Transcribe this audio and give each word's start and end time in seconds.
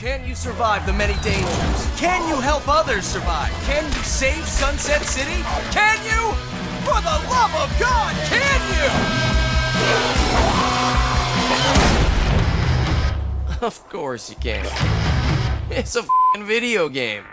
Can 0.00 0.26
you 0.26 0.34
survive 0.34 0.86
the 0.86 0.94
many 0.94 1.12
dangers? 1.22 2.00
Can 2.00 2.26
you 2.26 2.40
help 2.40 2.66
others 2.66 3.04
survive? 3.04 3.52
Can 3.66 3.84
you 3.84 4.02
save 4.02 4.46
Sunset 4.46 5.02
City? 5.02 5.42
Can 5.72 6.02
you? 6.06 6.32
For 6.86 6.98
the 7.02 7.20
love 7.28 7.54
of 7.54 7.78
God, 7.78 8.14
can 8.24 8.60
you? 8.72 8.88
Of 13.66 13.86
course 13.90 14.30
you 14.30 14.36
can. 14.36 14.64
It's 15.68 15.94
a 15.94 16.06
video 16.38 16.88
game. 16.88 17.24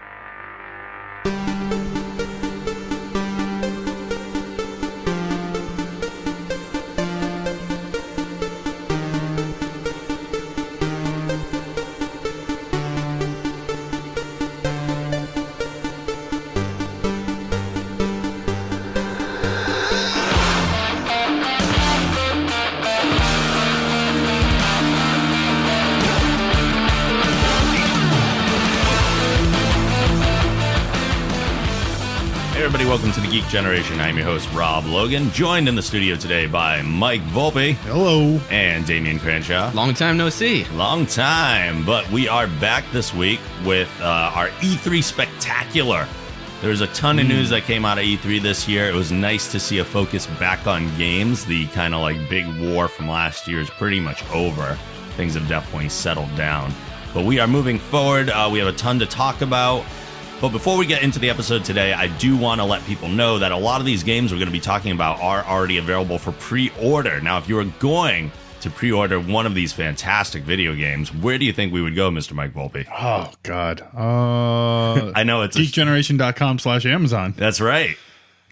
Generation. 33.58 34.00
I'm 34.00 34.16
your 34.16 34.26
host, 34.28 34.48
Rob 34.54 34.86
Logan, 34.86 35.32
joined 35.32 35.68
in 35.68 35.74
the 35.74 35.82
studio 35.82 36.16
today 36.16 36.46
by 36.46 36.84
Mike 36.84 37.22
Volpe 37.22 37.74
Hello. 37.74 38.40
and 38.52 38.86
Damien 38.86 39.18
Cranshaw. 39.18 39.74
Long 39.74 39.96
time 39.96 40.16
no 40.16 40.30
see. 40.30 40.66
Long 40.76 41.08
time, 41.08 41.84
but 41.84 42.08
we 42.12 42.28
are 42.28 42.46
back 42.46 42.84
this 42.92 43.16
week 43.16 43.40
with 43.66 43.90
uh, 44.00 44.32
our 44.36 44.50
E3 44.60 45.04
Spectacular. 45.04 46.08
There's 46.62 46.82
a 46.82 46.88
ton 46.90 47.18
of 47.18 47.26
news 47.26 47.50
that 47.50 47.64
came 47.64 47.84
out 47.84 47.98
of 47.98 48.04
E3 48.04 48.44
this 48.44 48.68
year. 48.68 48.88
It 48.90 48.94
was 48.94 49.12
nice 49.12 49.52
to 49.54 49.60
see 49.60 49.80
a 49.80 49.84
focus 49.84 50.28
back 50.40 50.68
on 50.68 50.96
games. 50.96 51.44
The 51.44 51.66
kind 51.70 51.96
of 51.96 52.02
like 52.02 52.30
big 52.30 52.46
war 52.60 52.88
from 52.88 53.10
last 53.10 53.48
year 53.48 53.60
is 53.60 53.72
pretty 53.72 54.00
much 54.00 54.24
over. 54.30 54.78
Things 55.16 55.34
have 55.34 55.48
definitely 55.50 55.90
settled 55.90 56.36
down. 56.36 56.72
But 57.12 57.26
we 57.26 57.40
are 57.40 57.48
moving 57.48 57.80
forward. 57.80 58.30
Uh, 58.30 58.50
we 58.54 58.60
have 58.60 58.68
a 58.68 58.78
ton 58.78 59.00
to 59.00 59.08
talk 59.08 59.42
about. 59.42 59.84
But 60.40 60.50
before 60.50 60.78
we 60.78 60.86
get 60.86 61.02
into 61.02 61.18
the 61.18 61.32
episode 61.32 61.66
today, 61.66 61.94
I 61.94 62.08
do 62.20 62.38
want 62.38 62.62
to 62.62 62.66
let 62.66 62.86
people 62.86 63.10
know 63.10 63.40
that 63.40 63.52
a 63.52 63.58
lot 63.58 63.80
of 63.80 63.88
these 63.88 64.04
games 64.04 64.32
we're 64.32 64.38
going 64.38 64.48
to 64.48 64.52
be 64.52 64.60
talking 64.60 64.92
about 64.92 65.20
are 65.20 65.44
already 65.44 65.80
available 65.80 66.20
for 66.20 66.32
pre 66.34 66.72
order. 66.80 67.20
Now, 67.20 67.40
if 67.40 67.50
you 67.50 67.58
are 67.58 67.64
going 67.80 68.32
to 68.62 68.70
pre 68.70 68.92
order 68.92 69.20
one 69.20 69.48
of 69.48 69.56
these 69.56 69.74
fantastic 69.74 70.44
video 70.44 70.76
games, 70.76 71.12
where 71.12 71.40
do 71.40 71.46
you 71.46 71.54
think 71.54 71.74
we 71.74 71.82
would 71.82 71.96
go, 71.96 72.12
Mr. 72.12 72.34
Mike 72.34 72.54
Volpe? 72.54 72.86
Oh 72.92 73.34
God. 73.42 73.82
Uh, 73.82 75.12
I 75.16 75.24
know 75.24 75.42
it's 75.42 75.58
geekgeneration.com 75.58 76.60
slash 76.60 76.86
Amazon. 76.86 77.34
That's 77.36 77.60
right. 77.60 77.98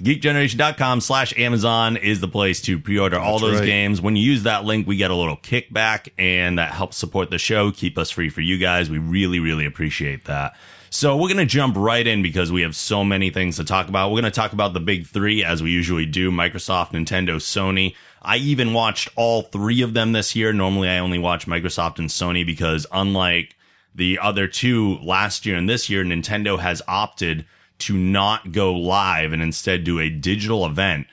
GeekGeneration.com 0.02 1.00
slash 1.02 1.38
Amazon 1.38 1.95
is 1.97 2.19
the 2.19 2.28
place 2.28 2.61
to 2.63 2.78
pre-order 2.80 3.17
all 3.17 3.39
That's 3.39 3.44
those 3.44 3.59
right. 3.59 3.66
games. 3.66 4.02
When 4.02 4.16
you 4.17 4.23
use 4.23 4.44
that 4.44 4.66
link, 4.66 4.88
we 4.88 4.97
get 4.97 5.09
a 5.09 5.16
little 5.16 5.38
kickback 5.38 6.09
and 6.17 6.59
that 6.59 6.72
helps 6.73 6.97
support 6.97 7.30
the 7.30 7.38
show, 7.38 7.72
keep 7.72 7.97
us 7.97 8.09
free 8.11 8.30
for 8.30 8.41
you 8.41 8.58
guys. 8.58 8.89
We 8.89 8.97
really, 8.97 9.39
really 9.39 9.66
appreciate 9.66 10.25
that. 10.25 10.56
So 10.96 11.18
we're 11.18 11.28
going 11.28 11.40
to 11.40 11.46
jump 11.46 11.76
right 11.76 12.08
in 12.08 12.22
because 12.22 12.54
we 12.54 12.62
have 12.62 12.74
so 12.74 13.04
many 13.04 13.30
things 13.30 13.58
to 13.58 13.66
talk 13.66 13.90
about. 13.90 14.12
We're 14.12 14.22
going 14.22 14.32
to 14.32 14.40
talk 14.40 14.54
about 14.54 14.72
the 14.72 14.80
big 14.80 15.06
three 15.06 15.44
as 15.44 15.62
we 15.62 15.70
usually 15.70 16.06
do, 16.06 16.32
Microsoft, 16.32 16.92
Nintendo, 16.92 17.36
Sony. 17.36 17.96
I 18.22 18.38
even 18.38 18.72
watched 18.72 19.10
all 19.18 19.42
three 19.42 19.82
of 19.82 19.94
them 19.94 20.14
this 20.14 20.38
year. 20.38 20.54
Normally 20.54 20.88
I 20.88 21.00
only 21.00 21.20
watch 21.20 21.48
Microsoft 21.48 22.00
and 22.00 22.08
Sony 22.08 22.46
because 22.46 22.88
unlike 22.94 23.58
the 23.94 24.20
other 24.20 24.48
two 24.48 24.96
last 25.00 25.46
year 25.46 25.58
and 25.58 25.68
this 25.68 25.90
year, 25.90 26.06
Nintendo 26.06 26.60
has 26.60 26.82
opted 26.88 27.46
to 27.80 27.98
not 27.98 28.54
go 28.54 28.74
live 28.74 29.34
and 29.34 29.44
instead 29.44 29.84
do 29.84 30.00
a 30.00 30.09
digital 30.09 30.66
event. 30.66 31.08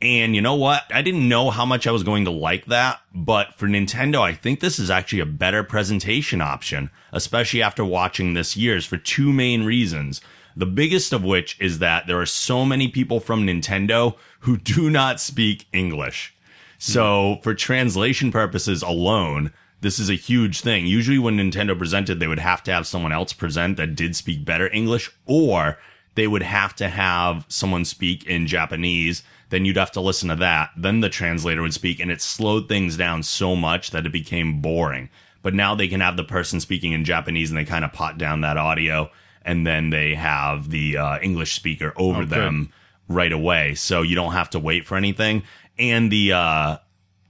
And 0.00 0.34
you 0.36 0.40
know 0.40 0.54
what? 0.54 0.84
I 0.94 1.02
didn't 1.02 1.28
know 1.28 1.50
how 1.50 1.66
much 1.66 1.86
I 1.86 1.90
was 1.90 2.04
going 2.04 2.24
to 2.24 2.30
like 2.30 2.66
that, 2.66 3.00
but 3.12 3.54
for 3.54 3.66
Nintendo, 3.66 4.20
I 4.20 4.32
think 4.32 4.60
this 4.60 4.78
is 4.78 4.90
actually 4.90 5.20
a 5.20 5.26
better 5.26 5.64
presentation 5.64 6.40
option, 6.40 6.90
especially 7.12 7.62
after 7.62 7.84
watching 7.84 8.34
this 8.34 8.56
year's 8.56 8.86
for 8.86 8.96
two 8.96 9.32
main 9.32 9.64
reasons. 9.64 10.20
The 10.54 10.66
biggest 10.66 11.12
of 11.12 11.24
which 11.24 11.60
is 11.60 11.80
that 11.80 12.06
there 12.06 12.20
are 12.20 12.26
so 12.26 12.64
many 12.64 12.88
people 12.88 13.18
from 13.18 13.46
Nintendo 13.46 14.16
who 14.40 14.56
do 14.56 14.88
not 14.88 15.20
speak 15.20 15.66
English. 15.72 16.34
So 16.78 17.40
for 17.42 17.54
translation 17.54 18.30
purposes 18.30 18.82
alone, 18.82 19.52
this 19.80 19.98
is 19.98 20.10
a 20.10 20.14
huge 20.14 20.60
thing. 20.60 20.86
Usually 20.86 21.18
when 21.18 21.36
Nintendo 21.36 21.76
presented, 21.76 22.20
they 22.20 22.26
would 22.28 22.38
have 22.38 22.62
to 22.64 22.72
have 22.72 22.86
someone 22.86 23.12
else 23.12 23.32
present 23.32 23.76
that 23.76 23.96
did 23.96 24.14
speak 24.14 24.44
better 24.44 24.68
English, 24.72 25.10
or 25.26 25.78
they 26.14 26.26
would 26.26 26.42
have 26.42 26.74
to 26.76 26.88
have 26.88 27.46
someone 27.48 27.84
speak 27.84 28.24
in 28.26 28.46
Japanese. 28.46 29.22
Then 29.50 29.64
you'd 29.64 29.76
have 29.76 29.92
to 29.92 30.00
listen 30.00 30.28
to 30.28 30.36
that. 30.36 30.70
Then 30.76 31.00
the 31.00 31.08
translator 31.08 31.62
would 31.62 31.74
speak, 31.74 32.00
and 32.00 32.10
it 32.10 32.20
slowed 32.20 32.68
things 32.68 32.96
down 32.96 33.22
so 33.22 33.56
much 33.56 33.90
that 33.90 34.06
it 34.06 34.12
became 34.12 34.60
boring. 34.60 35.08
But 35.42 35.54
now 35.54 35.74
they 35.74 35.88
can 35.88 36.00
have 36.00 36.16
the 36.16 36.24
person 36.24 36.60
speaking 36.60 36.92
in 36.92 37.04
Japanese, 37.04 37.50
and 37.50 37.58
they 37.58 37.64
kind 37.64 37.84
of 37.84 37.92
pot 37.92 38.18
down 38.18 38.42
that 38.42 38.56
audio, 38.56 39.10
and 39.42 39.66
then 39.66 39.90
they 39.90 40.14
have 40.14 40.70
the 40.70 40.98
uh, 40.98 41.18
English 41.20 41.54
speaker 41.54 41.92
over 41.96 42.20
good. 42.20 42.30
them 42.30 42.72
right 43.08 43.32
away. 43.32 43.74
So 43.74 44.02
you 44.02 44.14
don't 44.14 44.32
have 44.32 44.50
to 44.50 44.58
wait 44.58 44.86
for 44.86 44.96
anything. 44.96 45.44
And 45.78 46.12
the 46.12 46.32
uh, 46.32 46.76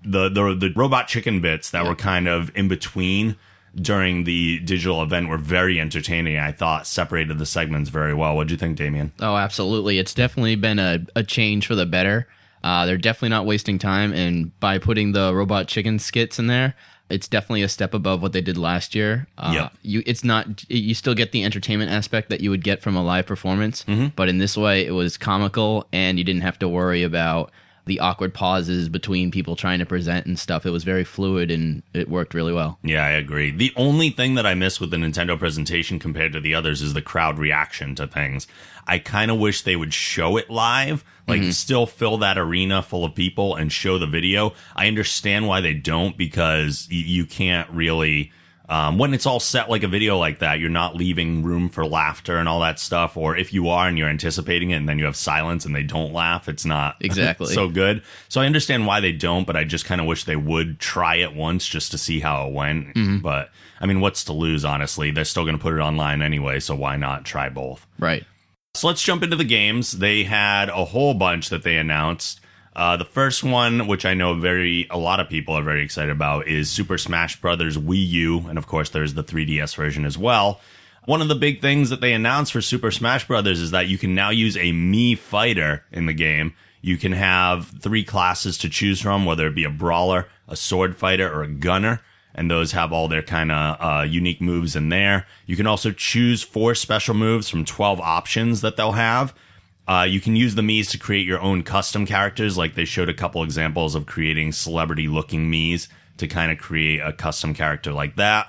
the 0.05 0.29
the 0.29 0.55
the 0.55 0.73
robot 0.75 1.09
chicken 1.09 1.41
bits 1.41 1.71
that 1.71 1.85
were 1.85 1.95
kind 1.95 2.29
of 2.29 2.51
in 2.57 2.69
between 2.69 3.37
during 3.75 4.25
the 4.25 4.59
digital 4.61 5.03
event 5.03 5.29
were 5.29 5.39
very 5.39 5.81
entertaining. 5.81 6.39
I 6.39 6.53
thought 6.53 6.87
separated 6.87 7.39
the 7.39 7.47
segments 7.47 7.91
very 7.91 8.15
well. 8.15 8.35
What 8.37 8.49
do 8.49 8.55
you 8.55 8.59
think, 8.59 8.77
Damien? 8.77 9.13
Oh, 9.21 9.37
absolutely. 9.37 9.99
It's 9.99 10.15
definitely 10.15 10.57
been 10.57 10.79
a, 10.79 11.01
a 11.15 11.23
change 11.23 11.67
for 11.67 11.75
the 11.75 11.87
better. 11.87 12.27
Uh, 12.65 12.87
they're 12.87 12.97
definitely 12.97 13.29
not 13.29 13.47
wasting 13.47 13.79
time, 13.79 14.13
and 14.13 14.59
by 14.59 14.79
putting 14.79 15.13
the 15.13 15.33
robot 15.35 15.69
chicken 15.69 15.99
skits 16.01 16.39
in 16.41 16.49
there, 16.49 16.75
it's 17.09 17.29
definitely 17.29 17.63
a 17.63 17.69
step 17.69 17.95
above 17.95 18.21
what 18.21 18.33
they 18.33 18.41
did 18.41 18.59
last 18.59 18.95
year. 18.95 19.29
Uh, 19.39 19.53
Yep. 19.55 19.73
You, 19.83 20.03
it's 20.07 20.25
not. 20.25 20.69
You 20.71 20.93
still 20.95 21.15
get 21.15 21.31
the 21.33 21.45
entertainment 21.45 21.91
aspect 21.93 22.29
that 22.31 22.41
you 22.41 22.51
would 22.51 22.65
get 22.65 22.83
from 22.83 22.97
a 22.97 23.03
live 23.03 23.27
performance, 23.27 23.85
Mm-hmm. 23.85 24.09
but 24.17 24.29
in 24.29 24.39
this 24.39 24.57
way, 24.57 24.85
it 24.85 24.91
was 24.91 25.17
comical, 25.17 25.87
and 25.93 26.19
you 26.19 26.25
didn't 26.25 26.43
have 26.43 26.59
to 26.59 26.69
worry 26.69 27.03
about 27.05 27.53
the 27.89 28.01
awkward 28.01 28.33
pauses 28.33 28.89
between 28.89 29.31
people 29.31 29.57
trying 29.57 29.81
to 29.81 29.87
present 29.87 30.27
and 30.27 30.39
stuff. 30.39 30.65
It 30.65 30.71
was 30.71 30.85
very 30.85 31.05
fluid, 31.05 31.51
and 31.51 31.83
it 31.93 32.09
worked 32.09 32.35
really 32.35 32.53
well. 32.53 32.79
Yeah, 32.85 33.05
I 33.05 33.11
agree. 33.11 33.51
The 33.51 33.73
only 33.77 34.11
thing 34.11 34.37
that 34.37 34.47
I 34.47 34.55
miss 34.55 34.81
with 34.81 34.91
the 34.91 34.97
Nintendo 34.97 35.39
presentation 35.39 35.99
compared 35.99 36.33
to 36.35 36.41
the 36.41 36.55
others 36.55 36.81
is 36.81 36.95
the 36.95 37.03
crowd 37.03 37.39
reaction 37.39 37.95
to 37.97 38.07
things. 38.07 38.47
I 38.87 38.99
kind 38.99 39.31
of 39.31 39.39
wish 39.39 39.63
they 39.63 39.77
would 39.77 39.93
show 39.93 40.37
it 40.37 40.49
live, 40.49 41.05
like 41.27 41.41
mm-hmm. 41.41 41.51
still 41.51 41.87
fill 41.87 42.19
that 42.19 42.39
arena 42.39 42.83
full 42.83 43.05
of 43.05 43.15
people 43.15 43.55
and 43.55 43.73
show 43.73 43.99
the 43.99 44.07
video. 44.07 44.55
I 44.77 44.87
understand 44.87 45.47
why 45.47 45.61
they 45.61 45.75
don't 45.75 46.17
because 46.17 46.89
y- 46.91 46.97
you 47.05 47.27
can't 47.27 47.69
really. 47.71 48.33
Um, 48.71 48.99
when 48.99 49.15
it's 49.15 49.25
all 49.25 49.41
set 49.41 49.71
like 49.71 49.83
a 49.83 49.89
video 49.89 50.19
like 50.19 50.41
that, 50.41 50.61
you're 50.61 50.69
not 50.69 50.95
leaving 50.95 51.43
room 51.43 51.71
for 51.71 51.87
laughter 51.87 52.37
and 52.37 52.47
all 52.49 52.61
that 52.61 52.79
stuff. 52.79 53.17
Or 53.17 53.35
if 53.37 53.53
you 53.53 53.69
are 53.71 53.89
and 53.89 53.97
you're 53.97 54.09
anticipating 54.11 54.73
it 54.73 54.77
and 54.77 54.87
then 54.89 54.99
you 54.99 55.07
have 55.07 55.17
silence 55.17 55.65
and 55.65 55.75
they 55.75 55.83
don't 55.83 56.13
laugh, 56.13 56.49
it's 56.49 56.67
not 56.67 56.97
Exactly. 57.01 57.55
so 57.55 57.69
good. 57.69 58.03
So 58.29 58.43
I 58.43 58.47
understand 58.47 58.87
why 58.87 59.01
they 59.01 59.13
don't, 59.13 59.47
but 59.47 59.57
I 59.57 59.65
just 59.65 59.87
kind 59.87 60.01
of 60.03 60.07
wish 60.07 60.25
they 60.25 60.37
would 60.37 60.79
try 60.79 61.17
it 61.17 61.35
once 61.35 61.67
just 61.67 61.93
to 61.93 61.99
see 61.99 62.21
how 62.21 62.47
it 62.47 62.53
went. 62.53 63.23
But 63.23 63.51
I 63.81 63.87
mean, 63.87 64.01
what's 64.01 64.25
to 64.25 64.33
lose, 64.35 64.65
honestly? 64.67 65.13
They're 65.13 65.25
still 65.25 65.45
going 65.45 65.57
to 65.57 65.63
put 65.63 65.73
it 65.75 65.81
online 65.81 66.21
anyway, 66.21 66.61
so 66.61 66.75
why 66.75 66.97
not 66.97 67.25
try 67.25 67.49
both? 67.49 67.87
Right. 67.99 68.25
So 68.75 68.87
let's 68.87 69.03
jump 69.03 69.23
into 69.23 69.37
the 69.37 69.45
games. 69.45 69.93
They 69.93 70.25
had 70.25 70.69
a 70.69 70.85
whole 70.85 71.15
bunch 71.15 71.49
that 71.49 71.63
they 71.63 71.77
announced. 71.79 72.41
Uh, 72.79 72.97
the 72.97 73.05
first 73.05 73.43
one, 73.43 73.89
which 73.89 74.07
I 74.07 74.15
know 74.15 74.35
very 74.35 74.87
a 74.89 74.97
lot 74.97 75.19
of 75.19 75.29
people 75.29 75.53
are 75.55 75.65
very 75.65 75.83
excited 75.83 76.13
about, 76.13 76.47
is 76.47 76.71
Super 76.71 76.97
Smash 76.97 77.41
Brothers 77.41 77.77
Wii 77.77 78.07
U, 78.07 78.47
and 78.49 78.57
of 78.57 78.69
course, 78.69 78.89
there's 78.91 79.15
the 79.15 79.25
3DS 79.25 79.75
version 79.75 80.05
as 80.05 80.17
well. 80.17 80.61
One 81.05 81.21
of 81.21 81.27
the 81.27 81.35
big 81.35 81.61
things 81.61 81.91
that 81.91 82.01
they 82.01 82.13
announced 82.13 82.53
for 82.53 82.61
Super 82.61 82.93
Smash 82.93 83.27
Brothers 83.27 83.59
is 83.59 83.73
that 83.73 83.89
you 83.89 83.99
can 83.99 84.15
now 84.15 84.31
use 84.31 84.57
a 84.57 84.71
Mii 84.71 85.19
fighter 85.19 85.87
in 85.91 86.07
the 86.07 86.13
game. 86.13 86.55
You 86.81 86.99
can 86.99 87.11
have 87.11 87.67
three 87.81 88.05
classes 88.05 88.57
to 88.59 88.69
choose 88.69 89.01
from, 89.01 89.25
whether 89.25 89.49
it 89.49 89.57
be 89.57 89.65
a 89.65 89.71
brawler, 89.71 90.29
a 90.47 90.55
sword 90.55 90.97
fighter, 90.97 91.29
or 91.29 91.43
a 91.43 91.49
gunner 91.49 92.01
and 92.33 92.49
those 92.49 92.71
have 92.71 92.93
all 92.93 93.09
their 93.09 93.23
kind 93.23 93.51
of 93.51 93.77
uh, 93.81 94.03
unique 94.03 94.41
moves 94.41 94.77
in 94.77 94.91
there. 94.91 95.27
You 95.47 95.57
can 95.57 95.67
also 95.67 95.91
choose 95.91 96.45
four 96.45 96.77
special 96.77 97.15
moves 97.15 97.49
from 97.49 97.65
12 97.65 98.01
options 98.01 98.61
that 98.61 98.77
they'll 98.77 98.93
have. 98.93 99.35
Uh, 99.89 100.05
you 100.09 100.21
can 100.21 100.37
use 100.37 100.55
the 100.55 100.63
Mii's 100.63 100.91
to 100.91 100.99
create 100.99 101.27
your 101.27 101.41
own 101.41 101.63
custom 101.63 102.05
characters, 102.05 102.59
like 102.59 102.75
they 102.75 102.85
showed 102.85 103.09
a 103.09 103.15
couple 103.15 103.43
examples 103.43 103.95
of 103.95 104.05
creating 104.05 104.53
celebrity 104.53 105.09
looking 105.09 105.51
Mii's 105.51 105.89
to 106.19 106.29
kind 106.29 106.53
of 106.53 106.59
create 106.59 107.01
a 107.01 107.13
custom 107.13 107.55
character 107.55 107.93
like 107.93 108.17
that. 108.17 108.49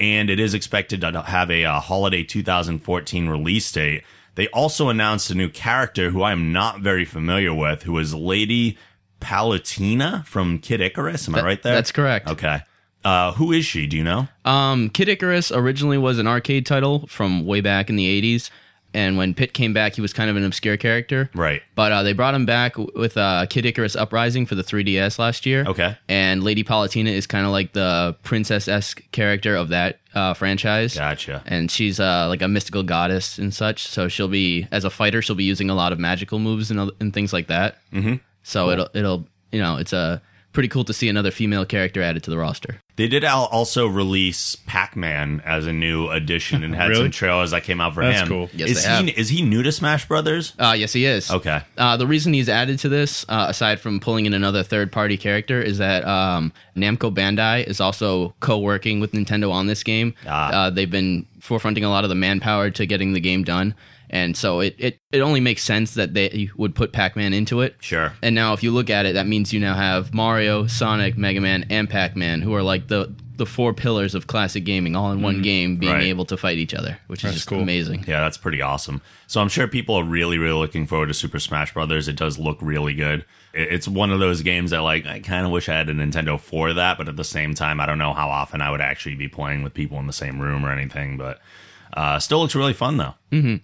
And 0.00 0.28
it 0.28 0.40
is 0.40 0.52
expected 0.52 1.02
to 1.02 1.22
have 1.22 1.50
a, 1.50 1.64
uh 1.64 1.78
holiday 1.78 2.24
2014 2.24 3.28
release 3.28 3.70
date. 3.70 4.02
They 4.34 4.48
also 4.48 4.88
announced 4.88 5.30
a 5.30 5.34
new 5.34 5.48
character 5.48 6.10
who 6.10 6.22
I 6.22 6.32
am 6.32 6.52
not 6.52 6.80
very 6.80 7.04
familiar 7.04 7.54
with, 7.54 7.84
who 7.84 7.96
is 7.98 8.14
Lady 8.14 8.76
Palutena 9.20 10.24
from 10.26 10.58
Kid 10.58 10.80
Icarus. 10.80 11.28
Am 11.28 11.34
I 11.34 11.42
right 11.42 11.62
there? 11.62 11.74
that's 11.74 11.92
correct. 11.92 12.28
Okay. 12.28 12.60
Uh, 13.04 13.32
who 13.32 13.52
is 13.52 13.64
she? 13.64 13.86
Do 13.86 13.96
you 13.96 14.04
know? 14.04 14.28
Um, 14.44 14.90
Kid 14.90 15.08
Icarus 15.08 15.50
originally 15.52 15.98
was 15.98 16.18
an 16.18 16.26
arcade 16.26 16.66
title 16.66 17.06
from 17.06 17.46
way 17.46 17.60
back 17.60 17.88
in 17.88 17.96
the 17.96 18.22
80s. 18.22 18.50
And 18.92 19.16
when 19.16 19.34
Pit 19.34 19.54
came 19.54 19.72
back, 19.72 19.94
he 19.94 20.00
was 20.00 20.12
kind 20.12 20.30
of 20.30 20.36
an 20.36 20.44
obscure 20.44 20.76
character. 20.76 21.30
Right. 21.34 21.62
But 21.74 21.92
uh, 21.92 22.02
they 22.02 22.12
brought 22.12 22.34
him 22.34 22.46
back 22.46 22.74
w- 22.74 22.90
with 22.96 23.16
uh, 23.16 23.46
Kid 23.48 23.64
Icarus 23.64 23.94
Uprising 23.94 24.46
for 24.46 24.54
the 24.54 24.64
3DS 24.64 25.18
last 25.18 25.46
year. 25.46 25.64
Okay. 25.66 25.96
And 26.08 26.42
Lady 26.42 26.64
Palutena 26.64 27.10
is 27.10 27.26
kind 27.26 27.46
of 27.46 27.52
like 27.52 27.72
the 27.72 28.16
princess 28.22 28.66
esque 28.68 29.02
character 29.12 29.54
of 29.54 29.68
that 29.68 30.00
uh, 30.14 30.34
franchise. 30.34 30.96
Gotcha. 30.96 31.42
And 31.46 31.70
she's 31.70 32.00
uh, 32.00 32.26
like 32.28 32.42
a 32.42 32.48
mystical 32.48 32.82
goddess 32.82 33.38
and 33.38 33.54
such. 33.54 33.86
So 33.86 34.08
she'll 34.08 34.28
be, 34.28 34.66
as 34.72 34.84
a 34.84 34.90
fighter, 34.90 35.22
she'll 35.22 35.36
be 35.36 35.44
using 35.44 35.70
a 35.70 35.74
lot 35.74 35.92
of 35.92 35.98
magical 35.98 36.38
moves 36.38 36.70
and, 36.70 36.90
and 37.00 37.14
things 37.14 37.32
like 37.32 37.46
that. 37.46 37.78
Mm-hmm. 37.92 38.14
So 38.42 38.70
it'll, 38.70 38.88
it'll, 38.94 39.26
you 39.52 39.60
know, 39.60 39.76
it's 39.76 39.92
a 39.92 40.20
pretty 40.52 40.68
cool 40.68 40.84
to 40.84 40.92
see 40.92 41.08
another 41.08 41.30
female 41.30 41.64
character 41.64 42.02
added 42.02 42.24
to 42.24 42.30
the 42.30 42.38
roster. 42.38 42.80
They 43.00 43.08
did 43.08 43.24
al- 43.24 43.46
also 43.46 43.86
release 43.86 44.56
Pac-Man 44.66 45.40
as 45.46 45.66
a 45.66 45.72
new 45.72 46.08
addition 46.10 46.62
and 46.62 46.74
had 46.74 46.90
Really? 46.90 47.04
some 47.04 47.10
trailers 47.10 47.52
that 47.52 47.64
came 47.64 47.80
out 47.80 47.94
for 47.94 48.04
That's 48.04 48.20
him. 48.20 48.28
cool. 48.28 48.50
Yes, 48.54 48.68
is 48.70 48.82
they 48.84 48.88
have. 48.90 49.04
he 49.06 49.10
is 49.12 49.28
he 49.30 49.40
new 49.40 49.62
to 49.62 49.72
Smash 49.72 50.06
Brothers? 50.06 50.52
Uh, 50.58 50.74
yes, 50.76 50.92
he 50.92 51.06
is. 51.06 51.30
Okay. 51.30 51.62
Uh, 51.78 51.96
the 51.96 52.06
reason 52.06 52.34
he's 52.34 52.50
added 52.50 52.78
to 52.80 52.90
this, 52.90 53.24
uh, 53.30 53.46
aside 53.48 53.80
from 53.80 54.00
pulling 54.00 54.26
in 54.26 54.34
another 54.34 54.62
third 54.62 54.92
party 54.92 55.16
character, 55.16 55.62
is 55.62 55.78
that 55.78 56.06
um, 56.06 56.52
Namco 56.76 57.10
Bandai 57.14 57.66
is 57.66 57.80
also 57.80 58.34
co 58.40 58.58
working 58.58 59.00
with 59.00 59.12
Nintendo 59.12 59.50
on 59.50 59.66
this 59.66 59.82
game. 59.82 60.12
Ah. 60.26 60.52
Uh, 60.66 60.70
they've 60.70 60.90
been 60.90 61.24
forefronting 61.40 61.84
a 61.84 61.88
lot 61.88 62.04
of 62.04 62.10
the 62.10 62.14
manpower 62.16 62.68
to 62.68 62.84
getting 62.84 63.14
the 63.14 63.20
game 63.20 63.44
done. 63.44 63.74
And 64.12 64.36
so 64.36 64.58
it, 64.58 64.74
it, 64.76 64.98
it 65.12 65.20
only 65.20 65.38
makes 65.38 65.62
sense 65.62 65.94
that 65.94 66.14
they 66.14 66.50
would 66.56 66.74
put 66.74 66.92
Pac 66.92 67.14
Man 67.14 67.32
into 67.32 67.60
it. 67.60 67.76
Sure. 67.80 68.12
And 68.22 68.34
now, 68.34 68.52
if 68.54 68.62
you 68.64 68.72
look 68.72 68.90
at 68.90 69.06
it, 69.06 69.12
that 69.14 69.28
means 69.28 69.52
you 69.52 69.60
now 69.60 69.74
have 69.74 70.12
Mario, 70.12 70.66
Sonic, 70.66 71.16
Mega 71.16 71.40
Man, 71.40 71.64
and 71.70 71.88
Pac 71.88 72.16
Man, 72.16 72.42
who 72.42 72.52
are 72.54 72.62
like 72.62 72.88
the, 72.88 73.14
the 73.36 73.46
four 73.46 73.72
pillars 73.72 74.16
of 74.16 74.26
classic 74.26 74.64
gaming, 74.64 74.96
all 74.96 75.12
in 75.12 75.22
one 75.22 75.42
game, 75.42 75.76
being 75.76 75.92
Right. 75.92 76.02
able 76.02 76.24
to 76.24 76.36
fight 76.36 76.58
each 76.58 76.74
other, 76.74 76.98
which 77.06 77.24
is 77.24 77.34
just 77.34 77.46
cool. 77.46 77.60
amazing. 77.62 78.04
Yeah, 78.08 78.18
that's 78.20 78.36
pretty 78.36 78.60
awesome. 78.60 79.00
So 79.28 79.40
I'm 79.40 79.48
sure 79.48 79.68
people 79.68 79.94
are 79.94 80.04
really, 80.04 80.38
really 80.38 80.58
looking 80.58 80.86
forward 80.88 81.06
to 81.06 81.14
Super 81.14 81.38
Smash 81.38 81.72
Brothers. 81.72 82.08
It 82.08 82.16
does 82.16 82.36
look 82.36 82.58
really 82.60 82.94
good. 82.94 83.24
It's 83.54 83.86
one 83.86 84.10
of 84.10 84.18
those 84.18 84.42
games 84.42 84.72
that, 84.72 84.80
like, 84.82 85.06
I 85.06 85.20
kind 85.20 85.46
of 85.46 85.52
wish 85.52 85.68
I 85.68 85.74
had 85.74 85.88
a 85.88 85.94
Nintendo 85.94 86.38
for 86.38 86.72
that, 86.74 86.98
but 86.98 87.08
at 87.08 87.16
the 87.16 87.24
same 87.24 87.54
time, 87.54 87.78
I 87.80 87.86
don't 87.86 87.98
know 87.98 88.12
how 88.12 88.28
often 88.28 88.60
I 88.60 88.72
would 88.72 88.80
actually 88.80 89.14
be 89.14 89.28
playing 89.28 89.62
with 89.62 89.72
people 89.72 89.98
in 90.00 90.06
the 90.08 90.12
same 90.12 90.40
room 90.40 90.66
or 90.66 90.72
anything. 90.72 91.16
But 91.16 91.40
uh, 91.94 92.18
still 92.18 92.40
looks 92.40 92.54
really 92.56 92.74
fun, 92.74 92.96
though. 92.96 93.14
Mm-hmm. 93.32 93.56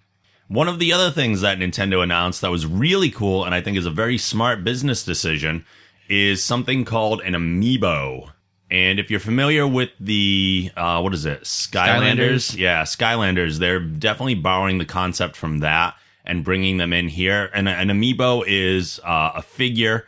One 0.48 0.68
of 0.68 0.78
the 0.78 0.92
other 0.92 1.10
things 1.10 1.40
that 1.40 1.58
Nintendo 1.58 2.02
announced 2.02 2.40
that 2.40 2.50
was 2.50 2.66
really 2.66 3.10
cool, 3.10 3.44
and 3.44 3.54
I 3.54 3.60
think 3.60 3.76
is 3.76 3.86
a 3.86 3.90
very 3.90 4.16
smart 4.18 4.62
business 4.62 5.04
decision, 5.04 5.64
is 6.08 6.42
something 6.42 6.84
called 6.84 7.20
an 7.22 7.34
amiibo. 7.34 8.30
And 8.70 8.98
if 8.98 9.10
you're 9.10 9.20
familiar 9.20 9.66
with 9.66 9.90
the 10.00 10.70
uh, 10.76 11.00
what 11.00 11.14
is 11.14 11.26
it, 11.26 11.42
Skylanders? 11.42 12.52
Skylanders? 12.52 12.56
Yeah, 12.56 12.82
Skylanders. 12.82 13.58
They're 13.58 13.80
definitely 13.80 14.34
borrowing 14.36 14.78
the 14.78 14.84
concept 14.84 15.36
from 15.36 15.60
that 15.60 15.96
and 16.24 16.44
bringing 16.44 16.76
them 16.76 16.92
in 16.92 17.08
here. 17.08 17.50
And 17.54 17.68
an 17.68 17.88
amiibo 17.88 18.44
is 18.46 19.00
uh, 19.04 19.32
a 19.36 19.42
figure 19.42 20.06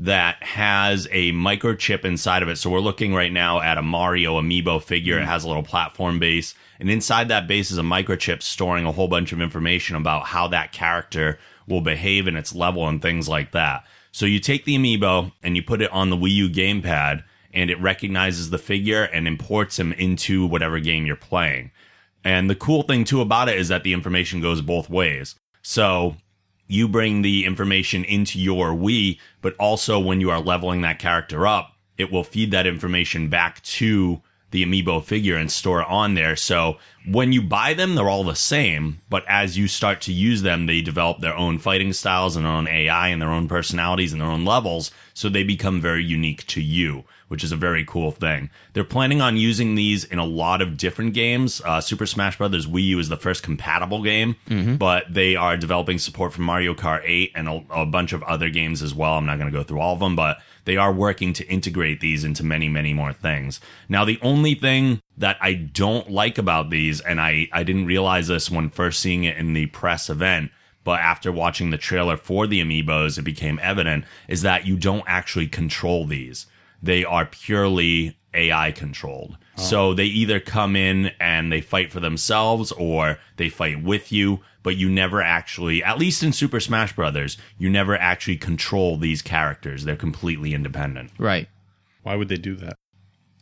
that 0.00 0.42
has 0.42 1.06
a 1.12 1.30
microchip 1.32 2.04
inside 2.04 2.42
of 2.42 2.48
it. 2.48 2.56
So 2.56 2.70
we're 2.70 2.80
looking 2.80 3.14
right 3.14 3.32
now 3.32 3.60
at 3.60 3.78
a 3.78 3.82
Mario 3.82 4.40
amiibo 4.40 4.82
figure. 4.82 5.18
It 5.18 5.26
has 5.26 5.44
a 5.44 5.48
little 5.48 5.62
platform 5.62 6.18
base, 6.18 6.54
and 6.80 6.90
inside 6.90 7.28
that 7.28 7.46
base 7.46 7.70
is 7.70 7.78
a 7.78 7.82
microchip 7.82 8.42
storing 8.42 8.86
a 8.86 8.92
whole 8.92 9.06
bunch 9.06 9.32
of 9.32 9.40
information 9.40 9.96
about 9.96 10.24
how 10.26 10.48
that 10.48 10.72
character 10.72 11.38
will 11.68 11.82
behave 11.82 12.26
in 12.26 12.36
its 12.36 12.54
level 12.54 12.88
and 12.88 13.00
things 13.02 13.28
like 13.28 13.52
that. 13.52 13.84
So 14.12 14.26
you 14.26 14.40
take 14.40 14.64
the 14.64 14.76
amiibo 14.76 15.30
and 15.42 15.56
you 15.56 15.62
put 15.62 15.82
it 15.82 15.92
on 15.92 16.10
the 16.10 16.16
Wii 16.16 16.32
U 16.32 16.48
gamepad, 16.48 17.22
and 17.52 17.70
it 17.70 17.80
recognizes 17.80 18.50
the 18.50 18.58
figure 18.58 19.04
and 19.04 19.28
imports 19.28 19.78
him 19.78 19.92
into 19.92 20.46
whatever 20.46 20.80
game 20.80 21.04
you're 21.04 21.16
playing. 21.16 21.70
And 22.24 22.48
the 22.48 22.54
cool 22.54 22.82
thing 22.82 23.04
too 23.04 23.20
about 23.20 23.48
it 23.48 23.58
is 23.58 23.68
that 23.68 23.82
the 23.82 23.92
information 23.92 24.40
goes 24.40 24.60
both 24.60 24.88
ways. 24.88 25.34
So 25.62 26.16
you 26.66 26.88
bring 26.88 27.22
the 27.22 27.44
information 27.44 28.04
into 28.04 28.38
your 28.38 28.68
Wii, 28.68 29.18
but 29.42 29.54
also 29.56 29.98
when 29.98 30.20
you 30.20 30.30
are 30.30 30.40
leveling 30.40 30.80
that 30.82 30.98
character 30.98 31.46
up, 31.46 31.76
it 31.98 32.10
will 32.10 32.24
feed 32.24 32.52
that 32.52 32.66
information 32.66 33.28
back 33.28 33.62
to 33.62 34.22
the 34.50 34.64
amiibo 34.64 35.02
figure 35.02 35.36
and 35.36 35.50
store 35.50 35.80
it 35.80 35.88
on 35.88 36.14
there. 36.14 36.36
So 36.36 36.78
when 37.06 37.32
you 37.32 37.40
buy 37.40 37.74
them, 37.74 37.94
they're 37.94 38.08
all 38.08 38.24
the 38.24 38.34
same, 38.34 39.00
but 39.08 39.24
as 39.28 39.56
you 39.56 39.68
start 39.68 40.00
to 40.02 40.12
use 40.12 40.42
them, 40.42 40.66
they 40.66 40.80
develop 40.80 41.20
their 41.20 41.36
own 41.36 41.58
fighting 41.58 41.92
styles 41.92 42.36
and 42.36 42.44
their 42.44 42.52
own 42.52 42.68
AI 42.68 43.08
and 43.08 43.22
their 43.22 43.30
own 43.30 43.48
personalities 43.48 44.12
and 44.12 44.20
their 44.20 44.28
own 44.28 44.44
levels. 44.44 44.90
So 45.14 45.28
they 45.28 45.44
become 45.44 45.80
very 45.80 46.04
unique 46.04 46.46
to 46.48 46.60
you, 46.60 47.04
which 47.28 47.44
is 47.44 47.52
a 47.52 47.56
very 47.56 47.84
cool 47.84 48.10
thing. 48.10 48.50
They're 48.72 48.84
planning 48.84 49.20
on 49.20 49.36
using 49.36 49.74
these 49.74 50.04
in 50.04 50.18
a 50.18 50.24
lot 50.24 50.60
of 50.62 50.76
different 50.76 51.14
games. 51.14 51.60
Uh, 51.64 51.80
Super 51.80 52.06
Smash 52.06 52.38
Bros. 52.38 52.66
Wii 52.66 52.84
U 52.88 52.98
is 52.98 53.08
the 53.08 53.16
first 53.16 53.42
compatible 53.42 54.02
game, 54.02 54.36
but 54.78 55.04
they 55.12 55.36
are 55.36 55.56
developing 55.56 55.98
support 55.98 56.32
for 56.32 56.42
Mario 56.42 56.74
Kart 56.74 57.02
8 57.04 57.32
and 57.34 57.48
a, 57.48 57.64
a 57.70 57.86
bunch 57.86 58.12
of 58.12 58.22
other 58.24 58.50
games 58.50 58.82
as 58.82 58.94
well. 58.94 59.14
I'm 59.14 59.26
not 59.26 59.38
going 59.38 59.50
to 59.50 59.56
go 59.56 59.62
through 59.62 59.80
all 59.80 59.94
of 59.94 60.00
them, 60.00 60.16
but 60.16 60.38
they 60.64 60.76
are 60.76 60.92
working 60.92 61.32
to 61.34 61.46
integrate 61.48 62.00
these 62.00 62.24
into 62.24 62.44
many, 62.44 62.68
many 62.68 62.92
more 62.92 63.12
things. 63.12 63.60
Now, 63.88 64.04
the 64.04 64.18
only 64.22 64.54
thing 64.54 65.00
that 65.16 65.36
I 65.40 65.54
don't 65.54 66.10
like 66.10 66.38
about 66.38 66.70
these, 66.70 67.00
and 67.00 67.20
I, 67.20 67.48
I 67.52 67.62
didn't 67.62 67.86
realize 67.86 68.28
this 68.28 68.50
when 68.50 68.68
first 68.68 69.00
seeing 69.00 69.24
it 69.24 69.36
in 69.36 69.52
the 69.52 69.66
press 69.66 70.08
event, 70.08 70.50
but 70.84 71.00
after 71.00 71.30
watching 71.30 71.70
the 71.70 71.78
trailer 71.78 72.16
for 72.16 72.46
the 72.46 72.60
amiibos, 72.60 73.18
it 73.18 73.22
became 73.22 73.60
evident, 73.62 74.04
is 74.28 74.42
that 74.42 74.66
you 74.66 74.76
don't 74.76 75.04
actually 75.06 75.46
control 75.46 76.06
these. 76.06 76.46
They 76.82 77.04
are 77.04 77.26
purely 77.26 78.16
AI 78.32 78.72
controlled. 78.72 79.36
Oh. 79.58 79.62
So 79.62 79.94
they 79.94 80.06
either 80.06 80.40
come 80.40 80.76
in 80.76 81.12
and 81.20 81.52
they 81.52 81.60
fight 81.60 81.92
for 81.92 82.00
themselves 82.00 82.72
or 82.72 83.18
they 83.36 83.48
fight 83.48 83.82
with 83.82 84.12
you, 84.12 84.40
but 84.62 84.76
you 84.76 84.88
never 84.90 85.22
actually, 85.22 85.82
at 85.82 85.98
least 85.98 86.22
in 86.22 86.32
Super 86.32 86.60
Smash 86.60 86.94
Brothers, 86.94 87.36
you 87.58 87.70
never 87.70 87.96
actually 87.96 88.36
control 88.36 88.96
these 88.96 89.22
characters. 89.22 89.84
They're 89.84 89.96
completely 89.96 90.52
independent. 90.54 91.10
Right. 91.18 91.48
Why 92.02 92.16
would 92.16 92.28
they 92.28 92.36
do 92.36 92.56
that? 92.56 92.76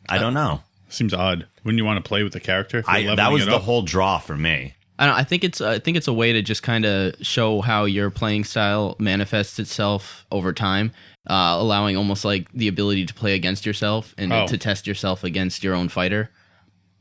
I 0.09 0.19
don't 0.19 0.35
know. 0.35 0.63
Seems 0.89 1.13
odd. 1.13 1.47
Wouldn't 1.65 1.79
you 1.79 1.85
want 1.85 2.03
to 2.03 2.09
play 2.09 2.23
with 2.23 2.33
the 2.33 2.41
character? 2.41 2.79
if 2.79 2.87
you're 2.87 3.13
I, 3.13 3.15
that 3.17 3.31
was 3.31 3.45
the 3.45 3.57
up? 3.57 3.63
whole 3.63 3.83
draw 3.83 4.19
for 4.19 4.37
me. 4.37 4.75
I 4.99 5.07
don't. 5.07 5.15
I 5.15 5.23
think 5.23 5.45
it's. 5.45 5.61
I 5.61 5.79
think 5.79 5.97
it's 5.97 6.09
a 6.09 6.13
way 6.13 6.33
to 6.33 6.43
just 6.43 6.63
kind 6.65 6.85
of 6.85 7.15
show 7.21 7.61
how 7.61 7.85
your 7.85 8.11
playing 8.11 8.43
style 8.45 8.97
manifests 8.99 9.59
itself 9.61 10.27
over 10.33 10.53
time, 10.53 10.91
uh, 11.29 11.57
allowing 11.59 11.97
almost 11.97 12.25
like 12.25 12.51
the 12.53 12.67
ability 12.67 13.07
to 13.07 13.15
play 13.15 13.35
against 13.35 13.65
yourself 13.65 14.13
and 14.19 14.33
Oh. 14.33 14.47
to 14.49 14.59
test 14.59 14.87
yourself 14.89 15.23
against 15.23 15.63
your 15.63 15.75
own 15.75 15.89
fighter. 15.89 16.31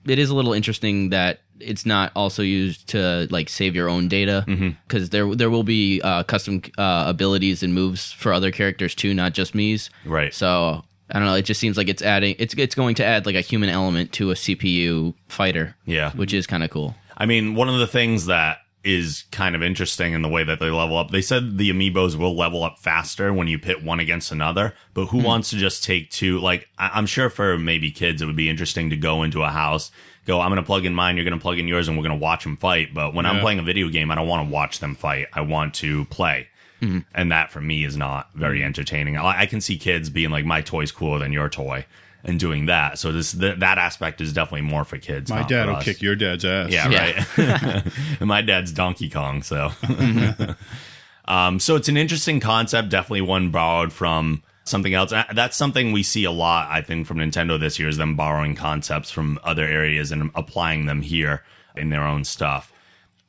It 0.07 0.19
is 0.19 0.29
a 0.29 0.35
little 0.35 0.53
interesting 0.53 1.09
that 1.09 1.39
it's 1.59 1.85
not 1.85 2.11
also 2.15 2.43
used 2.43 2.87
to 2.89 3.27
like 3.31 3.49
save 3.49 3.75
your 3.75 3.89
own 3.89 4.07
data 4.07 4.43
because 4.87 5.09
there 5.09 5.33
there 5.35 5.49
will 5.49 5.63
be 5.63 6.01
uh, 6.01 6.23
custom 6.23 6.61
uh, 6.77 7.05
abilities 7.07 7.63
and 7.63 7.73
moves 7.73 8.11
for 8.11 8.31
other 8.33 8.51
characters 8.51 8.93
too, 8.95 9.13
not 9.13 9.33
just 9.33 9.53
Mii's. 9.53 9.89
Right. 10.05 10.33
So 10.33 10.83
I 11.09 11.19
don't 11.19 11.27
know. 11.27 11.35
It 11.35 11.43
just 11.45 11.59
seems 11.59 11.77
like 11.77 11.87
it's 11.89 12.01
adding. 12.01 12.35
It's 12.39 12.53
it's 12.55 12.75
going 12.75 12.95
to 12.95 13.05
add 13.05 13.25
like 13.25 13.35
a 13.35 13.41
human 13.41 13.69
element 13.69 14.11
to 14.13 14.31
a 14.31 14.35
CPU 14.35 15.13
fighter. 15.29 15.75
Yeah. 15.85 16.11
which 16.11 16.33
is 16.33 16.45
kind 16.47 16.63
of 16.63 16.69
cool. 16.69 16.95
I 17.17 17.25
mean, 17.25 17.55
one 17.55 17.67
of 17.69 17.79
the 17.79 17.87
things 17.87 18.27
that 18.27 18.59
is 18.83 19.25
kind 19.31 19.55
of 19.55 19.63
interesting 19.63 20.13
in 20.13 20.21
the 20.21 20.29
way 20.29 20.43
that 20.43 20.59
they 20.59 20.69
level 20.69 20.97
up. 20.97 21.11
They 21.11 21.21
said 21.21 21.57
the 21.57 21.69
amiibos 21.71 22.15
will 22.15 22.35
level 22.35 22.63
up 22.63 22.79
faster 22.79 23.33
when 23.33 23.47
you 23.47 23.59
pit 23.59 23.83
one 23.83 23.99
against 23.99 24.31
another, 24.31 24.73
but 24.93 25.07
who 25.07 25.19
hmm. 25.19 25.25
wants 25.25 25.49
to 25.49 25.57
just 25.57 25.83
take 25.83 26.09
two? 26.09 26.39
Like, 26.39 26.69
I- 26.77 26.91
I'm 26.93 27.05
sure 27.05 27.29
for 27.29 27.57
maybe 27.57 27.91
kids, 27.91 28.21
it 28.21 28.25
would 28.25 28.35
be 28.35 28.49
interesting 28.49 28.89
to 28.91 28.97
go 28.97 29.23
into 29.23 29.43
a 29.43 29.49
house, 29.49 29.91
go, 30.25 30.39
I'm 30.39 30.49
going 30.49 30.61
to 30.61 30.65
plug 30.65 30.85
in 30.85 30.93
mine, 30.93 31.15
you're 31.17 31.25
going 31.25 31.37
to 31.37 31.41
plug 31.41 31.59
in 31.59 31.67
yours, 31.67 31.87
and 31.87 31.97
we're 31.97 32.03
going 32.03 32.17
to 32.17 32.23
watch 32.23 32.43
them 32.43 32.57
fight. 32.57 32.93
But 32.93 33.13
when 33.13 33.25
I'm 33.25 33.39
playing 33.39 33.59
a 33.59 33.63
video 33.63 33.89
game, 33.89 34.11
I 34.11 34.15
don't 34.15 34.27
want 34.27 34.47
to 34.47 34.53
watch 34.53 34.79
them 34.79 34.95
fight. 34.95 35.27
I 35.33 35.41
want 35.41 35.73
to 35.75 36.05
play. 36.05 36.47
Hmm. 36.79 36.99
And 37.15 37.31
that 37.31 37.49
for 37.49 37.59
me 37.59 37.83
is 37.83 37.97
not 37.97 38.29
very 38.35 38.59
hmm. 38.59 38.65
entertaining. 38.65 39.17
I, 39.17 39.41
I 39.41 39.45
can 39.47 39.61
see 39.61 39.77
kids 39.77 40.09
being 40.09 40.29
like, 40.29 40.45
my 40.45 40.61
toy's 40.61 40.91
cooler 40.91 41.19
than 41.19 41.33
your 41.33 41.49
toy. 41.49 41.85
And 42.23 42.39
doing 42.39 42.65
that, 42.65 42.99
so 42.99 43.11
this 43.13 43.31
th- 43.31 43.59
that 43.59 43.77
aspect 43.77 44.19
is 44.19 44.33
definitely 44.33 44.61
more 44.69 44.83
for 44.83 44.97
kids. 44.97 45.29
My 45.29 45.43
dad 45.43 45.67
will 45.69 45.77
us. 45.77 45.83
kick 45.85 46.01
your 46.01 46.15
dad's 46.15 46.43
ass. 46.43 46.69
Yeah, 46.69 46.89
Yeah. 46.89 47.23
right. 47.37 47.83
and 48.19 48.27
my 48.27 48.41
dad's 48.41 48.71
Donkey 48.73 49.09
Kong, 49.09 49.43
so. 49.43 49.71
um, 51.25 51.59
so 51.59 51.75
it's 51.75 51.89
an 51.89 51.97
interesting 51.97 52.39
concept, 52.39 52.89
definitely 52.89 53.21
one 53.21 53.49
borrowed 53.51 53.93
from 53.93 54.43
something 54.63 54.93
else. 54.93 55.11
Uh, 55.11 55.23
That's 55.33 55.55
something 55.57 55.91
we 55.91 56.03
see 56.03 56.23
a 56.25 56.31
lot, 56.31 56.69
I 56.69 56.81
think, 56.81 57.07
from 57.07 57.17
Nintendo 57.17 57.59
this 57.59 57.79
year 57.79 57.87
is 57.89 57.97
them 57.97 58.15
borrowing 58.15 58.55
concepts 58.55 59.11
from 59.11 59.39
other 59.43 59.63
areas 59.65 60.11
and 60.11 60.31
applying 60.35 60.85
them 60.85 61.01
here 61.01 61.43
in 61.75 61.89
their 61.89 62.03
own 62.03 62.23
stuff. 62.23 62.71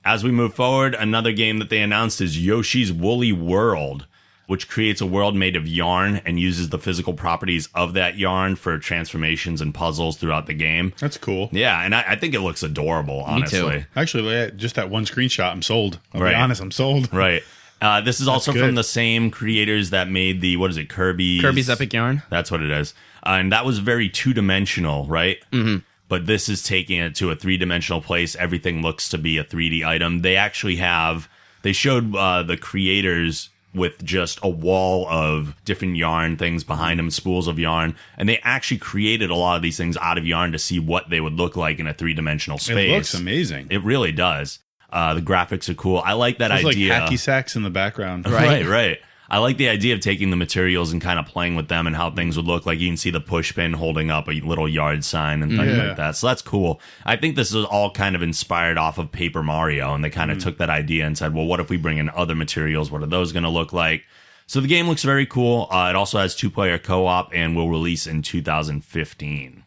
As 0.04 0.24
we 0.24 0.30
move 0.30 0.54
forward, 0.54 0.94
another 0.94 1.32
game 1.32 1.58
that 1.58 1.68
they 1.70 1.80
announced 1.80 2.20
is 2.20 2.38
Yoshi's 2.44 2.92
Woolly 2.92 3.32
World, 3.32 4.06
which 4.48 4.68
creates 4.68 5.00
a 5.00 5.06
world 5.06 5.36
made 5.36 5.54
of 5.54 5.68
yarn 5.68 6.20
and 6.26 6.40
uses 6.40 6.70
the 6.70 6.78
physical 6.78 7.12
properties 7.14 7.68
of 7.74 7.92
that 7.92 8.18
yarn 8.18 8.56
for 8.56 8.76
transformations 8.78 9.60
and 9.60 9.72
puzzles 9.72 10.16
throughout 10.16 10.46
the 10.46 10.54
game. 10.54 10.92
That's 10.98 11.16
cool. 11.18 11.48
Yeah, 11.52 11.80
and 11.84 11.94
I, 11.94 12.04
I 12.08 12.16
think 12.16 12.34
it 12.34 12.40
looks 12.40 12.62
adorable, 12.62 13.18
Me 13.18 13.24
too. 13.24 13.30
honestly. 13.66 13.86
Actually, 13.94 14.50
just 14.56 14.74
that 14.74 14.90
one 14.90 15.04
screenshot, 15.04 15.52
I'm 15.52 15.62
sold. 15.62 16.00
I'll 16.12 16.20
Right. 16.22 16.30
be 16.30 16.34
honest, 16.34 16.60
I'm 16.60 16.70
sold. 16.72 17.12
Right. 17.18 17.42
Uh, 17.80 18.00
this 18.00 18.20
is 18.20 18.26
also 18.26 18.52
good. 18.52 18.64
from 18.66 18.74
the 18.74 18.82
same 18.82 19.30
creators 19.30 19.90
that 19.90 20.10
made 20.10 20.40
the 20.40 20.56
what 20.56 20.68
is 20.70 20.76
it, 20.76 20.88
Kirby's 20.88 21.40
Kirby's 21.42 21.70
Epic 21.70 21.92
Yarn. 21.92 22.22
That's 22.28 22.50
what 22.50 22.60
it 22.60 22.72
is, 22.72 22.92
uh, 23.24 23.36
and 23.38 23.52
that 23.52 23.64
was 23.64 23.78
very 23.78 24.08
two 24.08 24.34
dimensional, 24.34 25.06
right? 25.06 25.38
Mm-hmm. 25.52 25.84
But 26.08 26.26
this 26.26 26.48
is 26.48 26.62
taking 26.64 26.98
it 26.98 27.14
to 27.16 27.30
a 27.30 27.36
three 27.36 27.56
dimensional 27.56 28.00
place. 28.00 28.34
Everything 28.34 28.82
looks 28.82 29.08
to 29.10 29.18
be 29.18 29.36
a 29.38 29.44
3D 29.44 29.84
item. 29.86 30.22
They 30.22 30.34
actually 30.36 30.76
have. 30.76 31.28
They 31.62 31.72
showed 31.72 32.16
uh, 32.16 32.42
the 32.42 32.56
creators 32.56 33.50
with 33.78 34.04
just 34.04 34.38
a 34.42 34.48
wall 34.48 35.06
of 35.08 35.54
different 35.64 35.96
yarn 35.96 36.36
things 36.36 36.64
behind 36.64 36.98
them, 36.98 37.10
spools 37.10 37.46
of 37.48 37.58
yarn, 37.58 37.94
and 38.16 38.28
they 38.28 38.38
actually 38.42 38.78
created 38.78 39.30
a 39.30 39.34
lot 39.34 39.56
of 39.56 39.62
these 39.62 39.76
things 39.76 39.96
out 39.96 40.18
of 40.18 40.26
yarn 40.26 40.52
to 40.52 40.58
see 40.58 40.78
what 40.78 41.08
they 41.10 41.20
would 41.20 41.34
look 41.34 41.56
like 41.56 41.78
in 41.78 41.86
a 41.86 41.94
three 41.94 42.14
dimensional 42.14 42.58
space. 42.58 42.90
It 42.90 42.94
looks 42.94 43.14
amazing. 43.14 43.68
It 43.70 43.82
really 43.82 44.12
does. 44.12 44.58
Uh, 44.90 45.14
the 45.14 45.20
graphics 45.22 45.68
are 45.68 45.74
cool. 45.74 45.98
I 46.04 46.14
like 46.14 46.38
that 46.38 46.48
There's 46.48 46.64
like 46.64 46.74
idea. 46.74 46.94
hacky 46.94 47.18
sacks 47.18 47.56
in 47.56 47.62
the 47.62 47.70
background. 47.70 48.26
right? 48.26 48.64
Right, 48.64 48.66
right. 48.66 48.98
I 49.30 49.38
like 49.38 49.58
the 49.58 49.68
idea 49.68 49.94
of 49.94 50.00
taking 50.00 50.30
the 50.30 50.36
materials 50.36 50.90
and 50.90 51.02
kind 51.02 51.18
of 51.18 51.26
playing 51.26 51.54
with 51.54 51.68
them 51.68 51.86
and 51.86 51.94
how 51.94 52.10
things 52.10 52.36
would 52.38 52.46
look. 52.46 52.64
Like 52.64 52.78
you 52.80 52.88
can 52.88 52.96
see 52.96 53.10
the 53.10 53.20
push 53.20 53.54
pin 53.54 53.74
holding 53.74 54.10
up 54.10 54.26
a 54.28 54.32
little 54.32 54.66
yard 54.68 55.04
sign 55.04 55.42
and 55.42 55.52
things 55.56 55.76
Yeah. 55.76 55.88
like 55.88 55.96
that. 55.98 56.16
So 56.16 56.28
that's 56.28 56.40
cool. 56.40 56.80
I 57.04 57.16
think 57.16 57.36
this 57.36 57.52
is 57.54 57.64
all 57.66 57.90
kind 57.90 58.16
of 58.16 58.22
inspired 58.22 58.78
off 58.78 58.96
of 58.96 59.12
Paper 59.12 59.42
Mario, 59.42 59.94
and 59.94 60.02
they 60.02 60.08
kind 60.10 60.30
of 60.30 60.38
took 60.38 60.56
that 60.58 60.70
idea 60.70 61.04
and 61.06 61.16
said, 61.18 61.34
well, 61.34 61.44
what 61.44 61.60
if 61.60 61.68
we 61.68 61.76
bring 61.76 61.98
in 61.98 62.08
other 62.10 62.34
materials? 62.34 62.90
What 62.90 63.02
are 63.02 63.06
those 63.06 63.32
going 63.32 63.42
to 63.42 63.50
look 63.50 63.72
like? 63.74 64.04
So 64.46 64.62
the 64.62 64.66
game 64.68 64.88
looks 64.88 65.02
very 65.02 65.26
cool. 65.26 65.68
Uh, 65.70 65.90
it 65.90 65.94
also 65.96 66.18
has 66.18 66.34
two 66.34 66.48
player 66.48 66.78
co 66.78 67.06
op 67.06 67.30
and 67.34 67.54
will 67.54 67.68
release 67.68 68.06
in 68.06 68.22
2015. 68.22 69.64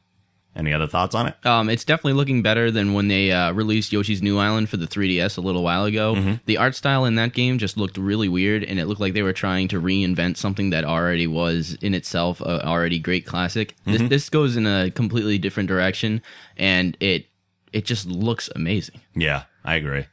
Any 0.54 0.74
other 0.74 0.88
thoughts 0.88 1.16
on 1.16 1.28
it? 1.28 1.46
Um, 1.46 1.70
it's 1.70 1.86
definitely 1.86 2.14
looking 2.14 2.42
better 2.42 2.72
than 2.72 2.94
when 2.94 3.08
they 3.08 3.32
uh, 3.32 3.54
released 3.54 3.94
Yoshi's 3.94 4.22
New 4.22 4.38
Island 4.38 4.70
for 4.70 4.76
the 4.76 4.86
3DS 4.86 5.38
a 5.38 5.42
little 5.42 5.64
while 5.64 5.86
ago. 5.86 6.16
Mm-hmm. 6.16 6.34
The 6.46 6.58
art 6.58 6.76
style 6.76 7.06
in 7.06 7.16
that 7.16 7.32
game 7.32 7.58
just 7.58 7.78
looked 7.78 7.98
really 7.98 8.28
weird, 8.28 8.66
and 8.66 8.78
it 8.78 8.86
looked 8.88 9.00
like 9.00 9.14
they 9.14 9.22
were 9.22 9.32
trying 9.32 9.70
to 9.70 9.80
reinvent 9.80 10.36
something 10.36 10.72
that 10.72 10.84
already 10.84 11.26
was 11.26 11.78
in 11.82 11.94
itself 11.94 12.42
a 12.42 12.66
already 12.66 13.00
great 13.00 13.26
classic. 13.26 13.76
Mm-hmm. 13.86 13.92
This 13.94 14.10
this 14.10 14.30
goes 14.30 14.58
in 14.58 14.68
a 14.68 14.92
completely 14.92 15.38
different 15.38 15.70
direction, 15.70 16.22
and 16.58 16.98
it 17.00 17.28
it 17.72 17.86
just 17.86 18.06
looks 18.06 18.50
amazing. 18.54 19.00
Yeah, 19.16 19.44
I 19.64 19.76
agree. 19.76 20.06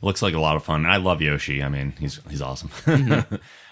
Looks 0.00 0.22
like 0.22 0.34
a 0.34 0.40
lot 0.40 0.56
of 0.56 0.64
fun. 0.64 0.86
I 0.86 0.96
love 0.96 1.20
Yoshi. 1.20 1.62
I 1.62 1.68
mean, 1.68 1.92
he's 1.98 2.18
he's 2.30 2.40
awesome. 2.40 2.70
uh, 2.86 3.24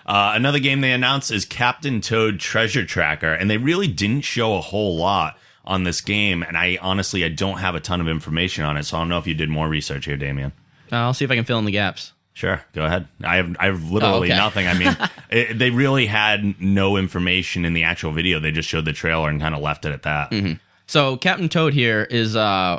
another 0.06 0.58
game 0.58 0.82
they 0.82 0.92
announced 0.92 1.30
is 1.30 1.46
Captain 1.46 2.02
Toad 2.02 2.40
Treasure 2.40 2.84
Tracker, 2.84 3.32
and 3.32 3.48
they 3.48 3.56
really 3.56 3.88
didn't 3.88 4.22
show 4.22 4.56
a 4.56 4.60
whole 4.60 4.98
lot 4.98 5.38
on 5.64 5.84
this 5.84 6.00
game. 6.00 6.42
And 6.42 6.56
I 6.56 6.78
honestly, 6.80 7.24
I 7.24 7.28
don't 7.28 7.58
have 7.58 7.74
a 7.74 7.80
ton 7.80 8.00
of 8.00 8.08
information 8.08 8.64
on 8.64 8.76
it, 8.76 8.84
so 8.84 8.96
I 8.96 9.00
don't 9.00 9.08
know 9.08 9.18
if 9.18 9.26
you 9.26 9.34
did 9.34 9.48
more 9.48 9.68
research 9.68 10.04
here, 10.06 10.16
Damien. 10.16 10.52
Uh, 10.92 10.96
I'll 10.96 11.14
see 11.14 11.24
if 11.24 11.30
I 11.30 11.36
can 11.36 11.44
fill 11.44 11.58
in 11.58 11.64
the 11.64 11.72
gaps. 11.72 12.12
Sure, 12.34 12.60
go 12.72 12.84
ahead. 12.84 13.06
I 13.22 13.36
have 13.36 13.56
I 13.60 13.66
have 13.66 13.90
literally 13.92 14.30
Oh, 14.30 14.34
okay. 14.34 14.36
nothing. 14.36 14.66
I 14.66 14.74
mean, 14.74 14.96
it, 15.30 15.56
they 15.58 15.70
really 15.70 16.06
had 16.06 16.60
no 16.60 16.96
information 16.96 17.64
in 17.64 17.74
the 17.74 17.84
actual 17.84 18.10
video. 18.10 18.40
They 18.40 18.50
just 18.50 18.68
showed 18.68 18.84
the 18.84 18.92
trailer 18.92 19.28
and 19.30 19.40
kind 19.40 19.54
of 19.54 19.60
left 19.62 19.84
it 19.84 19.92
at 19.92 20.02
that. 20.02 20.30
Mm-hmm. 20.32 20.54
So 20.86 21.16
Captain 21.16 21.48
Toad 21.48 21.72
here 21.74 22.06
is 22.10 22.36
uh, 22.36 22.78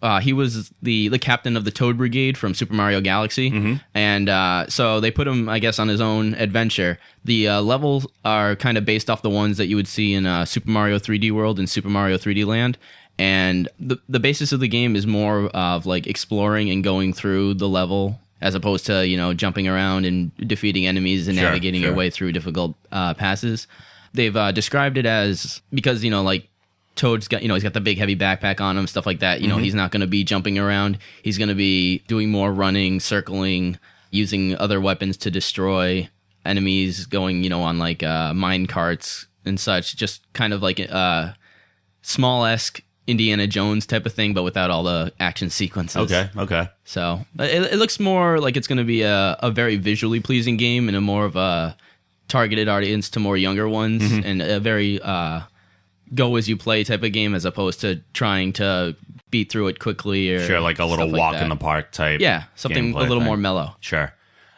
uh 0.00 0.20
he 0.20 0.32
was 0.32 0.72
the 0.82 1.08
the 1.08 1.18
captain 1.18 1.56
of 1.56 1.64
the 1.64 1.70
Toad 1.70 1.98
Brigade 1.98 2.38
from 2.38 2.54
Super 2.54 2.74
Mario 2.74 3.00
Galaxy, 3.00 3.50
and 3.94 4.28
uh, 4.28 4.66
so 4.68 5.00
they 5.00 5.10
put 5.10 5.28
him, 5.28 5.48
I 5.48 5.58
guess, 5.58 5.78
on 5.78 5.88
his 5.88 6.00
own 6.00 6.34
adventure. 6.34 6.98
The 7.24 7.48
uh, 7.48 7.60
levels 7.60 8.06
are 8.24 8.56
kind 8.56 8.78
of 8.78 8.84
based 8.84 9.10
off 9.10 9.22
the 9.22 9.30
ones 9.30 9.58
that 9.58 9.66
you 9.66 9.76
would 9.76 9.88
see 9.88 10.14
in 10.14 10.26
uh, 10.26 10.44
Super 10.44 10.70
Mario 10.70 10.98
3D 10.98 11.30
World 11.30 11.58
and 11.58 11.68
Super 11.68 11.88
Mario 11.88 12.16
3D 12.16 12.46
Land. 12.46 12.78
And 13.18 13.68
the 13.78 13.98
the 14.08 14.18
basis 14.18 14.52
of 14.52 14.60
the 14.60 14.68
game 14.68 14.96
is 14.96 15.06
more 15.06 15.46
of 15.48 15.84
like 15.84 16.06
exploring 16.06 16.70
and 16.70 16.82
going 16.82 17.12
through 17.12 17.54
the 17.54 17.68
level 17.68 18.18
as 18.40 18.54
opposed 18.54 18.86
to 18.86 19.06
you 19.06 19.16
know 19.16 19.34
jumping 19.34 19.68
around 19.68 20.06
and 20.06 20.34
defeating 20.38 20.86
enemies 20.86 21.28
and 21.28 21.36
Sure, 21.36 21.48
navigating 21.48 21.82
your 21.82 21.94
way 21.94 22.10
through 22.10 22.32
difficult 22.32 22.74
uh, 22.90 23.12
passes. 23.14 23.68
They've 24.14 24.36
uh, 24.36 24.52
described 24.52 24.96
it 24.98 25.06
as 25.06 25.60
because 25.72 26.02
you 26.02 26.10
know 26.10 26.22
like 26.22 26.48
Toad's 26.94 27.26
got 27.28 27.42
you 27.42 27.48
know 27.48 27.54
he's 27.54 27.62
got 27.62 27.72
the 27.72 27.80
big 27.80 27.98
heavy 27.98 28.14
backpack 28.16 28.60
on 28.60 28.76
him, 28.76 28.86
stuff 28.86 29.06
like 29.06 29.20
that. 29.20 29.40
You 29.40 29.48
know 29.48 29.56
he's 29.56 29.74
not 29.74 29.90
going 29.90 30.02
to 30.02 30.06
be 30.06 30.24
jumping 30.24 30.58
around. 30.58 30.98
He's 31.22 31.38
going 31.38 31.48
to 31.48 31.54
be 31.54 31.98
doing 32.06 32.30
more 32.30 32.52
running, 32.52 33.00
circling, 33.00 33.78
using 34.10 34.56
other 34.58 34.80
weapons 34.80 35.16
to 35.18 35.30
destroy 35.30 36.08
enemies, 36.44 37.06
going 37.06 37.42
you 37.44 37.50
know 37.50 37.62
on 37.62 37.78
like 37.78 38.02
uh, 38.02 38.34
mine 38.34 38.66
carts 38.66 39.26
and 39.44 39.58
such. 39.58 39.96
Just 39.96 40.30
kind 40.34 40.52
of 40.52 40.62
like 40.62 40.80
uh, 40.90 41.32
small 42.02 42.44
esque 42.44 42.82
Indiana 43.06 43.46
Jones 43.46 43.86
type 43.86 44.06
of 44.06 44.12
thing, 44.12 44.34
but 44.34 44.42
without 44.42 44.70
all 44.70 44.82
the 44.84 45.12
action 45.18 45.50
sequences. 45.50 45.96
Okay, 45.96 46.28
okay. 46.36 46.68
So 46.84 47.24
it, 47.38 47.72
it 47.72 47.76
looks 47.78 47.98
more 47.98 48.38
like 48.38 48.56
it's 48.56 48.68
going 48.68 48.78
to 48.78 48.84
be 48.84 49.02
a, 49.02 49.36
a 49.40 49.50
very 49.50 49.76
visually 49.76 50.20
pleasing 50.20 50.56
game 50.56 50.88
and 50.88 50.96
a 50.96 51.00
more 51.00 51.24
of 51.24 51.36
a 51.36 51.76
targeted 52.28 52.68
audience 52.68 53.10
to 53.10 53.20
more 53.20 53.36
younger 53.36 53.68
ones 53.68 54.02
Mm-hmm. 54.02 54.26
and 54.26 54.42
a 54.42 54.60
very 54.60 55.00
uh, 55.02 55.40
go 56.14 56.36
as 56.36 56.48
you 56.48 56.56
play 56.56 56.84
type 56.84 57.02
of 57.02 57.12
game 57.12 57.34
as 57.34 57.44
opposed 57.44 57.80
to 57.80 58.00
trying 58.12 58.52
to 58.54 58.96
beat 59.30 59.50
through 59.50 59.68
it 59.68 59.78
quickly 59.78 60.34
or 60.34 60.40
Sure, 60.46 60.60
like 60.60 60.78
a 60.78 60.84
little 60.84 61.08
stuff 61.08 61.12
like 61.12 61.32
walk 61.32 61.42
in 61.42 61.48
the 61.48 61.56
park 61.56 61.92
type. 61.92 62.20
Yeah, 62.20 62.44
something 62.54 62.94
a 62.94 62.98
little 62.98 63.18
thing. 63.18 63.26
more 63.26 63.36
mellow. 63.36 63.76
Sure. 63.80 64.14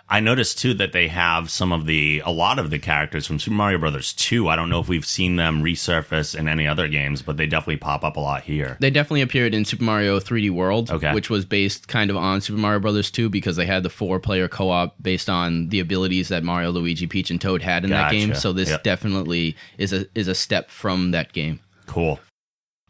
I 0.08 0.20
noticed 0.20 0.58
too 0.58 0.74
that 0.74 0.92
they 0.92 1.08
have 1.08 1.50
some 1.50 1.72
of 1.72 1.86
the 1.86 2.22
a 2.26 2.30
lot 2.30 2.58
of 2.58 2.68
the 2.70 2.78
characters 2.78 3.26
from 3.26 3.38
Super 3.38 3.54
Mario 3.56 3.78
Brothers 3.78 4.12
2. 4.12 4.48
I 4.48 4.54
don't 4.56 4.68
know 4.68 4.78
if 4.78 4.86
we've 4.88 5.04
seen 5.04 5.36
them 5.36 5.62
resurface 5.62 6.38
in 6.38 6.46
any 6.46 6.66
other 6.66 6.88
games, 6.88 7.22
but 7.22 7.38
they 7.38 7.46
definitely 7.46 7.78
pop 7.78 8.04
up 8.04 8.16
a 8.16 8.20
lot 8.20 8.42
here. 8.42 8.76
They 8.80 8.90
definitely 8.90 9.22
appeared 9.22 9.54
in 9.54 9.64
Super 9.64 9.84
Mario 9.84 10.20
3D 10.20 10.50
World, 10.50 10.90
Okay. 10.90 11.14
which 11.14 11.30
was 11.30 11.46
based 11.46 11.88
kind 11.88 12.10
of 12.10 12.16
on 12.18 12.42
Super 12.42 12.58
Mario 12.58 12.80
Brothers 12.80 13.10
2 13.10 13.30
because 13.30 13.56
they 13.56 13.64
had 13.66 13.82
the 13.82 13.90
four-player 13.90 14.46
co-op 14.46 14.94
based 15.02 15.30
on 15.30 15.70
the 15.70 15.80
abilities 15.80 16.28
that 16.28 16.44
Mario, 16.44 16.70
Luigi, 16.70 17.06
Peach, 17.06 17.30
and 17.30 17.40
Toad 17.40 17.62
had 17.62 17.82
in 17.84 17.90
that 17.90 18.10
game. 18.12 18.34
So 18.34 18.52
this 18.52 18.68
Yep. 18.70 18.82
definitely 18.82 19.56
is 19.78 19.92
a 19.94 20.06
is 20.14 20.28
a 20.28 20.34
step 20.34 20.70
from 20.70 21.12
that 21.12 21.32
game. 21.32 21.60
Cool. 21.86 22.20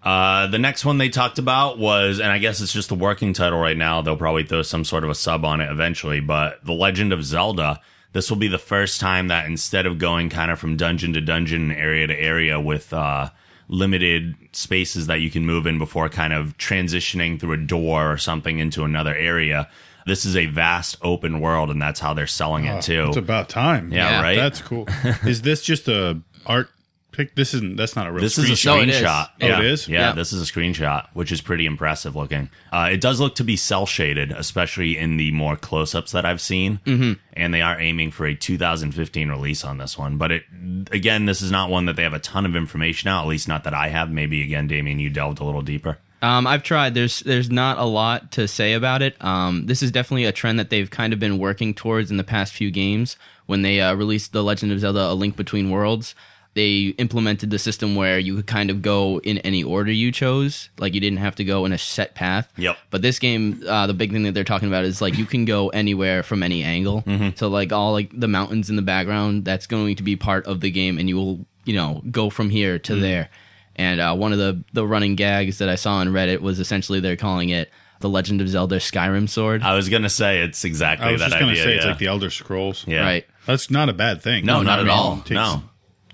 Uh, 0.05 0.47
the 0.49 0.59
next 0.59 0.85
one 0.85 0.99
they 0.99 1.09
talked 1.09 1.39
about 1.39 1.79
was, 1.79 2.21
and 2.21 2.31
I 2.31 2.39
guess 2.39 2.61
it's 2.61 2.73
just 2.73 2.91
the 2.91 2.95
working 2.95 3.33
title 3.33 3.59
right 3.59 3.77
now. 3.77 4.03
They'll 4.03 4.17
probably 4.19 4.45
throw 4.45 4.63
some 4.63 4.85
sort 4.85 5.03
of 5.03 5.09
a 5.11 5.15
sub 5.15 5.45
on 5.45 5.61
it 5.63 5.71
eventually, 5.71 6.21
but 6.21 6.65
The 6.65 6.75
Legend 6.75 7.13
of 7.13 7.25
Zelda. 7.25 7.81
This 8.13 8.31
will 8.31 8.37
be 8.37 8.47
the 8.49 8.59
first 8.59 9.01
time 9.01 9.29
that 9.29 9.47
instead 9.47 9.87
of 9.87 9.99
going 9.99 10.29
kind 10.29 10.51
of 10.51 10.59
from 10.61 10.77
dungeon 10.77 11.15
to 11.15 11.21
dungeon, 11.21 11.73
area 11.73 12.07
to 12.07 12.15
area 12.15 12.61
with 12.61 12.93
uh, 12.93 13.31
limited 13.69 14.35
spaces 14.53 15.07
that 15.09 15.21
you 15.21 15.31
can 15.31 15.45
move 15.47 15.67
in 15.67 15.79
before 15.79 16.09
kind 16.09 16.33
of 16.33 16.57
transitioning 16.59 17.41
through 17.41 17.53
a 17.53 17.57
door 17.57 18.13
or 18.13 18.17
something 18.19 18.59
into 18.59 18.85
another 18.85 19.15
area, 19.15 19.69
this 20.07 20.27
is 20.27 20.37
a 20.37 20.47
vast 20.47 20.97
open 21.03 21.41
world, 21.41 21.71
and 21.71 21.81
that's 21.81 21.99
how 21.99 22.13
they're 22.15 22.27
selling 22.27 22.67
it 22.67 22.83
too. 22.83 23.07
It's 23.09 23.17
about 23.17 23.49
time. 23.49 23.91
Yeah, 23.93 24.11
Yeah. 24.11 24.23
right. 24.23 24.37
That's 24.37 24.61
cool. 24.61 24.87
is 25.25 25.43
this 25.43 25.63
just 25.63 25.89
a 25.89 26.21
art 26.47 26.69
pic? 27.15 27.35
This 27.35 27.55
isn't. 27.55 27.77
That's 27.77 27.97
not 27.97 28.07
a 28.07 28.13
real. 28.13 28.21
This 28.23 28.37
is 28.39 28.51
a 28.51 28.53
screenshot. 28.53 28.65
No, 28.77 28.81
it 28.83 28.89
is. 28.89 29.01
screenshot. 29.03 29.29
Oh, 29.41 29.47
yeah. 29.47 29.59
it 29.59 29.65
is? 29.65 29.89
Yeah, 29.89 30.01
Yeah. 30.01 30.13
this 30.13 30.33
is 30.33 30.49
a 30.49 30.53
screenshot, 30.53 31.09
which 31.15 31.33
is 31.33 31.41
pretty 31.41 31.67
impressive 31.67 32.15
looking. 32.17 32.51
Uh, 32.73 32.89
it 32.93 33.01
does 33.01 33.21
look 33.21 33.35
to 33.37 33.45
be 33.45 33.57
cell 33.57 33.87
shaded, 33.87 34.33
especially 34.33 34.99
in 34.99 35.17
the 35.17 35.31
more 35.33 35.57
close 35.57 35.95
ups 35.95 36.13
that 36.13 36.25
I've 36.25 36.41
seen. 36.41 36.81
Mm-hmm. 36.85 37.13
And 37.35 37.53
they 37.55 37.63
are 37.63 37.81
aiming 37.81 38.11
for 38.11 38.27
a 38.27 38.35
2015 38.35 39.29
release 39.29 39.65
on 39.65 39.79
this 39.79 39.97
one. 39.99 40.19
But 40.19 40.33
it 40.33 40.43
again, 40.91 41.27
this 41.27 41.43
is 41.43 41.51
not 41.51 41.71
one 41.71 41.87
that 41.87 41.97
they 41.97 42.03
have 42.03 42.15
a 42.15 42.19
ton 42.19 42.47
of 42.47 42.55
information 42.57 43.09
out. 43.09 43.23
At 43.23 43.29
least 43.29 43.49
not 43.49 43.65
that 43.65 43.75
I 43.75 43.89
have. 43.89 44.11
Maybe 44.11 44.43
again, 44.43 44.67
Damien, 44.67 44.99
you 44.99 45.11
delved 45.11 45.41
a 45.41 45.45
little 45.45 45.63
deeper. 45.63 45.99
Um, 46.23 46.47
I've 46.47 46.63
tried. 46.63 46.95
There's 46.95 47.21
there's 47.21 47.51
not 47.51 47.77
a 47.79 47.85
lot 47.85 48.33
to 48.33 48.49
say 48.49 48.73
about 48.73 49.03
it. 49.03 49.15
Um, 49.23 49.67
this 49.67 49.83
is 49.83 49.91
definitely 49.91 50.25
a 50.25 50.33
trend 50.33 50.59
that 50.59 50.71
they've 50.71 50.91
kind 50.91 51.13
of 51.13 51.19
been 51.19 51.39
working 51.39 51.75
towards 51.75 52.11
in 52.11 52.17
the 52.17 52.25
past 52.25 52.55
few 52.55 52.71
games. 52.71 53.17
When 53.47 53.61
they 53.61 53.83
uh, 53.83 53.95
released 53.95 54.33
The 54.33 54.43
Legend 54.43 54.73
of 54.73 54.81
Zelda: 54.81 55.11
A 55.11 55.13
Link 55.13 55.37
Between 55.37 55.69
Worlds, 55.71 56.15
they 56.55 56.95
implemented 56.99 57.51
the 57.51 57.59
system 57.59 57.95
where 57.97 58.19
you 58.19 58.37
could 58.37 58.47
kind 58.47 58.71
of 58.71 58.81
go 58.81 59.21
in 59.25 59.39
any 59.39 59.63
order 59.65 59.91
you 59.91 60.13
chose. 60.13 60.71
Like 60.79 60.95
you 60.95 61.01
didn't 61.01 61.19
have 61.19 61.35
to 61.37 61.45
go 61.45 61.65
in 61.65 61.73
a 61.73 61.79
set 61.79 62.15
path. 62.15 62.53
Yep. 62.57 62.79
But 62.91 63.03
this 63.03 63.19
game, 63.19 63.63
uh, 63.69 63.87
the 63.89 63.95
big 63.95 64.13
thing 64.13 64.23
that 64.23 64.35
they're 64.35 64.45
talking 64.45 64.69
about 64.69 64.85
is 64.85 65.03
like 65.03 65.19
you 65.19 65.27
can 65.27 65.45
go 65.45 65.69
anywhere 65.71 66.23
from 66.23 66.43
any 66.43 66.63
angle. 66.63 67.03
Mm-hmm. 67.03 67.31
So 67.37 67.49
like 67.49 67.73
all 67.73 67.93
like 67.93 68.11
the 68.19 68.29
mountains 68.29 68.71
in 68.71 68.77
the 68.77 68.83
background, 68.83 69.45
that's 69.45 69.67
going 69.67 69.97
to 69.97 70.03
be 70.05 70.15
part 70.17 70.47
of 70.47 70.61
the 70.61 70.71
game, 70.71 70.99
and 70.99 71.09
you 71.09 71.17
will 71.17 71.45
you 71.65 71.75
know 71.75 72.03
go 72.11 72.31
from 72.31 72.51
here 72.51 72.75
Mm-hmm. 72.79 72.95
to 72.95 73.01
there. 73.01 73.31
And 73.77 74.01
uh, 74.01 74.15
one 74.15 74.33
of 74.33 74.39
the 74.39 74.63
the 74.73 74.87
running 74.87 75.17
gags 75.17 75.59
that 75.59 75.69
I 75.69 75.75
saw 75.75 75.95
on 75.95 76.09
Reddit 76.11 76.41
was 76.41 76.61
essentially 76.61 77.01
they're 77.01 77.17
calling 77.17 77.49
it 77.49 77.71
the 77.99 78.09
Legend 78.09 78.41
of 78.41 78.49
Zelda 78.49 78.77
Skyrim 78.77 79.29
Sword. 79.29 79.63
I 79.63 79.75
was 79.75 79.89
gonna 79.89 80.09
say 80.11 80.43
it's 80.43 80.65
exactly 80.65 81.09
I 81.09 81.13
was 81.13 81.21
that 81.21 81.31
just 81.31 81.41
gonna 81.41 81.53
idea. 81.53 81.65
say 81.65 81.75
it's 81.75 81.85
like 81.87 81.99
the 81.99 82.07
Elder 82.07 82.31
Scrolls. 82.31 82.85
yeah. 82.87 83.01
Right. 83.03 83.27
That's 83.47 83.71
not 83.73 83.89
a 83.89 83.93
bad 83.93 84.23
thing. 84.23 84.45
No, 84.47 84.63
not 84.63 84.79
at 84.79 84.89
all. 84.89 85.17
Takes- 85.19 85.31
No. 85.33 85.63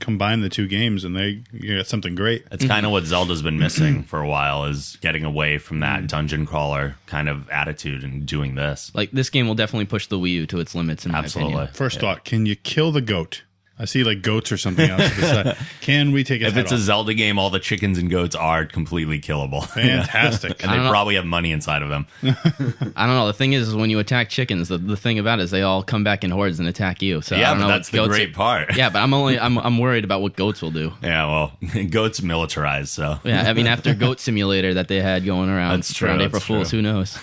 Combine 0.01 0.41
the 0.41 0.49
two 0.49 0.67
games 0.67 1.05
and 1.05 1.17
they 1.17 1.43
you 1.53 1.77
got 1.77 1.87
something 1.87 2.15
great. 2.15 2.47
It's 2.51 2.65
kind 2.65 2.85
of 2.85 2.89
mm-hmm. 2.89 2.93
what 2.93 3.05
Zelda's 3.05 3.43
been 3.43 3.59
missing 3.59 4.03
for 4.05 4.21
a 4.21 4.29
while 4.29 4.65
is 4.65 4.97
getting 5.01 5.25
away 5.25 5.59
from 5.59 5.81
that 5.81 5.99
mm-hmm. 5.99 6.07
dungeon 6.07 6.47
crawler 6.47 6.97
kind 7.07 7.29
of 7.29 7.49
attitude 7.51 8.03
and 8.03 8.27
doing 8.27 8.55
this. 8.55 8.91
Like 8.95 9.11
this 9.11 9.31
game 9.31 9.47
will 9.47 9.55
definitely 9.55 9.87
push 9.87 10.07
the 10.07 10.19
Wii 10.19 10.31
U 10.31 10.47
to 10.47 10.61
its 10.61 10.75
limits. 10.75 11.07
In 11.07 11.13
my 11.13 11.19
Absolutely. 11.19 11.55
opinion. 11.55 11.75
First 11.75 12.01
thought: 12.01 12.25
Can 12.25 12.47
you 12.47 12.57
kill 12.57 12.93
the 12.93 13.01
goat? 13.01 13.43
I 13.81 13.87
see 13.87 14.05
like 14.05 14.21
goats 14.21 14.53
or 14.53 14.59
something 14.59 14.91
else. 14.91 15.09
to 15.15 15.21
the 15.21 15.27
side. 15.27 15.57
Can 15.81 16.13
we 16.13 16.23
take 16.23 16.43
it? 16.43 16.49
If 16.49 16.57
it's 16.59 16.71
a 16.71 16.77
Zelda 16.77 17.15
game, 17.15 17.39
all 17.39 17.49
the 17.49 17.59
chickens 17.59 17.97
and 17.97 18.11
goats 18.11 18.35
are 18.37 18.67
completely 18.67 19.19
killable. 19.21 19.65
fantastic. 19.75 20.63
and 20.63 20.71
they 20.71 20.89
probably 20.89 21.15
have 21.15 21.25
money 21.25 21.51
inside 21.51 21.81
of 21.83 21.89
them. 21.89 22.07
I 22.23 23.07
don't 23.07 23.17
know. 23.17 23.27
The 23.27 23.33
thing 23.33 23.55
is, 23.55 23.69
is 23.69 23.75
when 23.75 23.89
you 23.89 23.99
attack 23.99 24.29
chickens, 24.29 24.69
the, 24.69 24.77
the 24.77 24.99
thing 24.99 25.19
about 25.19 25.39
it 25.41 25.45
is 25.45 25.51
they 25.51 25.63
all 25.63 25.83
come 25.83 26.05
back 26.05 26.25
in 26.25 26.31
hordes 26.31 26.59
and 26.59 26.69
attack 26.69 27.01
you. 27.01 27.23
So 27.23 27.37
I 27.37 27.39
yeah, 27.39 27.51
don't 27.51 27.57
but 27.57 27.61
know 27.63 27.67
what 27.69 27.73
that's 27.77 27.89
the 27.89 27.97
goats 27.97 28.09
great 28.11 28.31
are- 28.31 28.35
part. 28.35 28.77
Yeah, 28.77 28.91
but 28.91 28.99
I'm 28.99 29.15
only 29.15 29.39
I'm 29.41 29.57
I'm 29.59 29.79
worried 29.79 30.05
about 30.05 30.21
what 30.21 30.37
goats 30.37 30.61
will 30.61 30.71
do. 30.73 30.93
Yeah, 31.03 31.27
well, 31.27 31.53
goats 31.89 32.21
militarized, 32.21 32.91
so 32.91 33.19
Yeah, 33.25 33.49
I 33.49 33.55
mean 33.55 33.67
after 33.67 33.95
Goat 33.95 34.21
Simulator 34.21 34.75
that 34.75 34.89
they 34.89 35.01
had 35.01 35.25
going 35.25 35.49
around 35.49 35.77
That's 35.79 35.95
true, 35.95 36.09
around 36.09 36.19
that's 36.19 36.29
April 36.29 36.41
Fools, 36.43 36.69
true. 36.71 36.79
who 36.79 36.83
knows? 36.83 37.19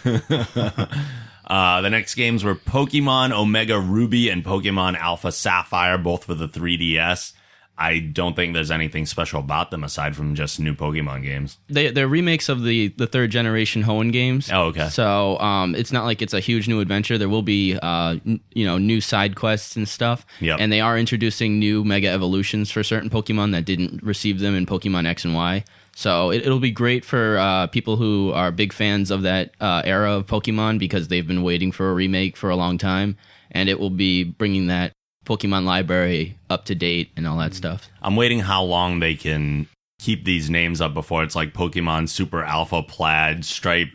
Uh, 1.48 1.82
the 1.82 1.90
next 1.90 2.16
games 2.16 2.44
were 2.44 2.56
Pokemon 2.56 3.32
Omega 3.32 3.80
Ruby 3.80 4.30
and 4.30 4.44
Pokemon 4.44 4.98
Alpha 4.98 5.32
Sapphire, 5.32 5.98
both 5.98 6.26
for 6.26 6.34
the 6.34 6.48
3DS. 6.48 7.34
I 7.80 8.00
don't 8.00 8.36
think 8.36 8.56
there's 8.56 8.72
anything 8.72 9.06
special 9.06 9.40
about 9.40 9.70
them 9.70 9.84
aside 9.84 10.16
from 10.16 10.34
just 10.34 10.60
new 10.60 10.74
Pokemon 10.74 11.22
games. 11.22 11.60
they 11.70 11.92
they're 11.92 12.08
remakes 12.08 12.50
of 12.50 12.64
the 12.64 12.88
the 12.98 13.06
third 13.06 13.30
generation 13.30 13.84
Hoenn 13.84 14.12
games. 14.12 14.50
Oh, 14.52 14.64
okay. 14.70 14.90
So 14.90 15.38
um, 15.38 15.76
it's 15.76 15.92
not 15.92 16.04
like 16.04 16.24
it's 16.24 16.34
a 16.34 16.40
huge 16.40 16.68
new 16.68 16.80
adventure. 16.80 17.20
There 17.20 17.30
will 17.30 17.44
be 17.44 17.78
uh, 17.78 18.18
n- 18.26 18.40
you 18.52 18.66
know 18.66 18.80
new 18.80 19.00
side 19.00 19.36
quests 19.36 19.76
and 19.76 19.88
stuff. 19.88 20.26
Yep. 20.40 20.58
And 20.60 20.72
they 20.72 20.82
are 20.82 20.98
introducing 20.98 21.60
new 21.60 21.84
Mega 21.84 22.08
Evolutions 22.10 22.72
for 22.72 22.84
certain 22.84 23.12
Pokemon 23.12 23.52
that 23.52 23.66
didn't 23.66 24.02
receive 24.02 24.40
them 24.40 24.56
in 24.56 24.66
Pokemon 24.66 25.06
X 25.06 25.24
and 25.24 25.36
Y. 25.36 25.64
So 25.98 26.30
it, 26.30 26.46
it'll 26.46 26.60
be 26.60 26.70
great 26.70 27.04
for 27.04 27.40
uh, 27.40 27.66
people 27.66 27.96
who 27.96 28.32
are 28.32 28.52
big 28.52 28.72
fans 28.72 29.10
of 29.10 29.24
that 29.24 29.56
uh, 29.60 29.82
era 29.84 30.12
of 30.14 30.28
Pokemon 30.28 30.78
because 30.78 31.08
they've 31.08 31.26
been 31.26 31.42
waiting 31.42 31.72
for 31.72 31.90
a 31.90 31.94
remake 31.96 32.38
for 32.38 32.52
a 32.52 32.56
long 32.56 32.78
time, 32.78 33.18
and 33.50 33.68
it 33.68 33.80
will 33.80 33.90
be 33.90 34.24
bringing 34.24 34.68
that 34.68 34.92
Pokemon 35.26 35.66
library 35.66 36.38
up 36.52 36.66
to 36.66 36.76
date 36.76 37.10
and 37.18 37.26
all 37.26 37.40
that 37.40 37.56
stuff. 37.56 37.90
I'm 38.04 38.16
waiting 38.16 38.42
how 38.42 38.62
long 38.62 39.00
they 39.00 39.16
can 39.16 39.68
keep 39.98 40.24
these 40.24 40.52
names 40.52 40.82
up 40.82 40.94
before 40.94 41.24
it's 41.24 41.36
like 41.36 41.56
Pokemon 41.56 42.10
Super 42.10 42.44
Alpha 42.44 42.84
Plaid 42.84 43.44
Stripe. 43.44 43.90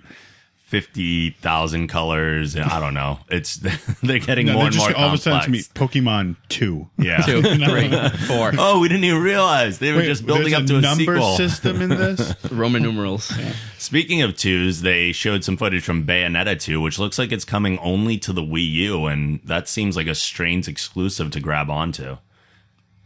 Fifty 0.72 1.32
thousand 1.42 1.88
colors. 1.88 2.56
I 2.56 2.80
don't 2.80 2.94
know. 2.94 3.18
It's 3.28 3.56
they're 4.02 4.20
getting 4.20 4.46
No, 4.46 4.54
more 4.54 4.62
they're 4.62 4.66
and 4.68 4.74
just 4.74 4.88
more 4.88 4.96
all 4.98 5.08
of 5.08 5.12
a 5.12 5.18
sudden 5.18 5.40
complex. 5.40 5.68
to 5.68 5.74
me 5.74 5.86
Pokemon 5.86 6.36
Two. 6.48 6.88
yeah. 6.96 7.18
Two, 7.18 7.42
three, 7.42 7.90
four. 8.26 8.52
Oh, 8.58 8.80
we 8.80 8.88
didn't 8.88 9.04
even 9.04 9.22
realize 9.22 9.80
they 9.80 9.92
were 9.92 9.98
Wait, 9.98 10.06
just 10.06 10.24
building 10.24 10.52
there's 10.52 10.62
up 10.62 10.66
to 10.68 10.78
a 10.78 10.80
number 10.80 11.16
sequel. 11.16 11.36
system 11.36 11.82
in 11.82 11.90
this. 11.90 12.34
Roman 12.50 12.82
numerals. 12.82 13.30
Speaking 13.76 14.22
of 14.22 14.34
twos, 14.34 14.80
they 14.80 15.12
showed 15.12 15.44
some 15.44 15.58
footage 15.58 15.82
from 15.84 16.06
Bayonetta 16.06 16.58
2, 16.58 16.80
which 16.80 16.98
looks 16.98 17.18
like 17.18 17.32
it's 17.32 17.44
coming 17.44 17.78
only 17.80 18.16
to 18.20 18.32
the 18.32 18.40
Wii 18.40 18.70
U, 18.72 19.06
and 19.08 19.40
that 19.44 19.68
seems 19.68 19.94
like 19.94 20.06
a 20.06 20.14
strange 20.14 20.68
exclusive 20.68 21.30
to 21.32 21.40
grab 21.40 21.68
onto. 21.68 22.16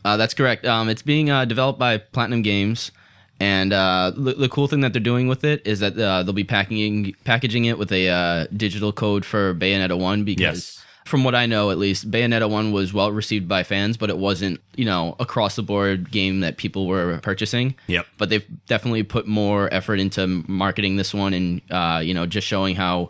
Uh, 0.05 0.17
that's 0.17 0.35
correct. 0.35 0.65
Um, 0.65 0.89
it's 0.89 1.03
being 1.03 1.31
uh, 1.31 1.45
developed 1.45 1.81
by 1.81 1.99
Platinum 1.99 2.43
Games, 2.43 2.93
and 3.41 3.73
uh, 3.73 4.13
the, 4.17 4.33
the 4.35 4.49
cool 4.49 4.67
thing 4.69 4.81
that 4.81 4.93
they're 4.93 5.01
doing 5.03 5.29
with 5.29 5.45
it 5.45 5.67
is 5.67 5.81
that 5.81 5.99
uh, 5.99 6.23
they'll 6.23 6.33
be 6.33 6.45
packaging 6.45 7.15
packaging 7.25 7.67
it 7.67 7.79
with 7.79 7.93
a 7.93 8.09
uh, 8.09 8.47
digital 8.57 8.93
code 8.93 9.25
for 9.25 9.55
Bayonetta 9.55 9.99
One. 9.99 10.25
Because, 10.25 10.41
Yes. 10.79 10.85
from 11.05 11.23
what 11.23 11.35
I 11.35 11.47
know, 11.47 11.71
at 11.71 11.79
least 11.79 12.11
Bayonetta 12.11 12.49
One 12.49 12.73
was 12.73 12.93
well 12.95 13.13
received 13.13 13.47
by 13.47 13.63
fans, 13.63 13.97
but 13.97 14.09
it 14.11 14.19
wasn't 14.19 14.61
you 14.75 14.85
know 14.87 15.17
across 15.21 15.55
the 15.57 15.63
board 15.63 16.11
game 16.11 16.41
that 16.41 16.57
people 16.57 16.87
were 16.87 17.19
purchasing. 17.23 17.75
Yep. 17.89 18.07
But 18.19 18.31
they've 18.31 18.47
definitely 18.67 19.03
put 19.03 19.27
more 19.27 19.73
effort 19.73 20.01
into 20.01 20.27
marketing 20.49 20.97
this 20.97 21.13
one, 21.13 21.35
and 21.35 21.61
uh, 21.71 22.01
you 22.03 22.15
know 22.15 22.27
just 22.27 22.47
showing 22.47 22.75
how. 22.77 23.09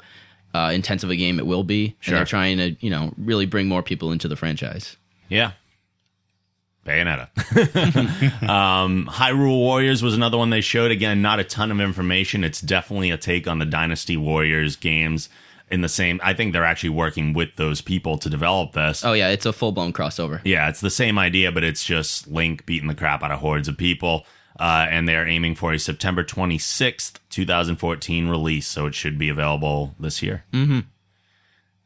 Uh, 0.54 0.70
intensive 0.70 1.10
a 1.10 1.16
game 1.16 1.38
it 1.38 1.46
will 1.46 1.64
be, 1.64 1.94
Sure. 2.00 2.14
and 2.14 2.18
they're 2.18 2.24
trying 2.24 2.56
to, 2.56 2.74
you 2.80 2.88
know, 2.88 3.12
really 3.18 3.44
bring 3.44 3.68
more 3.68 3.82
people 3.82 4.10
into 4.10 4.26
the 4.26 4.36
franchise. 4.36 4.96
Yeah. 5.28 5.50
Bayonetta. 6.86 7.28
um, 8.48 9.08
Hyrule 9.10 9.58
Warriors 9.58 10.02
was 10.02 10.14
another 10.14 10.38
one 10.38 10.50
they 10.50 10.60
showed. 10.60 10.90
Again, 10.90 11.20
not 11.20 11.40
a 11.40 11.44
ton 11.44 11.70
of 11.70 11.80
information. 11.80 12.44
It's 12.44 12.60
definitely 12.60 13.10
a 13.10 13.18
take 13.18 13.46
on 13.46 13.58
the 13.58 13.66
Dynasty 13.66 14.16
Warriors 14.16 14.76
games 14.76 15.28
in 15.70 15.80
the 15.80 15.88
same. 15.88 16.20
I 16.22 16.32
think 16.34 16.52
they're 16.52 16.64
actually 16.64 16.90
working 16.90 17.32
with 17.32 17.56
those 17.56 17.80
people 17.80 18.18
to 18.18 18.30
develop 18.30 18.72
this. 18.72 19.04
Oh 19.04 19.12
yeah, 19.12 19.28
it's 19.28 19.46
a 19.46 19.52
full 19.52 19.72
blown 19.72 19.92
crossover. 19.92 20.40
Yeah, 20.44 20.68
it's 20.68 20.80
the 20.80 20.90
same 20.90 21.18
idea, 21.18 21.52
but 21.52 21.64
it's 21.64 21.84
just 21.84 22.28
Link 22.28 22.66
beating 22.66 22.88
the 22.88 22.94
crap 22.94 23.22
out 23.22 23.30
of 23.30 23.40
hordes 23.40 23.68
of 23.68 23.76
people. 23.76 24.24
Uh, 24.58 24.86
and 24.88 25.06
they're 25.06 25.26
aiming 25.26 25.54
for 25.54 25.74
a 25.74 25.78
September 25.78 26.24
26th, 26.24 27.18
2014 27.28 28.28
release, 28.28 28.66
so 28.66 28.86
it 28.86 28.94
should 28.94 29.18
be 29.18 29.28
available 29.28 29.94
this 30.00 30.22
year. 30.22 30.44
Mm-hmm. 30.52 30.80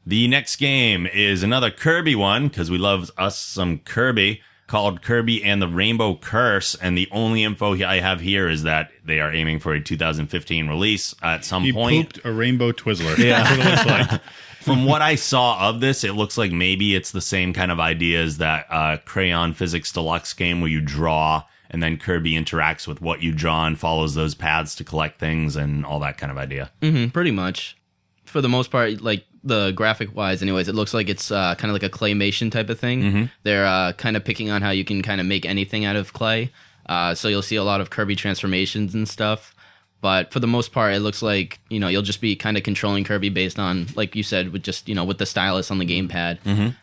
The 0.07 0.29
next 0.29 0.57
game 0.57 1.07
is 1.07 1.43
another 1.43 1.71
Kirby 1.71 2.15
one, 2.15 2.47
because 2.47 2.71
we 2.71 2.79
love 2.79 3.11
us 3.19 3.39
some 3.39 3.79
Kirby, 3.79 4.41
called 4.71 5.03
Kirby 5.03 5.43
and 5.43 5.61
the 5.61 5.67
Rainbow 5.67 6.15
Curse. 6.15 6.77
And 6.77 6.97
the 6.97 7.09
only 7.11 7.43
info 7.43 7.75
I 7.85 7.99
have 7.99 8.21
here 8.21 8.49
is 8.49 8.63
that 8.63 8.93
they 9.05 9.19
are 9.19 9.33
aiming 9.35 9.59
for 9.59 9.73
a 9.73 9.81
2015 9.83 10.69
release 10.69 11.13
at 11.23 11.45
some 11.45 11.65
He 11.65 11.73
point. 11.73 12.15
pooped 12.15 12.25
a 12.25 12.31
rainbow 12.33 12.71
Twizzler. 12.71 13.19
Yeah, 13.19 13.43
that's 13.43 13.51
what 13.59 13.67
it 13.67 13.71
looks 13.71 14.11
like. 14.13 14.21
From 14.61 14.85
what 14.85 15.03
I 15.03 15.17
saw 15.17 15.69
of 15.71 15.81
this, 15.81 16.05
it 16.05 16.13
looks 16.13 16.39
like 16.39 16.53
maybe 16.53 16.95
it's 16.95 17.11
the 17.11 17.21
same 17.21 17.53
kind 17.53 17.73
of 17.73 17.81
idea 17.81 18.23
as 18.23 18.39
that 18.39 18.67
uh, 18.71 18.99
Crayon 19.07 19.55
Physics 19.55 19.91
Deluxe 19.91 20.35
game 20.35 20.61
where 20.61 20.71
you 20.71 20.81
draw 20.81 21.43
and 21.69 21.83
then 21.83 21.97
Kirby 21.97 22.35
interacts 22.35 22.87
with 22.87 23.01
what 23.01 23.23
you 23.23 23.33
draw 23.33 23.67
and 23.67 23.77
follows 23.77 24.15
those 24.15 24.37
paths 24.37 24.77
to 24.77 24.85
collect 24.85 25.19
things 25.19 25.57
and 25.57 25.85
all 25.85 25.99
that 26.01 26.17
kind 26.17 26.31
of 26.31 26.39
idea. 26.39 26.71
hmm 26.81 27.09
pretty 27.09 27.33
much. 27.33 27.77
For 28.25 28.41
the 28.41 28.49
most 28.49 28.71
part, 28.71 29.01
like 29.01 29.25
the 29.43 29.71
graphic 29.73 30.15
wise, 30.15 30.43
anyways, 30.43 30.69
it 30.69 30.75
looks 30.75 30.93
like 30.95 31.09
it's 31.09 31.31
uh, 31.31 31.55
kind 31.57 31.71
of 31.71 31.75
like 31.75 31.83
a 31.83 31.89
claymation 31.97 32.51
type 32.51 32.69
of 32.71 32.79
thing. 32.79 33.29
They're 33.43 33.67
uh, 33.67 33.93
kind 33.95 34.17
of 34.17 34.25
picking 34.25 34.51
on 34.51 34.63
how 34.63 34.71
you 34.71 34.85
can 34.85 35.03
kind 35.03 35.21
of 35.21 35.27
make 35.27 35.47
anything 35.47 35.85
out 35.85 35.97
of 35.97 36.13
clay. 36.13 36.51
Uh, 36.87 37.15
so 37.15 37.29
you'll 37.29 37.43
see 37.43 37.57
a 37.57 37.65
lot 37.65 37.81
of 37.81 37.89
Kirby 37.91 38.17
transformations 38.17 38.95
and 38.95 39.09
stuff. 39.09 39.55
But 40.03 40.33
for 40.33 40.41
the 40.41 40.47
most 40.47 40.73
part, 40.73 40.95
it 40.95 41.01
looks 41.01 41.21
like 41.23 41.59
you 41.69 41.79
know 41.79 41.89
you'll 41.89 42.01
just 42.03 42.21
be 42.23 42.35
kind 42.35 42.57
of 42.57 42.63
controlling 42.63 43.05
Kirby 43.05 43.29
based 43.29 43.59
on, 43.59 43.87
like 43.97 44.17
you 44.17 44.23
said, 44.23 44.51
with 44.51 44.63
just 44.63 44.89
you 44.89 44.95
know 44.95 45.05
with 45.05 45.19
the 45.19 45.27
stylus 45.27 45.71
on 45.71 45.79
the 45.79 45.85
gamepad. 45.85 46.39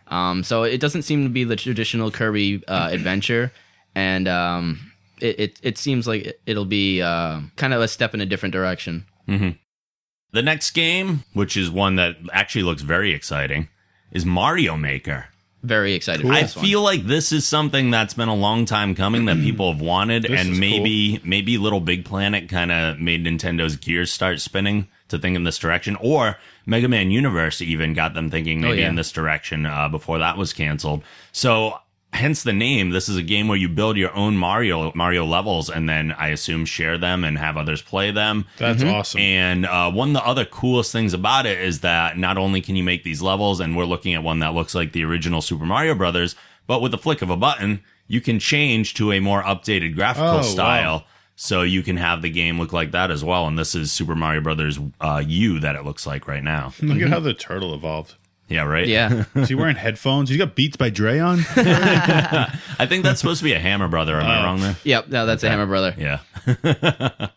Um, 0.08 0.44
so 0.44 0.62
it 0.64 0.80
doesn't 0.80 1.02
seem 1.02 1.24
to 1.24 1.30
be 1.30 1.44
the 1.44 1.56
traditional 1.56 2.12
Kirby 2.12 2.64
uh, 2.68 2.90
adventure, 2.92 3.52
and 3.96 4.28
um, 4.28 4.92
it, 5.20 5.40
it 5.40 5.60
it 5.64 5.78
seems 5.80 6.08
like 6.08 6.26
it- 6.26 6.40
it'll 6.46 6.66
be 6.66 7.02
uh, 7.02 7.42
kind 7.56 7.74
of 7.74 7.82
a 7.82 7.88
step 7.88 8.14
in 8.14 8.22
a 8.22 8.26
different 8.26 8.54
direction. 8.54 9.06
The 10.38 10.44
next 10.44 10.70
game, 10.70 11.24
which 11.34 11.58
is 11.58 11.72
one 11.72 11.96
that 11.96 12.16
actually 12.32 12.62
looks 12.62 12.84
very 12.84 13.12
exciting, 13.12 13.70
is 14.12 14.24
Mario 14.24 14.78
Maker. 14.78 15.30
Very 15.64 15.96
excited. 15.96 16.22
for 16.22 16.32
I 16.32 16.44
feel 16.44 16.84
like 16.84 17.08
this 17.08 17.32
is 17.32 17.48
something 17.48 17.90
that's 17.90 18.14
been 18.14 18.30
a 18.30 18.36
long 18.36 18.66
time 18.66 18.94
coming 18.94 19.26
that 19.26 19.38
people 19.38 19.72
have 19.74 19.82
wanted, 19.82 20.26
This 20.26 20.40
and 20.40 20.52
is 20.52 20.60
maybe 20.60 21.20
maybe 21.24 21.58
Little 21.58 21.80
Big 21.80 22.06
Planet 22.06 22.50
kind 22.50 22.72
of 22.72 23.00
made 23.00 23.26
Nintendo's 23.26 23.78
gears 23.78 24.12
start 24.12 24.40
spinning 24.40 24.88
to 25.08 25.18
think 25.18 25.36
in 25.36 25.44
this 25.44 25.58
direction, 25.58 25.96
or 25.96 26.38
Mega 26.68 26.88
Man 26.88 27.10
Universe 27.10 27.60
even 27.60 27.96
got 27.96 28.14
them 28.14 28.30
thinking 28.30 28.62
maybe 28.62 28.82
yeah. 28.82 28.90
in 28.90 28.96
this 28.96 29.12
direction 29.12 29.66
uh, 29.66 29.90
before 29.90 30.20
that 30.20 30.38
was 30.38 30.54
canceled. 30.54 31.02
So. 31.32 31.80
Hence 32.14 32.42
the 32.44 32.54
name. 32.54 32.92
This 32.92 33.10
is 33.10 33.18
a 33.18 33.22
game 33.22 33.48
where 33.48 33.58
you 33.58 33.68
build 33.70 33.98
your 33.98 34.14
own 34.16 34.38
Mario 34.38 34.92
Mario 34.96 35.26
levels, 35.26 35.70
and 35.70 35.88
then 35.90 36.14
I 36.14 36.30
assume 36.30 36.66
share 36.66 36.98
them 36.98 37.24
and 37.24 37.38
have 37.38 37.58
others 37.58 37.82
play 37.82 38.12
them. 38.12 38.46
That's 38.58 38.82
awesome. 38.82 39.20
And 39.20 39.66
uh, 39.66 39.92
one 39.92 40.10
of 40.10 40.14
the 40.14 40.26
other 40.26 40.46
coolest 40.46 40.92
things 40.92 41.14
about 41.14 41.46
it 41.46 41.60
is 41.60 41.82
that 41.82 42.18
not 42.18 42.38
only 42.38 42.62
can 42.62 42.76
you 42.76 42.84
make 42.84 43.04
these 43.04 43.22
levels, 43.22 43.60
and 43.60 43.76
we're 43.76 43.86
looking 43.86 44.14
at 44.14 44.24
one 44.24 44.40
that 44.40 44.54
looks 44.54 44.74
like 44.74 44.94
the 44.94 45.04
original 45.04 45.42
Super 45.42 45.66
Mario 45.66 45.94
Brothers, 45.96 46.36
but 46.66 46.82
with 46.82 46.92
the 46.92 46.98
flick 46.98 47.22
of 47.22 47.30
a 47.30 47.38
button, 47.38 47.82
you 48.08 48.22
can 48.22 48.40
change 48.40 48.94
to 48.96 49.12
a 49.12 49.20
more 49.20 49.44
updated 49.44 49.94
graphical 49.94 50.30
Oh, 50.30 50.36
wow. 50.38 50.42
style. 50.44 51.04
So 51.36 51.62
you 51.62 51.84
can 51.84 51.98
have 51.98 52.24
the 52.24 52.32
game 52.32 52.58
look 52.58 52.74
like 52.74 52.92
that 52.92 53.12
as 53.12 53.24
well. 53.24 53.46
And 53.48 53.60
this 53.60 53.76
is 53.76 53.92
Super 53.92 54.16
Mario 54.16 54.42
Brothers 54.42 54.80
uh, 55.00 55.22
U 55.28 55.60
that 55.60 55.76
it 55.76 55.84
looks 55.86 56.08
like 56.08 56.28
right 56.28 56.44
now. 56.44 56.74
Look 56.82 57.00
at 57.02 57.10
how 57.10 57.20
the 57.20 57.36
turtle 57.36 57.76
evolved. 57.76 58.16
Yeah, 58.50 58.64
right? 58.64 58.88
Yeah. 58.88 59.26
Is 59.36 59.50
he 59.50 59.56
wearing 59.56 59.76
headphones? 59.76 60.30
He's 60.30 60.38
got 60.38 60.56
Beats 60.56 60.78
by 60.78 60.90
Dre 60.90 61.20
on. 61.20 61.40
I 61.56 62.86
think 62.88 63.04
that's 63.04 63.20
supposed 63.20 63.40
to 63.40 63.44
be 63.44 63.54
a 63.54 63.60
Hammer 63.60 63.88
Brother. 63.88 64.20
Am 64.20 64.26
I 64.26 64.40
Oh. 64.40 64.44
wrong 64.46 64.60
there? 64.62 64.76
yep. 64.84 65.08
No, 65.10 65.26
that's 65.26 65.44
a 65.44 65.50
Hammer 65.50 65.66
Brother. 65.66 65.94
Yeah. 65.98 66.20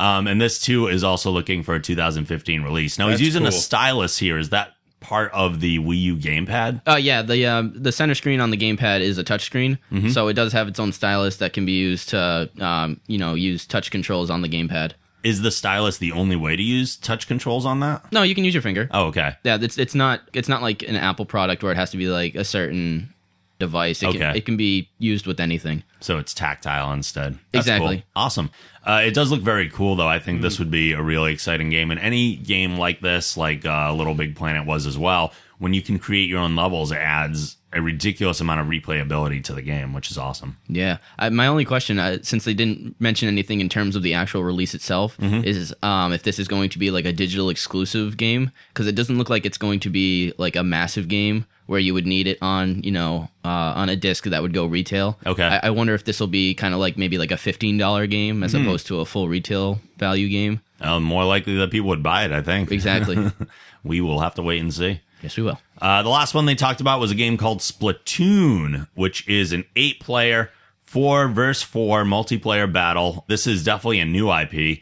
um, 0.00 0.26
and 0.26 0.40
this 0.40 0.60
too 0.60 0.88
is 0.88 1.04
also 1.04 1.30
looking 1.30 1.62
for 1.62 1.74
a 1.74 1.80
2015 1.80 2.62
release. 2.62 2.98
Now 2.98 3.08
That's 3.08 3.20
he's 3.20 3.28
using 3.34 3.46
a 3.46 3.52
stylus 3.52 4.18
here. 4.18 4.38
Is 4.38 4.50
that 4.50 4.74
part 5.00 5.32
of 5.32 5.60
the 5.60 5.78
Wii 5.78 6.00
U 6.02 6.16
gamepad? 6.16 6.82
Uh, 6.86 6.96
yeah. 6.96 7.22
The 7.22 7.46
um, 7.46 7.72
the 7.74 7.92
center 7.92 8.14
screen 8.14 8.40
on 8.40 8.50
the 8.50 8.56
gamepad 8.56 9.00
is 9.00 9.16
a 9.18 9.24
touchscreen, 9.24 9.78
Mm-hmm. 9.92 10.08
so 10.10 10.28
it 10.28 10.34
does 10.34 10.52
have 10.52 10.68
its 10.68 10.78
own 10.80 10.92
stylus 10.92 11.36
that 11.38 11.52
can 11.52 11.64
be 11.64 11.72
used 11.72 12.10
to, 12.10 12.50
um, 12.60 13.00
you 13.06 13.18
know, 13.18 13.34
use 13.34 13.66
touch 13.66 13.90
controls 13.90 14.28
on 14.30 14.42
the 14.42 14.48
gamepad. 14.48 14.92
Is 15.24 15.42
the 15.42 15.50
stylus 15.50 15.98
the 15.98 16.12
only 16.12 16.36
way 16.36 16.54
to 16.56 16.62
use 16.62 16.96
touch 16.96 17.26
controls 17.26 17.66
on 17.66 17.80
that? 17.80 18.10
No, 18.12 18.22
you 18.22 18.34
can 18.34 18.44
use 18.44 18.54
your 18.54 18.62
finger. 18.62 18.88
Oh, 18.92 19.06
okay. 19.06 19.34
Yeah, 19.44 19.58
it's 19.60 19.76
it's 19.78 19.94
not 19.94 20.20
it's 20.32 20.48
not 20.48 20.62
like 20.62 20.82
an 20.82 20.94
Apple 20.96 21.26
product 21.26 21.62
where 21.62 21.72
it 21.72 21.76
has 21.76 21.90
to 21.90 21.96
be 21.96 22.06
like 22.08 22.34
a 22.36 22.44
certain 22.44 23.12
device. 23.58 24.00
It 24.02 24.12
can 24.12 24.22
Okay. 24.22 24.38
it 24.38 24.44
can 24.46 24.56
be 24.56 24.88
used 25.00 25.26
with 25.26 25.40
anything. 25.40 25.82
So 26.00 26.18
it's 26.18 26.32
tactile 26.32 26.92
instead. 26.92 27.38
That's 27.52 27.66
Exactly. 27.66 27.96
cool. 27.96 28.04
Awesome. 28.14 28.50
Uh, 28.86 29.02
it 29.04 29.12
does 29.12 29.30
look 29.32 29.40
very 29.42 29.68
cool, 29.68 29.96
though. 29.96 30.06
I 30.06 30.20
think 30.20 30.40
this 30.40 30.58
would 30.60 30.70
be 30.70 30.92
a 30.92 31.02
really 31.02 31.32
exciting 31.32 31.68
game. 31.68 31.90
And 31.90 31.98
any 31.98 32.36
game 32.36 32.76
like 32.76 33.00
this, 33.00 33.36
like 33.36 33.66
uh, 33.66 33.92
Little 33.92 34.14
Big 34.14 34.36
Planet 34.36 34.64
was 34.64 34.86
as 34.86 34.96
well, 34.96 35.32
when 35.58 35.74
you 35.74 35.82
can 35.82 35.98
create 35.98 36.28
your 36.28 36.40
own 36.40 36.56
levels, 36.56 36.92
it 36.92 36.98
adds 36.98 37.56
a 37.72 37.82
ridiculous 37.82 38.40
amount 38.40 38.60
of 38.60 38.66
replayability 38.66 39.44
to 39.44 39.52
the 39.52 39.60
game, 39.60 39.92
which 39.92 40.10
is 40.10 40.16
awesome. 40.16 40.56
Yeah. 40.68 40.98
I, 41.18 41.28
my 41.28 41.46
only 41.46 41.66
question, 41.66 41.98
uh, 41.98 42.18
since 42.22 42.44
they 42.44 42.54
didn't 42.54 42.98
mention 42.98 43.28
anything 43.28 43.60
in 43.60 43.68
terms 43.68 43.94
of 43.94 44.02
the 44.02 44.14
actual 44.14 44.42
release 44.42 44.74
itself, 44.74 45.16
is 45.20 45.74
um, 45.82 46.12
if 46.12 46.22
this 46.22 46.38
is 46.38 46.48
going 46.48 46.70
to 46.70 46.78
be 46.78 46.90
like 46.90 47.04
a 47.04 47.12
digital 47.12 47.50
exclusive 47.50 48.16
game, 48.16 48.52
because 48.72 48.86
it 48.86 48.94
doesn't 48.94 49.18
look 49.18 49.28
like 49.28 49.44
it's 49.44 49.58
going 49.58 49.80
to 49.80 49.90
be 49.90 50.32
like 50.38 50.56
a 50.56 50.62
massive 50.64 51.08
game 51.08 51.44
where 51.66 51.78
you 51.78 51.92
would 51.92 52.06
need 52.06 52.26
it 52.26 52.38
on, 52.40 52.82
you 52.82 52.90
know, 52.90 53.28
uh, 53.44 53.48
on 53.76 53.90
a 53.90 53.96
disc 53.96 54.24
that 54.24 54.40
would 54.40 54.54
go 54.54 54.64
retail. 54.64 55.18
Okay. 55.26 55.44
I, 55.44 55.66
I 55.66 55.70
wonder 55.70 55.92
if 55.92 56.04
this 56.04 56.18
will 56.18 56.26
be 56.26 56.54
kind 56.54 56.72
of 56.72 56.80
like 56.80 56.96
maybe 56.96 57.18
like 57.18 57.30
a 57.30 57.36
fifteen 57.36 57.76
dollar 57.76 58.06
game 58.06 58.42
as 58.42 58.54
opposed 58.54 58.86
to 58.86 59.00
a 59.00 59.04
full 59.04 59.28
retail 59.28 59.78
value 59.98 60.30
game. 60.30 60.62
Uh, 60.80 60.98
more 60.98 61.24
likely 61.26 61.56
that 61.58 61.70
people 61.70 61.88
would 61.88 62.02
buy 62.02 62.24
it, 62.24 62.32
I 62.32 62.40
think. 62.40 62.72
Exactly. 62.72 63.30
we 63.84 64.00
will 64.00 64.20
have 64.20 64.34
to 64.36 64.42
wait 64.42 64.60
and 64.62 64.72
see. 64.72 65.02
Yes, 65.22 65.36
we 65.36 65.42
will. 65.42 65.58
Uh, 65.80 66.02
the 66.02 66.08
last 66.08 66.34
one 66.34 66.46
they 66.46 66.54
talked 66.54 66.80
about 66.80 67.00
was 67.00 67.10
a 67.10 67.14
game 67.14 67.36
called 67.36 67.60
Splatoon, 67.60 68.88
which 68.94 69.26
is 69.28 69.52
an 69.52 69.64
eight 69.76 70.00
player, 70.00 70.50
four 70.80 71.28
versus 71.28 71.62
four 71.62 72.04
multiplayer 72.04 72.70
battle. 72.70 73.24
This 73.28 73.46
is 73.46 73.64
definitely 73.64 74.00
a 74.00 74.04
new 74.04 74.32
IP. 74.32 74.80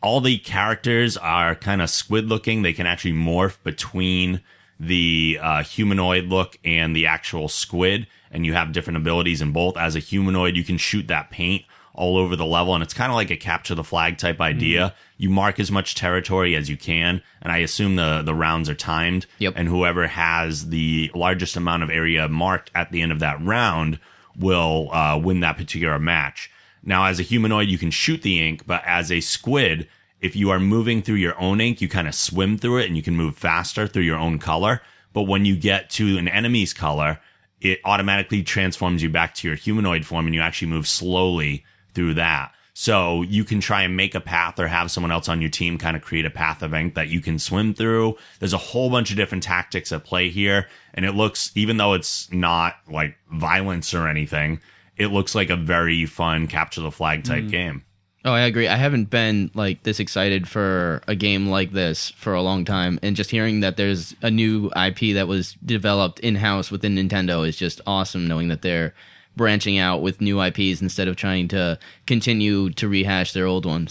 All 0.00 0.20
the 0.20 0.38
characters 0.38 1.16
are 1.16 1.54
kind 1.54 1.82
of 1.82 1.90
squid 1.90 2.26
looking. 2.28 2.62
They 2.62 2.72
can 2.72 2.86
actually 2.86 3.14
morph 3.14 3.56
between 3.64 4.40
the 4.78 5.38
uh, 5.42 5.62
humanoid 5.64 6.26
look 6.26 6.56
and 6.64 6.94
the 6.94 7.06
actual 7.06 7.48
squid, 7.48 8.06
and 8.30 8.46
you 8.46 8.52
have 8.52 8.72
different 8.72 8.98
abilities 8.98 9.42
in 9.42 9.52
both. 9.52 9.76
As 9.76 9.96
a 9.96 10.00
humanoid, 10.00 10.56
you 10.56 10.62
can 10.62 10.78
shoot 10.78 11.08
that 11.08 11.30
paint 11.30 11.64
all 11.98 12.16
over 12.16 12.36
the 12.36 12.46
level, 12.46 12.74
and 12.74 12.82
it's 12.82 12.94
kind 12.94 13.10
of 13.10 13.16
like 13.16 13.30
a 13.30 13.36
capture 13.36 13.74
the 13.74 13.84
flag 13.84 14.16
type 14.16 14.40
idea. 14.40 14.94
You 15.16 15.30
mark 15.30 15.58
as 15.58 15.70
much 15.70 15.94
territory 15.94 16.54
as 16.54 16.70
you 16.70 16.76
can, 16.76 17.20
and 17.42 17.52
I 17.52 17.58
assume 17.58 17.96
the 17.96 18.22
the 18.22 18.34
rounds 18.34 18.68
are 18.68 18.74
timed. 18.74 19.26
Yep. 19.38 19.54
And 19.56 19.68
whoever 19.68 20.06
has 20.06 20.68
the 20.68 21.10
largest 21.14 21.56
amount 21.56 21.82
of 21.82 21.90
area 21.90 22.28
marked 22.28 22.70
at 22.74 22.92
the 22.92 23.02
end 23.02 23.12
of 23.12 23.18
that 23.18 23.42
round 23.42 23.98
will 24.38 24.90
uh, 24.92 25.18
win 25.18 25.40
that 25.40 25.56
particular 25.56 25.98
match. 25.98 26.50
Now, 26.84 27.06
as 27.06 27.18
a 27.18 27.24
humanoid, 27.24 27.68
you 27.68 27.76
can 27.76 27.90
shoot 27.90 28.22
the 28.22 28.40
ink, 28.40 28.62
but 28.66 28.82
as 28.86 29.10
a 29.10 29.20
squid, 29.20 29.88
if 30.20 30.36
you 30.36 30.50
are 30.50 30.60
moving 30.60 31.02
through 31.02 31.16
your 31.16 31.38
own 31.40 31.60
ink, 31.60 31.80
you 31.80 31.88
kind 31.88 32.08
of 32.08 32.14
swim 32.14 32.56
through 32.56 32.78
it 32.78 32.86
and 32.86 32.96
you 32.96 33.02
can 33.02 33.16
move 33.16 33.36
faster 33.36 33.86
through 33.86 34.02
your 34.02 34.18
own 34.18 34.38
color. 34.38 34.80
But 35.12 35.22
when 35.22 35.44
you 35.44 35.56
get 35.56 35.90
to 35.90 36.16
an 36.18 36.28
enemy's 36.28 36.72
color, 36.72 37.18
it 37.60 37.80
automatically 37.84 38.42
transforms 38.42 39.02
you 39.02 39.10
back 39.10 39.34
to 39.34 39.48
your 39.48 39.56
humanoid 39.56 40.06
form 40.06 40.26
and 40.26 40.34
you 40.34 40.40
actually 40.40 40.68
move 40.68 40.86
slowly 40.86 41.64
through 41.94 42.14
that. 42.14 42.52
So 42.74 43.22
you 43.22 43.42
can 43.42 43.60
try 43.60 43.82
and 43.82 43.96
make 43.96 44.14
a 44.14 44.20
path 44.20 44.60
or 44.60 44.68
have 44.68 44.92
someone 44.92 45.10
else 45.10 45.28
on 45.28 45.40
your 45.40 45.50
team 45.50 45.78
kind 45.78 45.96
of 45.96 46.02
create 46.02 46.24
a 46.24 46.30
path 46.30 46.62
of 46.62 46.72
ink 46.72 46.94
that 46.94 47.08
you 47.08 47.20
can 47.20 47.40
swim 47.40 47.74
through. 47.74 48.16
There's 48.38 48.52
a 48.52 48.58
whole 48.58 48.88
bunch 48.88 49.10
of 49.10 49.16
different 49.16 49.42
tactics 49.42 49.90
at 49.90 50.04
play 50.04 50.30
here. 50.30 50.68
And 50.94 51.04
it 51.04 51.12
looks, 51.16 51.50
even 51.56 51.76
though 51.76 51.94
it's 51.94 52.30
not 52.32 52.76
like 52.88 53.16
violence 53.32 53.92
or 53.94 54.06
anything, 54.06 54.60
it 54.96 55.08
looks 55.08 55.34
like 55.34 55.50
a 55.50 55.56
very 55.56 56.06
fun 56.06 56.46
capture 56.46 56.80
the 56.80 56.92
flag 56.92 57.24
type 57.24 57.44
mm. 57.44 57.50
game. 57.50 57.84
Oh, 58.24 58.32
I 58.32 58.42
agree. 58.42 58.68
I 58.68 58.76
haven't 58.76 59.10
been 59.10 59.50
like 59.54 59.84
this 59.84 60.00
excited 60.00 60.48
for 60.48 61.02
a 61.08 61.14
game 61.14 61.48
like 61.48 61.72
this 61.72 62.10
for 62.10 62.34
a 62.34 62.42
long 62.42 62.64
time, 62.64 62.98
and 63.02 63.16
just 63.16 63.30
hearing 63.30 63.60
that 63.60 63.76
there's 63.76 64.14
a 64.22 64.30
new 64.30 64.66
IP 64.76 65.14
that 65.14 65.28
was 65.28 65.54
developed 65.64 66.20
in 66.20 66.34
house 66.34 66.70
within 66.70 66.96
Nintendo 66.96 67.46
is 67.46 67.56
just 67.56 67.80
awesome. 67.86 68.26
Knowing 68.26 68.48
that 68.48 68.62
they're 68.62 68.92
branching 69.38 69.78
out 69.78 70.02
with 70.02 70.20
new 70.20 70.42
IPs 70.42 70.82
instead 70.82 71.08
of 71.08 71.16
trying 71.16 71.48
to 71.48 71.78
continue 72.06 72.68
to 72.74 72.86
rehash 72.86 73.32
their 73.32 73.46
old 73.46 73.64
ones. 73.64 73.90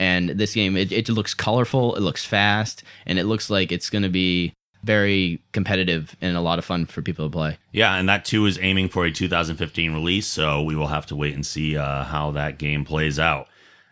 And 0.00 0.30
this 0.30 0.54
game, 0.54 0.76
it, 0.76 0.90
it 0.90 1.08
looks 1.08 1.34
colorful, 1.34 1.94
it 1.94 2.00
looks 2.00 2.24
fast, 2.24 2.82
and 3.06 3.18
it 3.18 3.24
looks 3.24 3.50
like 3.50 3.70
it's 3.70 3.90
going 3.90 4.02
to 4.02 4.08
be 4.08 4.52
very 4.84 5.42
competitive 5.52 6.16
and 6.20 6.36
a 6.36 6.40
lot 6.40 6.58
of 6.58 6.64
fun 6.64 6.86
for 6.86 7.02
people 7.02 7.26
to 7.26 7.32
play. 7.32 7.58
Yeah, 7.72 7.96
and 7.96 8.08
that 8.08 8.24
too 8.24 8.46
is 8.46 8.58
aiming 8.60 8.88
for 8.88 9.04
a 9.04 9.12
2015 9.12 9.92
release, 9.92 10.26
so 10.26 10.62
we 10.62 10.76
will 10.76 10.86
have 10.86 11.06
to 11.06 11.16
wait 11.16 11.34
and 11.34 11.44
see 11.44 11.76
uh, 11.76 12.04
how 12.04 12.30
that 12.32 12.58
game 12.58 12.84
plays 12.84 13.18
out. 13.18 13.48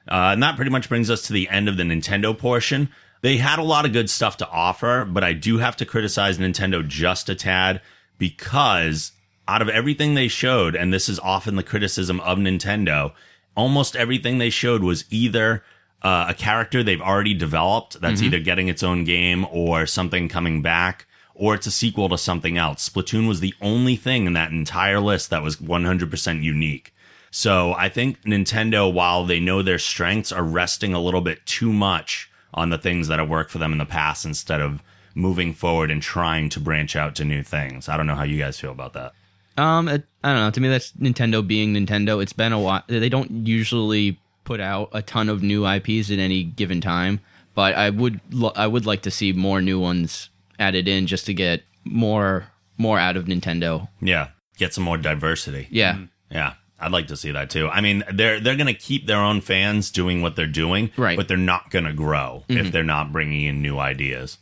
Uh, 0.09 0.31
and 0.33 0.43
that 0.43 0.57
pretty 0.57 0.71
much 0.71 0.89
brings 0.89 1.11
us 1.11 1.23
to 1.23 1.33
the 1.33 1.49
end 1.49 1.69
of 1.69 1.77
the 1.77 1.83
Nintendo 1.83 2.37
portion. 2.39 2.89
They 3.23 3.39
had 3.39 3.59
a 3.59 3.65
lot 3.65 3.85
of 3.85 3.93
good 3.93 4.09
stuff 4.09 4.37
to 4.37 4.49
offer, 4.49 5.05
but 5.05 5.25
I 5.25 5.33
do 5.33 5.59
have 5.59 5.77
to 5.79 5.87
criticize 5.87 6.39
Nintendo 6.39 6.87
just 6.87 7.29
a 7.29 7.35
tad 7.35 7.81
because 8.19 9.11
out 9.49 9.63
of 9.63 9.69
everything 9.69 10.15
they 10.15 10.29
showed, 10.29 10.75
and 10.75 10.93
this 10.93 11.09
is 11.09 11.19
often 11.21 11.57
the 11.57 11.63
criticism 11.63 12.21
of 12.21 12.39
Nintendo, 12.39 13.13
almost 13.57 13.97
everything 13.97 14.39
they 14.39 14.51
showed 14.51 14.83
was 14.83 15.05
either 15.11 15.63
uh, 16.03 16.27
a 16.29 16.35
character 16.35 16.83
they've 16.83 17.01
already 17.01 17.35
developed 17.35 18.01
that's 18.01 18.23
either 18.23 18.39
getting 18.39 18.69
its 18.69 18.83
own 18.83 19.05
game 19.05 19.47
or 19.51 19.87
something 19.87 20.29
coming 20.29 20.63
back 20.63 21.07
or 21.37 21.55
it's 21.55 21.67
a 21.67 21.71
sequel 21.71 22.09
to 22.09 22.19
something 22.19 22.57
else. 22.57 22.89
Splatoon 22.89 23.29
was 23.29 23.41
the 23.41 23.55
only 23.61 23.97
thing 23.97 24.27
in 24.27 24.33
that 24.33 24.51
entire 24.51 25.01
list 25.01 25.31
that 25.31 25.43
was 25.43 25.57
100% 25.57 26.43
unique. 26.43 26.95
So 27.31 27.75
I 27.75 27.89
think 27.89 28.23
Nintendo, 28.23 28.91
while 28.91 29.25
they 29.25 29.41
know 29.41 29.63
their 29.63 29.79
strengths, 29.79 30.33
are 30.33 30.43
resting 30.43 30.95
a 30.95 31.01
little 31.01 31.21
bit 31.21 31.45
too 31.45 31.73
much 31.73 32.31
on 32.55 32.71
the 32.71 32.79
things 32.79 33.09
that 33.09 33.19
have 33.19 33.29
worked 33.29 33.51
for 33.51 33.59
them 33.59 33.73
in 33.73 33.79
the 33.79 33.85
past 33.85 34.25
instead 34.25 34.61
of 34.61 34.83
moving 35.15 35.53
forward 35.53 35.91
and 35.91 36.01
trying 36.03 36.49
to 36.51 36.61
branch 36.61 36.97
out 36.97 37.15
to 37.17 37.25
new 37.25 37.43
things. 37.43 37.89
I 37.89 37.97
don't 37.97 38.07
know 38.07 38.15
how 38.15 38.25
you 38.25 38.39
guys 38.39 38.59
feel 38.59 38.71
about 38.73 38.95
that. 38.95 39.13
Um, 39.57 39.89
it, 39.89 40.05
I 40.23 40.33
don't 40.33 40.43
know. 40.43 40.51
To 40.51 40.61
me, 40.61 40.69
that's 40.69 40.93
Nintendo 40.93 41.47
being 41.47 41.75
Nintendo. 41.75 42.23
It's 42.23 42.33
been 42.33 42.53
a 42.53 42.61
while. 42.61 42.83
They 42.89 43.09
don't 43.09 43.47
usually 43.47 44.19
put 44.45 44.61
out 44.61 44.91
a 44.93 45.03
ton 45.03 45.29
of 45.29 45.43
new 45.43 45.67
IPs 45.67 46.11
at 46.11 46.19
any 46.19 46.45
given 46.45 46.81
time, 46.81 47.21
but 47.55 47.75
I 47.75 47.91
would 47.91 48.21
lo- 48.31 48.53
I 48.55 48.67
would 48.67 48.87
like 48.87 49.03
to 49.03 49.11
see 49.11 49.33
more 49.33 49.61
new 49.61 49.81
ones 49.81 50.29
added 50.59 50.87
in 50.89 51.07
just 51.07 51.27
to 51.27 51.35
get 51.35 51.63
more 51.85 52.49
more 52.79 52.99
out 52.99 53.17
of 53.17 53.25
Nintendo. 53.25 53.89
Yeah, 54.01 54.29
get 54.59 54.75
some 54.75 54.85
more 54.85 54.99
diversity. 54.99 55.67
Yeah, 55.71 55.99
Yeah, 56.31 56.55
I'd 56.79 56.93
like 56.93 57.07
to 57.09 57.17
see 57.17 57.31
that 57.33 57.49
too. 57.51 57.69
I 57.69 57.81
mean, 57.81 58.05
they're 58.13 58.39
they're 58.41 58.57
going 58.57 58.67
to 58.67 58.75
keep 58.75 59.07
their 59.07 59.21
own 59.21 59.41
fans 59.41 59.91
doing 59.91 60.23
what 60.23 60.37
they're 60.37 60.47
doing, 60.47 60.91
Right. 60.97 61.17
But 61.17 61.29
they're 61.29 61.37
not 61.39 61.71
going 61.71 61.87
to 61.87 61.93
grow 61.95 62.45
if 62.49 62.71
they're 62.73 62.83
not 62.85 63.13
bringing 63.13 63.43
in 63.47 63.63
new 63.63 63.79
ideas. 63.79 64.39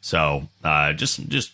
So, 0.00 0.48
uh, 0.64 0.92
just 0.94 1.28
just 1.28 1.52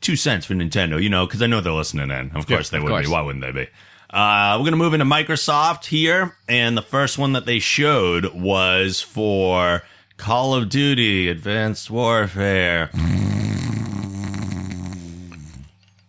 two 0.00 0.16
cents 0.16 0.46
for 0.46 0.54
Nintendo, 0.54 1.02
you 1.02 1.08
know, 1.08 1.26
because 1.26 1.42
I 1.42 1.46
know 1.46 1.60
they're 1.60 1.72
listening 1.72 2.10
in. 2.10 2.30
Of 2.34 2.46
course 2.46 2.70
they 2.70 2.78
of 2.78 2.84
would 2.84 2.90
course. 2.90 3.06
be. 3.06 3.12
Why 3.12 3.20
wouldn't 3.22 3.44
they 3.44 3.52
be? 3.52 3.68
Uh, 4.12 4.54
we're 4.58 4.62
going 4.64 4.72
to 4.72 4.76
move 4.76 4.92
into 4.94 5.06
Microsoft 5.06 5.84
here, 5.86 6.36
and 6.48 6.76
the 6.76 6.82
first 6.82 7.16
one 7.16 7.34
that 7.34 7.46
they 7.46 7.60
showed 7.60 8.34
was 8.34 9.00
for 9.00 9.82
Call 10.16 10.54
of 10.54 10.68
Duty 10.68 11.28
Advanced 11.28 11.90
Warfare. 11.90 12.90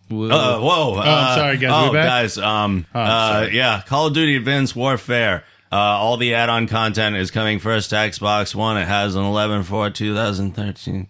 Whoa. 0.08 0.28
Uh, 0.28 0.60
whoa! 0.60 0.94
uh, 0.96 1.34
sorry, 1.36 1.56
guys. 1.58 1.70
Oh, 1.72 1.92
guys. 1.92 2.38
Um. 2.38 2.86
uh, 2.92 3.48
yeah. 3.50 3.82
Call 3.86 4.08
of 4.08 4.14
Duty 4.14 4.36
Advanced 4.36 4.76
Warfare. 4.76 5.44
Uh, 5.70 5.76
all 5.76 6.18
the 6.18 6.34
add-on 6.34 6.68
content 6.68 7.16
is 7.16 7.30
coming 7.30 7.58
first 7.58 7.90
to 7.90 7.96
Xbox 7.96 8.54
One. 8.54 8.76
It 8.76 8.86
has 8.86 9.14
an 9.14 9.24
11 9.24 9.62
for 9.62 9.88
2013. 9.88 11.08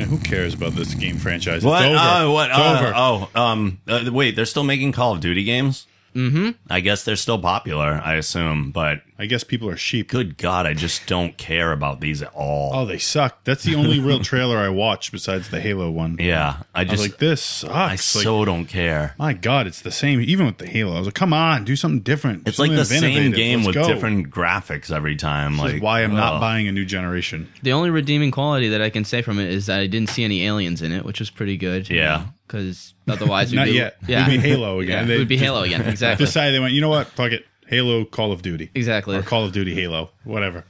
Yeah, 0.00 0.06
who 0.06 0.16
cares 0.16 0.54
about 0.54 0.72
this 0.72 0.94
game 0.94 1.18
franchise? 1.18 1.62
What? 1.62 1.84
It's 1.84 1.90
over. 1.90 1.98
Uh, 1.98 2.32
what? 2.32 2.48
It's 2.48 2.58
uh, 2.58 2.78
over. 2.78 2.92
Oh, 2.96 3.30
um. 3.34 3.80
Uh, 3.86 4.08
wait, 4.10 4.34
they're 4.34 4.46
still 4.46 4.64
making 4.64 4.92
Call 4.92 5.12
of 5.12 5.20
Duty 5.20 5.44
games. 5.44 5.86
Mm-hmm. 6.14 6.52
I 6.70 6.80
guess 6.80 7.04
they're 7.04 7.16
still 7.16 7.38
popular. 7.38 8.00
I 8.02 8.14
assume, 8.14 8.70
but 8.70 9.02
I 9.20 9.26
guess 9.26 9.44
people 9.44 9.68
are 9.68 9.76
sheep. 9.76 10.08
good 10.08 10.38
God, 10.38 10.66
I 10.66 10.72
just 10.72 11.06
don't 11.06 11.36
care 11.36 11.72
about 11.72 12.00
these 12.00 12.22
at 12.22 12.32
all. 12.34 12.70
Oh, 12.74 12.86
they 12.86 12.96
suck. 12.98 13.44
That's 13.44 13.62
the 13.64 13.74
only 13.74 14.00
real 14.00 14.20
trailer 14.20 14.56
I 14.56 14.70
watched 14.70 15.12
besides 15.12 15.50
the 15.50 15.60
Halo 15.60 15.90
one. 15.90 16.16
yeah, 16.18 16.62
I 16.74 16.80
I 16.80 16.84
just 16.84 16.92
was 17.02 17.10
like, 17.10 17.18
this 17.18 17.42
sucks. 17.42 17.72
I 17.74 17.88
Like, 17.90 17.98
so 18.00 18.44
don't 18.46 18.64
care. 18.64 19.14
my 19.18 19.34
God, 19.34 19.66
it's 19.66 19.82
the 19.82 19.90
same. 19.92 20.20
Even 20.22 20.46
with 20.46 20.56
the 20.58 20.66
Halo, 20.66 20.94
I 20.94 20.98
was 20.98 21.06
like, 21.06 21.14
come 21.14 21.34
on, 21.34 21.64
do 21.64 21.76
something 21.76 22.00
different. 22.00 22.48
It's 22.48 22.58
like 22.58 22.68
Something 22.68 22.76
the 22.78 22.84
same 22.86 23.32
game 23.32 23.58
Let's 23.62 23.66
with 23.66 23.74
go. 23.86 23.88
different 23.92 24.30
graphics 24.30 24.90
every 24.90 25.16
time. 25.16 25.52
This 25.52 25.60
like 25.60 25.74
is 25.74 25.80
why 25.82 26.00
I'm 26.02 26.14
not 26.14 26.34
ugh. 26.36 26.40
buying 26.40 26.66
a 26.66 26.72
new 26.72 26.86
generation. 26.86 27.48
the 27.62 27.72
only 27.74 27.90
redeeming 27.90 28.30
quality 28.30 28.68
that 28.70 28.80
I 28.80 28.88
can 28.88 29.04
say 29.04 29.20
from 29.20 29.38
it 29.38 29.50
is 29.50 29.66
that 29.66 29.80
I 29.80 29.86
didn't 29.86 30.08
see 30.08 30.24
any 30.24 30.46
aliens 30.46 30.80
in 30.80 30.92
it, 30.92 31.04
which 31.04 31.20
was 31.20 31.28
pretty 31.28 31.58
good. 31.58 31.90
Yeah. 31.90 32.24
because 32.46 32.94
otherwise, 33.06 33.52
Not 33.52 33.68
it'd 33.68 33.74
be, 33.74 33.78
yet. 33.78 33.96
Yeah, 34.08 34.26
It'd 34.28 34.42
be 34.42 34.48
Halo 34.48 34.80
again. 34.80 35.08
Yeah, 35.08 35.14
it 35.14 35.18
would 35.18 35.28
be 35.28 35.36
just 35.36 35.44
Halo 35.44 35.62
again. 35.64 35.82
Exactly. 35.88 36.24
Decided 36.24 36.54
they 36.54 36.60
went, 36.60 36.72
you 36.72 36.80
know 36.80 36.88
what? 36.88 37.08
Fuck 37.08 37.32
it. 37.32 37.44
Halo, 37.70 38.04
Call 38.04 38.32
of 38.32 38.42
Duty. 38.42 38.70
Exactly. 38.74 39.16
Or 39.16 39.22
Call 39.22 39.44
of 39.46 39.52
Duty 39.52 39.74
Halo. 39.74 40.10
Whatever. 40.24 40.64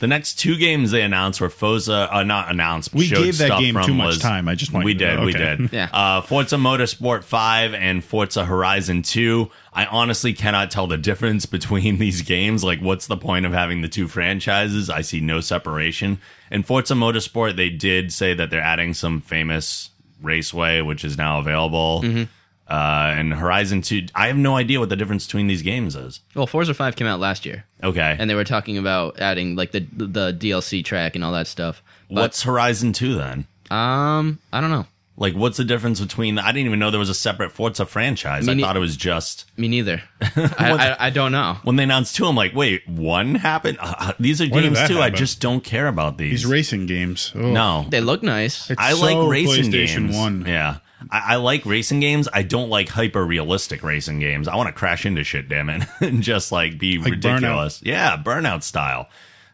The 0.00 0.06
next 0.08 0.34
two 0.38 0.56
games 0.56 0.90
they 0.90 1.02
announced 1.02 1.40
were 1.40 1.48
Forza, 1.48 2.08
uh, 2.14 2.24
not 2.24 2.50
announced. 2.50 2.90
but 2.92 2.98
We 2.98 3.06
showed 3.06 3.24
gave 3.24 3.38
that 3.38 3.46
stuff 3.46 3.60
game 3.60 3.78
too 3.84 3.94
much 3.94 4.06
was- 4.06 4.18
time. 4.18 4.48
I 4.48 4.54
just 4.54 4.72
want 4.72 4.84
we 4.84 4.92
you 4.92 4.98
to 4.98 5.04
did, 5.06 5.16
know. 5.18 5.24
we 5.24 5.32
did. 5.32 5.72
Yeah. 5.72 5.88
Uh, 5.92 6.20
Forza 6.20 6.56
Motorsport 6.56 7.22
Five 7.24 7.74
and 7.74 8.04
Forza 8.04 8.44
Horizon 8.44 9.02
Two. 9.02 9.50
I 9.72 9.86
honestly 9.86 10.32
cannot 10.32 10.70
tell 10.70 10.86
the 10.86 10.98
difference 10.98 11.46
between 11.46 11.98
these 12.04 12.22
games. 12.22 12.62
Like, 12.62 12.80
what's 12.80 13.06
the 13.06 13.16
point 13.16 13.46
of 13.46 13.52
having 13.52 13.80
the 13.82 13.88
two 13.88 14.06
franchises? 14.08 14.90
I 14.90 15.00
see 15.00 15.20
no 15.20 15.40
separation. 15.40 16.18
In 16.50 16.64
Forza 16.64 16.94
Motorsport, 16.94 17.56
they 17.56 17.70
did 17.70 18.12
say 18.12 18.34
that 18.34 18.50
they're 18.50 18.60
adding 18.60 18.94
some 18.94 19.20
famous 19.22 19.90
raceway, 20.20 20.80
which 20.82 21.04
is 21.04 21.16
now 21.16 21.38
available. 21.38 22.02
Mm-hmm. 22.04 22.24
Uh, 22.68 23.14
and 23.16 23.34
Horizon 23.34 23.82
Two, 23.82 24.06
I 24.14 24.28
have 24.28 24.36
no 24.36 24.56
idea 24.56 24.80
what 24.80 24.88
the 24.88 24.96
difference 24.96 25.26
between 25.26 25.46
these 25.48 25.62
games 25.62 25.94
is. 25.96 26.20
well, 26.34 26.46
Forza 26.46 26.72
Five 26.74 26.96
came 26.96 27.06
out 27.06 27.20
last 27.20 27.44
year, 27.44 27.64
Okay, 27.82 28.16
and 28.18 28.28
they 28.30 28.34
were 28.34 28.44
talking 28.44 28.78
about 28.78 29.20
adding 29.20 29.54
like 29.56 29.72
the 29.72 29.80
the 29.92 30.32
DLC 30.32 30.82
track 30.84 31.14
and 31.14 31.22
all 31.24 31.32
that 31.32 31.46
stuff. 31.46 31.82
But 32.08 32.14
what's 32.22 32.42
Horizon 32.42 32.92
Two 32.94 33.16
then? 33.16 33.46
um, 33.70 34.38
I 34.52 34.60
don't 34.60 34.70
know. 34.70 34.86
Like, 35.16 35.34
what's 35.34 35.58
the 35.58 35.64
difference 35.64 36.00
between? 36.00 36.38
I 36.40 36.50
didn't 36.50 36.66
even 36.66 36.80
know 36.80 36.90
there 36.90 36.98
was 36.98 37.08
a 37.08 37.14
separate 37.14 37.52
Forza 37.52 37.86
franchise. 37.86 38.46
Me 38.46 38.50
I 38.52 38.54
ne- 38.56 38.62
thought 38.62 38.76
it 38.76 38.80
was 38.80 38.96
just 38.96 39.44
Me 39.56 39.68
neither. 39.68 40.02
I, 40.20 40.96
I, 40.98 41.06
I 41.06 41.10
don't 41.10 41.30
know. 41.30 41.58
when 41.62 41.76
they 41.76 41.84
announced 41.84 42.16
two. 42.16 42.26
I'm 42.26 42.34
like, 42.34 42.52
wait, 42.52 42.88
one 42.88 43.36
happened. 43.36 43.78
Uh, 43.80 44.14
these 44.18 44.40
are 44.42 44.48
When 44.48 44.64
games 44.64 44.78
that 44.78 44.88
too. 44.88 45.00
I 45.00 45.10
just 45.10 45.40
don't 45.40 45.62
care 45.62 45.86
about 45.86 46.18
these. 46.18 46.30
These 46.42 46.46
racing 46.46 46.86
games. 46.86 47.30
Oh, 47.36 47.38
no, 47.52 47.86
They 47.90 48.00
look 48.00 48.24
nice. 48.24 48.68
It's 48.70 48.80
I 48.80 48.94
so 48.94 49.00
like 49.02 49.30
racing 49.30 49.70
PlayStation 49.70 49.94
games. 50.06 50.16
1. 50.16 50.44
Yeah. 50.48 50.78
I, 51.10 51.34
I 51.34 51.36
like 51.36 51.64
racing 51.66 52.00
games. 52.00 52.28
I 52.32 52.42
don't 52.42 52.68
like 52.70 52.88
hyper 52.88 53.24
realistic 53.24 53.82
racing 53.82 54.20
games. 54.20 54.48
I 54.48 54.56
want 54.56 54.68
to 54.68 54.72
crash 54.72 55.04
into 55.06 55.24
shit, 55.24 55.48
damn 55.48 55.68
it, 55.70 55.82
and 56.00 56.22
just 56.22 56.52
like 56.52 56.78
be 56.78 56.98
Like 56.98 57.12
ridiculous. 57.12 57.80
Yeah, 57.84 58.16
burnout 58.16 58.62
style. 58.62 59.08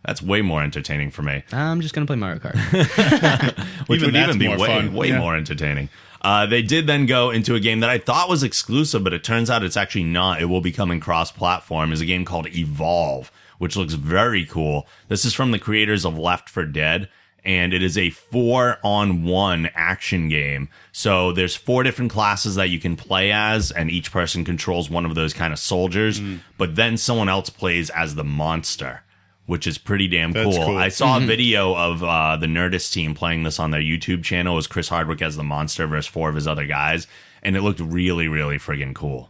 That's 0.05 0.23
way 0.23 0.41
more 0.41 0.63
entertaining 0.63 1.11
for 1.11 1.23
me. 1.23 1.43
I'm 1.53 1.81
just 1.83 1.95
gonna 1.95 2.07
play 2.07 2.17
Mario 2.17 2.39
Kart. 2.39 2.57
Which 3.89 4.01
Even 4.03 4.15
would 4.15 4.23
even 4.23 4.39
be 4.39 4.49
way, 4.49 4.67
fun. 4.67 4.95
way 4.95 5.09
Yeah. 5.09 5.19
more 5.19 5.37
entertaining. 5.37 5.89
Uh, 6.23 6.45
they 6.47 6.61
did 6.63 6.87
then 6.87 7.07
go 7.07 7.31
into 7.31 7.55
a 7.55 7.61
game 7.61 7.81
that 7.81 7.89
I 7.91 7.99
thought 7.99 8.29
was 8.29 8.43
exclusive, 8.43 9.03
but 9.05 9.13
it 9.15 9.25
turns 9.25 9.49
out 9.51 9.63
it's 9.63 9.77
actually 9.77 10.05
not. 10.05 10.41
It 10.43 10.47
will 10.47 10.61
be 10.61 10.73
coming 10.73 11.01
cross-platform. 11.01 11.93
Is 11.93 12.01
a 12.03 12.07
game 12.07 12.25
called 12.27 12.47
Evolve, 12.55 13.31
which 13.59 13.75
looks 13.77 13.95
very 13.95 14.45
cool. 14.45 14.87
This 15.09 15.25
is 15.25 15.33
from 15.35 15.51
the 15.51 15.59
creators 15.59 16.05
of 16.05 16.19
Left 16.19 16.49
4 16.51 16.65
Dead, 16.67 17.09
and 17.45 17.73
it 17.73 17.83
is 17.83 17.97
a 17.97 18.11
four-on-one 18.11 19.71
action 19.75 20.29
game. 20.29 20.69
So 20.93 21.33
there's 21.33 21.57
four 21.57 21.83
different 21.83 22.11
classes 22.11 22.55
that 22.57 22.71
you 22.71 22.79
can 22.79 22.97
play 22.97 23.33
as, 23.33 23.71
and 23.71 23.91
each 23.91 24.11
person 24.13 24.45
controls 24.45 24.91
one 24.91 25.05
of 25.07 25.15
those 25.15 25.33
kind 25.33 25.53
of 25.53 25.59
soldiers. 25.59 26.21
Mm. 26.21 26.41
But 26.59 26.77
then 26.77 26.97
someone 26.97 27.29
else 27.29 27.51
plays 27.51 27.91
as 27.91 28.15
the 28.15 28.25
monster. 28.25 29.03
Which 29.47 29.67
is 29.67 29.79
pretty 29.79 30.07
damn 30.07 30.33
cool. 30.33 30.53
cool. 30.53 30.79
I 30.79 30.91
saw 30.91 31.17
a 31.17 31.21
video 31.21 31.75
of 31.75 32.05
uh, 32.05 32.37
the 32.37 32.47
Nerdist 32.47 32.93
team 32.93 33.15
playing 33.15 33.43
this 33.43 33.59
on 33.59 33.73
their 33.73 33.81
YouTube 33.81 34.23
channel. 34.23 34.53
It 34.53 34.57
was 34.57 34.67
Chris 34.69 34.89
Hardwick 34.89 35.21
as 35.23 35.37
the 35.37 35.43
monster 35.43 35.89
versus 35.89 36.07
four 36.07 36.29
of 36.29 36.37
his 36.37 36.47
other 36.47 36.67
guys, 36.67 37.09
and 37.43 37.57
it 37.57 37.63
looked 37.63 37.81
really, 37.81 38.29
really 38.29 38.59
friggin' 38.59 38.95
cool. 38.95 39.29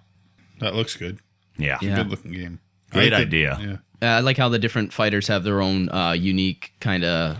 That 0.58 0.74
looks 0.74 0.94
good. 0.94 1.20
Yeah, 1.56 1.78
Yeah. 1.80 1.96
Good 1.96 2.08
looking 2.10 2.32
game. 2.32 2.60
Great 2.90 3.14
I 3.14 3.16
like 3.16 3.22
it. 3.22 3.28
idea. 3.28 3.58
Yeah. 4.02 4.06
Uh, 4.06 4.16
I 4.16 4.20
like 4.20 4.36
how 4.36 4.50
the 4.50 4.58
different 4.58 4.92
fighters 4.92 5.26
have 5.28 5.42
their 5.42 5.62
own 5.62 5.88
uh, 5.88 6.12
unique 6.12 6.74
kind 6.80 7.02
of 7.02 7.38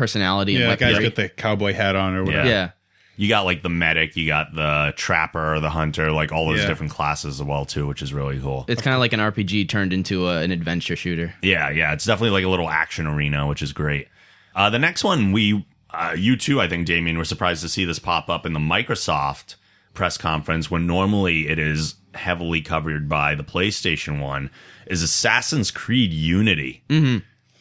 personality 0.00 0.54
and 0.54 0.62
Yeah, 0.62 0.68
that 0.70 0.78
guy's 0.78 0.92
weaponry. 0.94 1.08
got 1.10 1.16
the 1.16 1.28
cowboy 1.28 1.72
hat 1.74 1.94
on 1.94 2.14
or 2.14 2.24
whatever. 2.24 2.48
Yeah. 2.48 2.52
yeah. 2.54 2.70
You 3.16 3.28
got 3.28 3.44
like 3.44 3.62
the 3.62 3.68
medic, 3.68 4.16
you 4.16 4.26
got 4.26 4.54
the 4.54 4.94
trapper, 4.96 5.54
or 5.54 5.60
the 5.60 5.68
hunter, 5.68 6.10
like 6.10 6.32
all 6.32 6.48
those 6.48 6.60
Yeah. 6.60 6.68
different 6.68 6.90
classes 6.90 7.38
as 7.38 7.46
well 7.46 7.66
too, 7.66 7.86
which 7.86 8.00
is 8.00 8.14
really 8.14 8.40
cool. 8.40 8.64
It's 8.66 8.80
kind 8.80 8.94
of 8.94 9.00
like 9.00 9.12
an 9.12 9.20
RPG 9.20 9.68
turned 9.68 9.92
into 9.92 10.26
a, 10.28 10.40
an 10.40 10.50
adventure 10.50 10.96
shooter. 10.96 11.34
Yeah, 11.42 11.68
yeah, 11.68 11.92
it's 11.92 12.06
definitely 12.06 12.30
like 12.30 12.44
a 12.44 12.48
little 12.48 12.70
action 12.70 13.06
arena, 13.06 13.46
which 13.46 13.60
is 13.60 13.72
great. 13.74 14.08
Uh, 14.54 14.70
the 14.70 14.78
next 14.78 15.04
one, 15.04 15.32
we, 15.32 15.66
uh, 15.90 16.14
you 16.16 16.34
too, 16.36 16.62
I 16.62 16.66
think, 16.68 16.86
Damien, 16.86 17.18
were 17.18 17.24
surprised 17.26 17.60
to 17.62 17.68
see 17.68 17.84
this 17.84 17.98
pop 17.98 18.30
up 18.30 18.46
in 18.46 18.54
the 18.54 18.58
Microsoft 18.58 19.56
press 19.92 20.16
conference 20.16 20.70
when 20.70 20.86
normally 20.86 21.46
it 21.48 21.58
is 21.58 21.96
heavily 22.14 22.62
covered 22.62 23.06
by 23.08 23.34
the 23.34 23.44
PlayStation 23.44 24.18
One. 24.20 24.50
Is 24.86 25.02
Assassin's 25.02 25.70
Creed 25.70 26.12
Unity 26.12 26.82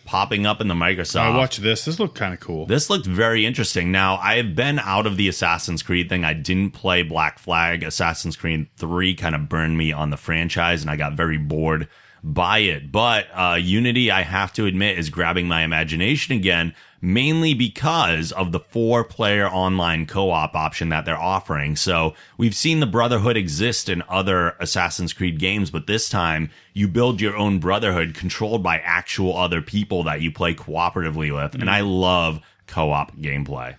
popping 0.10 0.48
up 0.48 0.60
in 0.60 0.68
the 0.68 0.74
Microsoft? 0.74 1.20
I 1.20 1.38
watched 1.38 1.62
this. 1.62 1.86
This 1.86 2.00
looked 2.00 2.16
kind 2.16 2.34
of 2.34 2.40
cool. 2.40 2.66
This 2.66 2.90
looked 2.90 3.06
very 3.06 3.46
interesting. 3.46 3.92
Now, 3.92 4.16
I 4.16 4.38
have 4.38 4.56
been 4.56 4.80
out 4.80 5.06
of 5.06 5.18
the 5.18 5.28
Assassin's 5.28 5.84
Creed 5.84 6.10
thing. 6.10 6.26
I 6.26 6.34
didn't 6.34 6.72
play 6.72 7.04
Black 7.04 7.38
Flag. 7.38 7.84
Assassin's 7.84 8.36
Creed 8.36 8.70
3 8.78 9.14
kind 9.14 9.36
of 9.36 9.48
burned 9.48 9.78
me 9.78 9.92
on 9.92 10.10
the 10.10 10.18
franchise, 10.18 10.82
and 10.82 10.90
I 10.90 10.96
got 10.96 11.14
very 11.14 11.38
bored 11.38 11.88
by 12.24 12.60
it. 12.60 12.92
But 12.92 13.28
uh, 13.34 13.58
Unity, 13.60 14.12
I 14.12 14.22
have 14.22 14.54
to 14.54 14.66
admit, 14.66 14.98
is 14.98 15.10
grabbing 15.10 15.48
my 15.48 15.64
imagination 15.64 16.36
again, 16.36 16.74
mainly 17.02 17.54
because 17.54 18.32
of 18.32 18.52
the 18.52 18.60
four 18.60 19.04
player 19.04 19.48
online 19.48 20.06
co 20.06 20.32
op 20.32 20.56
option 20.56 20.90
that 20.90 21.06
they're 21.06 21.18
offering. 21.18 21.76
So 21.76 22.16
we've 22.38 22.56
seen 22.56 22.80
the 22.80 22.86
Brotherhood 22.86 23.38
exist 23.38 23.90
in 23.90 24.04
other 24.10 24.56
Assassin's 24.60 25.14
Creed 25.14 25.40
games, 25.40 25.72
but 25.72 25.88
this 25.88 26.10
time 26.10 26.50
you 26.74 26.88
build 26.88 27.22
your 27.22 27.36
own 27.36 27.60
Brotherhood 27.60 28.14
controlled 28.14 28.64
by 28.64 28.80
actual 28.80 29.38
other 29.38 29.62
people 29.62 30.04
that 30.04 30.22
you 30.22 30.32
play 30.32 30.54
cooperatively 30.54 31.34
with. 31.34 31.56
And 31.56 31.70
I 31.70 31.82
love 31.82 32.40
co 32.68 32.92
op 32.92 33.16
gameplay. 33.18 33.76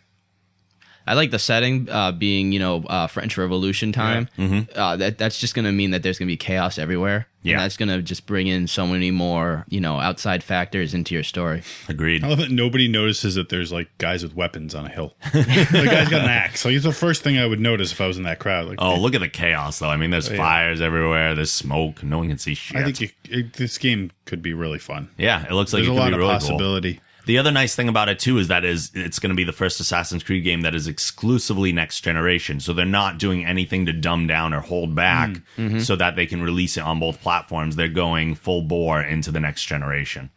I 1.11 1.15
like 1.15 1.33
the 1.33 1.39
setting 1.41 1.89
uh, 1.91 2.13
being, 2.13 2.53
you 2.53 2.61
know, 2.61 2.85
uh, 2.87 3.07
French 3.09 3.37
Revolution 3.37 3.91
time. 3.91 4.29
Uh, 4.39 4.97
that 4.97 5.19
that's 5.19 5.41
just 5.41 5.55
going 5.57 5.65
to 5.65 5.73
mean 5.73 5.91
that 5.91 6.05
there's 6.05 6.19
going 6.19 6.29
to 6.29 6.33
be 6.33 6.37
chaos 6.37 6.79
everywhere. 6.79 7.27
Yeah. 7.43 7.55
and 7.55 7.63
that's 7.63 7.79
going 7.79 7.89
to 7.89 8.03
just 8.03 8.27
bring 8.27 8.49
in 8.49 8.67
so 8.67 8.87
many 8.87 9.11
more, 9.11 9.65
you 9.71 9.81
know, 9.81 9.99
outside 9.99 10.45
factors 10.45 10.93
into 10.93 11.15
your 11.15 11.25
story. 11.25 11.63
Agreed. 11.89 12.23
I 12.23 12.29
love 12.29 12.37
that 12.39 12.51
nobody 12.51 12.87
notices 12.87 13.35
that 13.37 13.49
there's 13.49 13.73
like 13.73 13.89
guys 13.97 14.23
with 14.23 14.35
weapons 14.37 14.75
on 14.75 14.85
a 14.85 14.91
hill. 14.91 15.15
the 15.33 15.89
guy's 15.91 16.11
got 16.11 16.21
an 16.21 16.29
axe. 16.29 16.65
Like 16.67 16.75
it's 16.75 16.85
the 16.85 16.93
first 16.93 17.23
thing 17.23 17.39
I 17.39 17.47
would 17.47 17.59
notice 17.59 17.93
if 17.93 18.01
I 18.03 18.07
was 18.07 18.19
in 18.19 18.25
that 18.25 18.39
crowd. 18.41 18.69
Like, 18.69 18.79
Oh, 18.81 19.01
look 19.01 19.15
at 19.15 19.21
the 19.23 19.29
chaos, 19.29 19.79
though. 19.79 19.89
I 19.89 19.97
mean, 19.97 20.11
there's 20.11 20.29
fires 20.29 20.81
everywhere. 20.83 21.35
There's 21.35 21.51
smoke. 21.51 22.03
No 22.05 22.19
one 22.19 22.29
can 22.29 22.37
see 22.39 22.55
shit. 22.55 22.77
I 22.77 22.85
think 22.85 23.01
you, 23.01 23.09
it, 23.25 23.55
this 23.55 23.79
game 23.79 24.13
could 24.27 24.43
be 24.43 24.53
really 24.53 24.79
fun. 24.79 25.09
yeah, 25.17 25.45
it 25.47 25.53
looks 25.53 25.73
like 25.73 25.81
There's 25.85 25.89
it 25.89 25.93
a 25.93 25.95
could 25.95 25.99
lot 26.01 26.09
be 26.09 26.13
of 26.15 26.19
really 26.21 26.39
cool. 26.41 27.01
Possibility. 27.31 27.35
The 27.35 27.39
other 27.39 27.51
nice 27.53 27.75
thing 27.75 27.89
about 27.89 28.09
it 28.09 28.19
too 28.19 28.39
is 28.39 28.49
that 28.49 28.65
is 28.65 28.91
it's 28.95 29.19
going 29.19 29.31
to 29.31 29.37
be 29.37 29.45
the 29.45 29.53
first 29.53 29.81
Assassin's 29.81 30.23
Creed 30.23 30.45
game 30.45 30.63
that 30.63 30.75
is 30.75 30.87
exclusively 30.87 31.73
next 31.73 32.01
generation. 32.03 32.61
So 32.61 32.73
they're 32.73 32.85
not 32.87 33.19
doing 33.19 33.45
anything 33.45 33.87
to 33.87 33.93
dumb 33.93 34.27
down 34.27 34.53
or 34.55 34.61
hold 34.61 34.95
back 34.95 35.31
Mm, 35.57 35.81
so 35.81 35.97
that 35.97 36.17
they 36.17 36.27
can 36.27 36.43
release 36.43 36.77
it 36.77 36.81
on 36.83 37.01
both 37.01 37.21
platforms. 37.21 37.77
They're 37.77 37.89
going 37.89 38.35
full 38.35 38.63
bore 38.63 39.03
into 39.03 39.31
the 39.31 39.41
next 39.41 39.65
generation, 39.67 40.31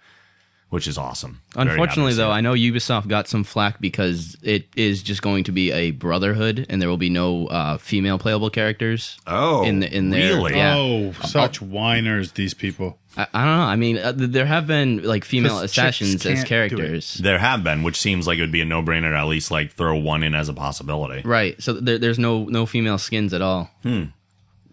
which 0.69 0.87
is 0.87 0.97
awesome. 0.97 1.41
Unfortunately, 1.55 2.13
though. 2.13 2.31
I 2.31 2.41
know 2.41 2.53
Ubisoft 2.53 3.07
got 3.07 3.27
some 3.27 3.43
flack 3.43 3.79
because 3.79 4.35
it 4.41 4.67
is 4.75 5.03
just 5.03 5.21
going 5.21 5.43
to 5.45 5.51
be 5.51 5.71
a 5.71 5.91
Brotherhood, 5.91 6.65
and 6.69 6.81
there 6.81 6.89
will 6.89 6.97
be 6.97 7.09
no 7.09 7.47
uh, 7.47 7.77
female 7.77 8.17
playable 8.17 8.49
characters. 8.49 9.17
Oh, 9.27 9.63
in 9.63 9.79
the, 9.79 9.95
in 9.95 10.09
there. 10.09 10.35
really? 10.35 10.55
Yeah. 10.55 10.75
Oh, 10.75 11.11
such 11.25 11.61
whiners, 11.61 12.33
these 12.33 12.53
people. 12.53 12.97
I, 13.15 13.27
I 13.33 13.45
don't 13.45 13.57
know. 13.57 13.63
I 13.63 13.75
mean, 13.75 13.97
uh, 13.97 14.11
there 14.15 14.45
have 14.45 14.65
been 14.67 15.03
like 15.03 15.23
female 15.23 15.59
'Cause 15.59 15.71
chicks 15.71 16.01
assassins 16.01 16.23
can't 16.23 16.33
as 16.33 16.39
do 16.39 16.45
it. 16.45 16.47
characters, 16.47 17.13
There 17.15 17.37
have 17.37 17.63
been, 17.63 17.83
which 17.83 17.99
seems 17.99 18.25
like 18.27 18.37
it 18.39 18.41
would 18.41 18.51
be 18.51 18.61
a 18.61 18.65
no 18.65 18.81
brainer 18.81 19.11
to 19.11 19.17
at 19.17 19.27
least 19.27 19.51
like 19.51 19.71
throw 19.73 19.95
one 19.97 20.23
in 20.23 20.33
as 20.33 20.49
a 20.49 20.53
possibility. 20.53 21.21
right? 21.27 21.61
So 21.61 21.73
there, 21.73 21.97
there's 21.99 22.17
no 22.19 22.45
no 22.45 22.65
female 22.65 22.97
skins 22.97 23.33
at 23.33 23.41
all. 23.41 23.69
Hmm. 23.83 24.05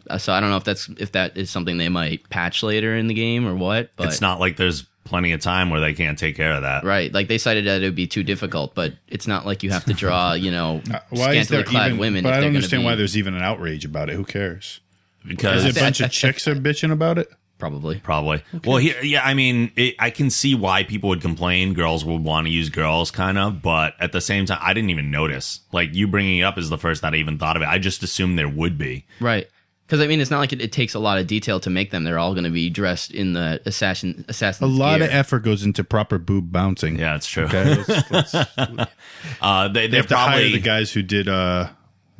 Uh, 0.08 0.18
so 0.18 0.32
I 0.32 0.40
don't 0.40 0.50
know 0.50 0.56
if 0.56 0.64
that's 0.64 0.88
if 0.98 1.12
that 1.12 1.36
is 1.36 1.50
something 1.50 1.76
they 1.78 1.88
might 1.90 2.28
patch 2.30 2.62
later 2.62 2.96
in 2.96 3.06
the 3.06 3.14
game 3.14 3.46
or 3.46 3.54
what. 3.54 3.90
But 3.96 4.08
It's 4.08 4.20
not 4.20 4.40
like 4.40 4.56
there's 4.56 4.84
plenty 5.04 5.32
of 5.32 5.40
time 5.40 5.70
where 5.70 5.80
they 5.80 5.92
can't 5.94 6.18
take 6.18 6.36
care 6.36 6.52
of 6.52 6.62
that. 6.62 6.84
right. 6.84 7.12
Like 7.12 7.28
they 7.28 7.38
cited 7.38 7.66
that 7.66 7.82
it 7.82 7.84
would 7.84 7.94
be 7.94 8.06
too 8.06 8.22
difficult, 8.22 8.74
but 8.74 8.94
it's 9.08 9.26
not 9.26 9.44
like 9.46 9.62
you 9.62 9.70
have 9.70 9.84
to 9.86 9.94
draw, 9.94 10.32
you 10.34 10.50
know, 10.50 10.80
Uh, 10.92 10.98
Why 11.10 11.34
is 11.34 11.48
there 11.48 11.60
scantily 11.60 11.64
clad 11.64 11.86
even? 11.88 11.98
women. 12.00 12.22
but 12.22 12.28
if 12.30 12.32
I 12.32 12.36
they're 12.36 12.40
don't 12.42 12.48
gonna 12.52 12.56
understand 12.58 12.82
be- 12.82 12.84
why 12.86 12.94
there's 12.96 13.16
even 13.16 13.34
an 13.34 13.42
outrage 13.42 13.84
about 13.84 14.08
it. 14.10 14.14
Who 14.16 14.24
cares? 14.24 14.80
Because 15.26 15.64
Is 15.64 15.76
it 15.76 15.80
a 15.80 15.84
bunch 15.84 16.00
of 16.00 16.10
chicks 16.12 16.48
are 16.48 16.54
bitching 16.54 16.90
about 16.92 17.18
it? 17.18 17.30
Probably. 17.60 18.00
Probably. 18.00 18.42
Well, 18.64 18.78
here, 18.78 19.00
yeah, 19.02 19.22
I 19.24 19.34
mean, 19.34 19.70
it, 19.76 19.94
I 19.98 20.10
can 20.10 20.30
see 20.30 20.54
why 20.54 20.82
people 20.82 21.10
would 21.10 21.20
complain. 21.20 21.74
Girls 21.74 22.04
would 22.04 22.24
want 22.24 22.46
to 22.46 22.50
use 22.52 22.68
girls, 22.70 23.10
kind 23.10 23.38
of, 23.38 23.62
but 23.62 23.94
at 24.00 24.10
the 24.12 24.20
same 24.20 24.46
time, 24.46 24.58
I 24.60 24.72
didn't 24.72 24.90
even 24.90 25.10
notice. 25.10 25.60
Like 25.72 25.94
you 25.94 26.08
bringing 26.08 26.38
it 26.38 26.42
up 26.42 26.58
is 26.58 26.70
the 26.70 26.78
first 26.78 27.02
that 27.02 27.14
I 27.14 27.18
even 27.18 27.38
thought 27.38 27.56
of 27.56 27.62
it. 27.62 27.68
I 27.68 27.78
just 27.78 28.02
assumed 28.02 28.38
there 28.38 28.48
would 28.48 28.78
be. 28.78 29.06
Right. 29.20 29.46
Because 29.86 30.04
I 30.04 30.06
mean, 30.06 30.20
it's 30.20 30.30
not 30.30 30.38
like 30.38 30.52
it, 30.52 30.60
it 30.60 30.70
takes 30.70 30.94
a 30.94 31.00
lot 31.00 31.18
of 31.18 31.26
detail 31.26 31.58
to 31.58 31.68
make 31.68 31.90
them. 31.90 32.04
They're 32.04 32.18
all 32.18 32.32
going 32.32 32.44
to 32.44 32.50
be 32.50 32.70
dressed 32.70 33.10
in 33.10 33.32
the 33.32 33.60
assassin 33.66 34.24
assassin. 34.28 34.64
A 34.64 34.68
lot 34.68 35.02
of 35.02 35.10
effort 35.10 35.40
goes 35.40 35.64
into 35.64 35.82
proper 35.82 36.16
boob 36.16 36.52
bouncing. 36.52 36.96
Yeah, 36.96 37.16
it's 37.16 37.26
true. 37.26 37.46
Okay, 37.46 37.74
let's, 37.74 38.10
let's, 38.10 38.32
they 38.32 38.86
Uh, 39.42 39.66
they 39.66 39.88
they 39.88 39.96
have 39.96 40.06
to 40.06 40.16
hire 40.16 40.28
probably 40.28 40.52
the 40.52 40.60
guys 40.60 40.92
who 40.92 41.02
did 41.02 41.28
uh, 41.28 41.70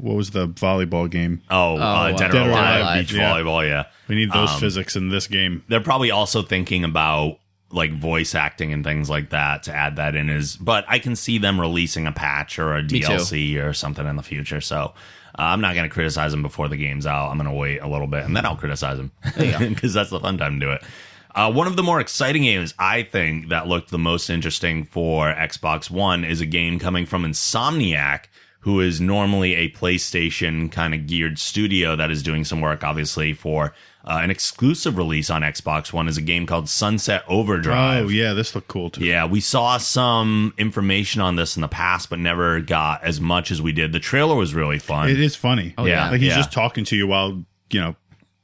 what 0.00 0.16
was 0.16 0.30
the 0.30 0.48
volleyball 0.48 1.10
game? 1.10 1.42
oh, 1.50 1.76
uh, 1.76 1.80
uh, 1.80 2.12
dead, 2.16 2.32
Dead 2.32 2.42
or 2.42 2.48
or 2.48 2.50
alive, 2.50 2.80
Alive, 2.80 3.00
beach 3.06 3.12
yeah. 3.12 3.32
volleyball. 3.34 3.66
Yeah, 3.66 3.84
We 4.08 4.16
need 4.16 4.32
those 4.32 4.50
Um, 4.50 4.60
physics 4.60 4.96
in 4.96 5.08
this 5.10 5.26
game. 5.26 5.62
they're 5.68 5.80
probably 5.80 6.10
also 6.10 6.42
thinking 6.42 6.84
about 6.84 7.38
like 7.72 7.92
voice 7.96 8.34
acting 8.34 8.72
and 8.72 8.82
things 8.82 9.08
like 9.08 9.30
that 9.30 9.62
to 9.62 9.72
add 9.72 9.94
that 9.94 10.16
in 10.16 10.28
is 10.28 10.56
but 10.56 10.84
i 10.88 10.98
can 10.98 11.14
see 11.14 11.38
them 11.38 11.60
releasing 11.60 12.04
a 12.08 12.10
patch 12.10 12.58
or 12.58 12.74
a 12.74 12.82
dlc 12.82 13.64
or 13.64 13.72
something 13.72 14.08
in 14.08 14.16
the 14.16 14.24
future 14.24 14.60
so 14.60 14.76
uh, 15.38 15.42
i'm 15.42 15.60
not 15.60 15.76
going 15.76 15.88
to 15.88 15.92
criticize 15.94 16.32
them 16.32 16.42
before 16.42 16.66
the 16.66 16.76
game's 16.76 17.06
out 17.06 17.30
i'm 17.30 17.36
going 17.36 17.48
to 17.48 17.54
wait 17.54 17.78
a 17.78 17.86
little 17.86 18.08
bit 18.08 18.24
and 18.24 18.36
then 18.36 18.44
i'll 18.44 18.56
criticize 18.56 18.96
them 18.96 19.12
because 19.36 19.94
that's 19.94 20.10
the 20.10 20.18
fun 20.18 20.36
time 20.36 20.58
to 20.58 20.66
do 20.66 20.72
it 20.72 20.82
uh, 21.32 21.48
one 21.52 21.68
of 21.68 21.76
the 21.76 21.82
more 21.84 22.00
exciting 22.00 22.42
games 22.42 22.74
I 22.76 23.04
think 23.04 23.50
that 23.50 23.68
looked 23.68 23.92
the 23.92 23.98
most 24.00 24.30
interesting 24.30 24.82
for 24.82 25.32
Xbox 25.32 25.88
One 25.88 26.24
is 26.24 26.40
a 26.40 26.44
game 26.44 26.80
coming 26.80 27.06
from 27.06 27.22
Insomniac, 27.22 28.24
who 28.60 28.80
is 28.80 29.00
normally 29.00 29.54
a 29.54 29.70
PlayStation 29.70 30.70
kind 30.70 30.94
of 30.94 31.06
geared 31.06 31.38
studio 31.38 31.96
that 31.96 32.10
is 32.10 32.22
doing 32.22 32.44
some 32.44 32.60
work, 32.60 32.84
obviously, 32.84 33.32
for 33.32 33.74
uh, 34.04 34.20
an 34.22 34.30
exclusive 34.30 34.96
release 34.96 35.30
on 35.30 35.42
Xbox 35.42 35.92
One. 35.92 36.08
Is 36.08 36.16
a 36.16 36.22
game 36.22 36.46
called 36.46 36.68
Sunset 36.68 37.22
Overdrive. 37.26 38.06
Oh 38.06 38.08
yeah, 38.08 38.32
this 38.34 38.54
looked 38.54 38.68
cool 38.68 38.90
too. 38.90 39.04
Yeah, 39.04 39.26
we 39.26 39.40
saw 39.40 39.78
some 39.78 40.54
information 40.58 41.20
on 41.20 41.36
this 41.36 41.56
in 41.56 41.62
the 41.62 41.68
past, 41.68 42.10
but 42.10 42.18
never 42.18 42.60
got 42.60 43.02
as 43.02 43.20
much 43.20 43.50
as 43.50 43.62
we 43.62 43.72
did. 43.72 43.92
The 43.92 44.00
trailer 44.00 44.34
was 44.36 44.54
really 44.54 44.78
fun. 44.78 45.10
It 45.10 45.20
is 45.20 45.36
funny. 45.36 45.74
Oh, 45.78 45.86
yeah. 45.86 46.10
like 46.10 46.20
he's 46.20 46.30
yeah. 46.30 46.36
just 46.36 46.52
talking 46.52 46.84
to 46.84 46.96
you 46.96 47.06
while 47.06 47.44
you 47.70 47.80
know 47.80 47.96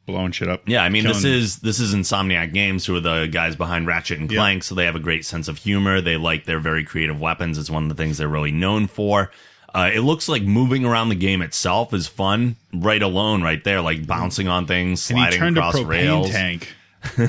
blowing 0.07 0.33
shit 0.33 0.49
up. 0.49 0.63
Yeah, 0.67 0.83
I 0.83 0.89
mean 0.89 1.05
this 1.05 1.25
is 1.25 1.59
this 1.59 1.81
is 1.81 1.95
Insomniac 1.95 2.55
Games, 2.55 2.87
who 2.87 2.97
are 2.97 3.01
the 3.01 3.27
guys 3.27 3.57
behind 3.57 3.87
Ratchet 3.87 4.19
and 4.19 4.31
Yeah. 4.31 4.39
Clank, 4.39 4.63
so 4.63 4.75
they 4.75 4.87
have 4.87 4.97
a 4.97 5.01
great 5.01 5.27
sense 5.27 5.49
of 5.49 5.59
humor. 5.59 6.01
They 6.01 6.17
like 6.17 6.45
their 6.45 6.61
very 6.61 6.85
creative 6.85 7.21
weapons. 7.21 7.59
It's 7.59 7.71
one 7.71 7.83
of 7.83 7.89
the 7.89 7.95
things 7.95 8.19
they're 8.19 8.29
really 8.29 8.53
known 8.53 8.87
for. 8.87 9.31
Uh, 9.77 9.91
it 9.93 10.01
looks 10.01 10.29
like 10.29 10.43
moving 10.43 10.85
around 10.87 11.11
the 11.11 11.15
game 11.15 11.43
itself 11.43 11.93
is 11.93 12.07
fun, 12.07 12.57
right 12.73 13.03
alone, 13.03 13.43
right 13.43 13.63
there, 13.63 13.83
like 13.83 14.07
bouncing 14.07 14.49
on 14.49 14.67
things, 14.67 15.11
And 15.11 15.19
he 15.19 15.25
sliding 15.25 15.39
turned 15.39 15.59
a 15.59 15.61
across 15.61 15.77
propane 15.77 15.89
rails. 15.89 16.31
tank, 16.31 16.73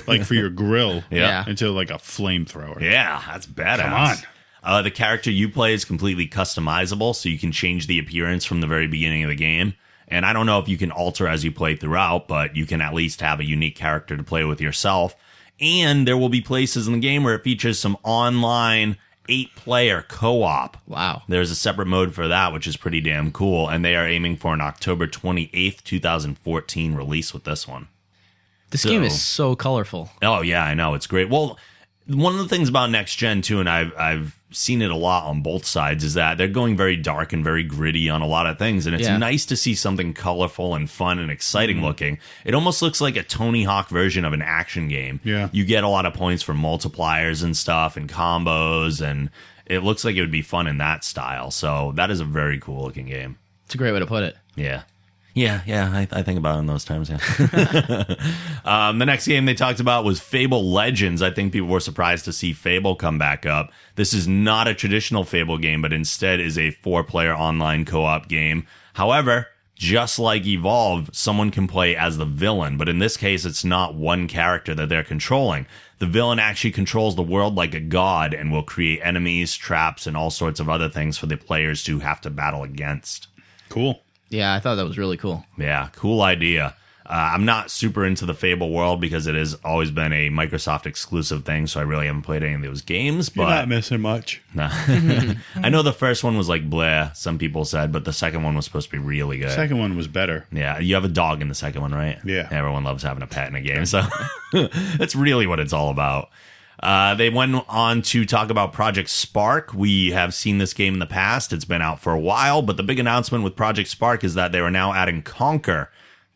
like 0.08 0.24
for 0.24 0.34
your 0.34 0.50
grill, 0.50 1.04
Yeah. 1.12 1.44
into 1.46 1.70
like 1.72 1.90
a 1.90 1.96
flamethrower. 1.96 2.80
Yeah, 2.80 3.22
that's 3.28 3.46
badass. 3.46 3.82
Come 3.82 3.94
on. 3.94 4.16
Uh, 4.64 4.82
the 4.82 4.92
character 4.92 5.30
you 5.30 5.50
play 5.50 5.74
is 5.74 5.84
completely 5.86 6.28
customizable, 6.28 7.14
so 7.16 7.28
you 7.30 7.38
can 7.38 7.52
change 7.52 7.88
the 7.88 8.00
appearance 8.00 8.46
from 8.46 8.62
the 8.62 8.68
very 8.68 8.88
beginning 8.88 9.24
of 9.24 9.30
the 9.30 9.36
game. 9.36 9.74
And 10.08 10.26
I 10.26 10.32
don't 10.32 10.46
know 10.46 10.60
if 10.60 10.70
you 10.70 10.78
can 10.78 10.92
alter 10.92 11.28
as 11.28 11.44
you 11.44 11.52
play 11.52 11.76
throughout, 11.76 12.30
but 12.30 12.56
you 12.56 12.66
can 12.66 12.80
at 12.82 12.94
least 12.94 13.20
have 13.22 13.42
a 13.42 13.46
unique 13.46 13.76
character 13.76 14.16
to 14.16 14.24
play 14.24 14.46
with 14.46 14.62
yourself. 14.62 15.16
And 15.60 16.08
there 16.08 16.18
will 16.18 16.30
be 16.30 16.40
places 16.42 16.88
in 16.88 16.94
the 16.94 17.00
game 17.00 17.24
where 17.24 17.36
it 17.36 17.44
features 17.44 17.78
some 17.78 17.98
online 18.04 18.98
eight 19.30 19.56
player 19.56 20.04
co 20.08 20.44
op. 20.44 20.78
Wow. 20.88 21.24
There's 21.28 21.52
a 21.52 21.56
separate 21.56 21.88
mode 21.88 22.14
for 22.14 22.28
that, 22.28 22.54
which 22.54 22.68
is 22.68 22.78
pretty 22.78 23.02
damn 23.02 23.32
cool. 23.32 23.68
And 23.70 23.84
they 23.84 23.96
are 23.96 24.08
aiming 24.08 24.38
for 24.38 24.54
an 24.54 24.62
October 24.62 25.08
28th, 25.08 25.84
2014 25.84 26.96
release 26.96 27.34
with 27.34 27.44
this 27.44 27.68
one. 27.68 27.88
This 28.72 28.82
So- 28.82 28.90
game 28.90 29.04
is 29.04 29.22
so 29.22 29.56
colorful. 29.56 30.12
Oh 30.22 30.42
yeah, 30.42 30.64
I 30.64 30.74
know 30.74 30.94
it's 30.94 31.08
great. 31.08 31.30
Well, 31.30 31.58
one 32.08 32.34
of 32.34 32.40
the 32.40 32.48
things 32.48 32.70
about 32.70 32.90
next 32.90 33.16
gen 33.16 33.42
too, 33.42 33.60
and 33.60 33.70
I've 33.70 33.94
I've 33.98 34.40
seen 34.52 34.82
it 34.82 34.90
a 34.90 34.96
lot 34.96 35.26
on 35.26 35.42
both 35.42 35.66
sides, 35.66 36.04
is 36.04 36.14
that 36.14 36.38
they're 36.38 36.48
going 36.48 36.78
very 36.78 36.96
dark 36.96 37.34
and 37.34 37.44
very 37.44 37.64
gritty 37.64 38.10
on 38.10 38.22
a 38.22 38.28
lot 38.28 38.48
of 38.48 38.58
things, 38.58 38.86
and 38.86 38.96
it's 38.96 39.08
Yeah. 39.08 39.18
nice 39.18 39.46
to 39.48 39.58
see 39.58 39.76
something 39.76 40.14
colorful 40.14 40.74
and 40.74 40.90
fun 40.90 41.20
and 41.20 41.30
exciting 41.30 41.78
mm-hmm. 41.78 41.86
looking. 41.86 42.20
It 42.46 42.54
almost 42.54 42.82
looks 42.82 43.02
like 43.02 43.18
a 43.18 43.24
Tony 43.24 43.64
Hawk 43.64 43.90
version 43.90 44.24
of 44.24 44.32
an 44.34 44.42
action 44.42 44.88
game. 44.88 45.20
Yeah. 45.24 45.50
you 45.52 45.66
get 45.66 45.84
a 45.84 45.90
lot 45.90 46.06
of 46.06 46.14
points 46.14 46.44
for 46.44 46.54
multipliers 46.54 47.44
and 47.44 47.58
stuff 47.58 47.98
and 47.98 48.10
combos, 48.10 49.02
and 49.02 49.30
it 49.66 49.84
looks 49.84 50.06
like 50.06 50.16
it 50.16 50.22
would 50.22 50.32
be 50.32 50.42
fun 50.42 50.66
in 50.68 50.78
that 50.78 51.04
style. 51.04 51.52
So 51.52 51.92
that 51.96 52.10
is 52.10 52.22
a 52.22 52.26
very 52.26 52.58
cool 52.58 52.84
looking 52.86 53.08
game. 53.08 53.38
It's 53.66 53.76
a 53.76 53.78
great 53.78 53.92
way 53.92 54.00
to 54.00 54.06
put 54.06 54.24
it. 54.24 54.38
Yeah. 54.56 54.84
Yeah, 55.38 55.62
yeah, 55.68 55.92
I, 55.94 56.08
I 56.12 56.24
think 56.24 56.40
about 56.40 56.56
it 56.56 56.60
in 56.62 56.66
those 56.66 56.84
terms. 56.84 57.12
Yeah. 57.12 57.18
um, 58.66 58.98
the 58.98 59.06
next 59.06 59.28
game 59.28 59.46
they 59.46 59.54
talked 59.54 59.80
about 59.80 60.04
was 60.04 60.20
Fable 60.20 60.72
Legends. 60.72 61.22
I 61.22 61.30
think 61.30 61.54
people 61.54 61.68
were 61.68 61.80
surprised 61.80 62.26
to 62.26 62.34
see 62.34 62.54
Fable 62.54 62.96
come 62.96 63.20
back 63.20 63.46
up. 63.46 63.72
This 63.96 64.14
is 64.14 64.28
not 64.28 64.68
a 64.68 64.74
traditional 64.74 65.24
Fable 65.24 65.60
game, 65.60 65.84
but 65.84 65.94
instead 65.94 66.40
is 66.40 66.58
a 66.58 66.72
four-player 66.72 67.36
online 67.36 67.86
co-op 67.86 68.28
game. 68.28 68.66
However, 68.96 69.50
just 69.76 70.18
like 70.18 70.48
Evolve, 70.48 71.12
someone 71.14 71.52
can 71.52 71.68
play 71.68 71.96
as 71.96 72.18
the 72.18 72.26
villain, 72.26 72.76
but 72.76 72.90
in 72.90 72.98
this 72.98 73.16
case, 73.16 73.46
it's 73.46 73.64
not 73.64 73.94
one 73.94 74.28
character 74.28 74.74
that 74.74 74.90
they're 74.90 75.04
controlling. 75.04 75.68
The 76.00 76.08
villain 76.08 76.40
actually 76.40 76.72
controls 76.72 77.16
the 77.16 77.22
world 77.22 77.54
like 77.54 77.76
a 77.76 77.80
god 77.80 78.34
and 78.34 78.52
will 78.52 78.64
create 78.64 79.02
enemies, 79.04 79.56
traps, 79.56 80.08
and 80.08 80.18
all 80.18 80.32
sorts 80.32 80.60
of 80.60 80.68
other 80.68 80.90
things 80.90 81.16
for 81.20 81.28
the 81.28 81.38
players 81.38 81.84
to 81.84 82.00
have 82.00 82.22
to 82.22 82.32
battle 82.32 82.64
against. 82.64 83.28
Cool. 83.70 84.02
Yeah, 84.30 84.54
I 84.54 84.60
thought 84.60 84.76
that 84.76 84.86
was 84.86 84.98
really 84.98 85.18
cool. 85.18 85.46
Yeah, 85.58 85.90
cool 85.96 86.22
idea. 86.22 86.76
Uh, 87.10 87.32
I'm 87.34 87.46
not 87.46 87.72
super 87.72 88.06
into 88.06 88.26
the 88.26 88.34
Fable 88.34 88.70
world 88.70 89.00
because 89.00 89.28
it 89.28 89.36
has 89.36 89.54
always 89.64 89.92
been 89.92 90.12
a 90.12 90.30
Microsoft 90.30 90.86
exclusive 90.86 91.46
thing, 91.46 91.66
so 91.66 91.80
I 91.80 91.84
really 91.84 92.08
haven't 92.08 92.24
played 92.24 92.44
any 92.44 92.56
of 92.56 92.62
those 92.62 92.82
games. 92.82 93.32
You're 93.34 93.46
But 93.46 93.56
not 93.56 93.68
missing 93.70 94.02
much. 94.02 94.42
I 94.58 95.70
know 95.70 95.84
the 95.84 95.94
first 95.94 96.26
one 96.26 96.38
was 96.38 96.50
like 96.50 96.70
bleh, 96.70 97.16
some 97.16 97.38
people 97.38 97.64
said, 97.64 97.94
but 97.94 98.04
the 98.04 98.12
second 98.12 98.44
one 98.44 98.56
was 98.56 98.66
supposed 98.66 98.90
to 98.90 98.92
be 98.92 98.98
really 99.02 99.38
good. 99.38 99.52
Second 99.52 99.80
one 99.80 99.96
was 99.96 100.10
better. 100.10 100.48
Yeah, 100.52 100.80
you 100.80 100.96
have 100.96 101.06
a 101.06 101.10
dog 101.10 101.42
in 101.42 101.48
the 101.48 101.56
second 101.56 101.82
one, 101.82 101.94
right? 101.94 102.20
Yeah. 102.26 102.50
Everyone 102.52 102.84
loves 102.84 103.04
having 103.04 103.24
a 103.24 103.28
pet 103.28 103.48
in 103.48 103.56
a 103.56 103.62
game, 103.62 103.86
so 103.86 104.04
that's 104.98 105.16
really 105.16 105.48
what 105.48 105.62
it's 105.62 105.72
all 105.72 105.90
about. 105.90 106.30
Uh, 106.82 107.16
they 107.16 107.30
went 107.30 107.56
on 107.68 108.02
to 108.04 108.24
talk 108.26 108.50
about 108.52 108.72
Project 108.72 109.10
Spark. 109.10 109.74
We 109.74 110.12
have 110.12 110.34
seen 110.34 110.60
this 110.60 110.74
game 110.74 110.94
in 110.94 111.00
the 111.00 111.06
past. 111.08 111.52
It's 111.52 111.66
been 111.66 111.82
out 111.82 112.00
for 112.00 112.14
a 112.14 112.20
while, 112.20 112.62
but 112.62 112.78
the 112.78 112.84
big 112.84 113.00
announcement 113.00 113.44
with 113.44 113.56
Project 113.56 113.90
Spark 113.90 114.24
is 114.24 114.36
that 114.36 114.52
they 114.52 114.60
are 114.60 114.70
now 114.70 114.94
adding 114.94 115.24
Conker 115.24 115.88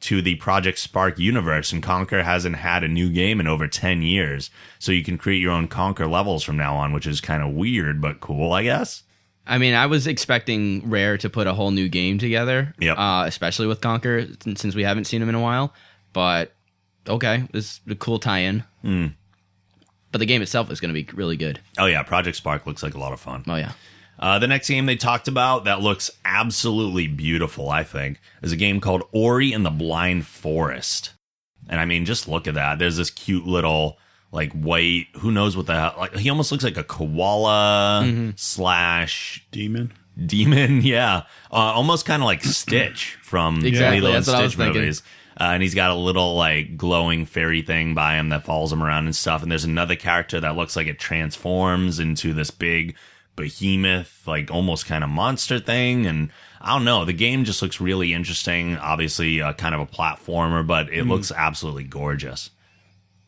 to 0.01 0.19
the 0.19 0.33
Project 0.35 0.79
Spark 0.79 1.19
universe, 1.19 1.71
and 1.71 1.83
Conker 1.83 2.23
hasn't 2.23 2.55
had 2.55 2.83
a 2.83 2.87
new 2.87 3.11
game 3.11 3.39
in 3.39 3.45
over 3.47 3.67
10 3.67 4.01
years. 4.01 4.49
So 4.79 4.91
you 4.91 5.03
can 5.03 5.19
create 5.19 5.41
your 5.41 5.51
own 5.51 5.67
Conker 5.67 6.09
levels 6.09 6.43
from 6.43 6.57
now 6.57 6.75
on, 6.75 6.91
which 6.91 7.05
is 7.05 7.21
kind 7.21 7.43
of 7.43 7.53
weird, 7.53 8.01
but 8.01 8.19
cool, 8.19 8.51
I 8.51 8.63
guess. 8.63 9.03
I 9.45 9.59
mean, 9.59 9.75
I 9.75 9.85
was 9.85 10.07
expecting 10.07 10.89
Rare 10.89 11.17
to 11.19 11.29
put 11.29 11.45
a 11.45 11.53
whole 11.53 11.69
new 11.69 11.87
game 11.87 12.17
together, 12.17 12.73
Yep. 12.79 12.97
uh, 12.97 13.25
especially 13.27 13.67
with 13.67 13.79
Conker, 13.81 14.35
since 14.57 14.73
we 14.73 14.83
haven't 14.83 15.05
seen 15.05 15.21
him 15.21 15.29
in 15.29 15.35
a 15.35 15.39
while. 15.41 15.71
But 16.13 16.51
okay, 17.07 17.47
this 17.51 17.65
is 17.65 17.81
a 17.91 17.95
cool 17.95 18.17
tie-in. 18.17 18.63
Hmm. 18.81 19.07
But 20.11 20.19
the 20.19 20.25
game 20.25 20.41
itself 20.41 20.69
is 20.71 20.79
going 20.79 20.93
to 20.93 21.03
be 21.03 21.07
really 21.13 21.37
good. 21.37 21.59
Oh, 21.77 21.85
yeah, 21.85 22.03
Project 22.03 22.35
Spark 22.37 22.65
looks 22.67 22.83
like 22.83 22.93
a 22.95 22.99
lot 22.99 23.13
of 23.13 23.19
fun. 23.19 23.43
Oh 23.47 23.55
yeah, 23.55 23.71
Uh, 24.19 24.39
the 24.39 24.47
next 24.47 24.67
game 24.67 24.85
they 24.85 24.95
talked 24.97 25.27
about 25.27 25.63
that 25.65 25.81
looks 25.81 26.11
absolutely 26.25 27.07
beautiful, 27.07 27.69
I 27.69 27.83
think, 27.83 28.19
is 28.41 28.51
a 28.51 28.57
game 28.57 28.81
called 28.81 29.03
Ori 29.13 29.53
and 29.53 29.65
the 29.65 29.69
Blind 29.71 30.27
Forest. 30.27 31.13
And 31.69 31.79
I 31.79 31.85
mean, 31.85 32.05
just 32.05 32.27
look 32.27 32.47
at 32.47 32.55
that. 32.55 32.77
There's 32.79 32.97
this 32.97 33.09
cute 33.09 33.45
little, 33.47 33.97
like, 34.33 34.51
white, 34.51 35.07
who 35.17 35.31
knows 35.31 35.55
what 35.55 35.67
the 35.67 35.75
hell, 35.75 35.95
like, 35.97 36.15
he 36.17 36.29
almost 36.29 36.51
looks 36.51 36.63
like 36.65 36.75
a 36.77 36.83
koala 36.83 38.33
slash 38.35 39.45
Demon. 39.51 39.93
demon. 40.25 40.81
Yeah. 40.85 41.23
Uh, 41.51 41.55
almost 41.55 42.05
kind 42.05 42.21
of 42.21 42.25
like 42.25 42.43
Stitch 42.43 43.17
from 43.21 43.65
Exactly, 43.65 44.01
Lilo 44.01 44.13
that's 44.13 44.27
and 44.27 44.33
what 44.35 44.39
I 44.41 44.43
was 44.43 44.53
Stitch 44.53 44.65
thinking. 44.73 44.93
Uh, 45.41 45.53
and 45.55 45.63
he's 45.63 45.73
got 45.73 45.89
a 45.89 45.95
little 45.95 46.35
like 46.35 46.77
glowing 46.77 47.25
fairy 47.25 47.63
thing 47.63 47.95
by 47.95 48.13
him 48.13 48.29
that 48.29 48.43
follows 48.43 48.71
him 48.71 48.83
around 48.83 49.05
and 49.05 49.15
stuff. 49.15 49.41
And 49.41 49.49
there's 49.49 49.63
another 49.63 49.95
character 49.95 50.39
that 50.39 50.55
looks 50.55 50.75
like 50.75 50.85
it 50.85 50.99
transforms 50.99 51.97
into 51.97 52.31
this 52.31 52.51
big 52.51 52.95
behemoth, 53.35 54.27
like 54.27 54.51
almost 54.51 54.85
kind 54.85 55.03
of 55.03 55.09
monster 55.09 55.59
thing. 55.59 56.05
And 56.05 56.29
I 56.61 56.75
don't 56.75 56.85
know. 56.85 57.05
The 57.05 57.13
game 57.13 57.43
just 57.43 57.63
looks 57.63 57.81
really 57.81 58.13
interesting. 58.13 58.77
Obviously, 58.77 59.41
uh, 59.41 59.53
kind 59.53 59.73
of 59.73 59.81
a 59.81 59.87
platformer, 59.87 60.65
but 60.65 60.93
it 60.93 61.05
looks 61.05 61.31
absolutely 61.31 61.85
gorgeous. 61.85 62.51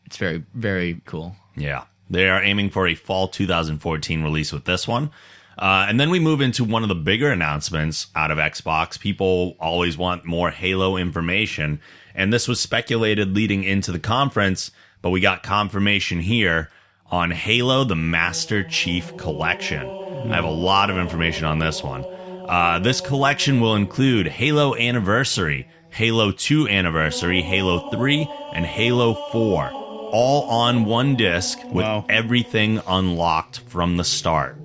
it's 0.06 0.16
very 0.16 0.44
very 0.54 1.02
cool. 1.06 1.34
Yeah. 1.56 1.86
They 2.08 2.28
are 2.28 2.40
aiming 2.40 2.70
for 2.70 2.86
a 2.86 2.94
fall 2.94 3.26
2014 3.26 4.22
release 4.22 4.52
with 4.52 4.66
this 4.66 4.86
one. 4.86 5.10
Uh, 5.58 5.86
and 5.88 5.98
then 5.98 6.10
we 6.10 6.20
move 6.20 6.40
into 6.40 6.62
one 6.62 6.84
of 6.84 6.88
the 6.88 6.94
bigger 6.94 7.30
announcements 7.32 8.06
out 8.14 8.30
of 8.30 8.38
Xbox. 8.38 9.00
People 9.00 9.56
always 9.58 9.98
want 9.98 10.24
more 10.24 10.50
Halo 10.50 10.96
information. 10.96 11.80
And 12.14 12.32
this 12.32 12.46
was 12.46 12.60
speculated 12.60 13.34
leading 13.34 13.64
into 13.64 13.90
the 13.92 13.98
conference, 13.98 14.70
but 15.02 15.10
we 15.10 15.20
got 15.20 15.42
confirmation 15.42 16.20
here 16.20 16.70
on 17.10 17.30
Halo 17.30 17.84
the 17.84 17.96
Master 17.96 18.62
Chief 18.64 19.16
Collection. 19.16 19.88
I 20.30 20.34
have 20.36 20.44
a 20.44 20.50
lot 20.50 20.90
of 20.90 20.96
information 20.96 21.44
on 21.44 21.58
this 21.58 21.82
one. 21.82 22.04
Uh, 22.48 22.78
this 22.78 23.00
collection 23.00 23.60
will 23.60 23.74
include 23.74 24.26
Halo 24.28 24.74
Anniversary, 24.76 25.68
Halo 25.90 26.30
2 26.30 26.68
Anniversary, 26.68 27.42
Halo 27.42 27.90
3, 27.90 28.28
and 28.52 28.64
Halo 28.66 29.14
4, 29.32 29.70
all 29.72 30.42
on 30.48 30.84
one 30.84 31.16
disc 31.16 31.58
with 31.64 31.84
Wow. 31.84 32.04
everything 32.08 32.80
unlocked 32.86 33.60
from 33.60 33.96
the 33.96 34.04
start. 34.04 34.56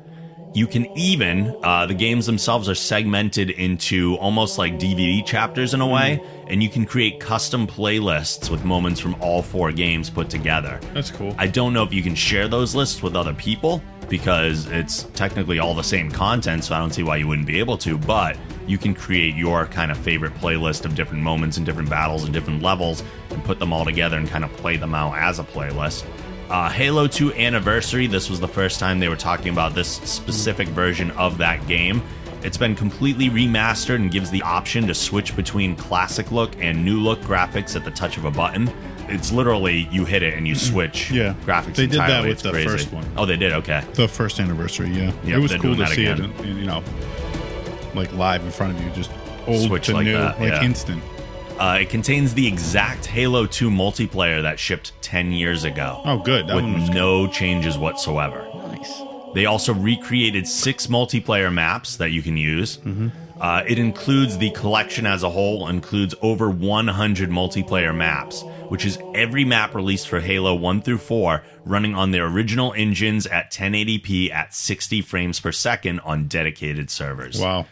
You 0.54 0.66
can 0.66 0.86
even, 0.98 1.56
uh, 1.64 1.86
the 1.86 1.94
games 1.94 2.26
themselves 2.26 2.68
are 2.70 2.76
segmented 2.76 3.52
into 3.52 4.16
almost 4.16 4.58
like 4.58 4.80
DVD 4.80 5.24
chapters 5.24 5.76
in 5.76 5.82
a 5.82 5.88
way, 5.88 6.24
and 6.48 6.64
you 6.64 6.70
can 6.70 6.88
create 6.88 7.20
custom 7.20 7.68
playlists 7.68 8.50
with 8.50 8.66
moments 8.66 9.00
from 9.00 9.16
all 9.22 9.44
four 9.44 9.72
games 9.72 10.10
put 10.10 10.28
together. 10.28 10.80
That's 10.96 11.12
cool. 11.12 11.36
I 11.38 11.46
don't 11.46 11.72
know 11.72 11.84
if 11.84 11.94
you 11.94 12.02
can 12.02 12.16
share 12.16 12.48
those 12.48 12.74
lists 12.74 13.04
with 13.04 13.16
other 13.16 13.34
people 13.34 13.84
because 14.10 14.66
it's 14.68 15.04
technically 15.14 15.60
all 15.60 15.76
the 15.76 15.84
same 15.84 16.10
content, 16.10 16.64
so 16.64 16.74
I 16.74 16.80
don't 16.80 16.94
see 16.94 17.04
why 17.04 17.18
you 17.18 17.28
wouldn't 17.28 17.48
be 17.48 17.60
able 17.60 17.78
to, 17.80 18.00
but 18.00 18.36
you 18.66 18.80
can 18.80 18.96
create 18.96 19.36
your 19.36 19.68
kind 19.68 19.92
of 19.92 19.98
favorite 20.00 20.34
playlist 20.36 20.84
of 20.84 20.96
different 20.96 21.22
moments 21.22 21.58
and 21.58 21.66
different 21.66 21.92
battles 21.92 22.24
and 22.24 22.34
different 22.34 22.64
levels 22.64 23.04
and 23.30 23.44
put 23.44 23.60
them 23.60 23.72
all 23.72 23.86
together 23.86 24.18
and 24.18 24.28
kind 24.28 24.44
of 24.44 24.52
play 24.54 24.78
them 24.78 24.96
out 24.96 25.16
as 25.16 25.38
a 25.38 25.44
playlist. 25.44 26.06
Uh, 26.50 26.68
Halo 26.70 27.06
2 27.08 27.34
Anniversary, 27.36 28.08
this 28.08 28.28
was 28.30 28.40
the 28.40 28.48
first 28.48 28.80
time 28.80 29.00
they 29.00 29.08
were 29.08 29.16
talking 29.16 29.50
about 29.50 29.76
this 29.76 29.88
specific 29.88 30.68
version 30.70 31.12
of 31.12 31.38
that 31.38 31.66
game. 31.68 32.02
It's 32.42 32.58
been 32.58 32.76
completely 32.76 33.30
remastered 33.30 33.96
and 33.98 34.10
gives 34.10 34.32
the 34.32 34.42
option 34.42 34.88
to 34.88 34.96
switch 34.96 35.36
between 35.36 35.76
classic 35.76 36.32
look 36.32 36.52
and 36.60 36.84
new 36.84 37.00
look 37.02 37.20
graphics 37.22 37.76
at 37.76 37.84
the 37.86 37.92
touch 37.92 38.18
of 38.18 38.26
a 38.26 38.32
button. 38.32 38.72
It's 39.10 39.32
literally 39.32 39.88
you 39.92 40.06
hit 40.06 40.24
it 40.24 40.34
and 40.36 40.48
you 40.48 40.56
switch 40.56 41.12
Yeah. 41.12 41.36
graphics 41.46 41.76
They 41.76 41.86
did 41.86 42.00
that 42.00 42.24
with 42.24 42.32
It's 42.32 42.42
the 42.42 42.52
crazy. 42.52 42.68
first 42.68 42.92
one. 42.94 43.06
Oh, 43.16 43.26
they 43.28 43.38
did. 43.38 43.54
Okay. 43.54 43.84
the 43.94 44.08
first 44.08 44.40
anniversary, 44.40 44.90
yeah. 44.90 45.12
Yep, 45.24 45.26
it 45.26 45.38
was 45.40 45.56
cool 45.58 45.76
to 45.76 45.86
see 45.88 46.06
again. 46.08 46.32
it, 46.40 46.46
you 46.46 46.66
know, 46.66 46.84
like 47.94 48.12
live 48.14 48.44
in 48.44 48.52
front 48.52 48.76
of 48.76 48.84
you, 48.84 48.90
just 48.92 49.12
old 49.46 49.68
Switch 49.68 49.86
to 49.88 49.94
like 49.94 50.06
new, 50.06 50.14
that, 50.14 50.40
like 50.40 50.50
yeah. 50.50 50.64
instant. 50.64 51.04
Uh, 51.60 51.80
it 51.82 51.90
contains 51.90 52.34
the 52.34 52.48
exact 52.48 53.06
Halo 53.06 53.46
2 53.46 53.70
multiplayer 53.70 54.42
that 54.42 54.58
shipped 54.58 54.94
10 55.02 55.34
years 55.34 55.66
ago. 55.66 56.02
Oh, 56.06 56.18
good. 56.18 56.48
That 56.48 56.56
with 56.56 56.64
one 56.64 56.74
was 56.80 56.88
good. 56.90 56.96
no 56.96 57.28
changes 57.28 57.78
whatsoever. 57.78 58.48
Nice. 58.56 59.02
They 59.34 59.46
also 59.46 59.74
recreated 59.74 60.48
six 60.48 60.88
multiplayer 60.88 61.54
maps 61.54 61.98
that 61.98 62.12
you 62.12 62.22
can 62.22 62.38
use. 62.38 62.78
Mm-hmm. 62.78 63.10
Uh, 63.42 63.64
it 63.68 63.78
includes 63.78 64.38
the 64.38 64.52
collection 64.52 65.06
as 65.06 65.24
a 65.24 65.30
whole, 65.30 65.68
includes 65.68 66.16
over 66.22 66.50
100 66.50 67.30
multiplayer 67.30 67.96
maps, 67.96 68.44
which 68.70 68.86
is 68.86 68.98
every 69.14 69.44
map 69.46 69.76
released 69.76 70.08
for 70.08 70.20
Halo 70.20 70.56
1 70.56 70.82
through 70.82 70.98
4 70.98 71.44
running 71.66 71.94
on 71.94 72.12
their 72.12 72.26
original 72.26 72.74
engines 72.74 73.28
at 73.28 73.52
1080p 73.52 74.32
at 74.32 74.54
60 74.54 75.02
frames 75.02 75.40
per 75.40 75.52
second 75.52 76.00
on 76.02 76.28
dedicated 76.28 76.90
servers. 76.90 77.40
Wow. 77.40 77.66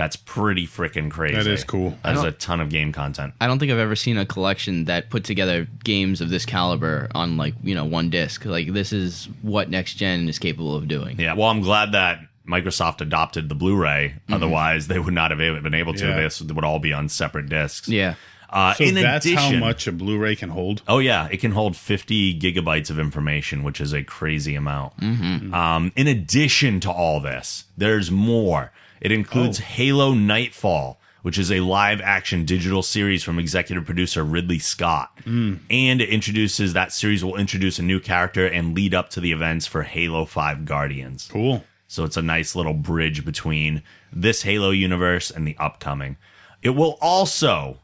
That's 0.00 0.16
pretty 0.16 0.66
freaking 0.66 1.10
crazy. 1.10 1.34
That 1.36 1.46
is 1.46 1.62
cool. 1.62 1.94
That's 2.02 2.22
a 2.22 2.32
ton 2.32 2.60
of 2.62 2.70
game 2.70 2.90
content. 2.90 3.34
I 3.38 3.46
don't 3.46 3.58
think 3.58 3.70
I've 3.70 3.76
ever 3.78 3.94
seen 3.94 4.16
a 4.16 4.24
collection 4.24 4.86
that 4.86 5.10
put 5.10 5.24
together 5.24 5.68
games 5.84 6.22
of 6.22 6.30
this 6.30 6.46
caliber 6.46 7.10
on 7.14 7.36
like 7.36 7.52
you 7.62 7.74
know 7.74 7.84
one 7.84 8.08
disc. 8.08 8.46
Like 8.46 8.72
this 8.72 8.94
is 8.94 9.28
what 9.42 9.68
next 9.68 9.96
gen 9.96 10.26
is 10.26 10.38
capable 10.38 10.74
of 10.74 10.88
doing. 10.88 11.20
Yeah. 11.20 11.34
Well, 11.34 11.48
I'm 11.48 11.60
glad 11.60 11.92
that 11.92 12.20
Microsoft 12.48 13.02
adopted 13.02 13.50
the 13.50 13.54
Blu-ray. 13.54 14.14
Otherwise, 14.32 14.86
they 14.88 14.98
would 14.98 15.12
not 15.12 15.32
have 15.32 15.38
been 15.62 15.74
able 15.74 15.92
to. 15.92 16.06
Yeah. 16.08 16.16
This 16.22 16.40
would 16.40 16.64
all 16.64 16.78
be 16.78 16.94
on 16.94 17.10
separate 17.10 17.50
discs. 17.50 17.86
Yeah. 17.86 18.14
Uh, 18.48 18.72
So 18.72 18.84
in 18.84 18.94
that's 18.94 19.26
addition, 19.26 19.54
how 19.54 19.60
much 19.60 19.86
a 19.86 19.92
Blu-ray 19.92 20.34
can 20.34 20.48
hold. 20.48 20.80
Oh 20.88 20.98
yeah, 20.98 21.28
it 21.30 21.36
can 21.40 21.52
hold 21.52 21.76
50 21.76 22.40
gigabytes 22.40 22.88
of 22.88 22.98
information, 22.98 23.62
which 23.64 23.82
is 23.82 23.92
a 23.92 24.02
crazy 24.02 24.54
amount. 24.54 24.94
Um, 25.02 25.92
in 25.94 26.06
addition 26.06 26.80
to 26.80 26.90
all 26.90 27.20
this, 27.20 27.64
there's 27.76 28.10
more. 28.10 28.72
It 29.00 29.12
includes 29.12 29.60
Oh. 29.60 29.64
Halo 29.64 30.14
Nightfall, 30.14 31.00
which 31.22 31.38
is 31.38 31.50
a 31.50 31.60
live-action 31.60 32.44
digital 32.44 32.82
series 32.82 33.22
from 33.22 33.38
executive 33.38 33.84
producer 33.84 34.24
Ridley 34.24 34.58
Scott, 34.58 35.10
hmm. 35.24 35.54
and 35.68 36.00
it 36.00 36.08
introduces 36.08 36.72
that 36.72 36.92
series 36.92 37.24
will 37.24 37.36
introduce 37.36 37.78
a 37.78 37.82
new 37.82 38.00
character 38.00 38.46
and 38.46 38.74
lead 38.74 38.94
up 38.94 39.10
to 39.10 39.20
the 39.20 39.32
events 39.32 39.66
for 39.66 39.82
Halo 39.82 40.24
5 40.24 40.64
Guardians. 40.64 41.28
Cool. 41.30 41.64
So 41.88 42.04
it's 42.04 42.16
a 42.16 42.22
nice 42.22 42.54
little 42.54 42.74
bridge 42.74 43.24
between 43.24 43.82
this 44.12 44.42
Halo 44.42 44.70
universe 44.70 45.30
and 45.30 45.46
the 45.46 45.56
upcoming. 45.58 46.16
It 46.62 46.70
will 46.70 46.96
also 47.00 47.78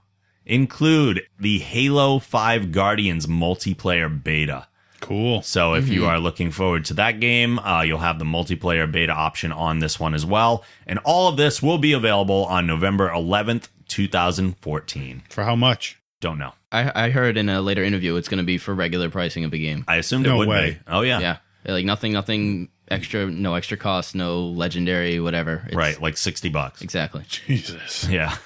include 0.44 1.22
the 1.40 1.58
Halo 1.58 2.18
5 2.20 2.70
Guardians 2.72 3.26
multiplayer 3.26 4.22
beta. 4.22 4.68
Cool. 5.00 5.42
So 5.42 5.74
if 5.74 5.88
you 5.88 6.06
are 6.06 6.18
looking 6.18 6.50
forward 6.50 6.84
to 6.86 6.94
that 6.94 7.20
game, 7.20 7.58
uh, 7.58 7.82
you'll 7.82 7.98
have 7.98 8.18
the 8.18 8.24
multiplayer 8.24 8.90
beta 8.90 9.12
option 9.12 9.52
on 9.52 9.78
this 9.78 10.00
one 10.00 10.14
as 10.14 10.24
well. 10.26 10.64
And 10.86 10.98
all 11.04 11.28
of 11.28 11.36
this 11.36 11.62
will 11.62 11.78
be 11.78 11.92
available 11.92 12.44
on 12.46 12.66
November 12.66 13.08
11th, 13.10 13.68
2014. 13.88 15.22
For 15.30 15.44
how 15.44 15.56
much? 15.56 15.98
Don't 16.20 16.38
know. 16.38 16.52
I, 16.72 17.06
I 17.06 17.10
heard 17.10 17.36
in 17.36 17.48
a 17.48 17.60
later 17.60 17.82
interview 17.84 18.16
it's 18.16 18.28
going 18.28 18.38
to 18.38 18.44
be 18.44 18.58
for 18.58 18.74
regular 18.74 19.10
pricing 19.10 19.44
of 19.44 19.50
the 19.50 19.58
game. 19.58 19.84
I 19.86 19.96
assumed 19.96 20.26
it 20.26 20.30
No 20.30 20.38
would 20.38 20.48
way. 20.48 20.70
be. 20.72 20.78
Oh, 20.88 21.02
yeah. 21.02 21.20
Yeah. 21.20 21.36
Like 21.66 21.84
nothing, 21.84 22.12
nothing 22.12 22.68
extra, 22.88 23.26
no 23.26 23.54
extra 23.54 23.76
cost, 23.76 24.14
no 24.14 24.40
legendary, 24.46 25.20
whatever. 25.20 25.56
It's- 25.66 25.74
Right, 25.74 26.00
like 26.00 26.16
60 26.16 26.48
bucks. 26.50 26.80
Exactly. 26.82 27.24
Jesus. 27.28 28.08
Yeah. 28.08 28.36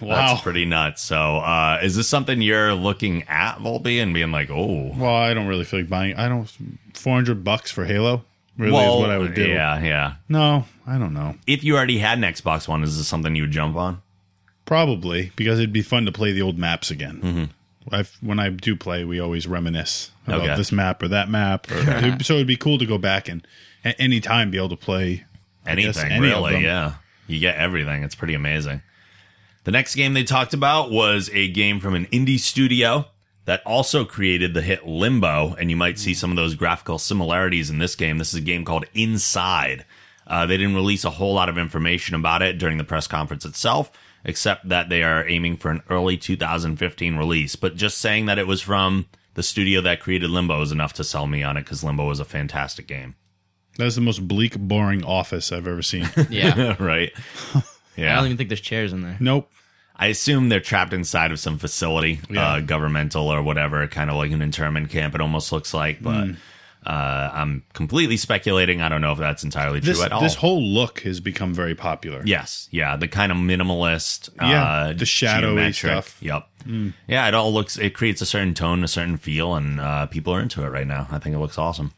Wow. 0.00 0.14
That's 0.14 0.42
pretty 0.42 0.64
nuts. 0.64 1.02
So, 1.02 1.16
uh, 1.16 1.80
is 1.82 1.96
this 1.96 2.08
something 2.08 2.42
you're 2.42 2.74
looking 2.74 3.22
at, 3.28 3.56
Volpe, 3.58 4.02
and 4.02 4.12
being 4.12 4.30
like, 4.32 4.50
oh, 4.50 4.92
Well, 4.96 5.14
I 5.14 5.32
don't 5.34 5.46
really 5.46 5.64
feel 5.64 5.80
like 5.80 5.88
buying. 5.88 6.16
I 6.16 6.28
don't. 6.28 6.46
Four 6.94 7.14
hundred 7.14 7.44
bucks 7.44 7.70
for 7.70 7.84
Halo 7.84 8.24
really 8.58 8.72
well, 8.72 8.96
is 8.96 9.00
what 9.00 9.10
I 9.10 9.18
would 9.18 9.34
do. 9.34 9.46
Yeah, 9.46 9.80
yeah. 9.82 10.14
No, 10.28 10.64
I 10.86 10.98
don't 10.98 11.14
know. 11.14 11.36
If 11.46 11.62
you 11.64 11.76
already 11.76 11.98
had 11.98 12.18
an 12.18 12.24
Xbox 12.24 12.66
One, 12.68 12.82
is 12.82 12.96
this 12.98 13.06
something 13.06 13.34
you 13.36 13.42
would 13.42 13.50
jump 13.52 13.76
on? 13.76 14.02
Probably 14.64 15.32
because 15.36 15.58
it'd 15.58 15.72
be 15.72 15.82
fun 15.82 16.06
to 16.06 16.12
play 16.12 16.32
the 16.32 16.42
old 16.42 16.58
maps 16.58 16.90
again. 16.90 17.20
Mm-hmm. 17.22 17.44
I've, 17.94 18.16
when 18.20 18.40
I 18.40 18.48
do 18.48 18.74
play, 18.74 19.04
we 19.04 19.20
always 19.20 19.46
reminisce 19.46 20.10
about 20.26 20.40
Okay. 20.42 20.56
this 20.56 20.72
map 20.72 21.02
or 21.02 21.08
that 21.08 21.28
map. 21.28 21.68
Or, 21.70 22.18
so 22.22 22.34
it'd 22.34 22.46
be 22.48 22.56
cool 22.56 22.78
to 22.78 22.86
go 22.86 22.98
back 22.98 23.28
and 23.28 23.46
at 23.84 23.94
any 24.00 24.20
time 24.20 24.50
be 24.50 24.58
able 24.58 24.70
to 24.70 24.76
play 24.76 25.24
I 25.64 25.74
guess 25.76 25.96
Anything, 25.96 26.12
any 26.12 26.20
really. 26.26 26.64
Yeah. 26.64 26.94
You 27.28 27.38
get 27.40 27.56
everything. 27.56 28.02
It's 28.02 28.14
pretty 28.16 28.34
amazing. 28.34 28.82
The 29.66 29.72
next 29.72 29.96
game 29.96 30.14
they 30.14 30.22
talked 30.22 30.54
about 30.54 30.92
was 30.92 31.28
a 31.32 31.50
game 31.50 31.80
from 31.80 31.96
an 31.96 32.06
indie 32.12 32.38
studio 32.38 33.06
that 33.46 33.66
also 33.66 34.04
created 34.04 34.54
the 34.54 34.62
hit 34.62 34.86
Limbo, 34.86 35.56
and 35.58 35.70
you 35.70 35.76
might 35.76 35.98
see 35.98 36.14
some 36.14 36.30
of 36.30 36.36
those 36.36 36.54
graphical 36.54 37.00
similarities 37.00 37.68
in 37.68 37.78
this 37.78 37.96
game. 37.96 38.18
This 38.18 38.28
is 38.28 38.38
a 38.38 38.42
game 38.42 38.64
called 38.64 38.84
Inside. 38.94 39.84
Uh, 40.24 40.46
they 40.46 40.56
didn't 40.56 40.76
release 40.76 41.04
a 41.04 41.10
whole 41.10 41.34
lot 41.34 41.48
of 41.48 41.58
information 41.58 42.14
about 42.14 42.42
it 42.42 42.58
during 42.58 42.78
the 42.78 42.84
press 42.84 43.08
conference 43.08 43.44
itself, 43.44 43.90
except 44.24 44.68
that 44.68 44.88
they 44.88 45.02
are 45.02 45.28
aiming 45.28 45.56
for 45.56 45.72
an 45.72 45.82
early 45.90 46.16
2015 46.16 47.16
release. 47.16 47.56
But 47.56 47.74
just 47.74 47.98
saying 47.98 48.26
that 48.26 48.38
it 48.38 48.46
was 48.46 48.60
from 48.60 49.06
the 49.34 49.42
studio 49.42 49.80
that 49.80 49.98
created 49.98 50.30
Limbo 50.30 50.62
is 50.62 50.70
enough 50.70 50.92
to 50.92 51.02
sell 51.02 51.26
me 51.26 51.42
on 51.42 51.56
it 51.56 51.64
because 51.64 51.82
Limbo 51.82 52.06
was 52.06 52.20
a 52.20 52.24
fantastic 52.24 52.86
game. 52.86 53.16
That's 53.78 53.96
the 53.96 54.00
most 54.00 54.28
bleak, 54.28 54.56
boring 54.56 55.04
office 55.04 55.50
I've 55.50 55.66
ever 55.66 55.82
seen. 55.82 56.08
Yeah. 56.30 56.76
right? 56.80 57.10
Yeah. 57.96 58.12
I 58.12 58.16
don't 58.16 58.26
even 58.26 58.36
think 58.36 58.50
there's 58.50 58.60
chairs 58.60 58.92
in 58.92 59.02
there. 59.02 59.16
nope. 59.18 59.50
I 59.98 60.06
assume 60.08 60.48
they're 60.50 60.60
trapped 60.60 60.92
inside 60.92 61.32
of 61.32 61.38
some 61.38 61.58
facility, 61.58 62.20
Yeah. 62.28 62.46
uh, 62.46 62.60
governmental 62.60 63.28
or 63.28 63.42
whatever, 63.42 63.86
kind 63.86 64.10
of 64.10 64.16
like 64.16 64.30
an 64.30 64.42
internment 64.42 64.90
camp. 64.90 65.14
It 65.14 65.20
almost 65.22 65.52
looks 65.52 65.72
like, 65.72 66.02
but 66.02 66.28
uh, 66.86 67.30
I'm 67.32 67.64
completely 67.72 68.16
speculating. 68.18 68.82
I 68.82 68.88
don't 68.90 69.00
know 69.00 69.12
if 69.12 69.18
that's 69.18 69.42
entirely 69.42 69.80
true 69.80 69.94
This 69.94 70.02
at 70.02 70.12
all. 70.12 70.20
this 70.20 70.34
whole 70.34 70.62
look 70.62 71.00
has 71.00 71.20
become 71.20 71.54
very 71.54 71.74
popular. 71.74 72.20
yes, 72.26 72.68
yeah, 72.70 72.96
the 72.96 73.08
kind 73.08 73.32
of 73.32 73.38
minimalist, 73.38 74.28
Yeah, 74.40 74.62
uh, 74.62 74.92
the 74.92 75.06
shadowy 75.06 75.54
geometric- 75.56 75.74
stuff. 76.04 76.16
Yep. 76.20 76.46
Yeah, 77.08 77.26
it 77.28 77.34
all 77.34 77.52
looks. 77.54 77.78
It 77.78 77.94
creates 77.94 78.20
a 78.20 78.26
certain 78.26 78.52
tone, 78.52 78.84
a 78.84 78.88
certain 78.88 79.16
feel, 79.16 79.54
and 79.54 79.80
uh, 79.80 80.06
people 80.06 80.32
are 80.34 80.40
into 80.40 80.62
it 80.64 80.68
right 80.68 80.86
now. 80.86 81.06
I 81.10 81.18
think 81.18 81.34
it 81.34 81.38
looks 81.38 81.58
awesome. 81.58 81.92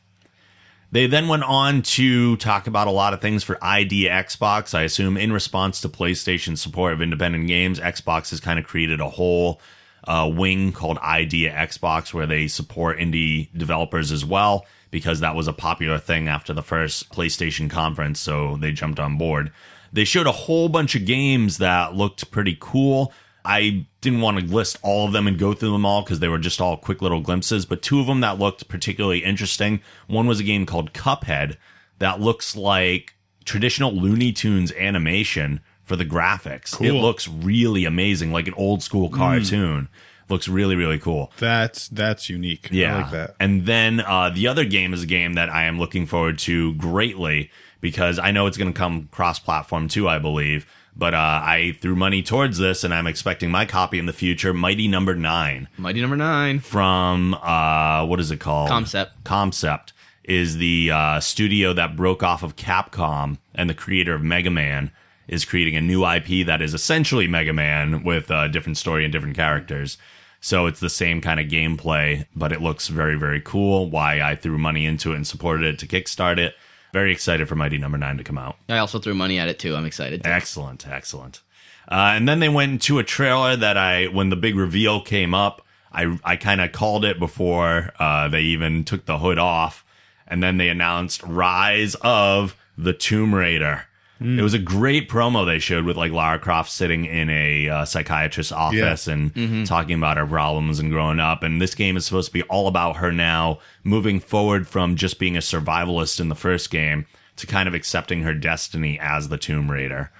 They 0.90 1.06
then 1.06 1.28
went 1.28 1.42
on 1.42 1.82
to 1.82 2.36
talk 2.36 2.66
about 2.66 2.86
a 2.86 2.92
lot 2.92 3.12
of 3.12 3.20
things 3.20 3.44
for 3.44 3.58
ID 3.62 4.08
Xbox. 4.08 4.74
I 4.74 4.82
assume 4.82 5.18
in 5.18 5.32
response 5.32 5.82
to 5.82 5.88
PlayStation's 5.88 6.62
support 6.62 6.94
of 6.94 7.02
independent 7.02 7.46
games, 7.46 7.78
Xbox 7.78 8.30
has 8.30 8.40
kind 8.40 8.58
of 8.58 8.66
created 8.66 9.00
a 9.00 9.10
whole 9.10 9.60
uh, 10.04 10.30
wing 10.32 10.72
called 10.72 10.98
ID@Xbox 11.02 12.14
where 12.14 12.26
they 12.26 12.48
support 12.48 12.98
indie 12.98 13.48
developers 13.54 14.10
as 14.10 14.24
well 14.24 14.64
because 14.90 15.20
that 15.20 15.34
was 15.34 15.46
a 15.46 15.52
popular 15.52 15.98
thing 15.98 16.28
after 16.28 16.54
the 16.54 16.62
first 16.62 17.10
PlayStation 17.10 17.68
conference, 17.68 18.18
so 18.18 18.56
they 18.56 18.72
jumped 18.72 18.98
on 18.98 19.18
board. 19.18 19.52
They 19.92 20.04
showed 20.04 20.26
a 20.26 20.32
whole 20.32 20.70
bunch 20.70 20.94
of 20.94 21.04
games 21.04 21.58
that 21.58 21.94
looked 21.94 22.30
pretty 22.30 22.56
cool. 22.58 23.12
I 23.48 23.86
didn't 24.02 24.20
want 24.20 24.38
to 24.38 24.44
list 24.44 24.78
all 24.82 25.06
of 25.06 25.12
them 25.12 25.26
and 25.26 25.38
go 25.38 25.54
through 25.54 25.72
them 25.72 25.86
all 25.86 26.02
because 26.02 26.20
they 26.20 26.28
were 26.28 26.38
just 26.38 26.60
all 26.60 26.76
quick 26.76 27.00
little 27.00 27.20
glimpses, 27.20 27.64
but 27.64 27.80
two 27.80 27.98
of 27.98 28.06
them 28.06 28.20
that 28.20 28.38
looked 28.38 28.68
particularly 28.68 29.24
interesting. 29.24 29.80
One 30.06 30.26
was 30.26 30.38
a 30.38 30.44
game 30.44 30.66
called 30.66 30.92
Cuphead 30.92 31.56
that 31.98 32.20
looks 32.20 32.54
like 32.54 33.14
traditional 33.46 33.92
Looney 33.92 34.32
Tunes 34.32 34.70
animation 34.72 35.60
for 35.82 35.96
the 35.96 36.04
graphics. 36.04 36.78
It 36.84 36.92
looks 36.92 37.26
really 37.26 37.86
amazing, 37.86 38.32
like 38.32 38.48
an 38.48 38.54
old 38.54 38.82
school 38.82 39.08
cartoon. 39.08 39.88
Looks 40.28 40.46
really, 40.46 40.76
really 40.76 40.98
cool. 40.98 41.32
That's 41.38 41.88
that's 41.88 42.28
unique. 42.28 42.68
Yeah. 42.70 42.96
I 42.96 43.00
like 43.00 43.12
that. 43.12 43.34
And 43.40 43.64
then 43.64 44.00
uh, 44.00 44.28
the 44.28 44.46
other 44.48 44.66
game 44.66 44.92
is 44.92 45.02
a 45.02 45.06
game 45.06 45.34
that 45.34 45.48
I 45.48 45.64
am 45.64 45.78
looking 45.78 46.04
forward 46.04 46.38
to 46.40 46.74
greatly 46.74 47.50
because 47.80 48.18
I 48.18 48.30
know 48.30 48.46
it's 48.46 48.58
going 48.58 48.70
to 48.70 48.78
come 48.78 49.08
cross 49.10 49.38
platform 49.38 49.88
too, 49.88 50.06
I 50.06 50.18
believe. 50.18 50.66
But 50.98 51.14
uh, 51.14 51.16
I 51.44 51.76
threw 51.80 51.94
money 51.94 52.22
towards 52.22 52.58
this 52.58 52.82
and 52.82 52.92
I'm 52.92 53.06
expecting 53.06 53.50
my 53.52 53.64
copy 53.64 54.00
in 54.00 54.06
the 54.06 54.12
future 54.12 54.52
Mighty 54.52 54.88
Number 54.88 55.14
Nine 55.14 55.68
Mighty 55.78 56.00
Number 56.00 56.16
Nine. 56.16 56.58
from, 56.58 57.34
uh, 57.34 58.04
what 58.04 58.18
is 58.18 58.32
it 58.32 58.40
called? 58.40 58.68
Comcept. 58.70 59.10
Comcept 59.24 59.92
is 60.24 60.58
the 60.58 60.90
uh, 60.92 61.20
studio 61.20 61.72
that 61.72 61.96
broke 61.96 62.22
off 62.24 62.42
of 62.42 62.56
Capcom 62.56 63.38
and 63.54 63.70
the 63.70 63.74
creator 63.74 64.14
of 64.14 64.22
Mega 64.22 64.50
Man 64.50 64.90
is 65.28 65.44
creating 65.44 65.76
a 65.76 65.80
new 65.80 66.04
IP 66.04 66.44
that 66.46 66.60
is 66.60 66.74
essentially 66.74 67.28
Mega 67.28 67.52
Man 67.52 68.02
with 68.02 68.30
a 68.30 68.48
different 68.48 68.76
story 68.76 69.04
and 69.04 69.12
different 69.12 69.36
characters. 69.36 69.98
So 70.40 70.66
it's 70.66 70.80
the 70.80 70.90
same 70.90 71.20
kind 71.20 71.40
of 71.40 71.46
gameplay, 71.46 72.26
but 72.34 72.52
it 72.52 72.60
looks 72.62 72.88
very, 72.88 73.16
very 73.18 73.40
cool. 73.40 73.88
Why 73.90 74.20
I 74.20 74.36
threw 74.36 74.58
money 74.58 74.84
into 74.86 75.12
it 75.12 75.16
and 75.16 75.26
supported 75.26 75.66
it 75.66 75.78
to 75.80 75.86
kickstart 75.86 76.38
it. 76.38 76.54
Very 76.92 77.12
excited 77.12 77.48
for 77.48 77.54
Mighty 77.54 77.78
Number 77.78 77.98
Nine 77.98 78.16
to 78.18 78.24
come 78.24 78.38
out. 78.38 78.56
I 78.68 78.78
also 78.78 78.98
threw 78.98 79.14
money 79.14 79.38
at 79.38 79.48
it 79.48 79.58
too. 79.58 79.74
I'm 79.76 79.84
excited. 79.84 80.22
Excellent, 80.24 80.88
excellent. 80.88 81.42
Uh, 81.90 82.12
and 82.14 82.28
then 82.28 82.40
they 82.40 82.48
went 82.48 82.72
into 82.72 82.98
a 82.98 83.04
trailer 83.04 83.56
that 83.56 83.76
I, 83.76 84.06
when 84.06 84.30
the 84.30 84.36
big 84.36 84.56
reveal 84.56 85.00
came 85.00 85.34
up, 85.34 85.64
I 85.92 86.18
I 86.22 86.36
kind 86.36 86.60
of 86.60 86.72
called 86.72 87.04
it 87.04 87.18
before 87.18 87.92
uh, 87.98 88.28
they 88.28 88.42
even 88.42 88.84
took 88.84 89.06
the 89.06 89.18
hood 89.18 89.38
off, 89.38 89.84
and 90.26 90.42
then 90.42 90.58
they 90.58 90.68
announced 90.68 91.22
Rise 91.22 91.94
of 92.02 92.56
the 92.76 92.92
Tomb 92.92 93.34
Raider. 93.34 93.86
It 94.20 94.42
was 94.42 94.54
a 94.54 94.58
great 94.58 95.08
promo 95.08 95.46
they 95.46 95.60
showed 95.60 95.84
with 95.84 95.96
like 95.96 96.10
Lara 96.10 96.40
Croft 96.40 96.70
sitting 96.72 97.04
in 97.04 97.30
a 97.30 97.68
uh, 97.68 97.84
psychiatrist's 97.84 98.50
office 98.50 99.06
and 99.06 99.66
talking 99.66 99.96
about 99.96 100.16
her 100.16 100.26
problems 100.26 100.80
and 100.80 100.90
growing 100.90 101.20
up. 101.20 101.44
And 101.44 101.60
this 101.62 101.74
game 101.74 101.96
is 101.96 102.04
supposed 102.04 102.26
to 102.28 102.32
be 102.32 102.42
all 102.44 102.66
about 102.66 102.96
her 102.96 103.12
now 103.12 103.60
moving 103.84 104.18
forward 104.18 104.66
from 104.66 104.96
just 104.96 105.20
being 105.20 105.36
a 105.36 105.40
survivalist 105.40 106.18
in 106.18 106.28
the 106.28 106.34
first 106.34 106.70
game 106.70 107.06
to 107.36 107.46
kind 107.46 107.68
of 107.68 107.74
accepting 107.74 108.22
her 108.22 108.34
destiny 108.34 108.98
as 109.00 109.28
the 109.28 109.38
Tomb 109.38 109.70
Raider. 109.70 110.10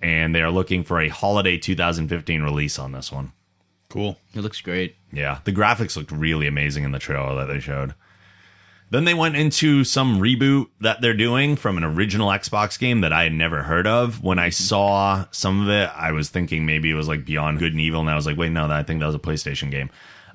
And 0.00 0.34
they 0.34 0.42
are 0.42 0.50
looking 0.50 0.84
for 0.84 1.00
a 1.00 1.08
holiday 1.08 1.58
2015 1.58 2.42
release 2.42 2.78
on 2.78 2.92
this 2.92 3.10
one. 3.10 3.32
Cool. 3.88 4.18
It 4.34 4.40
looks 4.40 4.60
great. 4.60 4.96
Yeah, 5.12 5.40
the 5.44 5.52
graphics 5.52 5.96
looked 5.96 6.12
really 6.12 6.46
amazing 6.46 6.84
in 6.84 6.92
the 6.92 6.98
trailer 6.98 7.34
that 7.34 7.52
they 7.52 7.60
showed. 7.60 7.94
Then 8.92 9.06
they 9.06 9.14
went 9.14 9.36
into 9.36 9.84
some 9.84 10.20
reboot 10.20 10.68
that 10.82 11.00
they're 11.00 11.14
doing 11.14 11.56
from 11.56 11.78
an 11.78 11.82
original 11.82 12.28
Xbox 12.28 12.78
game 12.78 13.00
that 13.00 13.10
I 13.10 13.22
had 13.22 13.32
never 13.32 13.62
heard 13.62 13.86
of. 13.86 14.22
When 14.22 14.38
I 14.38 14.50
saw 14.50 15.24
some 15.30 15.62
of 15.62 15.70
it, 15.70 15.90
I 15.96 16.12
was 16.12 16.28
thinking 16.28 16.66
maybe 16.66 16.90
it 16.90 16.94
was 16.94 17.08
like 17.08 17.24
Beyond 17.24 17.58
Good 17.58 17.72
and 17.72 17.80
Evil, 17.80 18.02
and 18.02 18.10
I 18.10 18.16
was 18.16 18.26
like, 18.26 18.36
wait, 18.36 18.52
no, 18.52 18.66
I 18.66 18.82
think 18.82 19.00
that 19.00 19.06
was 19.06 19.14
a 19.14 19.18
PlayStation 19.18 19.70
game. 19.70 19.88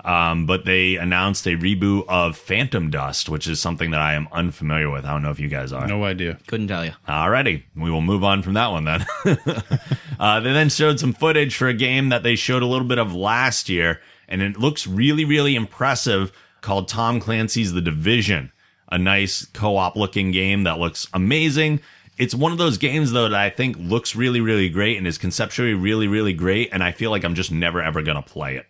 Um, 0.04 0.48
but 0.48 0.66
they 0.66 0.96
announced 0.96 1.46
a 1.46 1.52
reboot 1.52 2.06
of 2.08 2.36
Phantom 2.36 2.90
Dust, 2.90 3.30
which 3.30 3.48
is 3.48 3.60
something 3.60 3.92
that 3.92 4.02
I 4.02 4.14
am 4.16 4.28
unfamiliar 4.32 4.90
with. 4.90 5.06
I 5.06 5.12
don't 5.12 5.22
know 5.22 5.30
if 5.30 5.40
you 5.40 5.50
guys 5.50 5.72
are. 5.72 5.86
No 5.86 6.04
idea. 6.04 6.40
Couldn't 6.48 6.70
tell 6.70 6.84
you. 6.84 6.94
Alrighty, 7.08 7.62
we 7.76 7.92
will 7.92 8.02
move 8.02 8.24
on 8.24 8.42
from 8.42 8.56
that 8.56 8.72
one 8.72 8.86
then. 8.86 9.06
uh, 10.20 10.40
they 10.40 10.54
then 10.54 10.70
showed 10.70 11.00
some 11.00 11.14
footage 11.14 11.56
for 11.56 11.68
a 11.68 11.76
game 11.76 12.10
that 12.10 12.24
they 12.24 12.36
showed 12.36 12.64
a 12.64 12.68
little 12.68 12.88
bit 12.88 12.98
of 12.98 13.14
last 13.14 13.70
year, 13.70 14.02
and 14.28 14.42
it 14.42 14.58
looks 14.58 14.88
really, 14.88 15.26
really 15.26 15.56
impressive 15.56 16.32
called 16.68 16.88
Tom 16.90 17.20
Clancy's 17.20 17.74
The 17.74 17.82
Division. 17.82 18.52
A 18.90 18.98
nice 18.98 19.46
co 19.46 19.78
op 19.78 19.96
looking 19.96 20.32
game 20.32 20.64
that 20.66 20.80
looks 20.80 21.08
amazing. 21.14 21.80
It's 22.18 22.36
one 22.36 22.52
of 22.52 22.58
those 22.58 22.78
games, 22.78 23.12
though, 23.12 23.30
that 23.30 23.40
I 23.40 23.50
think 23.50 23.78
looks 23.80 24.16
really, 24.16 24.42
really 24.42 24.70
great 24.70 24.98
and 24.98 25.06
is 25.08 25.18
conceptually 25.18 25.74
really, 25.74 26.08
really 26.08 26.34
great, 26.34 26.70
and 26.74 26.84
I 26.84 26.92
feel 26.92 27.12
like 27.12 27.24
I'm 27.24 27.36
just 27.36 27.52
never, 27.52 27.82
ever 27.82 28.02
going 28.02 28.16
to 28.22 28.28
play 28.28 28.56
it. 28.58 28.66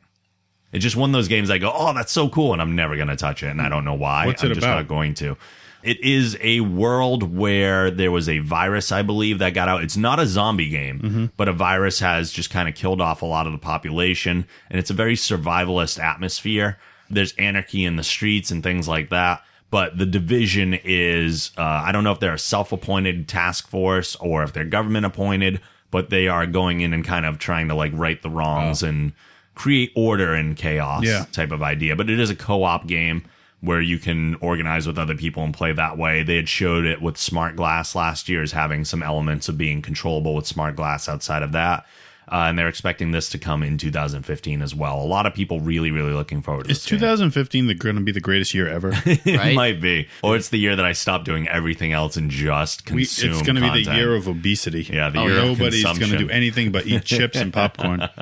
It's 0.73 0.83
just 0.83 0.95
one 0.97 1.09
of 1.09 1.13
those 1.13 1.27
games 1.29 1.49
I 1.49 1.57
go, 1.59 1.71
oh, 1.73 1.93
that's 1.93 2.11
so 2.11 2.27
cool, 2.29 2.51
and 2.53 2.61
I'm 2.61 2.75
never 2.75 2.95
going 2.97 3.07
to 3.07 3.15
touch 3.15 3.41
it, 3.43 3.47
and 3.47 3.61
I 3.61 3.69
don't 3.69 3.85
know 3.85 3.93
why. 3.93 4.25
What's 4.25 4.43
I'm 4.43 4.51
it 4.51 4.55
just 4.55 4.65
about? 4.67 4.75
not 4.75 4.87
going 4.87 5.13
to. 5.15 5.37
It 5.83 6.03
is 6.03 6.37
a 6.41 6.59
world 6.59 7.23
where 7.37 7.89
there 7.89 8.11
was 8.11 8.27
a 8.27 8.39
virus, 8.39 8.91
I 8.91 9.01
believe, 9.03 9.39
that 9.39 9.53
got 9.53 9.69
out. 9.69 9.81
It's 9.83 9.95
not 9.95 10.19
a 10.19 10.25
zombie 10.27 10.69
game, 10.69 10.99
Mm-hmm. 10.99 11.25
but 11.37 11.47
a 11.47 11.53
virus 11.53 11.99
has 12.01 12.31
just 12.31 12.49
kind 12.49 12.67
of 12.67 12.75
killed 12.75 12.99
off 12.99 13.21
a 13.21 13.25
lot 13.25 13.45
of 13.47 13.53
the 13.53 13.59
population, 13.59 14.45
and 14.69 14.77
it's 14.77 14.89
a 14.89 14.93
very 14.93 15.15
survivalist 15.15 16.03
atmosphere. 16.03 16.77
There's 17.09 17.33
anarchy 17.33 17.83
in 17.85 17.95
the 17.95 18.03
streets 18.03 18.51
and 18.51 18.61
things 18.63 18.87
like 18.87 19.09
that. 19.09 19.43
But 19.69 19.97
the 19.97 20.05
division 20.05 20.79
is, 20.83 21.51
uh, 21.57 21.61
I 21.61 21.91
don't 21.91 22.03
know 22.05 22.13
if 22.13 22.19
they're 22.21 22.33
a 22.33 22.39
self 22.39 22.71
appointed 22.71 23.27
task 23.27 23.67
force 23.67 24.15
or 24.17 24.43
if 24.43 24.53
they're 24.53 24.63
government 24.65 25.05
appointed, 25.05 25.59
but 25.91 26.09
they 26.09 26.27
are 26.27 26.45
going 26.45 26.81
in 26.81 26.93
and 26.93 27.03
kind 27.03 27.25
of 27.25 27.37
trying 27.37 27.67
to 27.67 27.75
like 27.75 27.91
right 27.93 28.21
the 28.21 28.29
wrongs 28.29 28.81
and 28.83 29.11
create 29.55 29.91
order 29.95 30.33
and 30.33 30.55
chaos 30.55 31.03
Yeah. 31.03 31.25
type 31.31 31.51
of 31.51 31.61
idea. 31.63 31.95
But 31.95 32.09
it 32.09 32.19
is 32.19 32.29
a 32.29 32.35
co 32.35 32.63
op 32.63 32.87
game 32.87 33.23
where 33.59 33.81
you 33.81 33.97
can 33.97 34.35
organize 34.35 34.85
with 34.85 34.99
other 34.99 35.15
people 35.15 35.43
and 35.43 35.53
play 35.53 35.73
that 35.73 35.97
way. 35.97 36.21
They 36.23 36.35
had 36.35 36.47
showed 36.47 36.85
it 36.85 37.01
with 37.01 37.17
Smart 37.17 37.55
Glass 37.55 37.95
last 37.95 38.29
year 38.29 38.43
as 38.43 38.51
having 38.51 38.85
some 38.85 39.01
elements 39.01 39.49
of 39.49 39.57
being 39.57 39.81
controllable 39.81 40.35
with 40.35 40.45
Smart 40.45 40.75
Glass 40.75 41.09
outside 41.09 41.41
of 41.41 41.51
that. 41.53 41.85
Uh, 42.29 42.47
and 42.49 42.59
they're 42.59 42.67
expecting 42.67 43.11
this 43.11 43.29
to 43.29 43.37
come 43.37 43.63
in 43.63 43.77
2015 43.77 44.61
as 44.61 44.75
well. 44.75 44.99
A 45.01 45.05
lot 45.07 45.25
of 45.25 45.33
people 45.33 45.61
really, 45.61 45.91
really 45.91 46.11
looking 46.11 46.41
forward 46.41 46.65
to 46.65 46.71
Is 46.71 46.79
this. 46.79 46.85
2015 46.85 47.67
going 47.77 47.95
to 47.95 48.01
be 48.01 48.11
the 48.11 48.19
greatest 48.19 48.53
year 48.53 48.67
ever? 48.67 48.91
It 49.05 49.37
Right? 49.37 49.55
might 49.55 49.79
be, 49.79 50.09
or 50.21 50.35
it's 50.35 50.49
the 50.49 50.57
year 50.57 50.75
that 50.75 50.83
I 50.83 50.91
stop 50.91 51.23
doing 51.23 51.47
everything 51.47 51.93
else 51.93 52.17
and 52.17 52.29
just 52.29 52.89
We, 52.91 53.03
consume. 53.03 53.31
it's 53.31 53.41
going 53.43 53.55
to 53.55 53.61
be 53.61 53.85
the 53.85 53.95
year 53.95 54.13
of 54.13 54.27
obesity. 54.27 54.83
Yeah, 54.83 55.09
the 55.09 55.19
Oh, 55.19 55.27
year 55.27 55.37
of 55.39 55.45
Nobody's 55.57 55.83
going 55.83 56.11
to 56.11 56.17
do 56.17 56.29
anything 56.29 56.71
but 56.73 56.85
eat 56.85 57.05
chips 57.05 57.37
and 57.37 57.53
popcorn. 57.53 58.07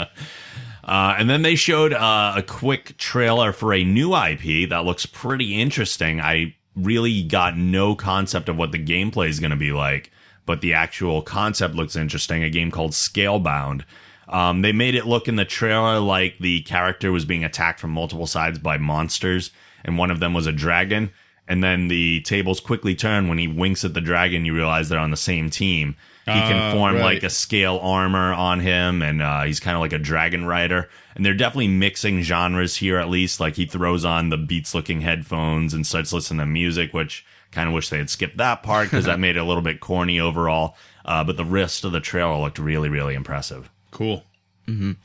Uh, 0.84 1.16
and 1.18 1.28
then 1.28 1.42
they 1.42 1.56
showed 1.56 1.94
uh, 1.94 2.34
a 2.36 2.44
quick 2.44 2.96
trailer 2.98 3.52
for 3.52 3.74
a 3.74 3.84
new 3.84 4.16
IP 4.16 4.70
that 4.70 4.86
looks 4.86 5.08
pretty 5.08 5.60
interesting. 5.60 6.22
I 6.22 6.54
really 6.76 7.24
got 7.24 7.58
no 7.58 7.96
concept 7.96 8.50
of 8.50 8.58
what 8.58 8.72
the 8.72 8.78
gameplay 8.78 9.30
is 9.30 9.40
going 9.40 9.50
to 9.50 9.58
be 9.58 9.72
like, 9.72 10.12
but 10.46 10.62
the 10.62 10.74
actual 10.74 11.22
concept 11.22 11.76
looks 11.76 11.96
interesting. 11.96 12.44
A 12.44 12.50
game 12.50 12.72
called 12.72 12.92
Scalebound. 12.92 13.84
Um, 14.28 14.62
they 14.62 14.72
made 14.72 14.96
it 14.96 15.06
look 15.06 15.28
in 15.28 15.36
the 15.36 15.46
trailer 15.46 16.00
like 16.00 16.40
the 16.40 16.62
character 16.62 17.12
was 17.12 17.26
being 17.26 17.44
attacked 17.44 17.80
from 17.80 17.92
multiple 17.92 18.26
sides 18.28 18.58
by 18.60 18.78
monsters, 18.78 19.52
and 19.84 19.98
one 19.98 20.10
of 20.12 20.20
them 20.20 20.34
was 20.34 20.48
a 20.48 20.52
dragon. 20.52 21.12
And 21.48 21.64
then 21.64 21.90
the 21.90 22.22
tables 22.22 22.60
quickly 22.60 22.96
turn 22.96 23.28
when 23.28 23.38
he 23.38 23.48
winks 23.48 23.86
at 23.86 23.94
the 23.94 24.02
dragon. 24.02 24.46
You 24.46 24.56
realize 24.56 24.90
they're 24.90 24.98
on 24.98 25.12
the 25.12 25.18
same 25.18 25.52
team. 25.52 25.96
He 26.26 26.32
can 26.32 26.56
Ah, 26.58 26.72
form 26.74 26.96
right. 26.96 27.04
like 27.04 27.24
a 27.24 27.30
scale 27.30 27.78
armor 27.84 28.34
on 28.34 28.60
him, 28.62 29.04
and 29.04 29.22
uh, 29.22 29.44
he's 29.44 29.60
kind 29.60 29.76
of 29.78 29.82
like 29.82 29.94
a 29.94 30.00
dragon 30.00 30.46
rider. 30.46 30.90
And 31.16 31.24
they're 31.24 31.36
definitely 31.36 31.68
mixing 31.68 32.24
genres 32.24 32.78
here, 32.78 32.98
at 32.98 33.10
least. 33.12 33.40
Like 33.40 33.58
he 33.58 33.68
throws 33.68 34.04
on 34.04 34.30
the 34.30 34.38
Beats 34.38 34.74
looking 34.74 35.02
headphones 35.02 35.76
and 35.76 35.86
starts 35.86 36.12
listening 36.12 36.40
to 36.40 36.48
music, 36.48 36.96
which 36.96 37.24
kind 37.56 37.68
of 37.68 37.74
wish 37.74 37.90
they 37.90 37.98
had 37.98 38.10
skipped 38.10 38.38
that 38.38 38.62
part 38.62 38.90
because 38.90 39.06
that 39.06 39.20
made 39.26 39.38
it 39.38 39.40
a 39.40 39.44
little 39.44 39.64
bit 39.64 39.80
corny 39.80 40.20
overall. 40.20 40.76
Uh, 41.04 41.24
but 41.24 41.38
the 41.38 41.46
rest 41.46 41.86
of 41.86 41.92
the 41.92 42.00
trailer 42.00 42.38
looked 42.38 42.60
really, 42.60 42.90
really 42.90 43.16
impressive. 43.16 43.70
Cool. 43.92 44.24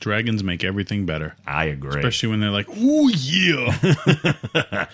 Dragons 0.00 0.42
make 0.42 0.64
everything 0.64 1.04
better, 1.04 1.36
I 1.46 1.66
agree. 1.66 1.90
especially 1.90 2.30
when 2.30 2.40
they're 2.40 2.50
like, 2.50 2.66
"Ooh 2.78 3.10
yeah." 3.10 3.76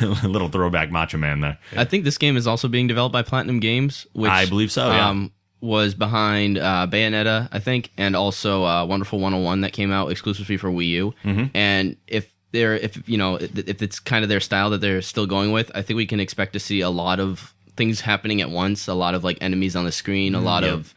a 0.00 0.26
little 0.26 0.48
throwback 0.48 0.90
Macho 0.90 1.18
Man 1.18 1.40
there. 1.40 1.58
I 1.76 1.84
think 1.84 2.04
this 2.04 2.16
game 2.16 2.38
is 2.38 2.46
also 2.46 2.66
being 2.66 2.86
developed 2.86 3.12
by 3.12 3.20
Platinum 3.20 3.60
Games, 3.60 4.06
which 4.14 4.30
I 4.30 4.46
believe 4.46 4.72
so, 4.72 4.90
yeah. 4.90 5.10
um, 5.10 5.32
was 5.60 5.94
behind 5.94 6.56
uh, 6.56 6.86
Bayonetta, 6.90 7.48
I 7.52 7.58
think, 7.58 7.90
and 7.98 8.16
also 8.16 8.64
uh, 8.64 8.86
Wonderful 8.86 9.18
101 9.18 9.60
that 9.60 9.74
came 9.74 9.92
out 9.92 10.10
exclusively 10.10 10.56
for 10.56 10.70
Wii 10.70 10.88
U. 10.88 11.14
Mm-hmm. 11.22 11.44
And 11.54 11.96
if 12.06 12.32
they're 12.56 12.74
if 12.74 13.08
you 13.08 13.16
know 13.18 13.36
if 13.36 13.82
it's 13.82 14.00
kind 14.00 14.22
of 14.24 14.28
their 14.28 14.40
style 14.40 14.70
that 14.70 14.80
they're 14.80 15.02
still 15.02 15.26
going 15.26 15.52
with, 15.52 15.70
I 15.74 15.82
think 15.82 15.96
we 15.96 16.06
can 16.06 16.20
expect 16.20 16.52
to 16.54 16.58
see 16.60 16.80
a 16.80 16.90
lot 16.90 17.20
of 17.20 17.54
things 17.76 18.00
happening 18.00 18.40
at 18.40 18.50
once. 18.50 18.88
A 18.88 18.94
lot 18.94 19.14
of 19.14 19.22
like 19.22 19.38
enemies 19.40 19.76
on 19.76 19.84
the 19.84 19.92
screen, 19.92 20.34
a 20.34 20.40
lot 20.40 20.62
Mm-hmm. 20.64 20.70
Yep. 20.72 20.80
of 20.80 20.94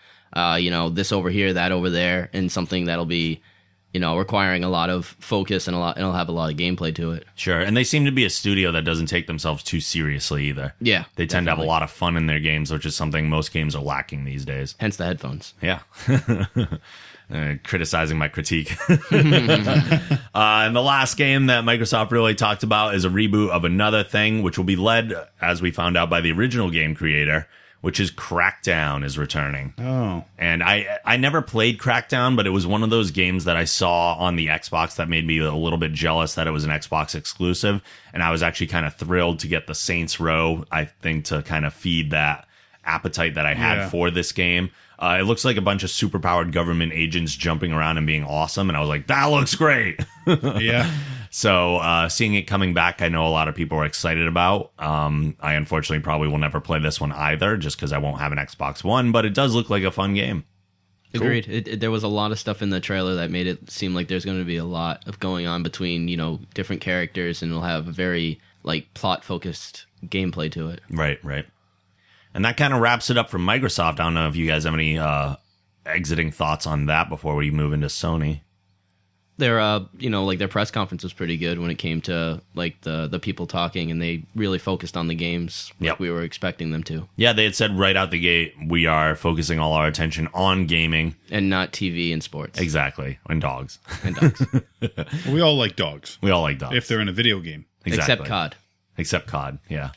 uh, 0.54 0.56
you 0.58 0.72
know 0.72 0.90
this 0.90 1.12
over 1.12 1.30
here, 1.30 1.54
that 1.54 1.72
over 1.72 1.90
there, 1.90 2.30
and 2.34 2.52
something 2.52 2.86
that'll 2.86 3.06
be 3.06 3.42
you 3.94 4.00
know 4.00 4.16
requiring 4.18 4.64
a 4.64 4.70
lot 4.70 4.90
of 4.92 5.06
focus 5.20 5.68
and 5.68 5.76
a 5.76 5.80
lot 5.80 5.96
and 5.98 6.04
it'll 6.04 6.14
have 6.14 6.30
a 6.30 6.32
lot 6.32 6.52
of 6.52 6.58
gameplay 6.58 6.94
to 6.96 7.12
it. 7.14 7.26
Sure. 7.36 7.60
And 7.60 7.76
they 7.76 7.84
seem 7.84 8.06
to 8.06 8.12
be 8.12 8.24
a 8.24 8.30
studio 8.30 8.72
that 8.74 8.84
doesn't 8.86 9.08
take 9.08 9.26
themselves 9.26 9.64
too 9.64 9.80
seriously 9.80 10.46
either. 10.46 10.76
Yeah, 10.80 11.06
They 11.16 11.26
tend 11.26 11.48
to 11.48 11.52
have 11.52 11.58
a 11.60 11.64
lot 11.64 11.82
of 11.82 11.90
fun 11.90 12.16
in 12.16 12.28
their 12.28 12.40
games, 12.40 12.72
which 12.72 12.86
is 12.86 12.96
something 12.96 13.28
most 13.30 13.52
games 13.52 13.76
are 13.76 13.82
lacking 13.84 14.26
these 14.26 14.46
days. 14.46 14.76
Hence 14.80 14.98
the 14.98 15.06
headphones. 15.06 15.56
Yeah. 15.62 15.80
Uh, 17.32 17.54
criticizing 17.64 18.18
my 18.18 18.28
critique. 18.28 18.76
uh, 18.90 18.98
and 20.34 20.76
the 20.76 20.82
last 20.82 21.16
game 21.18 21.48
that 21.48 21.64
Microsoft 21.64 22.12
really 22.12 22.36
talked 22.36 22.64
about 22.64 22.96
is 22.96 23.06
a 23.06 23.10
reboot 23.10 23.50
of 23.50 23.66
another 23.66 24.04
thing, 24.04 24.42
which 24.42 24.58
will 24.58 24.66
be 24.66 24.76
led, 24.76 25.14
as 25.42 25.62
we 25.62 25.72
found 25.72 25.98
out, 25.98 26.10
by 26.10 26.22
the 26.22 26.32
original 26.32 26.70
game 26.70 26.96
creator, 26.96 27.48
which 27.82 28.00
is 28.00 28.12
Crackdown 28.12 29.04
is 29.06 29.18
returning. 29.18 29.74
Oh, 29.78 30.24
And 30.38 30.64
I 30.64 31.00
I 31.06 31.18
never 31.18 31.42
played 31.42 31.78
Crackdown, 31.78 32.36
but 32.36 32.48
it 32.48 32.52
was 32.52 32.66
one 32.68 32.84
of 32.84 32.90
those 32.90 33.12
games 33.12 33.46
that 33.46 33.56
I 33.56 33.66
saw 33.66 34.16
on 34.16 34.36
the 34.36 34.48
Xbox 34.48 34.96
that 34.96 35.08
made 35.08 35.26
me 35.28 35.38
a 35.40 35.54
little 35.54 35.80
bit 35.80 35.94
jealous 35.94 36.34
that 36.36 36.48
it 36.48 36.52
was 36.52 36.64
an 36.66 36.72
Xbox 36.72 37.16
exclusive. 37.16 37.82
And 38.14 38.24
I 38.24 38.32
was 38.32 38.42
actually 38.44 38.68
kind 38.68 38.86
of 38.86 38.96
thrilled 38.96 39.40
to 39.40 39.48
get 39.48 39.68
the 39.68 39.76
Saints 39.76 40.20
Row, 40.20 40.66
I 40.72 40.86
think, 40.86 41.26
to 41.26 41.42
kind 41.44 41.66
of 41.66 41.74
feed 41.74 42.12
that 42.12 42.48
appetite 42.86 43.36
that 43.36 43.46
I 43.46 43.54
had 43.54 43.78
Yeah. 43.78 43.90
for 43.90 44.10
this 44.10 44.32
game. 44.32 44.72
Uh, 45.02 45.18
it 45.20 45.24
looks 45.24 45.46
like 45.46 45.56
a 45.56 45.62
bunch 45.62 45.84
of 45.84 45.90
superpowered 45.90 46.52
government 46.52 46.92
agents 46.94 47.34
jumping 47.34 47.72
around 47.72 47.98
and 47.98 48.06
being 48.06 48.26
awesome. 48.26 48.70
And 48.70 48.76
I 48.76 48.82
was 48.82 48.90
like, 48.90 49.08
that 49.08 49.26
looks 49.28 49.56
great. 49.56 50.00
yeah. 50.28 50.92
So 51.32 51.78
uh, 51.78 52.10
seeing 52.10 52.34
it 52.34 52.44
coming 52.44 52.74
back, 52.74 53.02
I 53.02 53.08
know 53.08 53.26
a 53.26 53.30
lot 53.30 53.48
of 53.48 53.56
people 53.56 53.78
are 53.78 53.86
excited 53.86 54.28
about. 54.28 54.72
Um, 54.78 55.38
I 55.40 55.54
unfortunately 55.54 56.04
probably 56.04 56.28
will 56.28 56.38
never 56.40 56.60
play 56.60 56.80
this 56.80 57.00
one 57.00 57.12
either, 57.14 57.56
just 57.56 57.78
because 57.78 57.94
I 57.94 57.98
won't 58.00 58.20
have 58.20 58.32
an 58.34 58.40
Xbox 58.40 58.84
One. 58.84 59.12
But 59.14 59.26
it 59.26 59.34
does 59.34 59.56
look 59.56 59.70
like 59.70 59.84
a 59.84 59.92
fun 59.92 60.16
game. 60.16 60.44
Agreed. 61.14 61.48
It, 61.48 61.68
it- 61.68 61.80
there 61.80 61.92
was 61.92 62.04
a 62.04 62.08
lot 62.08 62.32
of 62.32 62.40
stuff 62.40 62.62
in 62.62 62.70
the 62.70 62.80
trailer 62.80 63.16
that 63.16 63.32
made 63.32 63.48
it 63.48 63.70
seem 63.72 63.94
like 63.96 64.08
there's 64.10 64.26
going 64.26 64.40
to 64.40 64.46
be 64.46 64.58
a 64.58 64.66
lot 64.66 65.08
of 65.08 65.20
going 65.20 65.48
on 65.48 65.64
between 65.64 66.08
you 66.08 66.18
know 66.18 66.40
different 66.54 66.82
characters, 66.82 67.42
and 67.42 67.52
it'll 67.52 67.64
have 67.64 67.88
a 67.88 67.92
very 67.92 68.40
like 68.64 68.94
plot 68.96 69.24
focused 69.24 69.86
gameplay 70.08 70.52
to 70.52 70.68
it. 70.70 70.82
Right, 70.90 71.24
right. 71.24 71.46
And 72.34 72.46
that 72.46 72.58
kind 72.58 72.74
of 72.74 72.80
wraps 72.82 73.10
it 73.10 73.18
up 73.18 73.30
from 73.30 73.46
Microsoft. 73.46 73.94
I 74.00 74.04
don't 74.04 74.14
know 74.14 74.28
if 74.28 74.36
you 74.36 74.48
guys 74.48 74.64
have 74.66 74.74
any 74.74 74.98
uh, 74.98 75.36
exiting 75.86 76.32
thoughts 76.32 76.68
on 76.68 76.86
that 76.88 77.10
before 77.10 77.36
we 77.36 77.50
move 77.52 77.74
into 77.74 77.88
Sony. 77.88 78.42
Their 79.38 79.62
uh 79.62 79.86
you 79.98 80.10
know 80.10 80.26
like 80.26 80.38
their 80.38 80.50
press 80.50 80.70
conference 80.70 81.02
was 81.02 81.14
pretty 81.14 81.38
good 81.38 81.60
when 81.60 81.72
it 81.72 81.76
came 81.76 82.02
to 82.02 82.42
like 82.56 82.82
the 82.82 83.08
the 83.08 83.20
people 83.20 83.48
talking, 83.48 83.90
and 83.90 84.02
they 84.02 84.24
really 84.36 84.60
focused 84.60 84.98
on 84.98 85.08
the 85.08 85.16
games 85.16 85.72
like 85.80 85.86
Yep. 85.92 86.00
we 86.00 86.12
were 86.12 86.24
expecting 86.24 86.72
them 86.72 86.84
to, 86.84 87.08
Yeah, 87.16 87.32
they 87.32 87.46
had 87.46 87.56
said 87.56 87.80
right 87.80 87.96
out 87.96 88.12
the 88.12 88.20
gate, 88.20 88.54
we 88.68 88.86
are 88.86 89.16
focusing 89.16 89.58
all 89.58 89.72
our 89.72 89.88
attention 89.88 90.28
on 90.34 90.66
gaming. 90.66 91.16
and 91.32 91.50
not 91.50 91.72
TV 91.72 92.12
and 92.12 92.22
sports 92.22 92.60
Exactly. 92.60 93.18
And 93.30 93.40
dogs. 93.42 93.80
and 94.04 94.16
dogs, 94.18 94.46
We 95.30 95.40
all 95.40 95.56
like 95.58 95.78
dogs 95.78 96.18
we 96.22 96.32
all 96.32 96.42
like 96.42 96.58
dogs. 96.60 96.76
if 96.76 96.90
they're 96.90 97.00
in 97.00 97.08
a 97.08 97.14
video 97.14 97.40
game. 97.40 97.64
exactly. 97.86 98.14
except 98.16 98.28
COD. 98.28 98.56
Except 98.98 99.28
COD, 99.28 99.60
yeah. 99.70 99.92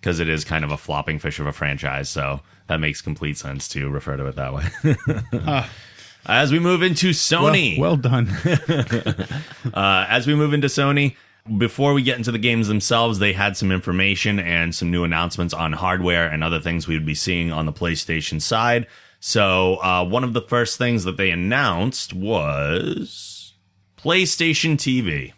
Because 0.00 0.20
it 0.20 0.28
is 0.28 0.44
kind 0.44 0.64
of 0.64 0.70
a 0.70 0.76
flopping 0.76 1.18
fish 1.18 1.40
of 1.40 1.46
a 1.46 1.52
franchise, 1.52 2.08
so 2.08 2.40
that 2.68 2.78
makes 2.78 3.00
complete 3.00 3.36
sense 3.36 3.68
to 3.68 3.88
refer 3.88 4.16
to 4.16 4.26
it 4.26 4.36
that 4.36 4.54
way. 4.54 5.64
As 6.26 6.52
we 6.52 6.58
move 6.58 6.82
into 6.82 7.10
Sony. 7.10 7.78
Well, 7.78 7.92
well 7.92 7.96
done. 7.96 8.28
Uh, 9.74 10.06
as 10.08 10.26
we 10.26 10.34
move 10.34 10.54
into 10.54 10.66
Sony, 10.66 11.14
before 11.56 11.92
we 11.92 12.02
get 12.02 12.16
into 12.16 12.32
the 12.32 12.38
games 12.38 12.68
themselves, 12.68 13.18
they 13.18 13.32
had 13.32 13.56
some 13.56 13.70
information 13.70 14.38
and 14.38 14.74
some 14.74 14.90
new 14.90 15.04
announcements 15.04 15.52
on 15.52 15.72
hardware 15.72 16.26
and 16.26 16.42
other 16.42 16.60
things 16.60 16.88
we 16.88 16.94
would 16.94 17.06
be 17.06 17.14
seeing 17.14 17.52
on 17.52 17.66
the 17.66 17.72
PlayStation 17.72 18.40
side. 18.40 18.86
So, 19.20 19.76
uh, 19.82 20.04
one 20.04 20.24
of 20.24 20.32
the 20.32 20.40
first 20.40 20.78
things 20.78 21.04
that 21.04 21.16
they 21.16 21.30
announced 21.30 22.12
was 22.14 23.52
PlayStation 23.98 24.74
TV. 24.76 25.32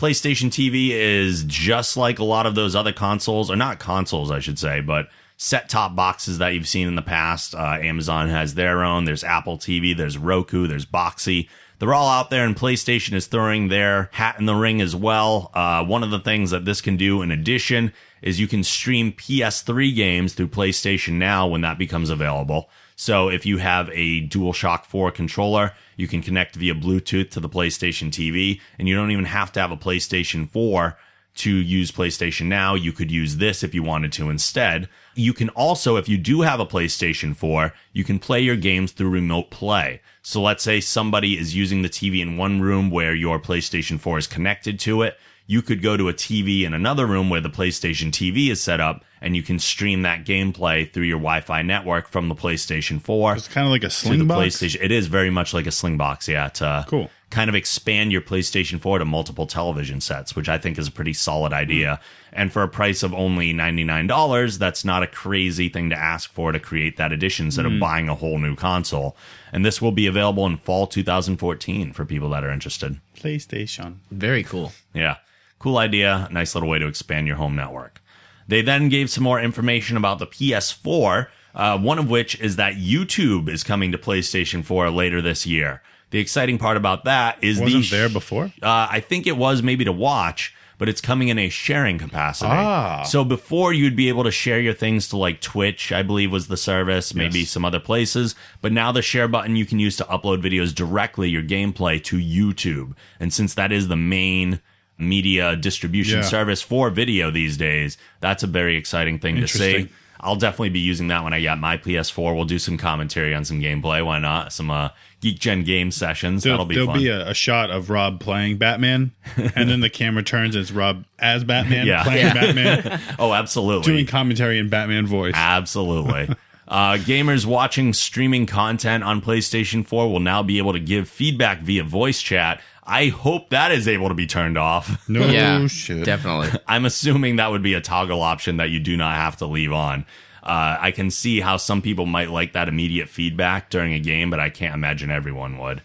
PlayStation 0.00 0.48
TV 0.48 0.92
is 0.92 1.44
just 1.44 1.94
like 1.94 2.18
a 2.18 2.24
lot 2.24 2.46
of 2.46 2.54
those 2.54 2.74
other 2.74 2.90
consoles, 2.92 3.50
or 3.50 3.56
not 3.56 3.78
consoles, 3.78 4.30
I 4.30 4.38
should 4.38 4.58
say, 4.58 4.80
but 4.80 5.10
set 5.36 5.68
top 5.68 5.94
boxes 5.94 6.38
that 6.38 6.54
you've 6.54 6.66
seen 6.66 6.88
in 6.88 6.94
the 6.94 7.02
past. 7.02 7.54
Uh, 7.54 7.76
Amazon 7.82 8.30
has 8.30 8.54
their 8.54 8.82
own. 8.82 9.04
There's 9.04 9.22
Apple 9.22 9.58
TV, 9.58 9.94
there's 9.94 10.16
Roku, 10.16 10.66
there's 10.66 10.86
Boxee. 10.86 11.50
they're 11.78 11.92
all 11.92 12.08
out 12.08 12.30
there, 12.30 12.46
and 12.46 12.56
PlayStation 12.56 13.12
is 13.12 13.26
throwing 13.26 13.68
their 13.68 14.08
hat 14.12 14.38
in 14.38 14.46
the 14.46 14.54
ring 14.54 14.80
as 14.80 14.96
well. 14.96 15.50
Uh, 15.52 15.84
one 15.84 16.02
of 16.02 16.10
the 16.10 16.18
things 16.18 16.50
that 16.50 16.64
this 16.64 16.80
can 16.80 16.96
do, 16.96 17.20
in 17.20 17.30
addition, 17.30 17.92
is 18.22 18.40
you 18.40 18.48
can 18.48 18.64
stream 18.64 19.12
PS3 19.12 19.94
games 19.94 20.32
through 20.32 20.48
PlayStation 20.48 21.14
Now 21.14 21.46
when 21.46 21.60
that 21.60 21.76
becomes 21.76 22.08
available. 22.08 22.70
So 23.00 23.30
if 23.30 23.46
you 23.46 23.56
have 23.56 23.88
a 23.94 24.28
DualShock 24.28 24.84
4 24.84 25.10
controller, 25.10 25.72
you 25.96 26.06
can 26.06 26.20
connect 26.20 26.56
via 26.56 26.74
Bluetooth 26.74 27.30
to 27.30 27.40
the 27.40 27.48
PlayStation 27.48 28.10
TV, 28.10 28.60
and 28.78 28.86
you 28.86 28.94
don't 28.94 29.10
even 29.10 29.24
have 29.24 29.50
to 29.52 29.60
have 29.60 29.70
a 29.70 29.76
PlayStation 29.78 30.46
4 30.50 30.98
to 31.36 31.50
use 31.50 31.90
PlayStation 31.90 32.48
Now. 32.48 32.74
You 32.74 32.92
could 32.92 33.10
use 33.10 33.38
this 33.38 33.62
if 33.62 33.74
you 33.74 33.82
wanted 33.82 34.12
to 34.12 34.28
instead. 34.28 34.86
You 35.14 35.32
can 35.32 35.48
also, 35.48 35.96
if 35.96 36.10
you 36.10 36.18
do 36.18 36.42
have 36.42 36.60
a 36.60 36.66
PlayStation 36.66 37.34
4, 37.34 37.72
you 37.94 38.04
can 38.04 38.18
play 38.18 38.42
your 38.42 38.56
games 38.56 38.92
through 38.92 39.08
remote 39.08 39.50
play. 39.50 40.02
So 40.20 40.42
let's 40.42 40.62
say 40.62 40.78
somebody 40.82 41.38
is 41.38 41.56
using 41.56 41.80
the 41.80 41.88
TV 41.88 42.20
in 42.20 42.36
one 42.36 42.60
room 42.60 42.90
where 42.90 43.14
your 43.14 43.40
PlayStation 43.40 43.98
4 43.98 44.18
is 44.18 44.26
connected 44.26 44.78
to 44.80 45.00
it. 45.00 45.16
You 45.50 45.62
could 45.62 45.82
go 45.82 45.96
to 45.96 46.08
a 46.08 46.14
TV 46.14 46.62
in 46.62 46.74
another 46.74 47.06
room 47.06 47.28
where 47.28 47.40
the 47.40 47.50
PlayStation 47.50 48.12
TV 48.12 48.52
is 48.52 48.62
set 48.62 48.78
up 48.78 49.04
and 49.20 49.34
you 49.34 49.42
can 49.42 49.58
stream 49.58 50.02
that 50.02 50.24
gameplay 50.24 50.88
through 50.88 51.06
your 51.06 51.18
Wi-Fi 51.18 51.62
network 51.62 52.06
from 52.06 52.28
the 52.28 52.36
PlayStation 52.36 53.00
4 53.00 53.34
It's 53.34 53.48
kind 53.48 53.66
of 53.66 53.72
like 53.72 53.82
a 53.82 53.88
to 53.88 53.90
sling 53.90 54.20
the 54.20 54.26
box. 54.26 54.46
PlayStation. 54.46 54.78
It 54.80 54.92
is 54.92 55.08
very 55.08 55.28
much 55.28 55.52
like 55.52 55.66
a 55.66 55.70
Slingbox, 55.70 56.28
yeah. 56.28 56.50
To 56.50 56.84
Cool. 56.86 57.10
kind 57.30 57.48
of 57.48 57.56
expand 57.56 58.12
your 58.12 58.20
PlayStation 58.20 58.80
4 58.80 59.00
to 59.00 59.04
multiple 59.04 59.44
television 59.44 60.00
sets, 60.00 60.36
which 60.36 60.48
I 60.48 60.56
think 60.56 60.78
is 60.78 60.86
a 60.86 60.92
pretty 60.92 61.14
solid 61.14 61.52
idea. 61.52 61.98
And 62.32 62.52
for 62.52 62.62
a 62.62 62.68
price 62.68 63.02
of 63.02 63.12
only 63.12 63.52
$99, 63.52 64.56
that's 64.56 64.84
not 64.84 65.02
a 65.02 65.08
crazy 65.08 65.68
thing 65.68 65.90
to 65.90 65.98
ask 65.98 66.32
for 66.32 66.52
to 66.52 66.60
create 66.60 66.96
that 66.98 67.10
edition 67.10 67.46
instead 67.46 67.66
of 67.66 67.72
hmm. 67.72 67.80
buying 67.80 68.08
a 68.08 68.14
whole 68.14 68.38
new 68.38 68.54
console. 68.54 69.16
And 69.52 69.66
this 69.66 69.82
will 69.82 69.90
be 69.90 70.06
available 70.06 70.46
in 70.46 70.58
fall 70.58 70.86
2014 70.86 71.92
for 71.92 72.04
people 72.04 72.30
that 72.30 72.44
are 72.44 72.52
interested. 72.52 73.00
PlayStation. 73.16 73.96
Very 74.12 74.44
cool. 74.44 74.70
Yeah. 74.94 75.16
Cool 75.60 75.78
idea. 75.78 76.26
Nice 76.32 76.54
little 76.56 76.68
way 76.68 76.80
to 76.80 76.86
expand 76.88 77.28
your 77.28 77.36
home 77.36 77.54
network. 77.54 78.02
They 78.48 78.62
then 78.62 78.88
gave 78.88 79.10
some 79.10 79.22
more 79.22 79.40
information 79.40 79.96
about 79.96 80.18
the 80.18 80.26
PS4, 80.26 81.28
uh, 81.54 81.78
one 81.78 81.98
of 82.00 82.10
which 82.10 82.40
is 82.40 82.56
that 82.56 82.74
YouTube 82.74 83.48
is 83.48 83.62
coming 83.62 83.92
to 83.92 83.98
PlayStation 83.98 84.64
4 84.64 84.90
later 84.90 85.22
this 85.22 85.46
year. 85.46 85.82
The 86.10 86.18
exciting 86.18 86.58
part 86.58 86.76
about 86.76 87.04
that 87.04 87.38
is 87.44 87.60
Wasn't 87.60 87.84
the 87.84 87.90
there 87.90 88.08
before? 88.08 88.46
uh, 88.62 88.88
I 88.90 88.98
think 89.00 89.28
it 89.28 89.36
was 89.36 89.62
maybe 89.62 89.84
to 89.84 89.92
watch, 89.92 90.52
but 90.78 90.88
it's 90.88 91.00
coming 91.00 91.28
in 91.28 91.38
a 91.38 91.48
sharing 91.48 91.98
capacity. 91.98 92.50
Ah. 92.50 93.04
So 93.04 93.22
before 93.22 93.72
you'd 93.72 93.94
be 93.94 94.08
able 94.08 94.24
to 94.24 94.32
share 94.32 94.58
your 94.58 94.74
things 94.74 95.06
to 95.10 95.16
like 95.16 95.40
Twitch, 95.40 95.92
I 95.92 96.02
believe 96.02 96.32
was 96.32 96.48
the 96.48 96.56
service, 96.56 97.14
maybe 97.14 97.40
Yes. 97.40 97.50
some 97.50 97.64
other 97.64 97.78
places. 97.78 98.34
But 98.60 98.72
now 98.72 98.90
the 98.90 99.02
share 99.02 99.28
button 99.28 99.54
you 99.54 99.66
can 99.66 99.78
use 99.78 99.96
to 99.98 100.04
upload 100.04 100.42
videos 100.42 100.74
directly, 100.74 101.28
your 101.28 101.42
gameplay 101.44 102.02
to 102.04 102.16
YouTube. 102.16 102.94
And 103.20 103.32
since 103.32 103.54
that 103.54 103.70
is 103.70 103.86
the 103.86 103.96
main 103.96 104.60
media 105.00 105.56
distribution 105.56 106.18
Yeah. 106.18 106.24
service 106.24 106.62
for 106.62 106.90
video 106.90 107.30
these 107.30 107.56
days, 107.56 107.96
that's 108.20 108.42
a 108.42 108.46
very 108.46 108.76
exciting 108.76 109.18
thing 109.18 109.36
to 109.40 109.48
see. 109.48 109.88
I'll 110.22 110.36
definitely 110.36 110.68
be 110.68 110.80
using 110.80 111.08
that 111.08 111.24
when 111.24 111.32
I 111.32 111.40
get 111.40 111.56
my 111.58 111.78
PS4. 111.78 112.34
We'll 112.36 112.44
do 112.44 112.58
some 112.58 112.76
commentary 112.76 113.34
on 113.34 113.46
some 113.46 113.58
gameplay. 113.58 114.04
Why 114.04 114.18
not? 114.18 114.52
Some 114.52 114.70
uh, 114.70 114.90
Geek 115.22 115.38
Gen 115.38 115.64
game 115.64 115.90
sessions. 115.90 116.42
There'll, 116.42 116.58
That'll 116.58 116.66
be 116.68 116.74
there'll 116.74 116.90
fun. 116.90 116.98
be 116.98 117.08
a, 117.08 117.28
a 117.30 117.32
shot 117.34 117.70
of 117.70 117.88
Rob 117.88 118.20
playing 118.20 118.58
Batman, 118.58 119.12
and 119.36 119.70
then 119.70 119.80
the 119.80 119.88
camera 119.88 120.22
turns 120.22 120.54
and 120.56 120.60
it's 120.62 120.72
Rob 120.72 121.06
as 121.18 121.42
Batman 121.44 121.86
Yeah. 121.86 122.04
playing 122.04 122.34
Batman, 122.34 123.00
oh, 123.18 123.32
absolutely. 123.32 123.90
doing 123.92 124.06
commentary 124.06 124.58
in 124.58 124.68
Batman 124.68 125.06
voice. 125.06 125.32
Absolutely. 125.34 126.34
Uh, 126.68 126.94
gamers 126.98 127.44
watching 127.44 127.92
streaming 127.92 128.46
content 128.46 129.02
on 129.02 129.20
PlayStation 129.20 129.84
4 129.84 130.08
will 130.08 130.20
now 130.20 130.40
be 130.40 130.58
able 130.58 130.72
to 130.72 130.78
give 130.78 131.08
feedback 131.08 131.58
via 131.62 131.82
voice 131.82 132.22
chat. 132.22 132.60
I 132.90 133.06
hope 133.06 133.50
that 133.50 133.70
is 133.70 133.86
able 133.86 134.08
to 134.08 134.14
be 134.14 134.26
turned 134.26 134.58
off. 134.58 135.08
No 135.08 135.24
yeah, 135.26 135.66
shit. 135.68 136.04
definitely. 136.04 136.58
I'm 136.66 136.84
assuming 136.84 137.36
that 137.36 137.52
would 137.52 137.62
be 137.62 137.74
a 137.74 137.80
toggle 137.80 138.20
option 138.20 138.56
that 138.56 138.70
you 138.70 138.80
do 138.80 138.96
not 138.96 139.14
have 139.14 139.36
to 139.36 139.46
leave 139.46 139.72
on. 139.72 140.04
Uh, 140.42 140.76
I 140.80 140.90
can 140.90 141.10
see 141.10 141.38
how 141.38 141.56
some 141.56 141.82
people 141.82 142.06
might 142.06 142.30
like 142.30 142.54
that 142.54 142.68
immediate 142.68 143.08
feedback 143.08 143.70
during 143.70 143.92
a 143.92 144.00
game, 144.00 144.28
but 144.28 144.40
I 144.40 144.50
can't 144.50 144.74
imagine 144.74 145.10
everyone 145.10 145.58
would. 145.58 145.82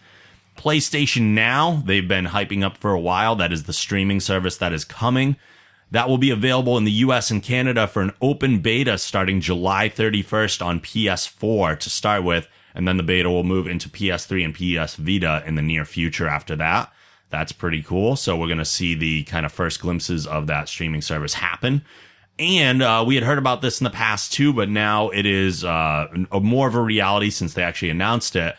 PlayStation 0.58 1.34
Now, 1.34 1.84
they've 1.86 2.08
been 2.08 2.26
hyping 2.26 2.64
up 2.64 2.76
for 2.76 2.92
a 2.92 3.00
while. 3.00 3.36
That 3.36 3.54
is 3.54 3.66
the 3.66 3.74
streaming 3.74 4.20
service 4.20 4.58
that 4.58 4.74
is 4.74 4.84
coming. 4.84 5.36
That 5.92 6.10
will 6.10 6.18
be 6.18 6.32
available 6.32 6.76
in 6.78 6.86
the 6.86 6.92
US 6.92 7.30
and 7.30 7.44
Canada 7.44 7.86
for 7.86 8.02
an 8.02 8.14
open 8.20 8.60
beta 8.60 8.98
starting 8.98 9.42
July 9.42 9.90
31st 9.90 10.66
on 10.66 10.80
PS4 10.80 11.80
to 11.80 11.90
start 11.92 12.24
with, 12.24 12.48
and 12.76 12.88
then 12.88 12.98
the 12.98 13.04
beta 13.04 13.30
will 13.30 13.44
move 13.44 13.68
into 13.68 13.90
PS3 13.90 14.46
and 14.46 14.54
PS 14.54 14.96
Vita 14.96 15.44
in 15.48 15.56
the 15.56 15.62
near 15.62 15.86
future 15.86 16.28
after 16.28 16.56
that. 16.58 16.92
That's 17.30 17.52
pretty 17.52 17.82
cool. 17.82 18.16
So 18.16 18.38
we're 18.38 18.48
going 18.48 18.60
to 18.60 18.66
see 18.66 18.94
the 18.94 19.24
kind 19.24 19.46
of 19.46 19.52
first 19.52 19.82
glimpses 19.82 20.28
of 20.28 20.48
that 20.48 20.70
streaming 20.70 21.02
service 21.02 21.34
happen. 21.34 21.84
And 22.38 22.84
uh, 22.84 23.04
we 23.08 23.16
had 23.16 23.24
heard 23.24 23.38
about 23.38 23.62
this 23.62 23.80
in 23.80 23.86
the 23.86 23.90
past 23.90 24.34
too, 24.34 24.52
but 24.54 24.70
now 24.70 25.10
it 25.10 25.26
is 25.26 25.64
uh, 25.64 26.08
a, 26.32 26.40
more 26.40 26.68
of 26.68 26.76
a 26.76 26.82
reality 26.82 27.30
since 27.30 27.54
they 27.54 27.64
actually 27.64 27.90
announced 27.90 28.36
it. 28.36 28.56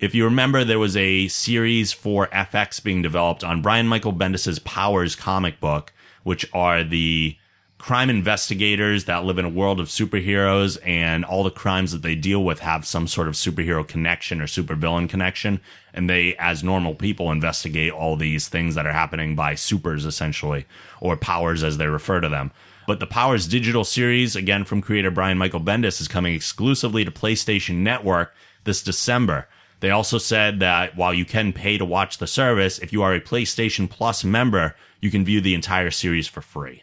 If 0.00 0.14
you 0.14 0.24
remember, 0.24 0.64
there 0.64 0.78
was 0.78 0.96
a 0.96 1.28
series 1.28 1.92
for 1.92 2.28
FX 2.28 2.82
being 2.82 3.02
developed 3.02 3.44
on 3.44 3.62
Brian 3.62 3.86
Michael 3.86 4.12
Bendis's 4.12 4.58
Powers 4.60 5.14
comic 5.14 5.60
book, 5.60 5.92
which 6.22 6.46
are 6.54 6.84
the 6.84 7.36
crime 7.78 8.10
investigators 8.10 9.04
that 9.04 9.24
live 9.24 9.38
in 9.38 9.44
a 9.44 9.48
world 9.48 9.80
of 9.80 9.86
superheroes, 9.86 10.78
and 10.84 11.24
all 11.24 11.44
the 11.44 11.50
crimes 11.50 11.92
that 11.92 12.02
they 12.02 12.14
deal 12.14 12.44
with 12.44 12.58
have 12.58 12.84
some 12.84 13.06
sort 13.06 13.28
of 13.28 13.34
superhero 13.34 13.86
connection 13.86 14.40
or 14.40 14.46
supervillain 14.46 15.08
connection. 15.08 15.60
And 15.94 16.10
they, 16.10 16.36
as 16.36 16.62
normal 16.62 16.94
people, 16.94 17.32
investigate 17.32 17.92
all 17.92 18.16
these 18.16 18.48
things 18.48 18.74
that 18.74 18.86
are 18.86 18.92
happening 18.92 19.36
by 19.36 19.54
supers, 19.54 20.04
essentially, 20.04 20.66
or 21.00 21.16
powers 21.16 21.62
as 21.62 21.78
they 21.78 21.86
refer 21.86 22.20
to 22.20 22.28
them. 22.28 22.50
But 22.86 23.00
the 23.00 23.06
Powers 23.06 23.46
digital 23.46 23.84
series, 23.84 24.34
again 24.34 24.64
from 24.64 24.80
creator 24.80 25.10
Brian 25.10 25.36
Michael 25.38 25.60
Bendis, 25.60 26.00
is 26.00 26.08
coming 26.08 26.34
exclusively 26.34 27.04
to 27.04 27.10
PlayStation 27.10 27.76
Network 27.76 28.34
this 28.64 28.82
December. 28.82 29.46
They 29.80 29.90
also 29.90 30.18
said 30.18 30.58
that 30.60 30.96
while 30.96 31.14
you 31.14 31.24
can 31.24 31.52
pay 31.52 31.78
to 31.78 31.84
watch 31.84 32.18
the 32.18 32.26
service, 32.26 32.78
if 32.78 32.92
you 32.92 33.02
are 33.02 33.14
a 33.14 33.20
PlayStation 33.20 33.88
Plus 33.88 34.24
member, 34.24 34.74
you 35.00 35.10
can 35.10 35.24
view 35.24 35.40
the 35.40 35.54
entire 35.54 35.90
series 35.90 36.26
for 36.26 36.40
free. 36.40 36.82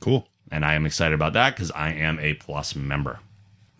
Cool. 0.00 0.28
And 0.50 0.64
I 0.64 0.74
am 0.74 0.86
excited 0.86 1.14
about 1.14 1.34
that 1.34 1.54
because 1.54 1.70
I 1.72 1.92
am 1.92 2.18
a 2.20 2.34
Plus 2.34 2.74
member. 2.74 3.20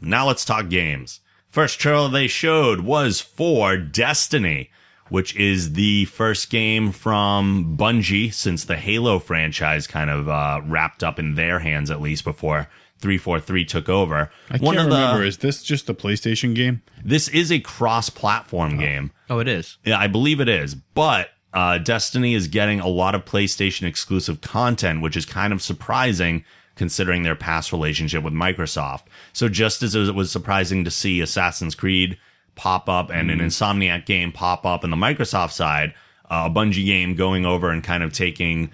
Now 0.00 0.26
let's 0.26 0.44
talk 0.44 0.68
games. 0.68 1.20
First 1.48 1.80
trailer 1.80 2.08
they 2.08 2.26
showed 2.26 2.80
was 2.80 3.20
for 3.20 3.76
Destiny, 3.78 4.70
which 5.08 5.34
is 5.34 5.72
the 5.72 6.04
first 6.06 6.50
game 6.50 6.92
from 6.92 7.76
Bungie 7.78 8.32
since 8.32 8.64
the 8.64 8.76
Halo 8.76 9.18
franchise 9.18 9.86
kind 9.86 10.10
of 10.10 10.28
uh, 10.28 10.60
wrapped 10.66 11.02
up 11.02 11.18
in 11.18 11.34
their 11.34 11.60
hands, 11.60 11.90
at 11.90 12.02
least 12.02 12.22
before 12.24 12.68
343 13.00 13.64
took 13.64 13.88
over. 13.88 14.30
I 14.50 14.58
can't 14.58 14.76
remember. 14.76 15.24
Is 15.24 15.38
this 15.38 15.62
just 15.62 15.88
a 15.88 15.94
PlayStation 15.94 16.54
game? 16.54 16.82
this 17.02 17.28
is 17.28 17.50
a 17.50 17.60
cross-platform 17.60 18.76
game. 18.78 19.12
Oh, 19.30 19.38
it 19.38 19.48
is. 19.48 19.78
Yeah, 19.84 19.98
I 19.98 20.08
believe 20.08 20.40
it 20.40 20.48
is. 20.48 20.74
But 20.74 21.30
uh, 21.53 21.78
Destiny 21.78 22.34
is 22.34 22.49
getting 22.49 22.80
a 22.80 22.88
lot 22.88 23.14
of 23.14 23.24
PlayStation 23.24 23.84
exclusive 23.84 24.40
content, 24.40 25.01
which 25.01 25.16
is 25.16 25.24
kind 25.24 25.53
of 25.53 25.62
surprising 25.62 26.44
considering 26.76 27.22
their 27.22 27.34
past 27.34 27.72
relationship 27.72 28.22
with 28.22 28.32
Microsoft. 28.32 29.03
So 29.32 29.49
just 29.49 29.82
as 29.82 29.94
it 29.94 30.14
was 30.14 30.30
surprising 30.30 30.84
to 30.84 30.90
see 30.90 31.20
Assassin's 31.20 31.74
Creed 31.74 32.18
pop 32.55 32.88
up 32.88 33.11
and 33.11 33.30
an 33.30 33.40
Insomniac 33.40 34.07
game 34.07 34.32
pop 34.32 34.64
up 34.64 34.84
in 34.84 34.90
the 34.90 34.96
Microsoft 34.96 35.53
side, 35.53 35.94
uh, 36.30 36.49
a 36.49 36.51
Bungie 36.51 36.84
game 36.84 37.14
going 37.14 37.46
over 37.46 37.70
and 37.70 37.82
kind 37.82 38.03
of 38.03 38.12
taking 38.12 38.70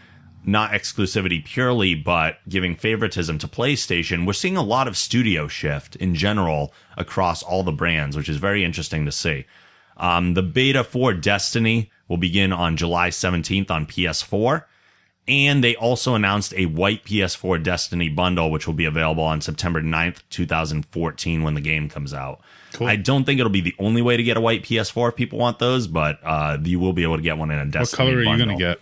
not 0.47 0.73
exclusivity 0.73 1.43
purely, 1.43 1.95
but 1.95 2.39
giving 2.49 2.75
favoritism 2.75 3.39
to 3.39 3.49
PlayStation, 3.49 4.27
we're 4.27 4.33
seeing 4.35 4.57
a 4.57 4.63
lot 4.63 4.87
of 4.87 4.97
studio 4.97 5.49
shift 5.49 5.97
in 5.97 6.15
general 6.15 6.75
across 6.99 7.43
all 7.43 7.63
the 7.63 7.73
brands, 7.73 8.17
which 8.17 8.29
is 8.29 8.37
very 8.37 8.65
interesting 8.65 9.07
to 9.07 9.13
see. 9.13 9.47
Um, 9.97 10.35
the 10.35 10.43
beta 10.43 10.85
for 10.85 11.13
Destiny 11.13 11.91
will 12.09 12.17
begin 12.17 12.53
on 12.53 12.77
July 12.77 13.11
17th 13.11 13.71
on 13.71 13.87
PS4. 13.87 14.65
And 15.27 15.65
they 15.65 15.75
also 15.77 16.15
announced 16.15 16.53
a 16.55 16.67
white 16.67 17.05
PS4 17.05 17.63
Destiny 17.63 18.11
bundle, 18.11 18.51
which 18.51 18.67
will 18.67 18.75
be 18.75 18.85
available 18.85 19.25
on 19.25 19.41
September 19.41 19.81
9th, 19.81 20.19
2014, 20.29 21.43
when 21.43 21.55
the 21.55 21.63
game 21.63 21.89
comes 21.89 22.13
out. 22.13 22.41
Cool. 22.75 22.89
I 22.89 22.97
don't 22.97 23.25
think 23.25 23.41
it'll 23.41 23.51
be 23.51 23.63
the 23.63 23.75
only 23.79 24.03
way 24.03 24.19
to 24.19 24.23
get 24.23 24.37
a 24.37 24.41
white 24.41 24.65
PS4 24.65 25.11
if 25.11 25.17
people 25.17 25.39
want 25.39 25.59
those, 25.59 25.87
but 25.87 26.19
uh, 26.23 26.59
you 26.63 26.79
will 26.79 26.93
be 26.93 27.05
able 27.05 27.17
to 27.17 27.23
get 27.23 27.39
one 27.39 27.51
in 27.51 27.59
a 27.59 27.65
Destiny 27.65 28.05
What 28.05 28.13
color 28.13 28.19
are 28.19 28.37
you 28.37 28.45
going 28.45 28.59
to 28.59 28.63
get? 28.63 28.79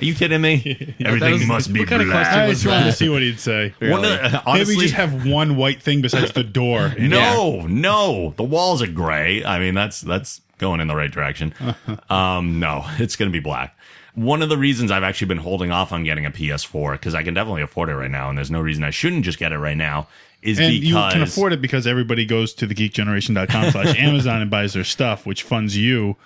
Are 0.00 0.04
you 0.04 0.14
kidding 0.14 0.40
me? 0.40 0.94
Everything 1.04 1.32
was- 1.32 1.46
must 1.46 1.72
be 1.72 1.80
what 1.80 1.88
kind 1.88 2.02
of 2.02 2.08
black. 2.08 2.24
question 2.26 2.40
I 2.40 2.48
was 2.48 2.62
just 2.62 2.72
wanted 2.72 2.84
to 2.86 2.92
see 2.92 3.08
what 3.08 3.22
he'd 3.22 3.38
say. 3.38 3.74
One 3.80 4.04
of 4.04 4.10
the- 4.10 4.42
Maybe 4.46 4.76
just 4.76 4.94
have 4.94 5.26
one 5.26 5.56
white 5.56 5.82
thing 5.82 6.00
besides 6.00 6.32
the 6.32 6.44
door. 6.44 6.94
no, 6.98 7.66
no. 7.66 8.34
The 8.36 8.44
walls 8.44 8.80
are 8.82 8.86
gray. 8.86 9.44
I 9.44 9.58
mean, 9.58 9.74
that's 9.74 10.00
that's 10.00 10.40
going 10.58 10.80
in 10.80 10.88
the 10.88 10.96
right 10.96 11.10
direction. 11.10 11.54
um, 12.10 12.58
no, 12.58 12.84
it's 12.98 13.16
going 13.16 13.30
to 13.30 13.32
be 13.32 13.40
black. 13.42 13.76
One 14.14 14.42
of 14.42 14.48
the 14.48 14.58
reasons 14.58 14.90
I've 14.90 15.02
actually 15.02 15.28
been 15.28 15.38
holding 15.38 15.70
off 15.70 15.90
on 15.92 16.04
getting 16.04 16.26
a 16.26 16.30
PS4 16.30 16.92
because 16.92 17.14
I 17.14 17.22
can 17.22 17.32
definitely 17.34 17.62
afford 17.62 17.88
it 17.88 17.94
right 17.96 18.10
now, 18.10 18.28
and 18.28 18.36
there's 18.36 18.50
no 18.50 18.60
reason 18.60 18.84
I 18.84 18.90
shouldn't 18.90 19.24
just 19.24 19.38
get 19.38 19.52
it 19.52 19.58
right 19.58 19.76
now. 19.76 20.08
Is 20.42 20.58
And 20.58 20.72
because 20.72 20.88
you 20.88 20.94
can 20.94 21.22
afford 21.22 21.52
it 21.52 21.62
because 21.62 21.86
everybody 21.86 22.26
goes 22.26 22.52
to 22.54 22.66
the 22.66 22.74
geekgeneration.com 22.74 23.70
slash 23.70 23.96
Amazon 23.98 24.42
and 24.42 24.50
buys 24.50 24.72
their 24.72 24.84
stuff, 24.84 25.24
which 25.24 25.44
funds 25.44 25.76
you. 25.76 26.16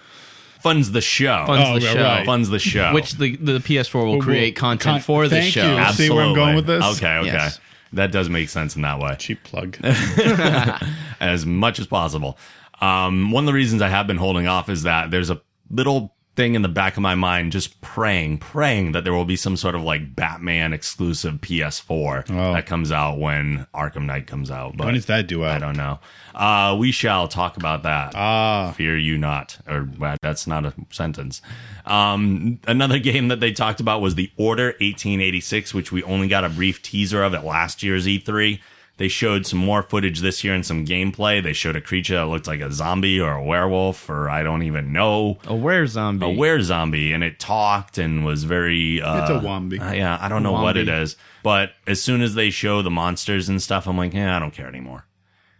Funds 0.67 0.91
the 0.93 1.01
show. 1.01 1.45
Funds 1.47 1.69
Oh, 1.69 1.75
the 1.79 1.93
show. 1.93 2.03
right. 2.03 2.27
funds 2.27 2.49
the 2.49 2.59
show. 2.59 2.93
Which 2.93 3.13
the, 3.13 3.37
the 3.37 3.59
PS4 3.59 3.95
will 3.95 4.13
Well, 4.13 4.21
create 4.21 4.57
content 4.57 4.95
con- 4.95 5.01
for 5.01 5.29
the 5.29 5.37
thank 5.37 5.53
show. 5.53 5.77
you. 5.79 5.93
See 5.93 6.11
where 6.11 6.25
I'm 6.25 6.35
going 6.35 6.57
with 6.57 6.67
this? 6.67 6.85
Okay, 6.97 7.19
okay. 7.19 7.27
Yes. 7.29 7.61
That 7.93 8.11
does 8.11 8.29
make 8.29 8.49
sense 8.49 8.75
in 8.77 8.83
that 8.83 8.99
way. 8.99 9.15
Cheap 9.19 9.45
plug. 9.45 9.79
as 11.21 11.47
much 11.47 11.79
as 11.79 11.87
possible. 11.87 12.37
Um, 12.81 13.31
one 13.31 13.45
of 13.45 13.47
the 13.47 13.53
reasons 13.55 13.81
I 13.81 13.89
have 13.89 14.07
been 14.07 14.17
holding 14.17 14.47
off 14.49 14.69
is 14.69 14.83
that 14.83 15.11
there's 15.11 15.31
a 15.31 15.41
little 15.71 16.15
thing 16.37 16.55
in 16.55 16.61
the 16.63 16.69
back 16.69 16.97
of 16.97 17.03
my 17.03 17.15
mind 17.15 17.51
just 17.51 17.81
praying, 17.81 18.37
praying 18.39 18.93
that 18.93 19.05
there 19.05 19.13
will 19.15 19.25
be 19.25 19.37
some 19.37 19.57
sort 19.57 19.75
of 19.75 19.81
like 19.83 20.15
Batman 20.15 20.73
exclusive 20.75 21.41
PS4 21.41 22.31
Oh. 22.31 22.53
that 22.53 22.67
comes 22.67 22.93
out 22.93 23.19
when 23.19 23.67
Arkham 23.75 24.05
Knight 24.05 24.27
comes 24.27 24.51
out. 24.51 24.77
But 24.77 24.85
when 24.85 24.95
does 24.95 25.07
that 25.07 25.27
do 25.27 25.45
out? 25.45 25.57
I 25.57 25.59
don't 25.59 25.77
know. 25.77 25.99
Uh, 26.35 26.77
we 26.79 26.93
shall 26.93 27.27
talk 27.27 27.57
about 27.57 27.85
that. 27.85 28.13
Ah, 28.15 28.73
Fear 28.77 28.99
you 28.99 29.17
not, 29.17 29.57
or 29.67 29.89
well, 29.99 30.17
that's 30.23 30.47
not 30.47 30.67
a 30.67 30.75
sentence. 30.91 31.41
Um, 31.87 32.61
another 32.67 32.99
game 33.01 33.29
that 33.29 33.41
they 33.41 33.53
talked 33.53 33.81
about 33.81 34.01
was 34.03 34.15
the 34.15 34.31
Order 34.37 34.67
1886, 34.81 35.73
which 35.73 35.91
we 35.91 36.03
only 36.03 36.29
got 36.29 36.45
a 36.45 36.49
brief 36.51 36.83
teaser 36.83 37.23
of 37.23 37.33
at 37.35 37.45
last 37.45 37.83
year's 37.83 38.07
E3. 38.07 38.61
They 38.99 39.09
showed 39.09 39.47
some 39.47 39.59
more 39.59 39.83
footage 39.83 40.21
this 40.21 40.43
year 40.43 40.55
and 40.55 40.65
some 40.65 40.87
gameplay. 40.87 41.43
They 41.43 41.53
showed 41.53 41.77
a 41.77 41.83
creature 41.83 42.15
that 42.15 42.27
looked 42.29 42.47
like 42.47 42.61
a 42.61 42.73
zombie 42.73 43.21
or 43.21 43.33
a 43.33 43.45
werewolf, 43.45 44.09
or 44.09 44.31
I 44.31 44.43
don't 44.43 44.63
even 44.63 44.91
know. 44.93 45.39
A 45.47 45.55
were 45.55 45.87
zombie. 45.87 46.25
A 46.25 46.31
were 46.31 46.63
zombie, 46.63 47.13
and 47.13 47.23
it 47.23 47.39
talked 47.39 47.99
and 47.99 48.25
was 48.25 48.45
very. 48.45 49.03
Uh, 49.03 49.21
It's 49.21 49.31
a 49.31 49.39
wombi. 49.47 49.79
uh, 49.79 49.93
yeah, 49.93 50.17
I 50.19 50.29
don't 50.31 50.43
know 50.43 50.53
what 50.53 50.77
it 50.79 50.89
is. 50.89 51.17
But 51.43 51.73
as 51.87 52.03
soon 52.03 52.23
as 52.23 52.35
they 52.35 52.49
show 52.51 52.81
the 52.81 52.91
monsters 52.91 53.49
and 53.51 53.61
stuff, 53.61 53.87
I'm 53.87 53.99
like, 53.99 54.15
yeah, 54.15 54.35
I 54.35 54.39
don't 54.41 54.55
care 54.55 54.67
anymore. 54.67 55.05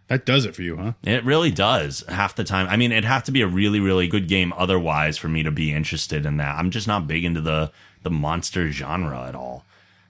that 0.07 0.25
does 0.25 0.45
it 0.45 0.55
for 0.55 0.63
you, 0.63 0.77
huh? 0.77 0.93
It 1.03 1.23
really 1.23 1.51
does 1.51 2.03
half 2.09 2.35
the 2.35 2.43
time. 2.43 2.67
I 2.69 2.75
mean, 2.75 2.91
it'd 2.91 3.05
have 3.05 3.25
to 3.25 3.31
be 3.31 3.41
a 3.41 3.47
really, 3.47 3.79
really 3.79 4.07
good 4.07 4.27
game 4.27 4.51
otherwise 4.57 5.17
for 5.17 5.27
me 5.27 5.43
to 5.43 5.51
be 5.51 5.71
interested 5.73 6.25
in 6.25 6.37
that. 6.37 6.55
I'm 6.57 6.71
just 6.71 6.87
not 6.87 7.05
big 7.07 7.23
into 7.23 7.41
the 7.41 7.71
the 8.01 8.09
monster 8.09 8.71
genre 8.71 9.27
at 9.27 9.35
all. 9.35 9.63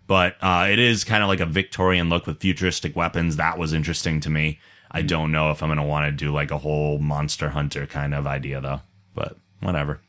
But 0.08 0.38
uh, 0.42 0.68
it 0.72 0.80
is 0.80 1.04
kind 1.04 1.22
of 1.22 1.30
like 1.30 1.42
a 1.42 1.46
Victorian 1.46 2.10
look 2.10 2.26
with 2.26 2.40
futuristic 2.40 2.96
weapons. 2.96 3.36
That 3.36 3.58
was 3.58 3.74
interesting 3.74 4.20
to 4.22 4.30
me. 4.30 4.60
I 4.90 5.02
don't 5.02 5.32
know 5.32 5.52
if 5.52 5.62
I'm 5.62 5.68
going 5.68 5.78
to 5.78 5.84
want 5.84 6.08
to 6.08 6.26
do 6.26 6.32
like 6.32 6.50
a 6.50 6.58
whole 6.58 6.98
Monster 6.98 7.50
Hunter 7.50 7.86
kind 7.86 8.14
of 8.14 8.26
idea 8.26 8.62
though. 8.62 8.82
But 9.14 9.38
whatever. 9.60 10.00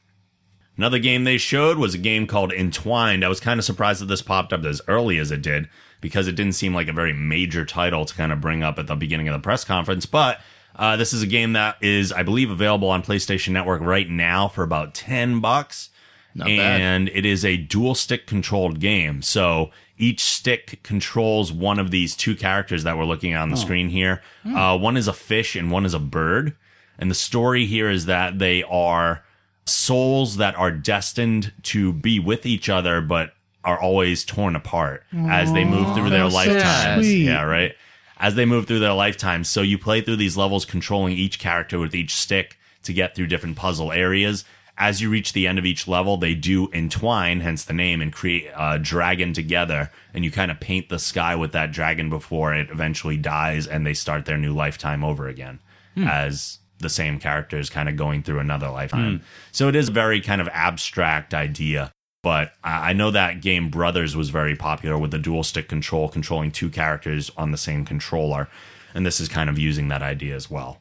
Another 0.76 1.00
game 1.00 1.24
they 1.24 1.38
showed 1.38 1.76
was 1.76 1.94
a 1.94 1.98
game 1.98 2.28
called 2.28 2.52
Entwined. 2.52 3.24
I 3.24 3.28
was 3.28 3.40
kind 3.40 3.58
of 3.58 3.64
surprised 3.64 4.00
that 4.00 4.06
this 4.06 4.22
popped 4.22 4.52
up 4.52 4.64
as 4.64 4.80
early 4.86 5.18
as 5.18 5.32
it 5.32 5.42
did 5.42 5.68
because 6.00 6.28
it 6.28 6.36
didn't 6.36 6.54
seem 6.54 6.72
like 6.72 6.86
a 6.86 6.92
very 6.92 7.12
major 7.12 7.64
title 7.64 8.04
to 8.04 8.14
kind 8.14 8.32
of 8.32 8.40
bring 8.40 8.62
up 8.62 8.78
at 8.78 8.86
the 8.86 8.94
beginning 8.94 9.26
of 9.26 9.32
the 9.32 9.42
press 9.42 9.64
conference. 9.64 10.06
But 10.06 10.40
uh, 10.76 10.96
this 10.96 11.12
is 11.12 11.22
a 11.22 11.26
game 11.26 11.54
that 11.54 11.76
is, 11.82 12.12
I 12.12 12.22
believe, 12.22 12.50
available 12.50 12.88
on 12.88 13.02
PlayStation 13.02 13.48
Network 13.48 13.80
right 13.80 14.08
now 14.08 14.46
for 14.46 14.62
about 14.62 14.94
10 14.94 15.40
bucks. 15.40 15.90
Not 16.34 16.46
bad. 16.46 16.80
and 16.80 17.08
it 17.08 17.26
is 17.26 17.44
a 17.44 17.56
dual 17.56 17.96
stick 17.96 18.28
controlled 18.28 18.78
game. 18.78 19.22
So 19.22 19.70
each 19.98 20.22
stick 20.22 20.80
controls 20.82 21.52
one 21.52 21.78
of 21.78 21.90
these 21.90 22.14
two 22.16 22.34
characters 22.36 22.84
that 22.84 22.96
we're 22.96 23.04
looking 23.04 23.32
at 23.32 23.40
on 23.42 23.50
the 23.50 23.56
screen 23.56 23.88
here. 23.88 24.22
Uh, 24.46 24.78
one 24.78 24.96
is 24.96 25.08
a 25.08 25.12
fish 25.12 25.56
and 25.56 25.70
one 25.70 25.84
is 25.84 25.94
a 25.94 25.98
bird. 25.98 26.56
And 26.98 27.10
the 27.10 27.14
story 27.14 27.66
here 27.66 27.90
is 27.90 28.06
that 28.06 28.38
they 28.38 28.62
are 28.64 29.24
souls 29.66 30.36
that 30.38 30.56
are 30.56 30.70
destined 30.70 31.52
to 31.62 31.92
be 31.92 32.18
with 32.18 32.46
each 32.46 32.68
other, 32.68 33.00
but 33.00 33.32
are 33.64 33.78
always 33.78 34.24
torn 34.24 34.56
apart 34.56 35.02
as 35.28 35.52
they 35.52 35.64
move 35.64 35.94
through 35.94 36.10
their 36.10 36.28
that's 36.28 36.34
so 36.34 36.52
lifetimes. 36.52 37.04
sweet. 37.06 37.24
Yeah, 37.24 37.42
right. 37.42 37.74
As 38.18 38.34
they 38.34 38.46
move 38.46 38.66
through 38.66 38.78
their 38.78 38.94
lifetimes. 38.94 39.48
So 39.48 39.62
you 39.62 39.78
play 39.78 40.00
through 40.00 40.16
these 40.16 40.36
levels 40.36 40.64
controlling 40.64 41.16
each 41.16 41.38
character 41.38 41.78
with 41.78 41.94
each 41.94 42.14
stick 42.14 42.58
to 42.84 42.92
get 42.92 43.14
through 43.14 43.26
different 43.26 43.56
puzzle 43.56 43.92
areas. 43.92 44.44
As 44.78 45.00
you 45.00 45.10
reach 45.10 45.32
the 45.32 45.48
end 45.48 45.58
of 45.58 45.66
each 45.66 45.88
level, 45.88 46.16
they 46.16 46.34
do 46.34 46.68
entwine, 46.72 47.40
hence 47.40 47.64
the 47.64 47.72
name, 47.72 48.00
and 48.00 48.12
create 48.12 48.48
a 48.56 48.78
dragon 48.78 49.32
together. 49.32 49.90
And 50.14 50.24
you 50.24 50.30
kind 50.30 50.50
of 50.52 50.60
paint 50.60 50.88
the 50.88 51.00
sky 51.00 51.34
with 51.34 51.52
that 51.52 51.72
dragon 51.72 52.08
before 52.08 52.54
it 52.54 52.70
eventually 52.70 53.16
dies 53.16 53.66
and 53.66 53.84
they 53.84 53.94
start 53.94 54.24
their 54.24 54.38
new 54.38 54.54
lifetime 54.54 55.02
over 55.02 55.26
again 55.26 55.58
hmm. 55.94 56.06
as 56.06 56.58
the 56.78 56.88
same 56.88 57.18
characters 57.18 57.70
kind 57.70 57.88
of 57.88 57.96
going 57.96 58.22
through 58.22 58.38
another 58.38 58.70
lifetime. 58.70 59.18
Hmm. 59.18 59.24
So 59.50 59.68
it 59.68 59.74
is 59.74 59.88
a 59.88 59.92
very 59.92 60.20
kind 60.20 60.40
of 60.40 60.48
abstract 60.52 61.34
idea. 61.34 61.92
But 62.22 62.52
I 62.62 62.90
I 62.90 62.92
know 62.92 63.10
that 63.10 63.42
game 63.42 63.70
Brothers 63.70 64.16
was 64.16 64.30
very 64.30 64.54
popular 64.54 64.96
with 64.96 65.10
the 65.10 65.18
dual 65.18 65.42
stick 65.42 65.68
control, 65.68 66.08
controlling 66.08 66.50
two 66.50 66.70
characters 66.70 67.30
on 67.36 67.50
the 67.50 67.58
same 67.58 67.84
controller. 67.84 68.48
And 68.94 69.04
this 69.04 69.20
is 69.20 69.28
kind 69.28 69.50
of 69.50 69.58
using 69.58 69.88
that 69.88 70.02
idea 70.02 70.34
as 70.34 70.50
well. 70.50 70.78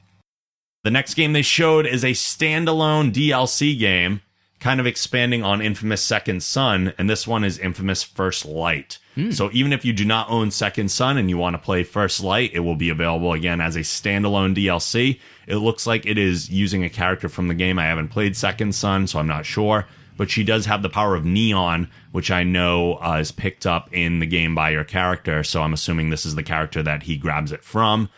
The 0.88 0.92
next 0.92 1.16
game 1.16 1.34
they 1.34 1.42
showed 1.42 1.86
is 1.86 2.06
a 2.06 2.12
standalone 2.12 3.12
DLC 3.12 3.78
game, 3.78 4.22
kind 4.62 4.80
of 4.80 4.88
expanding 4.88 5.44
on 5.44 5.62
Infamous 5.62 6.02
Second 6.02 6.42
Son, 6.42 6.94
and 6.98 7.10
this 7.10 7.28
one 7.28 7.44
is 7.44 7.60
Infamous 7.60 8.04
First 8.04 8.46
Light. 8.46 8.98
So 9.34 9.50
even 9.52 9.74
if 9.74 9.84
you 9.84 9.92
do 9.92 10.06
not 10.06 10.30
own 10.30 10.50
Second 10.50 10.90
Son 10.90 11.18
and 11.18 11.30
you 11.30 11.38
want 11.38 11.56
to 11.56 11.62
play 11.62 11.84
First 11.84 12.24
Light, 12.24 12.52
it 12.54 12.62
will 12.62 12.78
be 12.78 12.88
available 12.88 13.34
again 13.34 13.60
as 13.60 13.76
a 13.76 13.82
standalone 13.82 14.56
DLC. 14.56 15.20
It 15.46 15.58
looks 15.58 15.86
like 15.86 16.06
it 16.06 16.18
is 16.18 16.50
using 16.50 16.86
a 16.86 16.90
character 16.90 17.28
from 17.28 17.50
the 17.50 17.54
game. 17.54 17.78
I 17.78 17.88
haven't 17.88 18.08
played 18.08 18.38
Second 18.38 18.74
Son, 18.74 19.08
so 19.08 19.20
I'm 19.20 19.28
not 19.28 19.46
sure. 19.46 19.88
But 20.16 20.32
she 20.32 20.46
does 20.46 20.68
have 20.68 20.84
the 20.84 20.90
power 20.90 21.16
of 21.16 21.26
Neon, 21.26 21.92
which 22.14 22.32
I 22.32 22.44
know 22.44 22.94
uh, 23.02 23.18
is 23.20 23.34
picked 23.34 23.66
up 23.66 23.94
in 23.94 24.20
the 24.20 24.26
game 24.26 24.56
by 24.56 24.70
your 24.70 24.86
character. 24.86 25.44
So 25.44 25.64
I'm 25.64 25.74
assuming 25.74 26.12
this 26.12 26.26
is 26.26 26.36
the 26.36 26.44
character 26.44 26.82
that 26.82 27.04
he 27.04 27.18
grabs 27.18 27.52
it 27.52 27.66
from 27.66 28.10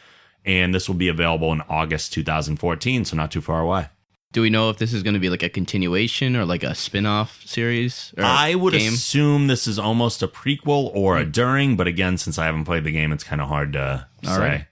and 0.50 0.74
this 0.74 0.88
will 0.88 0.96
be 0.96 1.08
available 1.10 1.52
in 1.54 1.62
August 1.70 2.12
2014, 2.14 3.06
so 3.06 3.16
not 3.16 3.32
too 3.32 3.40
far 3.42 3.62
away. 3.62 3.88
Do 4.32 4.42
we 4.42 4.50
know 4.50 4.70
if 4.72 4.78
this 4.78 4.94
is 4.94 5.04
going 5.04 5.14
to 5.14 5.20
be 5.20 5.30
like 5.30 5.44
a 5.44 5.50
continuation 5.50 6.36
or 6.36 6.44
like 6.46 6.64
a 6.64 6.74
spin-off 6.74 7.42
series? 7.46 8.14
I 8.18 8.56
would 8.56 8.74
game? 8.74 8.94
assume 8.94 9.46
this 9.48 9.68
is 9.68 9.78
almost 9.80 10.24
a 10.24 10.28
prequel 10.28 10.92
or 10.96 11.18
a 11.18 11.26
during, 11.26 11.78
but 11.78 11.88
again, 11.88 12.18
since 12.18 12.38
I 12.40 12.46
haven't 12.46 12.66
played 12.66 12.84
the 12.84 12.92
game, 12.92 13.12
it's 13.12 13.24
kind 13.24 13.42
of 13.42 13.48
hard 13.48 13.74
to 13.74 14.08
All 14.28 14.36
say. 14.36 14.40
right. 14.40 14.66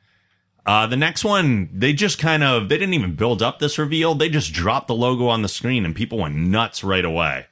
Uh, 0.66 0.86
the 0.88 0.98
next 0.98 1.24
one, 1.24 1.70
they 1.72 1.94
just 1.94 2.20
kind 2.20 2.44
of 2.44 2.70
they 2.70 2.78
didn't 2.78 2.94
even 2.96 3.16
build 3.16 3.42
up 3.42 3.60
this 3.60 3.78
reveal. 3.78 4.16
They 4.16 4.30
just 4.30 4.52
dropped 4.54 4.88
the 4.88 4.96
logo 4.96 5.28
on 5.28 5.42
the 5.42 5.48
screen, 5.48 5.86
and 5.86 5.96
people 5.96 6.18
went 6.18 6.36
nuts 6.36 6.84
right 6.84 7.06
away. 7.06 7.46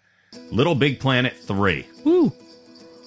Little 0.52 0.76
Big 0.76 1.00
Planet 1.00 1.34
three. 1.38 1.88
Woo. 2.04 2.34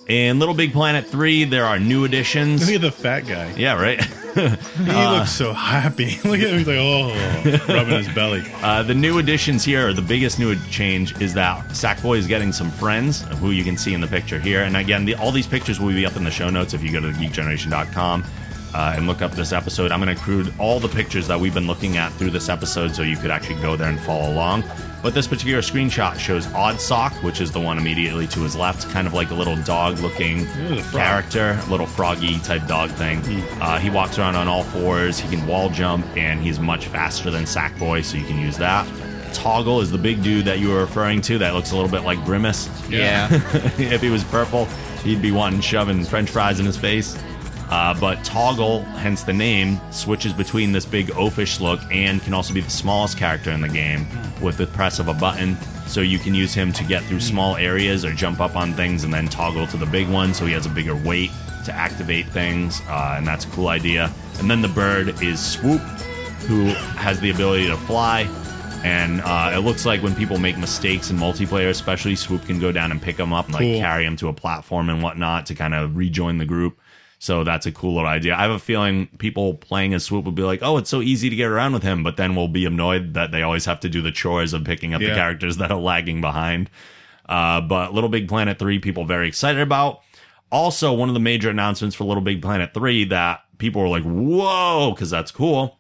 In 0.09 0.39
Little 0.39 0.55
Big 0.55 0.73
Planet 0.73 1.07
three, 1.07 1.45
there 1.45 1.67
are 1.67 1.79
new 1.79 2.05
additions. 2.07 2.65
Look 2.65 2.77
at 2.77 2.81
the 2.81 2.91
fat 2.91 3.27
guy. 3.27 3.53
Yeah, 3.57 3.81
right. 3.81 4.03
He 4.39 4.85
looks 4.85 5.33
so 5.33 5.53
happy. 5.53 6.17
Look 6.25 6.39
at 6.39 6.51
him. 6.51 6.59
He's 6.59 6.67
like, 6.69 6.77
oh, 6.79 7.09
rubbing 7.69 7.97
his 7.97 8.09
belly. 8.11 8.45
Uh, 8.63 8.85
the 8.85 8.95
new 8.95 9.19
additions 9.19 9.65
here, 9.65 9.89
or 9.89 9.93
the 9.93 10.03
biggest 10.03 10.39
new 10.39 10.55
change, 10.71 11.21
is 11.21 11.35
that 11.35 11.65
Sackboy 11.71 12.19
is 12.19 12.29
getting 12.29 12.53
some 12.53 12.71
friends, 12.71 13.23
who 13.41 13.51
you 13.51 13.65
can 13.65 13.77
see 13.77 13.95
in 13.95 14.01
the 14.01 14.07
picture 14.07 14.39
here. 14.39 14.63
And 14.63 14.77
again, 14.77 15.05
the, 15.07 15.17
all 15.17 15.33
these 15.33 15.49
pictures 15.49 15.81
will 15.81 15.89
be 15.89 16.07
up 16.07 16.15
in 16.15 16.23
the 16.23 16.31
show 16.31 16.51
notes 16.51 16.73
if 16.73 16.85
you 16.85 16.93
go 16.93 17.01
to 17.01 17.09
geekgeneration.com 17.09 18.25
uh, 18.75 18.95
and 18.97 19.07
look 19.07 19.23
up 19.23 19.33
this 19.33 19.53
episode. 19.53 19.91
I'm 19.91 20.01
going 20.01 20.15
to 20.15 20.21
include 20.21 20.53
all 20.59 20.81
the 20.81 20.89
pictures 20.89 21.27
that 21.29 21.39
we've 21.39 21.55
been 21.55 21.67
looking 21.67 21.97
at 21.97 22.13
through 22.13 22.31
this 22.31 22.49
episode 22.49 22.95
so 22.95 23.03
you 23.03 23.17
could 23.17 23.31
actually 23.31 23.61
go 23.61 23.77
there 23.77 23.89
and 23.89 24.01
follow 24.01 24.33
along. 24.33 24.65
But 25.03 25.15
this 25.15 25.29
particular 25.29 25.61
screenshot 25.61 26.19
shows 26.19 26.47
Odd 26.55 26.81
Sock, 26.81 27.13
which 27.23 27.41
is 27.41 27.53
the 27.53 27.61
one 27.61 27.79
immediately 27.79 28.27
to 28.29 28.41
his 28.41 28.57
left, 28.57 28.89
kind 28.91 29.07
of 29.07 29.15
like 29.15 29.31
a 29.31 29.35
little 29.35 29.57
dog 29.63 30.01
looking 30.01 30.47
character, 30.91 31.61
a 31.65 31.71
little 31.71 31.87
froggy 31.87 32.41
type 32.41 32.67
dog 32.67 32.91
thing. 32.91 33.21
Uh, 33.61 33.79
he 33.79 33.91
walks 33.91 34.19
around 34.19 34.35
on 34.35 34.49
all 34.49 34.65
fours, 34.65 35.21
he 35.21 35.29
can 35.29 35.47
wall 35.47 35.71
jump, 35.71 36.05
and 36.17 36.41
he's 36.41 36.59
much 36.59 36.87
faster 36.87 37.31
than 37.31 37.45
Sackboy, 37.45 38.05
so 38.05 38.17
you 38.17 38.25
can 38.25 38.39
use 38.41 38.57
that. 38.59 38.89
Toggle 39.33 39.81
is 39.81 39.91
the 39.91 39.99
big 39.99 40.23
dude 40.23 40.47
that 40.47 40.59
you 40.59 40.69
were 40.71 40.81
referring 40.81 41.21
to 41.23 41.39
that 41.39 41.55
looks 41.55 41.71
a 41.71 41.77
little 41.77 41.91
bit 41.91 42.03
like 42.03 42.23
Grimace. 42.25 42.69
Yeah. 42.91 43.29
if 43.79 44.01
he 44.01 44.11
was 44.11 44.25
purple, 44.25 44.65
he'd 45.05 45.23
be 45.23 45.31
wanting 45.31 45.61
shoving 45.61 46.05
french 46.05 46.31
fries 46.31 46.59
in 46.59 46.67
his 46.67 46.77
face. 46.77 47.17
Uh, 47.71 47.99
but 48.01 48.25
Toggle, 48.25 48.81
hence 48.97 49.23
the 49.25 49.33
name, 49.33 49.79
switches 49.91 50.33
between 50.33 50.73
this 50.73 50.87
big 50.87 51.09
oafish 51.09 51.61
look 51.61 51.81
and 51.91 52.23
can 52.23 52.33
also 52.33 52.55
be 52.55 52.61
the 52.63 52.71
smallest 52.71 53.19
character 53.19 53.51
in 53.51 53.61
the 53.61 53.69
game 53.69 54.07
with 54.41 54.57
the 54.57 54.67
press 54.67 54.99
of 54.99 55.09
a 55.09 55.15
button. 55.15 55.57
So 55.87 56.01
you 56.01 56.19
can 56.19 56.35
use 56.35 56.55
him 56.55 56.73
to 56.75 56.85
get 56.85 57.03
through 57.05 57.21
small 57.21 57.57
areas 57.57 58.05
or 58.05 58.13
jump 58.13 58.41
up 58.41 58.57
on 58.57 58.73
things 58.75 59.05
and 59.05 59.13
then 59.13 59.29
toggle 59.29 59.67
to 59.69 59.77
the 59.77 59.87
big 59.87 60.09
one 60.09 60.33
so 60.35 60.47
he 60.47 60.53
has 60.53 60.67
a 60.67 60.71
bigger 60.71 60.97
weight 60.97 61.31
to 61.67 61.73
activate 61.73 62.27
things. 62.29 62.81
Uh, 62.89 63.15
and 63.19 63.27
that's 63.27 63.45
a 63.45 63.49
cool 63.49 63.69
idea. 63.69 64.11
And 64.39 64.51
then 64.51 64.63
the 64.63 64.69
bird 64.69 65.21
is 65.23 65.39
Swoop, 65.41 65.81
who 66.47 66.67
has 66.97 67.21
the 67.21 67.31
ability 67.31 67.67
to 67.69 67.77
fly. 67.77 68.27
And 68.85 69.21
uh, 69.23 69.51
it 69.55 69.59
looks 69.59 69.85
like 69.85 70.03
when 70.03 70.15
people 70.15 70.39
make 70.39 70.57
mistakes 70.57 71.11
in 71.11 71.17
multiplayer, 71.17 71.69
especially, 71.69 72.15
Swoop 72.15 72.45
can 72.47 72.61
go 72.61 72.71
down 72.71 72.93
and 72.93 73.03
pick 73.03 73.17
them 73.17 73.33
up 73.33 73.47
and 73.47 73.55
like 73.55 73.65
Cool. 73.65 73.81
carry 73.81 74.05
them 74.05 74.17
to 74.17 74.29
a 74.29 74.33
platform 74.33 74.89
and 74.89 75.03
whatnot 75.03 75.47
to 75.47 75.55
kind 75.55 75.75
of 75.75 75.97
rejoin 75.97 76.39
the 76.39 76.45
group. 76.47 76.79
So 77.21 77.43
that's 77.43 77.67
a 77.67 77.73
cool 77.73 77.95
little 77.95 78.09
idea. 78.09 78.37
I 78.37 78.43
have 78.43 78.53
a 78.53 78.59
feeling 78.61 79.09
people 79.19 79.55
playing 79.55 79.93
as 79.93 80.05
Swoop 80.05 80.25
will 80.25 80.33
be 80.33 80.43
like, 80.43 80.61
"Oh, 80.63 80.77
it's 80.77 80.89
so 80.89 81.03
easy 81.03 81.29
to 81.29 81.37
get 81.37 81.49
around 81.49 81.73
with 81.73 81.83
him," 81.83 82.03
but 82.05 82.17
then 82.17 82.37
we'll 82.37 82.49
be 82.49 82.65
annoyed 82.65 83.15
that 83.15 83.33
they 83.33 83.43
always 83.43 83.65
have 83.65 83.81
to 83.81 83.89
do 83.89 84.03
the 84.03 84.13
chores 84.13 84.53
of 84.53 84.65
picking 84.65 84.95
up 84.95 85.01
the 85.01 85.17
characters 85.17 85.57
that 85.57 85.73
are 85.73 85.81
lagging 85.81 86.21
behind. 86.21 86.71
Uh, 87.29 87.61
but 87.61 87.93
Little 87.93 88.09
Big 88.09 88.29
Planet 88.29 88.59
3, 88.59 88.79
people 88.79 89.05
very 89.05 89.29
excited 89.29 89.61
about. 89.61 90.01
Also, 90.51 90.93
one 90.93 91.09
of 91.09 91.15
the 91.15 91.21
major 91.21 91.51
announcements 91.51 91.95
for 91.95 92.05
Little 92.05 92.23
Big 92.23 92.41
Planet 92.41 92.73
3 92.73 93.05
that 93.07 93.41
people 93.59 93.83
were 93.83 93.89
like, 93.89 94.05
whoa, 94.05 94.93
because 94.95 95.11
that's 95.11 95.31
cool. 95.31 95.79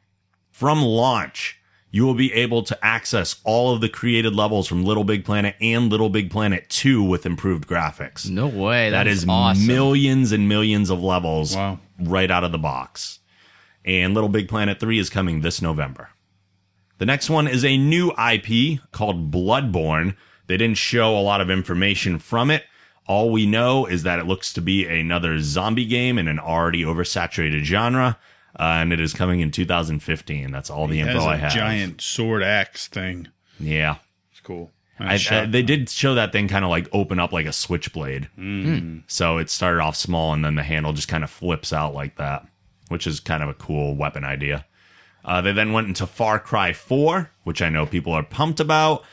From 0.50 0.82
launch, 0.82 1.57
you 1.90 2.04
will 2.04 2.14
be 2.14 2.32
able 2.34 2.62
to 2.64 2.84
access 2.84 3.40
all 3.44 3.74
of 3.74 3.80
the 3.80 3.88
created 3.88 4.34
levels 4.34 4.68
from 4.68 4.84
Little 4.84 5.04
Big 5.04 5.24
Planet 5.24 5.56
and 5.60 5.90
Little 5.90 6.10
Big 6.10 6.30
Planet 6.30 6.68
2 6.68 7.02
with 7.02 7.24
improved 7.24 7.66
graphics. 7.66 8.28
No 8.28 8.46
way. 8.46 8.90
That 8.90 9.04
That's 9.04 9.20
is 9.22 9.26
awesome. 9.28 9.66
millions 9.66 10.32
and 10.32 10.48
millions 10.48 10.90
of 10.90 11.02
levels 11.02 11.56
Wow. 11.56 11.78
right 11.98 12.30
out 12.30 12.44
of 12.44 12.52
the 12.52 12.58
box. 12.58 13.20
And 13.84 14.12
Little 14.12 14.28
Big 14.28 14.48
Planet 14.48 14.78
3 14.78 14.98
is 14.98 15.08
coming 15.08 15.40
this 15.40 15.62
November. 15.62 16.10
The 16.98 17.06
next 17.06 17.30
one 17.30 17.46
is 17.48 17.64
a 17.64 17.76
new 17.78 18.12
IP 18.18 18.80
called 18.92 19.30
Bloodborne. 19.30 20.14
They 20.46 20.56
didn't 20.56 20.78
show 20.78 21.16
a 21.16 21.20
lot 21.22 21.40
of 21.40 21.48
information 21.50 22.18
from 22.18 22.50
it. 22.50 22.64
All 23.06 23.30
we 23.30 23.46
know 23.46 23.86
is 23.86 24.02
that 24.02 24.18
it 24.18 24.26
looks 24.26 24.52
to 24.54 24.60
be 24.60 24.84
another 24.86 25.38
zombie 25.40 25.86
game 25.86 26.18
in 26.18 26.28
an 26.28 26.38
already 26.38 26.82
oversaturated 26.84 27.62
genre, 27.64 28.18
uh, 28.56 28.62
and 28.80 28.92
it 28.92 29.00
is 29.00 29.12
coming 29.14 29.40
in 29.40 29.50
2015. 29.50 30.50
That's 30.50 30.70
all 30.70 30.86
the 30.86 31.00
info 31.00 31.20
I 31.24 31.36
have. 31.36 31.52
giant 31.52 32.00
sword 32.00 32.42
axe 32.42 32.88
thing. 32.88 33.28
Yeah. 33.58 33.96
It's 34.30 34.40
cool. 34.40 34.70
I, 35.00 35.18
I, 35.30 35.46
they 35.46 35.62
did 35.62 35.88
show 35.88 36.16
that 36.16 36.32
thing 36.32 36.48
kind 36.48 36.64
of 36.64 36.70
like 36.70 36.88
open 36.92 37.20
up 37.20 37.32
like 37.32 37.46
a 37.46 37.52
switchblade. 37.52 38.24
Hmm. 38.34 38.98
So 39.06 39.38
it 39.38 39.48
started 39.48 39.80
off 39.80 39.96
small 39.96 40.32
and 40.32 40.44
then 40.44 40.56
the 40.56 40.62
handle 40.62 40.92
just 40.92 41.08
kind 41.08 41.22
of 41.22 41.30
flips 41.30 41.72
out 41.72 41.94
like 41.94 42.16
that, 42.16 42.46
which 42.88 43.06
is 43.06 43.20
kind 43.20 43.42
of 43.42 43.48
a 43.48 43.54
cool 43.54 43.94
weapon 43.94 44.24
idea. 44.24 44.66
Uh, 45.24 45.40
they 45.40 45.52
then 45.52 45.72
went 45.72 45.88
into 45.88 46.06
Far 46.06 46.40
Cry 46.40 46.72
4, 46.72 47.30
which 47.44 47.62
I 47.62 47.68
know 47.68 47.86
people 47.86 48.12
are 48.12 48.22
pumped 48.22 48.60
about. 48.60 49.04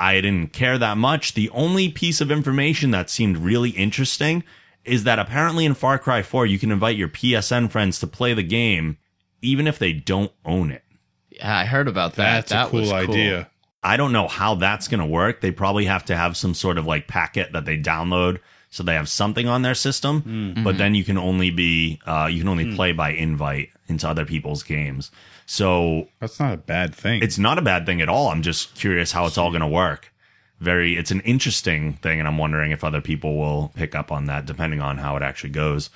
I 0.00 0.14
didn't 0.20 0.52
care 0.52 0.78
that 0.78 0.96
much. 0.96 1.34
The 1.34 1.50
only 1.50 1.90
piece 1.90 2.20
of 2.20 2.30
information 2.30 2.92
that 2.92 3.10
seemed 3.10 3.38
really 3.38 3.70
interesting 3.70 4.44
is 4.88 5.04
that 5.04 5.18
apparently 5.18 5.64
in 5.64 5.74
Far 5.74 5.98
Cry 5.98 6.22
4, 6.22 6.46
you 6.46 6.58
can 6.58 6.70
invite 6.70 6.96
your 6.96 7.08
PSN 7.08 7.70
friends 7.70 7.98
to 8.00 8.06
play 8.06 8.34
the 8.34 8.42
game 8.42 8.98
even 9.40 9.66
if 9.66 9.78
they 9.78 9.92
don't 9.92 10.32
own 10.44 10.70
it. 10.70 10.82
Yeah, 11.30 11.56
I 11.56 11.64
heard 11.64 11.88
about 11.88 12.14
that. 12.14 12.48
That's 12.48 12.50
that 12.50 12.66
a 12.66 12.70
cool 12.70 12.80
was 12.80 12.92
idea. 12.92 13.48
I 13.82 13.96
don't 13.96 14.12
know 14.12 14.26
how 14.26 14.56
that's 14.56 14.88
going 14.88 15.00
to 15.00 15.06
work. 15.06 15.40
They 15.40 15.52
probably 15.52 15.84
have 15.84 16.04
to 16.06 16.16
have 16.16 16.36
some 16.36 16.54
sort 16.54 16.78
of 16.78 16.86
like 16.86 17.06
packet 17.06 17.52
that 17.52 17.64
they 17.64 17.78
download 17.78 18.40
so 18.70 18.82
they 18.82 18.94
have 18.94 19.08
something 19.08 19.48
on 19.48 19.62
their 19.62 19.74
system. 19.74 20.22
Mm. 20.22 20.64
But 20.64 20.70
mm-hmm. 20.70 20.78
then 20.78 20.94
you 20.94 21.04
can 21.04 21.18
only 21.18 21.50
be 21.50 22.00
uh, 22.06 22.28
you 22.30 22.40
can 22.40 22.48
only 22.48 22.64
hmm. 22.64 22.76
play 22.76 22.92
by 22.92 23.10
invite 23.10 23.70
into 23.86 24.08
other 24.08 24.26
people's 24.26 24.62
games. 24.62 25.10
So 25.46 26.08
That's 26.20 26.38
not 26.38 26.52
a 26.52 26.58
bad 26.58 26.94
thing. 26.94 27.22
it's 27.22 27.38
not 27.38 27.58
a 27.58 27.62
bad 27.62 27.86
thing 27.86 28.02
at 28.02 28.08
all. 28.08 28.28
I'm 28.28 28.42
just 28.42 28.74
curious 28.74 29.12
how 29.12 29.26
it's 29.26 29.38
all 29.38 29.50
going 29.50 29.62
to 29.62 29.66
work. 29.66 30.12
Very, 30.60 30.96
it's 30.96 31.10
an 31.12 31.20
interesting 31.20 31.94
thing, 31.94 32.18
and 32.18 32.26
I'm 32.26 32.36
wondering 32.38 32.72
if 32.72 32.82
other 32.82 33.00
people 33.00 33.36
will 33.38 33.70
pick 33.76 33.94
up 33.94 34.10
on 34.10 34.24
that 34.26 34.44
depending 34.44 34.80
on 34.80 34.98
how 34.98 35.16
it 35.16 35.22
actually 35.22 35.50
goes. 35.50 35.88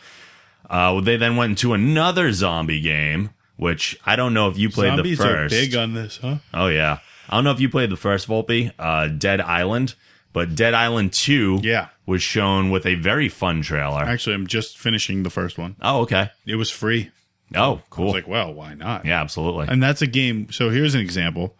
Uh, 0.70 1.00
they 1.00 1.16
then 1.16 1.36
went 1.36 1.50
into 1.50 1.74
another 1.74 2.32
zombie 2.32 2.80
game, 2.80 3.30
which 3.56 3.98
I 4.06 4.14
don't 4.16 4.32
know 4.34 4.48
if 4.48 4.56
you 4.56 4.70
played 4.70 4.94
Zombies 4.96 5.18
the 5.18 5.24
are 5.24 5.48
first. 5.48 5.54
big 5.54 5.74
on 5.74 5.94
this, 5.94 6.18
huh? 6.22 6.36
Oh 6.54 6.68
yeah. 6.68 6.98
I 7.28 7.36
don't 7.36 7.44
know 7.44 7.50
if 7.50 7.60
you 7.60 7.68
played 7.68 7.90
the 7.90 7.96
first 7.96 8.28
Volpe, 8.28 8.70
uh, 8.78 9.08
Dead 9.08 9.40
Island, 9.40 9.94
but 10.32 10.54
Dead 10.54 10.74
Island 10.74 11.12
2 11.12 11.60
Yeah. 11.62 11.88
was 12.06 12.22
shown 12.22 12.70
with 12.70 12.86
a 12.86 12.94
very 12.96 13.28
fun 13.28 13.62
trailer. 13.62 14.02
Actually, 14.02 14.34
I'm 14.36 14.46
just 14.46 14.78
finishing 14.78 15.22
the 15.24 15.30
first 15.30 15.58
one. 15.58 15.76
oh, 15.82 16.02
okay. 16.02 16.30
It 16.46 16.54
was 16.56 16.70
free. 16.70 17.10
Oh, 17.54 17.82
cool. 17.90 18.12
like, 18.12 18.26
well, 18.28 18.52
why 18.54 18.74
not? 18.74 19.04
yeah, 19.04 19.20
absolutely. 19.20 19.66
And 19.68 19.82
that's 19.82 20.00
a 20.02 20.06
game. 20.06 20.50
So 20.52 20.70
here's 20.70 20.94
an 20.94 21.00
example. 21.00 21.54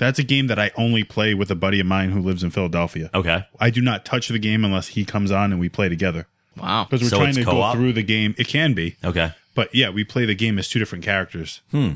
That's 0.00 0.18
a 0.18 0.22
game 0.24 0.46
that 0.48 0.58
I 0.58 0.70
only 0.76 1.04
play 1.04 1.34
with 1.34 1.50
a 1.50 1.54
buddy 1.54 1.78
of 1.78 1.86
mine 1.86 2.10
who 2.10 2.20
lives 2.20 2.42
in 2.42 2.50
Philadelphia. 2.50 3.10
okay. 3.14 3.44
I 3.60 3.70
do 3.70 3.80
not 3.82 4.04
touch 4.04 4.28
the 4.28 4.38
game 4.38 4.64
unless 4.64 4.88
he 4.88 5.04
comes 5.04 5.30
on 5.30 5.52
and 5.52 5.60
we 5.60 5.68
play 5.68 5.88
together. 5.88 6.26
Wow. 6.56 6.84
Because 6.90 7.02
we're 7.02 7.10
So 7.10 7.16
trying 7.18 7.28
it's 7.28 7.38
to 7.38 7.44
co-op? 7.44 7.74
go 7.74 7.78
through 7.78 7.92
the 7.92 8.02
game. 8.02 8.34
It 8.38 8.48
can 8.48 8.72
be. 8.74 8.96
Okay. 9.04 9.32
But 9.54 9.74
yeah, 9.74 9.90
we 9.90 10.02
play 10.04 10.24
the 10.24 10.34
game 10.34 10.58
as 10.58 10.68
two 10.68 10.78
different 10.78 11.04
characters. 11.04 11.60
Hmm. 11.70 11.92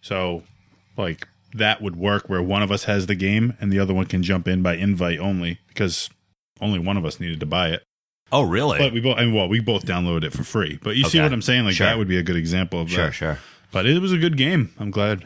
So, 0.00 0.42
like, 0.96 1.28
that 1.54 1.80
would 1.80 1.96
work 1.96 2.28
where 2.28 2.42
one 2.42 2.62
of 2.62 2.70
us 2.72 2.84
has 2.84 3.06
the 3.06 3.14
game 3.14 3.56
and 3.60 3.72
the 3.72 3.78
other 3.78 3.94
one 3.94 4.06
can 4.06 4.22
jump 4.22 4.46
in 4.48 4.62
by 4.62 4.74
invite 4.74 5.18
only 5.18 5.60
because 5.68 6.10
only 6.60 6.78
one 6.78 6.96
of 6.96 7.04
us 7.04 7.20
needed 7.20 7.40
to 7.40 7.46
buy 7.46 7.68
it. 7.70 7.82
Oh, 8.30 8.42
really? 8.42 8.78
But 8.78 8.92
we 8.92 9.00
both, 9.00 9.16
and 9.18 9.32
well, 9.34 9.48
we 9.48 9.60
both 9.60 9.86
downloaded 9.86 10.24
it 10.24 10.32
for 10.32 10.42
free. 10.44 10.78
But 10.82 10.96
you 10.96 11.04
see 11.04 11.18
Okay. 11.18 11.22
what 11.24 11.32
I'm 11.32 11.40
saying? 11.40 11.64
Like, 11.64 11.74
Sure. 11.74 11.86
that 11.86 11.96
would 11.98 12.08
be 12.08 12.18
a 12.18 12.22
good 12.22 12.36
example 12.36 12.80
of 12.80 12.90
sure, 12.90 13.06
that. 13.06 13.12
sure. 13.12 13.38
But 13.70 13.86
it 13.86 14.00
was 14.02 14.12
a 14.12 14.18
good 14.18 14.36
game. 14.36 14.72
I'm 14.78 14.90
glad 14.90 15.24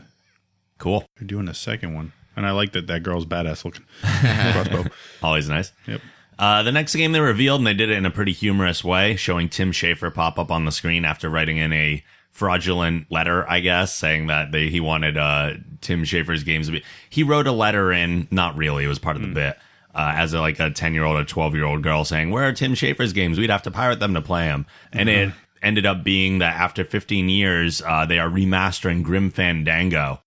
Cool. 0.82 1.04
they're 1.16 1.28
doing 1.28 1.46
a 1.46 1.54
second 1.54 1.94
one. 1.94 2.12
And 2.34 2.44
I 2.44 2.50
like 2.50 2.72
that 2.72 2.88
that 2.88 3.04
girl's 3.04 3.24
badass 3.24 3.64
looking. 3.64 3.84
Crossbow. 4.02 4.90
Always 5.22 5.48
nice. 5.48 5.70
Yep. 5.86 6.00
Uh, 6.36 6.64
the 6.64 6.72
next 6.72 6.96
game 6.96 7.12
they 7.12 7.20
revealed, 7.20 7.60
and 7.60 7.66
they 7.68 7.74
did 7.74 7.88
it 7.88 7.96
in 7.98 8.04
a 8.04 8.10
pretty 8.10 8.32
humorous 8.32 8.82
way, 8.82 9.14
showing 9.14 9.48
Tim 9.48 9.70
Schafer 9.70 10.12
pop 10.12 10.40
up 10.40 10.50
on 10.50 10.64
the 10.64 10.72
screen 10.72 11.04
after 11.04 11.28
writing 11.30 11.58
in 11.58 11.72
a 11.72 12.02
fraudulent 12.32 13.06
letter, 13.12 13.48
I 13.48 13.60
guess, 13.60 13.94
saying 13.94 14.26
that 14.26 14.50
they, 14.50 14.70
he 14.70 14.80
wanted 14.80 15.16
uh, 15.16 15.52
Tim 15.82 16.02
Schafer's 16.02 16.42
games 16.42 16.66
to 16.66 16.72
be. 16.72 16.84
He 17.08 17.22
wrote 17.22 17.46
a 17.46 17.52
letter 17.52 17.92
in, 17.92 18.26
not 18.32 18.56
really, 18.56 18.82
it 18.82 18.88
was 18.88 18.98
part 18.98 19.14
of 19.14 19.22
the 19.22 19.28
bit, 19.28 19.56
uh, 19.94 20.14
as 20.16 20.32
a, 20.32 20.40
like 20.40 20.58
a 20.58 20.70
10 20.70 20.94
year 20.94 21.04
old 21.04 21.16
or 21.16 21.24
12 21.24 21.54
year 21.54 21.64
old 21.64 21.84
girl 21.84 22.04
saying, 22.04 22.30
Where 22.30 22.48
are 22.48 22.52
Tim 22.52 22.74
Schafer's 22.74 23.12
games? 23.12 23.38
We'd 23.38 23.50
have 23.50 23.62
to 23.62 23.70
pirate 23.70 24.00
them 24.00 24.14
to 24.14 24.22
play 24.22 24.46
them. 24.46 24.66
And 24.92 25.08
it 25.08 25.32
ended 25.62 25.86
up 25.86 26.02
being 26.02 26.38
that 26.38 26.56
after 26.56 26.84
15 26.84 27.28
years, 27.28 27.82
uh, 27.82 28.04
they 28.04 28.18
are 28.18 28.28
remastering 28.28 29.04
Grim 29.04 29.30
Fandango 29.30 30.21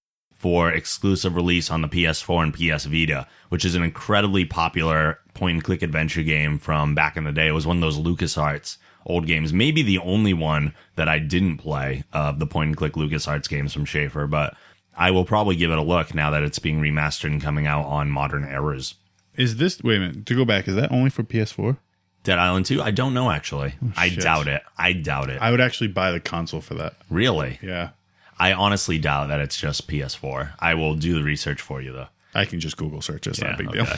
for 0.46 0.72
exclusive 0.72 1.36
release 1.36 1.72
on 1.72 1.82
the 1.82 1.88
PS4 1.88 2.43
and 2.43 2.54
PS 2.54 2.86
Vita, 2.86 3.26
which 3.50 3.66
is 3.66 3.74
an 3.74 3.82
incredibly 3.82 4.46
popular 4.46 5.18
point 5.34 5.56
and 5.56 5.64
click 5.64 5.82
adventure 5.82 6.22
game 6.22 6.60
from 6.60 6.93
back 6.93 7.18
in 7.18 7.24
the 7.24 7.32
day. 7.32 7.48
It 7.48 7.54
was 7.54 7.66
one 7.66 7.78
of 7.78 7.82
those 7.82 7.98
LucasArts 7.98 8.78
old 9.08 9.26
games, 9.26 9.52
maybe 9.52 9.82
the 9.82 9.98
only 9.98 10.36
one 10.36 10.76
that 10.98 11.10
I 11.10 11.18
didn't 11.18 11.58
play 11.58 12.04
of 12.14 12.38
the 12.38 12.46
point 12.46 12.68
and 12.68 12.78
click 12.78 12.93
LucasArts 12.93 13.50
games 13.50 13.74
from 13.74 13.86
Schafer, 13.86 14.30
but 14.30 14.56
I 14.96 15.10
will 15.10 15.26
probably 15.26 15.56
give 15.56 15.72
it 15.72 15.80
a 15.80 15.82
look 15.82 16.14
now 16.14 16.30
that 16.30 16.43
it's 16.43 16.60
being 16.60 16.80
remastered 16.80 17.32
and 17.32 17.41
coming 17.41 17.66
out 17.66 17.86
on 17.86 18.12
modern 18.12 18.43
eras. 18.43 18.93
Is 19.36 19.56
this, 19.56 19.82
wait 19.82 19.98
a 19.98 20.00
minute, 20.02 20.28
to 20.28 20.36
go 20.36 20.46
back, 20.46 20.68
is 20.68 20.76
that 20.76 20.91
only 20.91 21.10
for 21.10 21.24
PS4? 21.24 21.78
Dead 22.24 22.38
Island 22.38 22.68
2? 22.68 22.84
I 22.84 22.91
don't 22.91 23.16
know 23.16 23.32
actually. 23.32 23.74
Oh, 23.84 23.93
I 23.98 24.10
doubt 24.10 24.48
it. 24.48 24.62
I 24.78 24.93
doubt 24.93 25.32
it. 25.32 25.41
I 25.41 25.50
would 25.50 25.62
actually 25.62 25.88
buy 25.88 26.12
the 26.12 26.20
console 26.20 26.62
for 26.62 26.76
that. 26.76 26.98
really? 27.10 27.58
Yeah. 27.64 27.89
I 28.38 28.54
honestly 28.54 28.98
doubt 28.98 29.28
that 29.30 29.40
it's 29.40 29.58
just 29.58 29.88
PS4. 29.88 30.54
I 30.60 30.74
will 30.74 30.96
do 30.96 31.16
the 31.16 31.24
research 31.24 31.62
for 31.62 31.82
you 31.82 31.92
though. 31.94 32.08
I 32.34 32.44
can 32.44 32.60
just 32.60 32.76
Google 32.76 33.02
search. 33.02 33.28
It's 33.28 33.40
not 33.40 33.54
a 33.62 33.64
big 33.64 33.74
Yeah, 33.74 33.96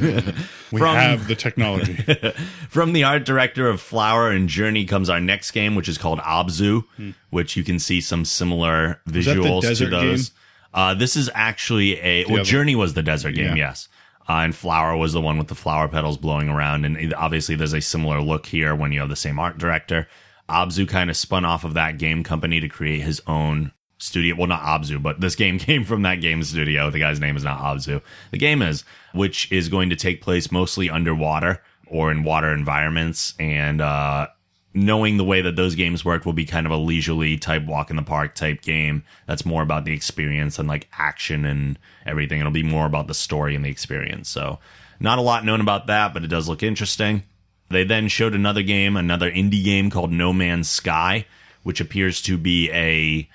deal. 0.00 0.34
we 0.72 0.78
From- 0.80 0.96
have 0.96 1.28
the 1.28 1.36
technology. 1.36 1.94
From 2.68 2.92
the 2.94 3.04
art 3.04 3.24
director 3.24 3.68
of 3.68 3.80
Flower 3.80 4.28
and 4.30 4.48
Journey 4.48 4.84
comes 4.86 5.08
our 5.08 5.20
next 5.20 5.52
game, 5.52 5.76
which 5.76 5.88
is 5.88 5.96
called 5.96 6.18
Abzu, 6.18 6.82
which 7.30 7.56
you 7.56 7.62
can 7.62 7.78
see 7.78 8.00
some 8.00 8.24
similar 8.24 9.00
visuals 9.08 9.76
to 9.78 9.86
those. 9.86 10.32
Uh, 10.74 10.94
this 10.94 11.14
is 11.14 11.30
actually 11.32 12.00
a 12.00 12.24
well, 12.28 12.42
Journey 12.44 12.74
was 12.74 12.94
the 12.94 13.02
desert 13.04 13.32
game, 13.36 13.56
Yeah. 13.56 13.70
yes, 13.70 13.88
uh, 14.28 14.34
and 14.34 14.54
Flower 14.54 14.96
was 14.96 15.12
the 15.12 15.20
one 15.20 15.38
with 15.38 15.46
the 15.48 15.54
flower 15.56 15.86
petals 15.88 16.16
blowing 16.16 16.48
around, 16.48 16.84
and 16.84 17.12
obviously 17.14 17.54
there's 17.56 17.72
a 17.72 17.80
similar 17.80 18.20
look 18.20 18.46
here 18.46 18.74
when 18.74 18.90
you 18.92 18.98
have 19.00 19.08
the 19.08 19.16
same 19.16 19.38
art 19.38 19.58
director. 19.58 20.08
Abzu 20.50 20.88
kind 20.88 21.10
of 21.10 21.16
spun 21.16 21.44
off 21.44 21.64
of 21.64 21.74
that 21.74 21.98
game 21.98 22.22
company 22.22 22.60
to 22.60 22.68
create 22.68 23.00
his 23.00 23.22
own 23.26 23.72
studio. 23.98 24.34
Well, 24.36 24.46
not 24.46 24.62
Abzu, 24.62 25.02
but 25.02 25.20
this 25.20 25.36
game 25.36 25.58
came 25.60 25.84
from 25.84 26.02
that 26.02 26.16
game 26.16 26.42
studio. 26.42 26.90
The 26.90 26.98
guy's 26.98 27.20
name 27.20 27.36
is 27.36 27.44
not 27.44 27.60
Abzu. 27.60 28.02
The 28.30 28.38
game 28.38 28.62
is, 28.62 28.84
which 29.12 29.50
is 29.52 29.68
going 29.68 29.90
to 29.90 29.96
take 29.96 30.22
place 30.22 30.50
mostly 30.50 30.90
underwater 30.90 31.62
or 31.86 32.10
in 32.10 32.24
water 32.24 32.52
environments. 32.52 33.34
And 33.38 33.80
uh, 33.80 34.28
knowing 34.74 35.16
the 35.16 35.24
way 35.24 35.40
that 35.42 35.56
those 35.56 35.74
games 35.74 36.04
work 36.04 36.24
will 36.24 36.32
be 36.32 36.44
kind 36.44 36.66
of 36.66 36.72
a 36.72 36.76
leisurely 36.76 37.36
type 37.36 37.64
walk 37.66 37.90
in 37.90 37.96
the 37.96 38.02
park 38.02 38.34
type 38.34 38.62
game. 38.62 39.04
That's 39.26 39.44
more 39.44 39.62
about 39.62 39.84
the 39.84 39.92
experience 39.92 40.58
and 40.58 40.68
like 40.68 40.88
action 40.98 41.44
and 41.44 41.78
everything. 42.06 42.40
It'll 42.40 42.52
be 42.52 42.62
more 42.62 42.86
about 42.86 43.08
the 43.08 43.14
story 43.14 43.54
and 43.54 43.64
the 43.64 43.70
experience. 43.70 44.28
So, 44.28 44.58
not 45.02 45.18
a 45.18 45.22
lot 45.22 45.46
known 45.46 45.62
about 45.62 45.86
that, 45.86 46.12
but 46.12 46.24
it 46.24 46.28
does 46.28 46.48
look 46.48 46.62
interesting. 46.62 47.22
They 47.70 47.84
then 47.84 48.08
showed 48.08 48.34
another 48.34 48.62
game, 48.62 48.96
another 48.96 49.30
indie 49.30 49.62
game 49.62 49.90
called 49.90 50.12
No 50.12 50.32
Man's 50.32 50.68
Sky, 50.68 51.26
which 51.62 51.80
appears 51.80 52.20
to 52.22 52.36
be 52.36 52.70
a 52.72 53.28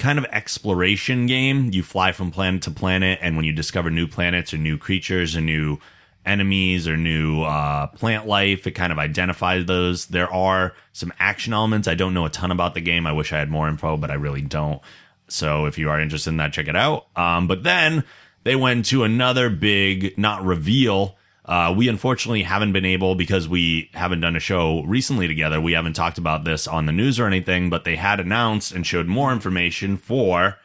kind 0.00 0.18
of 0.18 0.24
exploration 0.26 1.26
game. 1.26 1.70
You 1.72 1.82
fly 1.82 2.12
from 2.12 2.30
planet 2.30 2.62
to 2.62 2.70
planet, 2.70 3.18
and 3.20 3.36
when 3.36 3.44
you 3.44 3.52
discover 3.52 3.90
new 3.90 4.06
planets 4.06 4.54
or 4.54 4.58
new 4.58 4.78
creatures 4.78 5.36
or 5.36 5.40
new 5.40 5.78
enemies 6.24 6.86
or 6.86 6.96
new 6.96 7.42
uh, 7.42 7.88
plant 7.88 8.26
life, 8.26 8.66
it 8.66 8.72
kind 8.72 8.92
of 8.92 8.98
identifies 8.98 9.66
those. 9.66 10.06
There 10.06 10.32
are 10.32 10.74
some 10.92 11.12
action 11.18 11.52
elements. 11.52 11.88
I 11.88 11.94
don't 11.94 12.14
know 12.14 12.26
a 12.26 12.30
ton 12.30 12.52
about 12.52 12.74
the 12.74 12.80
game. 12.80 13.06
I 13.06 13.12
wish 13.12 13.32
I 13.32 13.38
had 13.38 13.50
more 13.50 13.68
info, 13.68 13.96
but 13.96 14.10
I 14.10 14.14
really 14.14 14.42
don't. 14.42 14.80
So 15.28 15.66
if 15.66 15.76
you 15.76 15.90
are 15.90 16.00
interested 16.00 16.30
in 16.30 16.36
that, 16.36 16.52
check 16.52 16.68
it 16.68 16.76
out. 16.76 17.06
Um, 17.16 17.48
but 17.48 17.62
then 17.64 18.04
they 18.44 18.54
went 18.54 18.86
to 18.86 19.02
another 19.04 19.50
big, 19.50 20.16
not 20.16 20.44
reveal. 20.44 21.16
Uh, 21.44 21.74
we 21.76 21.88
unfortunately 21.88 22.42
haven't 22.42 22.72
been 22.72 22.84
able 22.84 23.14
because 23.14 23.48
we 23.48 23.90
haven't 23.94 24.20
done 24.20 24.36
a 24.36 24.40
show 24.40 24.82
recently 24.84 25.26
together. 25.26 25.60
We 25.60 25.72
haven't 25.72 25.94
talked 25.94 26.18
about 26.18 26.44
this 26.44 26.68
on 26.68 26.86
the 26.86 26.92
news 26.92 27.18
or 27.18 27.26
anything, 27.26 27.70
but 27.70 27.84
they 27.84 27.96
had 27.96 28.20
announced 28.20 28.72
and 28.72 28.86
showed 28.86 29.06
more 29.06 29.32
information 29.32 29.96
for 29.96 30.58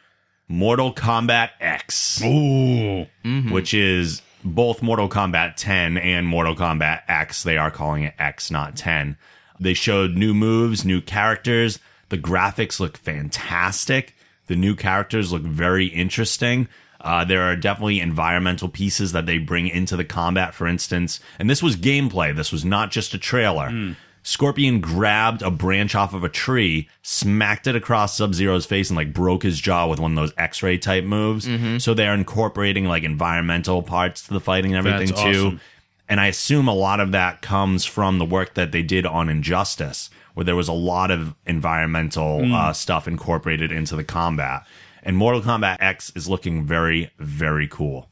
Mortal 0.48 0.94
Kombat 0.94 1.50
X, 1.60 2.22
Ooh. 2.22 3.06
which 3.50 3.74
is 3.74 4.22
both 4.44 4.82
Mortal 4.82 5.08
Kombat 5.08 5.54
10 5.56 5.98
and 5.98 6.26
Mortal 6.26 6.54
Kombat 6.54 7.02
X. 7.08 7.42
They 7.42 7.56
are 7.56 7.70
calling 7.70 8.04
it 8.04 8.14
X, 8.18 8.50
not 8.50 8.76
10. 8.76 9.16
They 9.58 9.74
showed 9.74 10.12
new 10.14 10.34
moves, 10.34 10.84
new 10.84 11.00
characters. 11.00 11.80
The 12.10 12.18
graphics 12.18 12.78
look 12.78 12.96
fantastic. 12.96 14.14
The 14.46 14.56
new 14.56 14.76
characters 14.76 15.32
look 15.32 15.42
very 15.42 15.86
interesting. 15.86 16.68
Uh, 17.06 17.24
there 17.24 17.42
are 17.42 17.54
definitely 17.56 18.00
environmental 18.00 18.68
pieces 18.68 19.12
that 19.12 19.24
they 19.26 19.38
bring 19.38 19.68
into 19.68 19.96
the 19.96 20.04
combat, 20.04 20.54
for 20.54 20.66
instance. 20.66 21.20
And 21.38 21.48
this 21.48 21.62
was 21.62 21.76
gameplay. 21.76 22.34
This 22.34 22.50
was 22.52 22.64
not 22.64 22.90
just 22.90 23.14
a 23.14 23.18
trailer. 23.18 23.94
Scorpion 24.22 24.80
grabbed 24.80 25.40
a 25.42 25.52
branch 25.52 25.94
off 25.94 26.12
of 26.12 26.24
a 26.24 26.28
tree, 26.28 26.88
smacked 27.02 27.68
it 27.68 27.76
across 27.76 28.16
Sub 28.16 28.34
Zero's 28.34 28.66
face, 28.66 28.90
and 28.90 28.96
like 28.96 29.12
broke 29.12 29.44
his 29.44 29.60
jaw 29.60 29.86
with 29.86 30.00
one 30.00 30.10
of 30.12 30.16
those 30.16 30.32
X 30.36 30.64
ray 30.64 30.78
type 30.78 31.04
moves. 31.04 31.48
So 31.82 31.94
they're 31.94 32.12
incorporating 32.12 32.86
like 32.86 33.04
environmental 33.04 33.82
parts 33.84 34.22
to 34.26 34.34
the 34.34 34.40
fighting 34.40 34.74
and 34.74 34.84
everything 34.84 35.14
That's 35.14 35.22
too. 35.22 35.46
awesome. 35.46 35.60
And 36.08 36.20
I 36.20 36.26
assume 36.26 36.66
a 36.68 36.74
lot 36.74 36.98
of 36.98 37.12
that 37.12 37.40
comes 37.40 37.84
from 37.84 38.18
the 38.18 38.24
work 38.24 38.54
that 38.54 38.72
they 38.72 38.82
did 38.82 39.06
on 39.06 39.28
Injustice, 39.28 40.10
where 40.34 40.44
there 40.44 40.56
was 40.56 40.68
a 40.68 40.72
lot 40.72 41.10
of 41.12 41.34
environmental 41.46 42.44
Hmm. 42.44 42.52
uh, 42.54 42.72
stuff 42.72 43.06
incorporated 43.08 43.70
into 43.70 43.94
the 43.96 44.04
combat. 44.04 44.64
And 45.06 45.16
Mortal 45.16 45.40
Kombat 45.40 45.78
X 45.80 46.12
is 46.16 46.28
looking 46.28 46.66
very, 46.66 47.10
very 47.20 47.68
cool. 47.68 48.10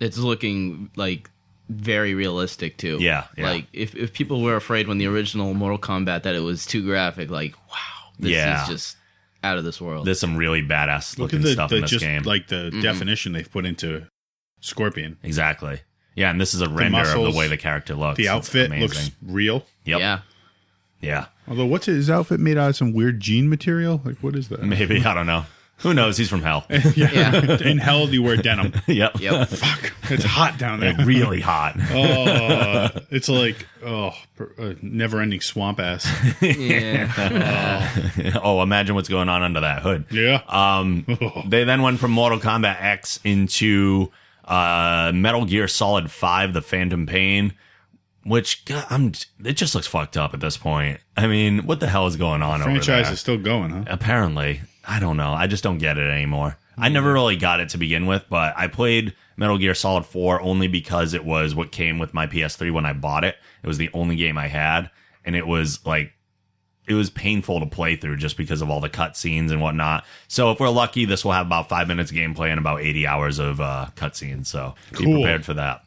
It's 0.00 0.18
looking 0.18 0.90
like 0.96 1.30
very 1.68 2.14
realistic 2.14 2.76
too. 2.76 2.98
Yeah, 3.00 3.26
yeah. 3.36 3.50
Like 3.50 3.66
if, 3.72 3.94
if 3.94 4.12
people 4.12 4.42
were 4.42 4.56
afraid 4.56 4.88
when 4.88 4.98
the 4.98 5.06
original 5.06 5.54
Mortal 5.54 5.78
Kombat 5.78 6.24
that 6.24 6.34
it 6.34 6.40
was 6.40 6.66
too 6.66 6.84
graphic, 6.84 7.30
like 7.30 7.54
wow, 7.70 8.10
this 8.18 8.32
Yeah. 8.32 8.62
is 8.64 8.68
just 8.68 8.96
out 9.44 9.56
of 9.56 9.64
this 9.64 9.80
world. 9.80 10.04
There's 10.04 10.18
some 10.18 10.36
really 10.36 10.62
badass 10.62 11.16
Look 11.16 11.32
looking 11.32 11.38
at 11.38 11.44
the, 11.44 11.52
stuff 11.52 11.70
the 11.70 11.76
in 11.76 11.82
this 11.82 11.90
just 11.92 12.04
game. 12.04 12.22
like 12.24 12.48
the 12.48 12.70
mm-hmm. 12.70 12.80
definition 12.80 13.32
they've 13.32 13.50
put 13.50 13.64
into 13.64 14.06
Scorpion. 14.60 15.18
exactly. 15.22 15.80
Yeah, 16.16 16.30
and 16.30 16.40
this 16.40 16.52
is 16.54 16.60
a 16.60 16.68
render 16.68 16.98
of 16.98 17.32
the 17.32 17.38
way 17.38 17.48
the 17.48 17.56
character 17.56 17.94
looks. 17.94 18.18
The 18.18 18.24
It's 18.24 18.30
outfit 18.30 18.66
amazing. 18.66 18.82
looks 18.82 19.10
real. 19.22 19.64
Yep. 19.84 20.00
Yeah. 20.00 20.20
Yeah. 21.00 21.26
Although, 21.48 21.66
what's 21.66 21.86
his 21.86 22.10
outfit 22.10 22.38
made 22.38 22.58
out 22.58 22.70
of? 22.70 22.76
Some 22.76 22.92
weird 22.92 23.18
jean 23.18 23.48
material? 23.48 24.00
Like, 24.04 24.18
what 24.18 24.36
is 24.36 24.48
that? 24.48 24.62
Maybe 24.62 25.04
I 25.04 25.14
don't 25.14 25.26
know. 25.26 25.46
Who 25.82 25.94
knows? 25.94 26.16
He's 26.16 26.28
from 26.28 26.42
hell. 26.42 26.64
Yeah. 26.94 27.60
In 27.62 27.78
hell, 27.78 28.06
do 28.06 28.12
you 28.12 28.22
wear 28.22 28.36
denim? 28.36 28.74
yep. 28.86 29.18
yep. 29.18 29.48
Fuck, 29.48 29.92
it's 30.10 30.24
hot 30.24 30.58
down 30.58 30.80
there. 30.80 30.94
Really 31.04 31.40
hot. 31.40 31.76
Oh, 31.92 32.88
it's 33.10 33.28
like 33.28 33.66
oh, 33.84 34.12
uh, 34.58 34.74
never-ending 34.82 35.40
swamp 35.40 35.80
ass. 35.80 36.06
Yeah. 36.40 37.90
oh, 38.42 38.62
imagine 38.62 38.94
what's 38.94 39.08
going 39.08 39.28
on 39.28 39.42
under 39.42 39.60
that 39.60 39.82
hood. 39.82 40.06
Yeah. 40.10 40.42
Um, 40.48 41.06
they 41.46 41.64
then 41.64 41.82
went 41.82 42.00
from 42.00 42.10
Mortal 42.12 42.38
Kombat 42.38 42.80
X 42.80 43.20
into 43.24 44.10
uh, 44.44 45.12
Metal 45.14 45.44
Gear 45.44 45.68
Solid 45.68 46.10
Five: 46.10 46.52
The 46.52 46.62
Phantom 46.62 47.06
Pain, 47.06 47.54
which 48.24 48.64
God, 48.64 48.86
I'm. 48.90 49.12
It 49.44 49.54
just 49.54 49.74
looks 49.74 49.86
fucked 49.86 50.16
up 50.16 50.34
at 50.34 50.40
this 50.40 50.56
point. 50.56 51.00
I 51.16 51.26
mean, 51.26 51.66
what 51.66 51.80
the 51.80 51.88
hell 51.88 52.06
is 52.06 52.16
going 52.16 52.42
on 52.42 52.60
over 52.60 52.70
Franchise 52.70 53.06
there? 53.06 53.12
is 53.12 53.20
still 53.20 53.38
going, 53.38 53.70
huh? 53.70 53.84
Apparently, 53.86 54.62
I 54.84 55.00
don't 55.00 55.16
know. 55.16 55.32
I 55.32 55.46
just 55.46 55.62
don't 55.62 55.78
get 55.78 55.98
it 55.98 56.10
anymore. 56.10 56.56
I 56.76 56.88
never 56.88 57.12
really 57.12 57.36
got 57.36 57.60
it 57.60 57.68
to 57.70 57.78
begin 57.78 58.06
with, 58.06 58.24
but 58.28 58.54
I 58.56 58.66
played 58.66 59.14
Metal 59.36 59.58
Gear 59.58 59.74
Solid 59.74 60.06
4 60.06 60.40
only 60.40 60.68
because 60.68 61.14
it 61.14 61.24
was 61.24 61.54
what 61.54 61.70
came 61.70 61.98
with 61.98 62.14
my 62.14 62.26
PS3 62.26 62.72
when 62.72 62.86
I 62.86 62.92
bought 62.92 63.24
it. 63.24 63.36
It 63.62 63.66
was 63.66 63.78
the 63.78 63.90
only 63.92 64.16
game 64.16 64.38
I 64.38 64.48
had, 64.48 64.90
and 65.24 65.36
it 65.36 65.46
was 65.46 65.84
like 65.84 66.12
it 66.88 66.94
was 66.94 67.10
painful 67.10 67.60
to 67.60 67.66
play 67.66 67.94
through 67.96 68.16
just 68.16 68.36
because 68.36 68.60
of 68.60 68.70
all 68.70 68.80
the 68.80 68.88
cutscenes 68.88 69.52
and 69.52 69.60
whatnot. 69.60 70.04
So 70.26 70.50
if 70.50 70.58
we're 70.58 70.68
lucky, 70.68 71.04
this 71.04 71.24
will 71.24 71.32
have 71.32 71.46
about 71.46 71.68
five 71.68 71.86
minutes 71.86 72.10
of 72.10 72.16
gameplay 72.16 72.48
and 72.48 72.58
about 72.58 72.80
80 72.80 73.06
hours 73.06 73.38
of 73.38 73.60
uh, 73.60 73.88
cutscenes. 73.94 74.46
So 74.46 74.74
be 74.98 75.04
prepared 75.04 75.44
for 75.44 75.54
that. 75.54 75.84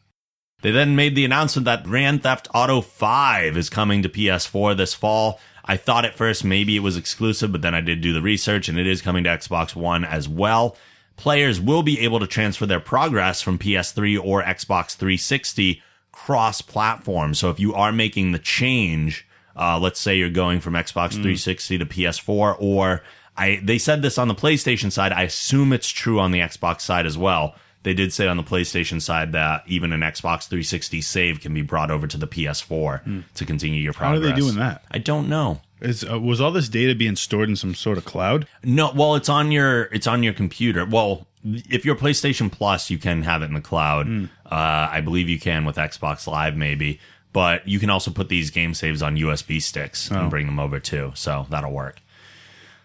They 0.66 0.72
then 0.72 0.96
made 0.96 1.14
the 1.14 1.26
announcement 1.26 1.66
that 1.66 1.84
Grand 1.84 2.24
Theft 2.24 2.48
Auto 2.52 2.82
5 2.82 3.56
is 3.56 3.70
coming 3.70 4.02
to 4.02 4.10
PS4 4.10 4.76
this 4.76 4.96
fall. 4.96 5.40
I 5.64 5.78
thought 5.78 6.06
at 6.06 6.16
first 6.16 6.44
maybe 6.44 6.76
it 6.76 6.80
was 6.80 6.98
exclusive, 6.98 7.52
but 7.52 7.62
then 7.62 7.76
I 7.76 7.82
did 7.82 8.02
do 8.02 8.14
the 8.14 8.22
research 8.24 8.68
and 8.68 8.80
it 8.80 8.88
is 8.88 9.04
coming 9.04 9.26
to 9.26 9.30
Xbox 9.30 9.76
One 9.76 10.04
as 10.04 10.28
well. 10.28 10.76
Players 11.18 11.62
will 11.62 11.84
be 11.84 12.00
able 12.00 12.20
to 12.20 12.26
transfer 12.26 12.66
their 12.66 12.80
progress 12.80 13.44
from 13.44 13.60
PS3 13.60 14.20
or 14.20 14.42
Xbox 14.42 14.96
360 14.96 15.84
cross 16.12 16.64
platform. 16.64 17.36
So 17.36 17.52
if 17.52 17.60
you 17.60 17.76
are 17.76 17.92
making 17.92 18.32
the 18.32 18.40
change, 18.40 19.28
uh, 19.56 19.78
let's 19.78 20.00
say 20.00 20.18
you're 20.18 20.32
going 20.32 20.62
from 20.62 20.74
Xbox 20.74 21.12
360 21.12 21.78
to 21.78 21.86
PS4, 21.86 22.56
or 22.58 23.04
I 23.38 23.60
they 23.62 23.78
said 23.78 24.02
this 24.02 24.18
on 24.18 24.30
the 24.30 24.34
PlayStation 24.34 24.92
side. 24.92 25.12
I 25.12 25.22
assume 25.22 25.74
it's 25.74 25.90
true 25.90 26.20
on 26.20 26.32
the 26.32 26.40
Xbox 26.40 26.82
side 26.82 27.06
as 27.06 27.20
well. 27.20 27.54
They 27.86 27.94
did 27.94 28.12
say 28.12 28.28
on 28.28 28.36
the 28.36 28.44
PlayStation 28.44 29.00
side 29.00 29.32
that 29.34 29.64
even 29.68 29.94
an 29.94 30.02
Xbox 30.02 30.48
360 30.48 31.02
save 31.02 31.40
can 31.40 31.54
be 31.54 31.62
brought 31.62 31.92
over 31.92 32.08
to 32.08 32.18
the 32.18 32.28
PS4 32.28 33.24
to 33.36 33.46
continue 33.46 33.80
your 33.82 33.94
progress. 33.94 34.22
How 34.24 34.28
are 34.28 34.34
they 34.34 34.38
doing 34.40 34.56
that? 34.56 34.84
I 34.90 34.98
don't 34.98 35.30
know. 35.30 35.62
Is 35.82 36.04
uh, 36.04 36.20
was 36.20 36.42
all 36.42 36.52
this 36.52 36.68
data 36.68 36.96
being 36.96 37.16
stored 37.16 37.48
in 37.48 37.56
some 37.56 37.76
sort 37.76 37.98
of 38.00 38.06
cloud? 38.06 38.48
No, 38.64 38.92
well, 38.96 39.16
it's 39.16 39.30
on 39.30 39.52
your 39.52 39.84
it's 39.92 40.08
on 40.08 40.24
your 40.24 40.34
computer. 40.34 40.84
Well, 40.86 41.28
if 41.44 41.86
you're 41.86 41.96
PlayStation 41.96 42.52
Plus, 42.52 42.90
you 42.90 42.98
can 42.98 43.22
have 43.22 43.42
it 43.44 43.46
in 43.46 43.54
the 43.54 43.62
cloud. 43.62 44.08
Hmm. 44.08 44.26
Uh, 44.46 44.90
I 44.92 45.02
believe 45.02 45.30
you 45.30 45.40
can 45.40 45.64
with 45.64 45.76
Xbox 45.76 46.26
Live, 46.28 46.56
maybe. 46.58 47.00
But 47.34 47.68
you 47.68 47.80
can 47.80 47.90
also 47.90 48.10
put 48.12 48.30
these 48.30 48.50
game 48.50 48.74
saves 48.74 49.04
on 49.04 49.18
USB 49.18 49.62
sticks 49.62 50.10
Oh. 50.12 50.16
and 50.22 50.30
bring 50.30 50.46
them 50.48 50.60
over 50.60 50.80
too. 50.80 51.12
So 51.16 51.46
that'll 51.50 51.72
work. 51.74 52.00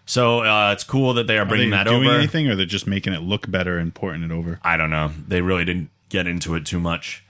So 0.05 0.41
uh, 0.43 0.71
it's 0.73 0.83
cool 0.83 1.13
that 1.13 1.27
they 1.27 1.37
are 1.37 1.43
Are 1.43 1.45
bringing 1.45 1.69
they 1.69 1.77
that 1.77 1.87
doing 1.87 2.07
over. 2.07 2.17
anything, 2.17 2.47
or 2.49 2.55
they're 2.55 2.65
just 2.65 2.87
making 2.87 3.13
it 3.13 3.21
look 3.21 3.49
better 3.49 3.77
and 3.77 3.93
porting 3.93 4.23
it 4.23 4.31
over? 4.31 4.59
I 4.63 4.75
don't 4.77 4.89
know. 4.89 5.11
They 5.27 5.41
really 5.41 5.63
didn't 5.65 5.89
get 6.09 6.27
into 6.27 6.55
it 6.55 6.65
too 6.65 6.79
much. 6.79 7.23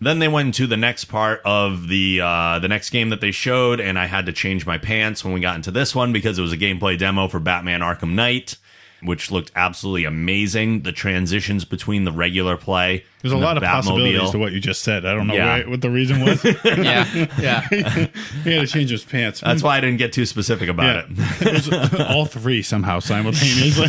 Then 0.00 0.18
they 0.18 0.26
went 0.28 0.46
into 0.46 0.66
the 0.66 0.76
next 0.76 1.04
part 1.04 1.40
of 1.44 1.86
the 1.88 2.20
uh, 2.22 2.58
the 2.58 2.66
next 2.68 2.90
game 2.90 3.10
that 3.10 3.20
they 3.20 3.30
showed, 3.30 3.78
and 3.80 3.98
I 3.98 4.06
had 4.06 4.26
to 4.26 4.32
change 4.32 4.66
my 4.66 4.78
pants 4.78 5.24
when 5.24 5.32
we 5.32 5.40
got 5.40 5.54
into 5.56 5.70
this 5.70 5.94
one 5.94 6.12
because 6.12 6.38
it 6.38 6.42
was 6.42 6.52
a 6.52 6.56
gameplay 6.56 6.98
demo 6.98 7.28
for 7.28 7.38
Batman 7.38 7.80
Arkham 7.82 8.14
Knight, 8.14 8.56
which 9.02 9.30
looked 9.30 9.52
absolutely 9.54 10.04
amazing. 10.04 10.82
The 10.82 10.90
transitions 10.92 11.64
between 11.64 12.02
the 12.04 12.10
regular 12.12 12.56
play, 12.56 13.04
There's 13.22 13.32
a 13.32 13.36
lot 13.36 13.56
of 13.56 13.62
possibilities 13.62 14.30
to 14.32 14.38
what 14.38 14.52
you 14.52 14.60
just 14.60 14.82
said. 14.82 15.06
I 15.06 15.14
don't 15.14 15.26
know 15.28 15.34
Yeah. 15.34 15.58
why, 15.60 15.64
what 15.70 15.80
the 15.80 15.90
reason 15.90 16.24
was. 16.24 16.42
he 16.42 16.50
yeah. 16.64 17.04
he 17.04 17.78
had 17.78 18.60
to 18.60 18.66
change 18.66 18.90
his 18.90 19.04
pants. 19.04 19.40
That's 19.40 19.62
why 19.62 19.76
I 19.78 19.80
didn't 19.80 19.98
get 19.98 20.12
too 20.12 20.26
specific 20.26 20.68
about 20.68 21.08
Yeah. 21.10 21.26
it 21.40 21.52
was 21.92 22.00
all 22.00 22.26
three 22.26 22.62
somehow 22.62 22.98
simultaneously. 22.98 23.88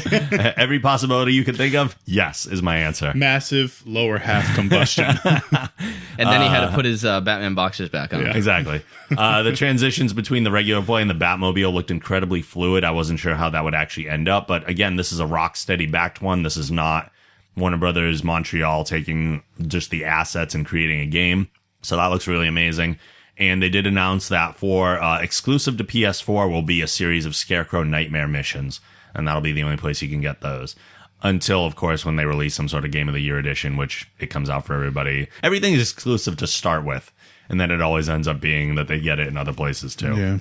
Every 0.56 0.80
possibility 0.80 1.34
you 1.34 1.44
could 1.44 1.58
think 1.58 1.74
of, 1.76 1.96
yes, 2.06 2.46
is 2.46 2.62
my 2.62 2.78
answer. 2.78 3.12
Massive 3.16 3.82
lower 3.86 4.18
half 4.20 4.54
combustion. 4.56 5.06
And 5.26 6.30
then 6.30 6.42
he 6.42 6.48
had 6.48 6.68
to 6.68 6.72
put 6.76 6.86
his 6.86 7.04
uh, 7.04 7.22
Batman 7.22 7.56
boxers 7.56 7.90
back 7.90 8.14
on. 8.14 8.22
Yeah. 8.22 8.36
Exactly. 8.38 8.82
Uh, 9.18 9.44
the 9.44 9.52
transitions 9.56 10.14
between 10.14 10.44
the 10.44 10.52
regular 10.52 10.84
play 10.86 11.02
and 11.02 11.10
the 11.10 11.16
Batmobile 11.16 11.74
looked 11.74 11.92
incredibly 11.92 12.42
fluid. 12.42 12.84
I 12.84 12.92
wasn't 12.92 13.20
sure 13.20 13.36
how 13.36 13.50
that 13.50 13.64
would 13.64 13.76
actually 13.76 14.10
end 14.10 14.28
up, 14.28 14.48
but 14.48 14.68
again, 14.70 14.96
this 14.96 15.12
is 15.12 15.20
a 15.20 15.26
Rocksteady 15.26 15.90
backed 15.92 16.22
one. 16.22 16.44
This 16.44 16.58
is 16.58 16.70
not 16.72 17.12
Warner 17.56 17.78
Brothers 17.78 18.24
Montreal 18.24 18.84
taking 18.84 19.43
just 19.68 19.91
the 19.91 20.06
assets 20.06 20.56
and 20.56 20.66
creating 20.66 21.01
a 21.01 21.06
game. 21.06 21.49
So 21.82 21.97
that 21.97 22.08
looks 22.08 22.28
really 22.28 22.47
amazing. 22.47 22.97
And 23.38 23.62
they 23.62 23.70
did 23.70 23.88
announce 23.88 24.30
that 24.30 24.56
for 24.56 25.01
uh, 25.01 25.20
exclusive 25.20 25.78
to 25.78 25.84
PS4 25.84 26.49
will 26.51 26.62
be 26.62 26.82
a 26.82 26.88
series 26.88 27.26
of 27.26 27.36
Scarecrow 27.36 27.84
Nightmare 27.84 28.28
missions, 28.28 28.80
and 29.16 29.28
that'll 29.28 29.41
be 29.41 29.51
the 29.51 29.64
only 29.64 29.78
place 29.78 30.01
you 30.01 30.10
can 30.10 30.22
get 30.22 30.41
those. 30.41 30.76
Until, 31.24 31.66
of 31.66 31.76
course, 31.76 32.06
when 32.06 32.16
they 32.16 32.26
release 32.26 32.54
some 32.54 32.68
sort 32.68 32.86
of 32.86 32.91
Game 32.91 33.08
of 33.08 33.14
the 33.14 33.22
Year 33.22 33.38
edition, 33.39 33.78
which 33.78 34.10
it 34.20 34.28
comes 34.28 34.49
out 34.49 34.66
for 34.66 34.74
everybody. 34.76 35.30
Everything 35.41 35.74
is 35.74 35.91
exclusive 35.91 36.38
to 36.38 36.47
start 36.47 36.84
with, 36.84 37.12
and 37.49 37.60
then 37.62 37.72
it 37.72 37.82
always 37.82 38.10
ends 38.10 38.28
up 38.28 38.39
being 38.41 38.76
that 38.76 38.88
they 38.88 38.99
get 38.99 39.20
it 39.20 39.28
in 39.28 39.38
other 39.38 39.54
places 39.54 39.95
too. 39.95 40.16
yeah. 40.16 40.38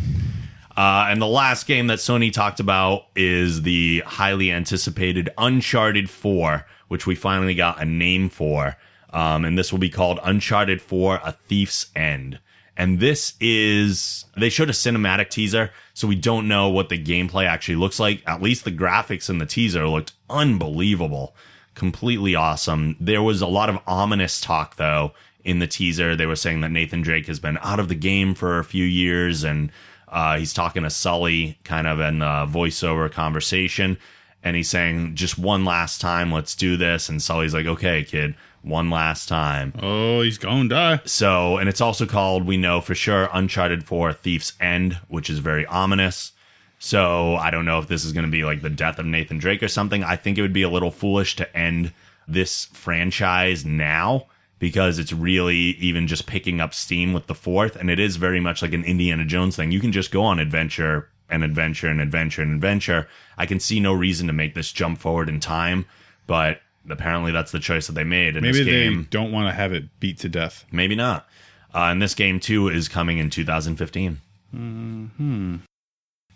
Uh, 0.76 1.06
and 1.08 1.20
the 1.20 1.26
last 1.26 1.66
game 1.66 1.88
that 1.88 1.98
Sony 1.98 2.32
talked 2.32 2.60
about 2.60 3.06
is 3.14 3.62
the 3.62 4.02
highly 4.06 4.50
anticipated 4.50 5.28
Uncharted 5.36 6.08
4, 6.08 6.66
which 6.88 7.06
we 7.06 7.14
finally 7.14 7.54
got 7.54 7.80
a 7.80 7.84
name 7.84 8.28
for. 8.28 8.76
Um, 9.12 9.44
and 9.44 9.58
this 9.58 9.70
will 9.70 9.78
be 9.78 9.90
called 9.90 10.18
Uncharted 10.22 10.80
4 10.80 11.20
A 11.22 11.32
Thief's 11.32 11.86
End. 11.94 12.40
And 12.74 13.00
this 13.00 13.34
is, 13.38 14.24
they 14.36 14.48
showed 14.48 14.70
a 14.70 14.72
cinematic 14.72 15.28
teaser, 15.28 15.70
so 15.92 16.08
we 16.08 16.14
don't 16.14 16.48
know 16.48 16.70
what 16.70 16.88
the 16.88 17.02
gameplay 17.02 17.46
actually 17.46 17.76
looks 17.76 18.00
like. 18.00 18.22
At 18.26 18.40
least 18.40 18.64
the 18.64 18.72
graphics 18.72 19.28
in 19.28 19.36
the 19.36 19.46
teaser 19.46 19.86
looked 19.86 20.12
unbelievable. 20.30 21.36
Completely 21.74 22.34
awesome. 22.34 22.96
There 22.98 23.22
was 23.22 23.42
a 23.42 23.46
lot 23.46 23.68
of 23.68 23.78
ominous 23.86 24.40
talk, 24.40 24.76
though, 24.76 25.12
in 25.44 25.58
the 25.58 25.66
teaser. 25.66 26.16
They 26.16 26.24
were 26.24 26.36
saying 26.36 26.62
that 26.62 26.70
Nathan 26.70 27.02
Drake 27.02 27.26
has 27.26 27.40
been 27.40 27.58
out 27.60 27.78
of 27.78 27.88
the 27.88 27.94
game 27.94 28.32
for 28.32 28.58
a 28.58 28.64
few 28.64 28.84
years 28.84 29.44
and 29.44 29.70
uh, 30.12 30.36
he's 30.36 30.52
talking 30.52 30.82
to 30.82 30.90
Sully 30.90 31.58
kind 31.64 31.86
of 31.86 31.98
in 31.98 32.20
a 32.20 32.46
voiceover 32.46 33.10
conversation. 33.10 33.96
And 34.44 34.54
he's 34.54 34.68
saying, 34.68 35.14
just 35.14 35.38
one 35.38 35.64
last 35.64 36.00
time, 36.00 36.30
let's 36.30 36.54
do 36.54 36.76
this. 36.76 37.08
And 37.08 37.22
Sully's 37.22 37.54
like, 37.54 37.64
okay, 37.64 38.04
kid, 38.04 38.34
one 38.60 38.90
last 38.90 39.28
time. 39.28 39.72
Oh, 39.80 40.20
he's 40.20 40.36
going 40.36 40.68
to 40.68 40.74
die. 40.74 41.00
So, 41.06 41.56
and 41.56 41.68
it's 41.68 41.80
also 41.80 42.04
called, 42.04 42.46
we 42.46 42.58
know 42.58 42.80
for 42.80 42.94
sure, 42.94 43.30
Uncharted 43.32 43.84
4 43.84 44.12
Thief's 44.12 44.52
End, 44.60 44.94
which 45.08 45.30
is 45.30 45.38
very 45.38 45.64
ominous. 45.64 46.32
So, 46.78 47.36
I 47.36 47.50
don't 47.50 47.64
know 47.64 47.78
if 47.78 47.86
this 47.86 48.04
is 48.04 48.12
going 48.12 48.26
to 48.26 48.30
be 48.30 48.44
like 48.44 48.60
the 48.60 48.68
death 48.68 48.98
of 48.98 49.06
Nathan 49.06 49.38
Drake 49.38 49.62
or 49.62 49.68
something. 49.68 50.04
I 50.04 50.16
think 50.16 50.36
it 50.36 50.42
would 50.42 50.52
be 50.52 50.62
a 50.62 50.68
little 50.68 50.90
foolish 50.90 51.36
to 51.36 51.56
end 51.56 51.92
this 52.28 52.66
franchise 52.66 53.64
now 53.64 54.26
because 54.62 55.00
it's 55.00 55.12
really 55.12 55.56
even 55.56 56.06
just 56.06 56.24
picking 56.24 56.60
up 56.60 56.72
steam 56.72 57.12
with 57.12 57.26
the 57.26 57.34
fourth. 57.34 57.74
And 57.74 57.90
it 57.90 57.98
is 57.98 58.14
very 58.14 58.38
much 58.38 58.62
like 58.62 58.72
an 58.72 58.84
Indiana 58.84 59.24
Jones 59.24 59.56
thing. 59.56 59.72
You 59.72 59.80
can 59.80 59.90
just 59.90 60.12
go 60.12 60.22
on 60.22 60.38
adventure 60.38 61.08
and 61.28 61.42
adventure 61.42 61.88
and 61.88 62.00
adventure 62.00 62.42
and 62.42 62.54
adventure. 62.54 63.08
I 63.36 63.44
can 63.44 63.58
see 63.58 63.80
no 63.80 63.92
reason 63.92 64.28
to 64.28 64.32
make 64.32 64.54
this 64.54 64.70
jump 64.70 65.00
forward 65.00 65.28
in 65.28 65.40
time, 65.40 65.84
but 66.28 66.60
apparently 66.88 67.32
that's 67.32 67.50
the 67.50 67.58
choice 67.58 67.88
that 67.88 67.94
they 67.94 68.04
made 68.04 68.36
in 68.36 68.44
Maybe 68.44 68.62
this 68.62 68.66
they 68.66 69.02
don't 69.10 69.32
want 69.32 69.48
to 69.48 69.52
have 69.52 69.72
it 69.72 69.98
beat 69.98 70.18
to 70.18 70.28
death. 70.28 70.64
Maybe 70.70 70.94
not. 70.94 71.26
Uh, 71.74 71.90
and 71.90 72.00
this 72.00 72.14
game 72.14 72.38
too 72.38 72.68
is 72.68 72.86
coming 72.86 73.18
in 73.18 73.30
2015. 73.30 74.20
Hmm. 74.52 75.56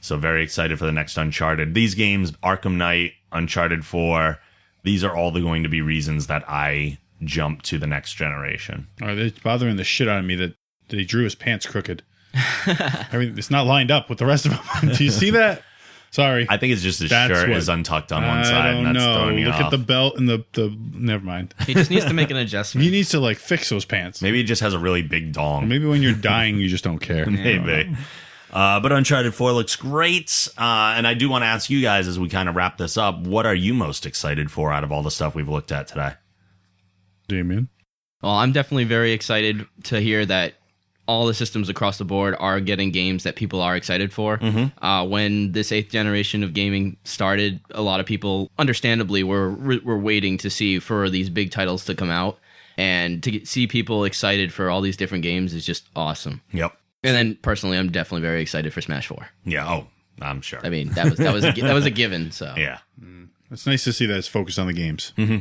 So 0.00 0.16
very 0.16 0.42
excited 0.42 0.80
for 0.80 0.84
the 0.84 0.90
next 0.90 1.16
Uncharted. 1.16 1.74
These 1.74 1.94
games, 1.94 2.32
Arkham 2.42 2.74
Knight, 2.74 3.12
Uncharted 3.30 3.84
4, 3.84 4.40
these 4.82 5.04
are 5.04 5.14
all 5.14 5.30
the 5.30 5.40
going 5.40 5.62
to 5.62 5.68
be 5.68 5.80
reasons 5.80 6.26
that 6.26 6.42
I 6.48 6.98
jump 7.24 7.62
to 7.62 7.78
the 7.78 7.86
next 7.86 8.14
generation. 8.14 8.86
Or 9.02 9.10
it's 9.10 9.38
bothering 9.38 9.76
the 9.76 9.84
shit 9.84 10.08
out 10.08 10.18
of 10.18 10.24
me 10.24 10.34
that 10.36 10.54
they 10.88 11.04
drew 11.04 11.24
his 11.24 11.34
pants 11.34 11.66
crooked. 11.66 12.02
I 12.34 13.08
mean, 13.14 13.38
it's 13.38 13.50
not 13.50 13.66
lined 13.66 13.90
up 13.90 14.08
with 14.08 14.18
the 14.18 14.26
rest 14.26 14.46
of 14.46 14.52
them. 14.52 14.90
Do 14.94 15.04
you 15.04 15.10
see 15.10 15.30
that? 15.30 15.62
Sorry. 16.12 16.46
I 16.48 16.56
think 16.56 16.72
it's 16.72 16.82
just 16.82 17.00
his 17.00 17.10
That's 17.10 17.32
shirt 17.32 17.48
what- 17.48 17.58
is 17.58 17.68
untucked 17.68 18.12
on 18.12 18.22
one 18.22 18.38
I 18.38 18.42
side 18.44 18.72
don't 18.72 18.86
and 18.86 18.96
that's 18.96 19.04
know. 19.04 19.14
throwing 19.16 19.38
you 19.38 19.46
Look 19.46 19.54
off. 19.56 19.60
at 19.62 19.70
the 19.70 19.78
belt 19.78 20.16
and 20.18 20.28
the 20.28 20.44
the. 20.52 20.74
Never 20.94 21.24
mind. 21.24 21.54
He 21.66 21.74
just 21.74 21.90
needs 21.90 22.04
to 22.06 22.14
make 22.14 22.30
an 22.30 22.36
adjustment. 22.38 22.84
He 22.84 22.90
needs 22.90 23.10
to 23.10 23.20
like 23.20 23.38
fix 23.38 23.68
those 23.68 23.84
pants. 23.84 24.22
Maybe 24.22 24.38
he 24.38 24.44
just 24.44 24.62
has 24.62 24.72
a 24.72 24.78
really 24.78 25.02
big 25.02 25.32
dong. 25.32 25.68
Maybe 25.68 25.84
when 25.86 26.02
you're 26.02 26.14
dying, 26.14 26.58
you 26.58 26.68
just 26.68 26.84
don't 26.84 27.00
care. 27.00 27.26
Maybe. 27.26 27.94
Uh, 28.52 28.80
but 28.80 28.92
Uncharted 28.92 29.34
4 29.34 29.52
looks 29.52 29.76
great. 29.76 30.48
Uh, 30.56 30.94
and 30.96 31.06
I 31.06 31.12
do 31.14 31.28
want 31.28 31.42
to 31.42 31.46
ask 31.46 31.68
you 31.68 31.82
guys 31.82 32.08
as 32.08 32.18
we 32.18 32.28
kind 32.30 32.48
of 32.48 32.54
wrap 32.56 32.78
this 32.78 32.96
up, 32.96 33.18
what 33.20 33.44
are 33.44 33.54
you 33.54 33.74
most 33.74 34.06
excited 34.06 34.50
for 34.50 34.72
out 34.72 34.84
of 34.84 34.92
all 34.92 35.02
the 35.02 35.10
stuff 35.10 35.34
we've 35.34 35.48
looked 35.48 35.72
at 35.72 35.88
today? 35.88 36.12
Damien. 37.28 37.68
Well, 38.22 38.32
I'm 38.32 38.52
definitely 38.52 38.84
very 38.84 39.12
excited 39.12 39.66
to 39.84 40.00
hear 40.00 40.24
that 40.26 40.54
all 41.06 41.26
the 41.26 41.34
systems 41.34 41.68
across 41.68 41.98
the 41.98 42.04
board 42.04 42.34
are 42.38 42.60
getting 42.60 42.90
games 42.90 43.22
that 43.22 43.36
people 43.36 43.60
are 43.60 43.76
excited 43.76 44.12
for. 44.12 44.38
Mm-hmm. 44.38 44.84
Uh, 44.84 45.04
when 45.04 45.52
this 45.52 45.70
eighth 45.72 45.90
generation 45.90 46.42
of 46.42 46.52
gaming 46.52 46.96
started, 47.04 47.60
a 47.70 47.82
lot 47.82 48.00
of 48.00 48.06
people, 48.06 48.50
understandably, 48.58 49.22
were 49.22 49.52
were 49.52 49.98
waiting 49.98 50.38
to 50.38 50.50
see 50.50 50.78
for 50.78 51.08
these 51.08 51.30
big 51.30 51.50
titles 51.50 51.84
to 51.84 51.94
come 51.94 52.10
out, 52.10 52.38
and 52.76 53.22
to 53.22 53.30
get, 53.30 53.46
see 53.46 53.66
people 53.66 54.04
excited 54.04 54.52
for 54.52 54.70
all 54.70 54.80
these 54.80 54.96
different 54.96 55.22
games 55.22 55.54
is 55.54 55.64
just 55.64 55.88
awesome. 55.94 56.42
Yep. 56.52 56.76
And 57.04 57.14
then 57.14 57.38
personally, 57.40 57.78
I'm 57.78 57.92
definitely 57.92 58.22
very 58.22 58.42
excited 58.42 58.72
for 58.72 58.80
Smash 58.80 59.06
Four. 59.06 59.28
Yeah. 59.44 59.68
Oh, 59.68 59.86
I'm 60.20 60.40
sure. 60.40 60.60
I 60.64 60.70
mean, 60.70 60.88
that 60.90 61.04
was 61.10 61.18
that 61.18 61.32
was 61.32 61.44
a, 61.44 61.52
that 61.52 61.74
was 61.74 61.86
a 61.86 61.90
given. 61.92 62.32
So 62.32 62.52
yeah. 62.56 62.78
Mm. 63.00 63.28
It's 63.50 63.66
nice 63.66 63.84
to 63.84 63.92
see 63.92 64.06
that 64.06 64.16
it's 64.16 64.26
focused 64.26 64.58
on 64.58 64.66
the 64.66 64.72
games. 64.72 65.12
Mm-hmm. 65.16 65.38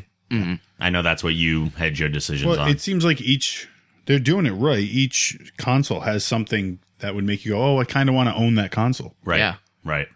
I 0.80 0.90
know 0.90 1.02
that's 1.02 1.24
what 1.24 1.34
you 1.34 1.72
had 1.78 1.98
your 2.00 2.10
decisions 2.10 2.46
Well, 2.48 2.60
on. 2.60 2.70
it 2.70 2.82
seems 2.82 3.06
like 3.06 3.22
each 3.22 3.68
they're 4.06 4.20
doing 4.20 4.46
it 4.46 4.52
right. 4.52 4.80
Each 4.80 5.38
console 5.58 6.02
has 6.02 6.24
something 6.24 6.80
that 7.00 7.16
would 7.16 7.24
make 7.24 7.44
you 7.46 7.54
go, 7.54 7.62
"Oh, 7.64 7.80
I 7.80 7.86
kind 7.86 8.08
of 8.10 8.16
want 8.16 8.30
to 8.30 8.36
own 8.36 8.56
that 8.56 8.72
console." 8.72 9.16
Right. 9.24 9.40
Yeah. 9.40 9.56
Right. 9.84 10.08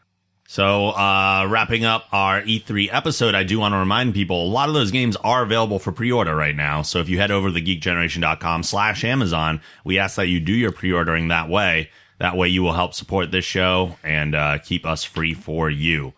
So, 0.47 0.89
uh, 0.89 1.45
wrapping 1.47 1.85
up 1.85 2.05
our 2.11 2.41
E3 2.41 2.89
episode, 2.91 3.35
I 3.35 3.43
do 3.43 3.59
want 3.59 3.73
to 3.73 3.77
remind 3.77 4.15
people 4.15 4.43
a 4.43 4.49
lot 4.49 4.67
of 4.67 4.73
those 4.73 4.89
games 4.89 5.15
are 5.17 5.43
available 5.43 5.77
for 5.77 5.91
pre-order 5.91 6.35
right 6.35 6.55
now. 6.55 6.81
So 6.81 6.99
if 6.99 7.07
you 7.07 7.19
head 7.19 7.29
over 7.29 7.51
to 7.51 7.61
thegeekgeneration.com 7.61 8.63
slash 8.63 9.03
Amazon, 9.03 9.61
we 9.83 9.99
ask 9.99 10.15
that 10.15 10.27
you 10.27 10.39
do 10.39 10.51
your 10.53 10.71
pre-ordering 10.71 11.27
that 11.27 11.49
way. 11.49 11.91
That 12.17 12.35
way 12.35 12.47
you 12.47 12.63
will 12.63 12.73
help 12.73 12.95
support 12.95 13.29
this 13.31 13.45
show 13.45 13.97
and 14.03 14.33
uh, 14.33 14.57
keep 14.57 14.87
us 14.87 15.03
free 15.03 15.35
for 15.35 15.69
you. 15.69 16.13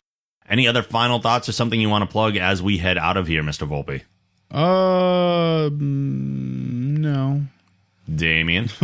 Any 0.51 0.67
other 0.67 0.83
final 0.83 1.19
thoughts 1.19 1.47
or 1.49 1.53
something 1.53 1.79
you 1.81 1.89
want 1.89 2.03
to 2.03 2.11
plug 2.11 2.35
as 2.37 2.61
we 2.61 2.77
head 2.77 2.97
out 2.97 3.15
of 3.17 3.25
here, 3.25 3.41
Mr. 3.41 3.65
Volpe? 3.67 4.01
Uh, 4.51 5.69
mm, 5.69 6.97
no. 6.99 7.41
Damien? 8.13 8.69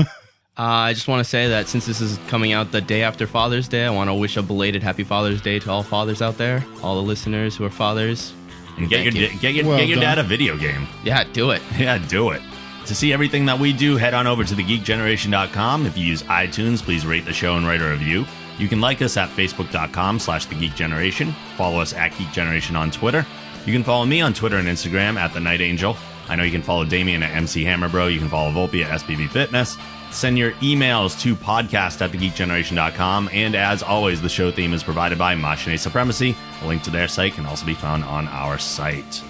Uh, 0.60 0.90
I 0.90 0.94
just 0.94 1.08
want 1.08 1.20
to 1.20 1.24
say 1.24 1.50
that 1.50 1.68
since 1.68 1.86
this 1.86 2.02
is 2.02 2.18
coming 2.30 2.52
out 2.52 2.72
the 2.72 2.82
day 2.82 3.04
after 3.04 3.28
Father's 3.28 3.68
Day, 3.68 3.86
I 3.86 3.92
want 3.92 4.10
to 4.10 4.16
wish 4.16 4.38
a 4.38 4.42
belated 4.42 4.82
Happy 4.82 5.04
Father's 5.04 5.40
Day 5.40 5.60
to 5.60 5.70
all 5.70 5.84
fathers 5.84 6.20
out 6.20 6.40
there, 6.40 6.66
all 6.82 6.96
the 6.96 7.04
listeners 7.04 7.56
who 7.56 7.64
are 7.66 7.70
fathers. 7.70 8.34
And 8.76 8.90
get 8.90 9.04
Thank 9.04 9.14
your, 9.14 9.30
you. 9.30 9.40
get 9.40 9.54
your, 9.54 9.66
Well 9.68 9.78
get 9.78 9.88
your 9.88 9.98
done. 9.98 10.16
dad 10.16 10.18
a 10.18 10.24
video 10.24 10.58
game. 10.58 10.88
Yeah, 11.04 11.26
do 11.32 11.52
it. 11.52 11.62
Yeah, 11.78 12.00
do 12.08 12.32
it. 12.32 12.42
To 12.88 12.96
see 12.96 13.14
everything 13.14 13.46
that 13.46 13.60
we 13.60 13.72
do, 13.72 13.98
head 13.98 14.16
on 14.16 14.26
over 14.26 14.44
to 14.44 14.56
thegeekgeneration.com. 14.56 15.86
If 15.86 15.96
you 15.96 16.06
use 16.06 16.24
iTunes, 16.24 16.82
please 16.82 17.06
rate 17.06 17.26
the 17.26 17.34
show 17.34 17.56
and 17.56 17.68
write 17.68 17.82
a 17.82 17.90
review. 17.92 18.26
You 18.58 18.68
can 18.68 18.82
like 18.82 19.02
us 19.02 19.18
at 19.18 19.30
facebook.com 19.30 20.20
slash 20.20 20.46
the 20.46 20.56
geek 20.56 20.76
generation. 20.76 21.34
Follow 21.56 21.80
us 21.80 21.94
at 21.94 22.18
Geek 22.18 22.32
Generation 22.32 22.76
on 22.76 22.92
Twitter. 22.92 23.26
You 23.66 23.74
can 23.74 23.84
follow 23.84 24.06
me 24.06 24.22
on 24.22 24.34
Twitter 24.34 24.58
and 24.58 24.68
Instagram 24.68 25.18
at 25.18 25.34
The 25.34 25.40
Night 25.40 25.62
Angel. 25.62 25.96
I 26.30 26.36
know 26.36 26.44
you 26.44 26.52
can 26.52 26.62
follow 26.62 26.84
Damien 26.86 27.24
at 27.24 27.36
MC 27.36 27.64
Hammerbro. 27.64 28.12
You 28.12 28.20
can 28.20 28.30
follow 28.30 28.52
Volpe 28.52 28.84
at 28.84 29.02
SBB 29.02 29.30
Fitness. 29.30 29.78
Send 30.12 30.38
your 30.38 30.52
emails 30.54 31.20
to 31.22 31.36
podcast 31.36 32.02
at 32.02 32.12
thegeekgeneration.com. 32.12 33.30
And 33.32 33.56
as 33.56 33.84
always, 33.84 34.22
the 34.22 34.30
show 34.30 34.52
theme 34.52 34.74
is 34.74 34.84
provided 34.84 35.18
by 35.18 35.36
Machine 35.36 35.78
Supremacy. 35.78 36.36
A 36.62 36.68
link 36.68 36.82
to 36.84 36.90
their 36.90 37.08
site 37.08 37.34
can 37.34 37.46
also 37.46 37.66
be 37.66 37.74
found 37.74 38.04
on 38.06 38.28
our 38.30 38.58
site. 38.58 39.22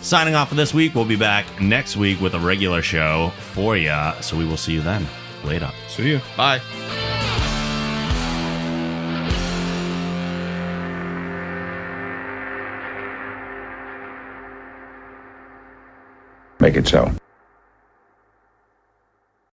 Signing 0.00 0.34
off 0.34 0.48
for 0.48 0.54
this 0.54 0.72
week. 0.72 0.94
We'll 0.94 1.04
be 1.04 1.16
back 1.16 1.44
next 1.60 1.96
week 1.96 2.20
with 2.20 2.34
a 2.34 2.40
regular 2.40 2.82
show 2.82 3.30
for 3.52 3.76
you. 3.76 3.94
So 4.20 4.36
we 4.36 4.46
will 4.46 4.56
see 4.56 4.72
you 4.72 4.80
then. 4.80 5.06
Later. 5.44 5.70
See 5.88 6.08
you. 6.08 6.20
Bye. 6.36 6.60
make 16.70 16.78
it 16.78 16.86
so. 16.86 17.12